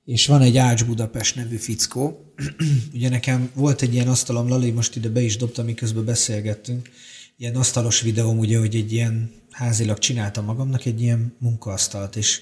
és 0.05 0.27
van 0.27 0.41
egy 0.41 0.57
Ács 0.57 0.85
Budapest 0.85 1.35
nevű 1.35 1.55
fickó. 1.55 2.34
ugye 2.93 3.09
nekem 3.09 3.51
volt 3.53 3.81
egy 3.81 3.93
ilyen 3.93 4.07
asztalom, 4.07 4.47
Lali 4.47 4.71
most 4.71 4.95
ide 4.95 5.09
be 5.09 5.21
is 5.21 5.38
dobta, 5.38 5.63
miközben 5.63 6.05
beszélgettünk, 6.05 6.89
ilyen 7.38 7.55
asztalos 7.55 8.01
videóm, 8.01 8.38
ugye, 8.38 8.59
hogy 8.59 8.75
egy 8.75 8.91
ilyen 8.91 9.31
házilag 9.51 9.97
csináltam 9.97 10.45
magamnak 10.45 10.85
egy 10.85 11.01
ilyen 11.01 11.35
munkaasztalt, 11.39 12.15
és 12.15 12.41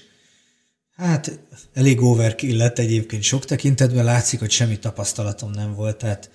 hát 0.96 1.38
elég 1.72 2.00
overkill 2.00 2.56
lett 2.56 2.78
egyébként 2.78 3.22
sok 3.22 3.44
tekintetben, 3.44 4.04
látszik, 4.04 4.38
hogy 4.38 4.50
semmi 4.50 4.78
tapasztalatom 4.78 5.50
nem 5.50 5.74
volt, 5.74 5.96
tehát 5.96 6.30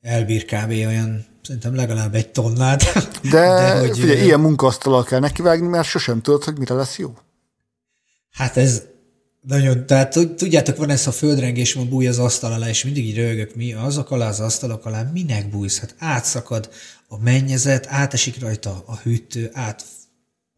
elbír 0.00 0.44
kb. 0.44 0.70
olyan, 0.70 1.26
szerintem 1.42 1.74
legalább 1.74 2.14
egy 2.14 2.28
tonnát. 2.28 2.82
De, 3.22 3.30
de 3.30 3.78
hogy, 3.78 3.98
figyelj, 3.98 4.24
ilyen 4.24 4.40
munkaasztalal 4.40 5.04
kell 5.04 5.20
nekivágni, 5.20 5.66
mert 5.66 5.88
sosem 5.88 6.20
tudod, 6.20 6.44
hogy 6.44 6.58
mire 6.58 6.74
lesz 6.74 6.98
jó. 6.98 7.14
Hát 8.30 8.56
ez 8.56 8.82
nagyon, 9.48 9.86
tehát 9.86 10.18
tudjátok, 10.36 10.76
van 10.76 10.90
ez 10.90 11.06
a 11.06 11.12
földrengés, 11.12 11.72
van 11.72 11.88
búj 11.88 12.06
az 12.06 12.18
asztal 12.18 12.52
alá, 12.52 12.68
és 12.68 12.84
mindig 12.84 13.06
így 13.06 13.16
rögök, 13.16 13.54
mi 13.54 13.72
azok 13.72 14.10
alá, 14.10 14.28
az 14.28 14.40
asztalok 14.40 14.86
alá, 14.86 15.02
minek 15.12 15.50
bújsz? 15.50 15.78
Hát 15.78 15.94
átszakad 15.98 16.70
a 17.08 17.18
mennyezet, 17.18 17.86
átesik 17.86 18.40
rajta 18.40 18.82
a 18.86 18.96
hűtő, 18.96 19.50
át 19.52 19.84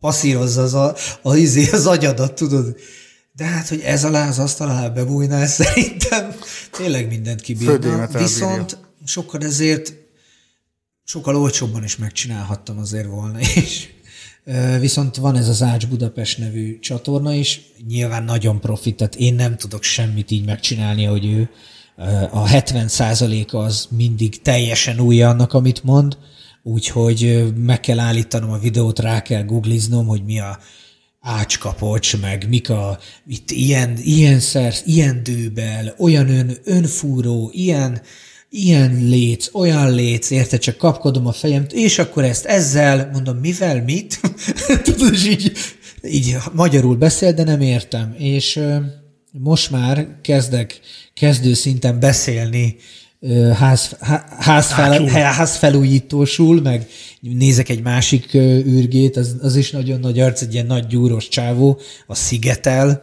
passzírozza 0.00 0.62
az, 0.62 0.74
a, 0.74 0.94
a, 1.22 1.36
izé, 1.36 1.70
az 1.70 1.86
agyadat, 1.86 2.34
tudod? 2.34 2.76
De 3.32 3.44
hát, 3.44 3.68
hogy 3.68 3.80
ez 3.80 4.04
alá 4.04 4.28
az 4.28 4.38
asztal 4.38 4.68
alá 4.68 4.88
bebújnál, 4.88 5.46
szerintem 5.46 6.34
tényleg 6.70 7.08
mindent 7.08 7.40
kibírna. 7.40 8.06
Viszont 8.06 8.76
sokkal 9.04 9.42
ezért 9.42 9.94
sokkal 11.04 11.36
olcsóbban 11.36 11.84
is 11.84 11.96
megcsinálhattam 11.96 12.78
azért 12.78 13.06
volna, 13.06 13.40
és 13.40 13.88
Viszont 14.80 15.16
van 15.16 15.36
ez 15.36 15.48
az 15.48 15.62
Ács 15.62 15.86
Budapest 15.86 16.38
nevű 16.38 16.78
csatorna 16.78 17.32
is, 17.32 17.60
nyilván 17.88 18.24
nagyon 18.24 18.60
profit, 18.60 18.96
tehát 18.96 19.14
én 19.14 19.34
nem 19.34 19.56
tudok 19.56 19.82
semmit 19.82 20.30
így 20.30 20.44
megcsinálni, 20.44 21.04
hogy 21.04 21.26
ő. 21.26 21.48
A 22.30 22.48
70% 22.48 23.50
az 23.50 23.88
mindig 23.90 24.42
teljesen 24.42 25.00
új 25.00 25.22
annak, 25.22 25.52
amit 25.52 25.84
mond, 25.84 26.18
úgyhogy 26.62 27.52
meg 27.56 27.80
kell 27.80 27.98
állítanom 27.98 28.50
a 28.50 28.58
videót, 28.58 28.98
rá 28.98 29.22
kell 29.22 29.42
googliznom, 29.42 30.06
hogy 30.06 30.24
mi 30.24 30.40
a 30.40 30.58
ácskapocs, 31.20 32.20
meg 32.20 32.48
mik 32.48 32.70
a 32.70 32.98
itt 33.26 33.50
ilyen, 33.50 33.96
ilyen 34.02 34.40
szersz, 34.40 34.82
ilyen 34.86 35.22
dőbel, 35.22 35.94
olyan 35.98 36.28
ön, 36.28 36.56
önfúró, 36.64 37.50
ilyen 37.52 38.00
ilyen 38.50 39.04
léc, 39.08 39.54
olyan 39.54 39.94
léc, 39.94 40.30
érte, 40.30 40.58
csak 40.58 40.76
kapkodom 40.76 41.26
a 41.26 41.32
fejem, 41.32 41.66
és 41.70 41.98
akkor 41.98 42.24
ezt 42.24 42.44
ezzel, 42.44 43.10
mondom, 43.12 43.36
mivel, 43.36 43.82
mit? 43.82 44.20
Tudod, 44.84 45.12
és 45.12 45.26
így, 45.26 45.52
így 46.02 46.36
magyarul 46.52 46.96
beszél, 46.96 47.32
de 47.32 47.44
nem 47.44 47.60
értem. 47.60 48.14
És 48.18 48.60
most 49.32 49.70
már 49.70 50.06
kezdek 50.22 50.80
kezdő 51.14 51.54
szinten 51.54 52.00
beszélni 52.00 52.76
ház, 53.54 53.96
házfel, 54.38 55.06
házfelújítósul, 55.06 56.60
meg 56.60 56.86
nézek 57.20 57.68
egy 57.68 57.82
másik 57.82 58.34
űrgét, 58.34 59.16
az, 59.16 59.36
az 59.42 59.56
is 59.56 59.70
nagyon 59.70 60.00
nagy 60.00 60.20
arc, 60.20 60.40
egy 60.40 60.54
ilyen 60.54 60.66
nagy 60.66 60.86
gyúros 60.86 61.28
csávó, 61.28 61.80
a 62.06 62.14
Szigetel, 62.14 63.02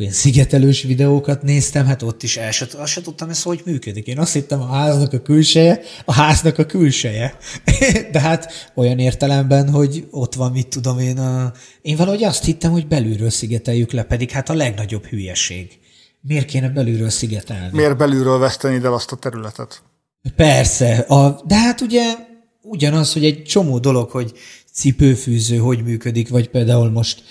olyan 0.00 0.12
szigetelős 0.12 0.82
videókat 0.82 1.42
néztem, 1.42 1.86
hát 1.86 2.02
ott 2.02 2.22
is 2.22 2.36
el 2.36 2.50
se, 2.50 2.66
azt 2.76 2.92
se 2.92 3.00
tudtam, 3.00 3.28
ez 3.28 3.42
hogy 3.42 3.62
működik. 3.64 4.06
Én 4.06 4.18
azt 4.18 4.32
hittem 4.32 4.60
a 4.60 4.66
háznak 4.66 5.12
a 5.12 5.20
külseje, 5.20 5.80
a 6.04 6.12
háznak 6.12 6.58
a 6.58 6.66
külseje. 6.66 7.36
De 8.12 8.20
hát 8.20 8.70
olyan 8.74 8.98
értelemben, 8.98 9.70
hogy 9.70 10.06
ott 10.10 10.34
van, 10.34 10.52
mit 10.52 10.68
tudom 10.68 10.98
én, 10.98 11.18
a... 11.18 11.52
én 11.82 11.96
valahogy 11.96 12.24
azt 12.24 12.44
hittem, 12.44 12.70
hogy 12.70 12.86
belülről 12.86 13.30
szigeteljük 13.30 13.92
le, 13.92 14.02
pedig 14.02 14.30
hát 14.30 14.48
a 14.48 14.54
legnagyobb 14.54 15.06
hülyeség. 15.06 15.78
Miért 16.20 16.46
kéne 16.46 16.68
belülről 16.68 17.10
szigetelni? 17.10 17.70
Miért 17.72 17.96
belülről 17.96 18.38
veszteni 18.38 18.84
el 18.84 18.92
azt 18.92 19.12
a 19.12 19.16
területet? 19.16 19.82
Persze, 20.36 20.94
a, 20.94 21.42
de 21.46 21.54
hát 21.54 21.80
ugye 21.80 22.02
ugyanaz, 22.62 23.12
hogy 23.12 23.24
egy 23.24 23.42
csomó 23.42 23.78
dolog, 23.78 24.10
hogy 24.10 24.32
cipőfűző 24.72 25.56
hogy 25.56 25.82
működik, 25.82 26.28
vagy 26.28 26.48
például 26.48 26.90
most 26.90 27.22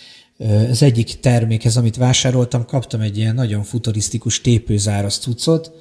az 0.70 0.82
egyik 0.82 1.20
termékhez, 1.20 1.78
amit 1.78 1.96
vásároltam, 1.96 2.66
kaptam 2.66 3.02
egy 3.02 3.18
ilyen 3.18 3.36
nagyon 3.36 3.64
futurisztikus 3.64 4.42
tépőzáras 4.42 5.18
cuccot, 5.18 5.72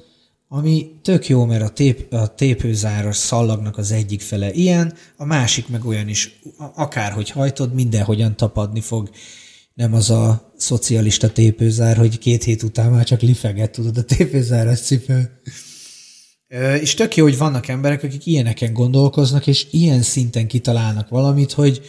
ami 0.47 0.91
tök 1.01 1.27
jó, 1.27 1.45
mert 1.45 1.63
a, 1.63 1.69
tép, 1.69 2.13
a 2.13 2.35
tépőzáras 2.35 3.15
szallagnak 3.15 3.77
az 3.77 3.91
egyik 3.91 4.21
fele 4.21 4.51
ilyen, 4.51 4.93
a 5.17 5.25
másik 5.25 5.67
meg 5.67 5.85
olyan 5.85 6.07
is, 6.07 6.39
akárhogy 6.75 7.29
hajtod, 7.29 7.73
mindenhogyan 7.73 8.37
tapadni 8.37 8.81
fog. 8.81 9.09
Nem 9.73 9.93
az 9.93 10.09
a 10.09 10.51
szocialista 10.57 11.31
tépőzár, 11.31 11.97
hogy 11.97 12.17
két 12.17 12.43
hét 12.43 12.63
után 12.63 12.91
már 12.91 13.05
csak 13.05 13.21
lifeget 13.21 13.71
tudod 13.71 13.97
a 13.97 14.03
tépőzáras 14.03 14.79
cipő. 14.79 15.41
És 16.81 16.93
tök 16.93 17.15
jó, 17.15 17.23
hogy 17.23 17.37
vannak 17.37 17.67
emberek, 17.67 18.03
akik 18.03 18.25
ilyeneken 18.25 18.73
gondolkoznak, 18.73 19.47
és 19.47 19.67
ilyen 19.71 20.01
szinten 20.01 20.47
kitalálnak 20.47 21.09
valamit, 21.09 21.51
hogy 21.51 21.81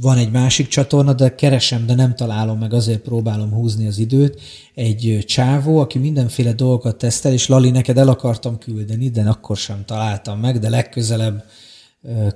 van 0.00 0.16
egy 0.16 0.30
másik 0.30 0.68
csatorna, 0.68 1.12
de 1.12 1.34
keresem, 1.34 1.86
de 1.86 1.94
nem 1.94 2.14
találom 2.14 2.58
meg, 2.58 2.72
azért 2.72 3.00
próbálom 3.00 3.52
húzni 3.52 3.86
az 3.86 3.98
időt. 3.98 4.40
Egy 4.74 5.24
csávó, 5.26 5.78
aki 5.78 5.98
mindenféle 5.98 6.52
dolgokat 6.52 6.96
tesztel, 6.96 7.32
és 7.32 7.46
Lali, 7.46 7.70
neked 7.70 7.98
el 7.98 8.08
akartam 8.08 8.58
küldeni, 8.58 9.08
de 9.08 9.22
akkor 9.22 9.56
sem 9.56 9.84
találtam 9.86 10.40
meg, 10.40 10.58
de 10.58 10.68
legközelebb 10.68 11.44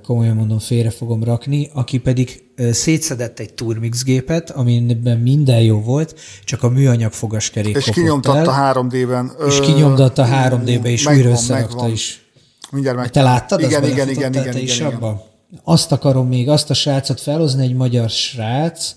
komolyan 0.03 0.35
mondom, 0.35 0.59
félre 0.59 0.89
fogom 0.89 1.23
rakni, 1.23 1.69
aki 1.73 1.97
pedig 1.97 2.43
szétszedett 2.71 3.39
egy 3.39 3.53
Turmix 3.53 4.03
gépet, 4.03 4.49
amiben 4.49 5.19
minden 5.19 5.61
jó 5.61 5.81
volt, 5.81 6.15
csak 6.43 6.63
a 6.63 6.69
műanyag 6.69 7.11
fogaskerék 7.11 7.75
És 7.75 7.89
kinyomtatta 7.89 8.53
el, 8.53 8.73
3D-ben. 8.73 9.31
és 9.47 9.59
kinyomtatta 9.59 10.27
3D-be, 10.31 10.89
és 10.89 11.03
megvan, 11.03 11.21
újra 11.21 11.33
összerakta 11.35 11.75
megvan. 11.75 11.91
is. 11.91 12.25
Mindjárt 12.71 12.97
meg. 12.97 13.09
Te 13.09 13.21
láttad? 13.21 13.61
Igen, 13.61 13.83
igen, 13.83 14.09
igen, 14.09 14.33
igen, 14.33 14.33
igen, 14.33 14.57
is 14.57 14.79
igen. 14.79 15.31
Azt 15.63 15.91
akarom 15.91 16.27
még, 16.27 16.49
azt 16.49 16.69
a 16.69 16.73
srácot 16.73 17.21
felhozni, 17.21 17.63
egy 17.63 17.75
magyar 17.75 18.09
srác. 18.09 18.95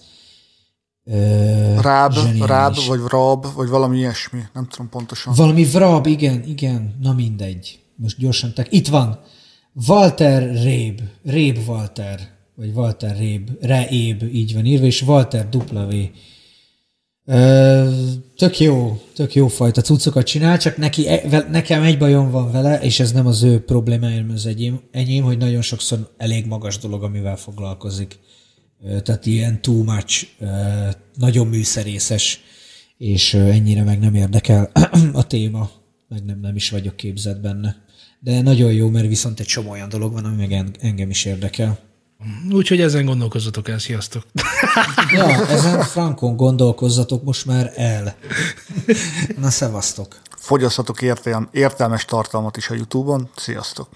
Ö, 1.05 1.81
Ráb, 1.81 2.13
zseniális. 2.13 2.47
ráb, 2.47 2.75
vagy 2.87 3.01
rab, 3.09 3.47
vagy 3.55 3.69
valami 3.69 3.97
ilyesmi. 3.99 4.41
Nem 4.53 4.69
tudom 4.69 4.89
pontosan. 4.89 5.35
Valami 5.37 5.65
vrab, 5.65 6.07
igen, 6.07 6.45
igen, 6.45 6.97
na 7.01 7.13
mindegy. 7.13 7.79
Most 7.97 8.19
gyorsan 8.19 8.55
tek. 8.55 8.67
Itt 8.73 8.89
van. 8.89 9.21
Walter 9.89 10.63
Réb. 10.63 11.01
Réb 11.25 11.59
Walter. 11.69 12.29
Vagy 12.55 12.71
Walter 12.75 13.17
Réb. 13.17 13.51
Reéb, 13.61 14.23
így 14.23 14.55
van 14.55 14.65
írva, 14.65 14.85
és 14.85 15.03
Walter 15.03 15.49
W. 15.53 15.95
Tök 18.37 18.59
jó, 18.59 19.01
tök 19.15 19.35
jó 19.35 19.49
fajta 19.49 19.81
cuccokat 19.81 20.27
csinál, 20.27 20.59
csak 20.59 20.77
neki, 20.77 21.09
e- 21.09 21.47
nekem 21.51 21.83
egy 21.83 21.99
bajom 21.99 22.31
van 22.31 22.53
vele, 22.53 22.81
és 22.81 23.01
ez 23.01 23.13
nem 23.13 23.27
az 23.27 23.43
ő 23.43 23.61
problémája, 23.61 24.25
az 24.33 24.47
enyém, 24.47 24.81
enyém, 24.91 25.25
hogy 25.25 25.39
nagyon 25.39 25.63
sokszor 25.63 26.15
elég 26.17 26.47
magas 26.47 26.79
dolog, 26.79 27.03
amivel 27.03 27.37
foglalkozik. 27.37 28.19
Ö, 28.85 29.01
Tehát 29.01 29.27
ilyen 29.27 29.63
too 29.63 29.83
much, 29.83 30.27
ö, 30.39 30.47
nagyon 31.15 31.47
műszerészes, 31.47 32.41
és 32.99 33.35
ennyire 33.35 33.83
meg 33.83 33.99
nem 33.99 34.15
érdekel 34.15 34.71
a 35.13 35.27
téma, 35.27 35.71
meg 36.09 36.25
nem, 36.25 36.41
nem 36.41 36.57
is 36.57 36.71
vagyok 36.71 36.97
képzett 36.97 37.41
benne. 37.41 37.77
De 38.21 38.43
nagyon 38.43 38.73
jó, 38.73 38.89
mert 38.89 39.07
viszont 39.07 39.41
egy 39.41 39.47
csomó 39.47 39.71
olyan 39.71 39.89
dolog 39.89 40.13
van, 40.13 40.25
ami 40.25 40.37
meg 40.37 40.53
en- 40.53 40.77
engem 40.81 41.11
is 41.11 41.25
érdekel. 41.25 41.79
Úgyhogy 42.51 42.81
ezen 42.81 43.05
gondolkozzatok 43.05 43.69
el, 43.69 43.79
sziasztok. 43.79 44.23
Ja, 45.13 45.47
ezen 45.47 45.83
frankon 45.83 46.37
gondolkozzatok 46.37 47.23
most 47.23 47.47
már 47.47 47.73
el. 47.77 48.17
Na, 49.39 49.51
szevasztok! 49.51 50.17
Fogyasztatok 50.37 51.03
értelm, 51.03 51.49
értelmes 51.53 52.05
tartalmat 52.05 52.57
is 52.57 52.71
a 52.71 52.75
YouTube-on. 52.75 53.29
Sziasztok! 53.37 53.89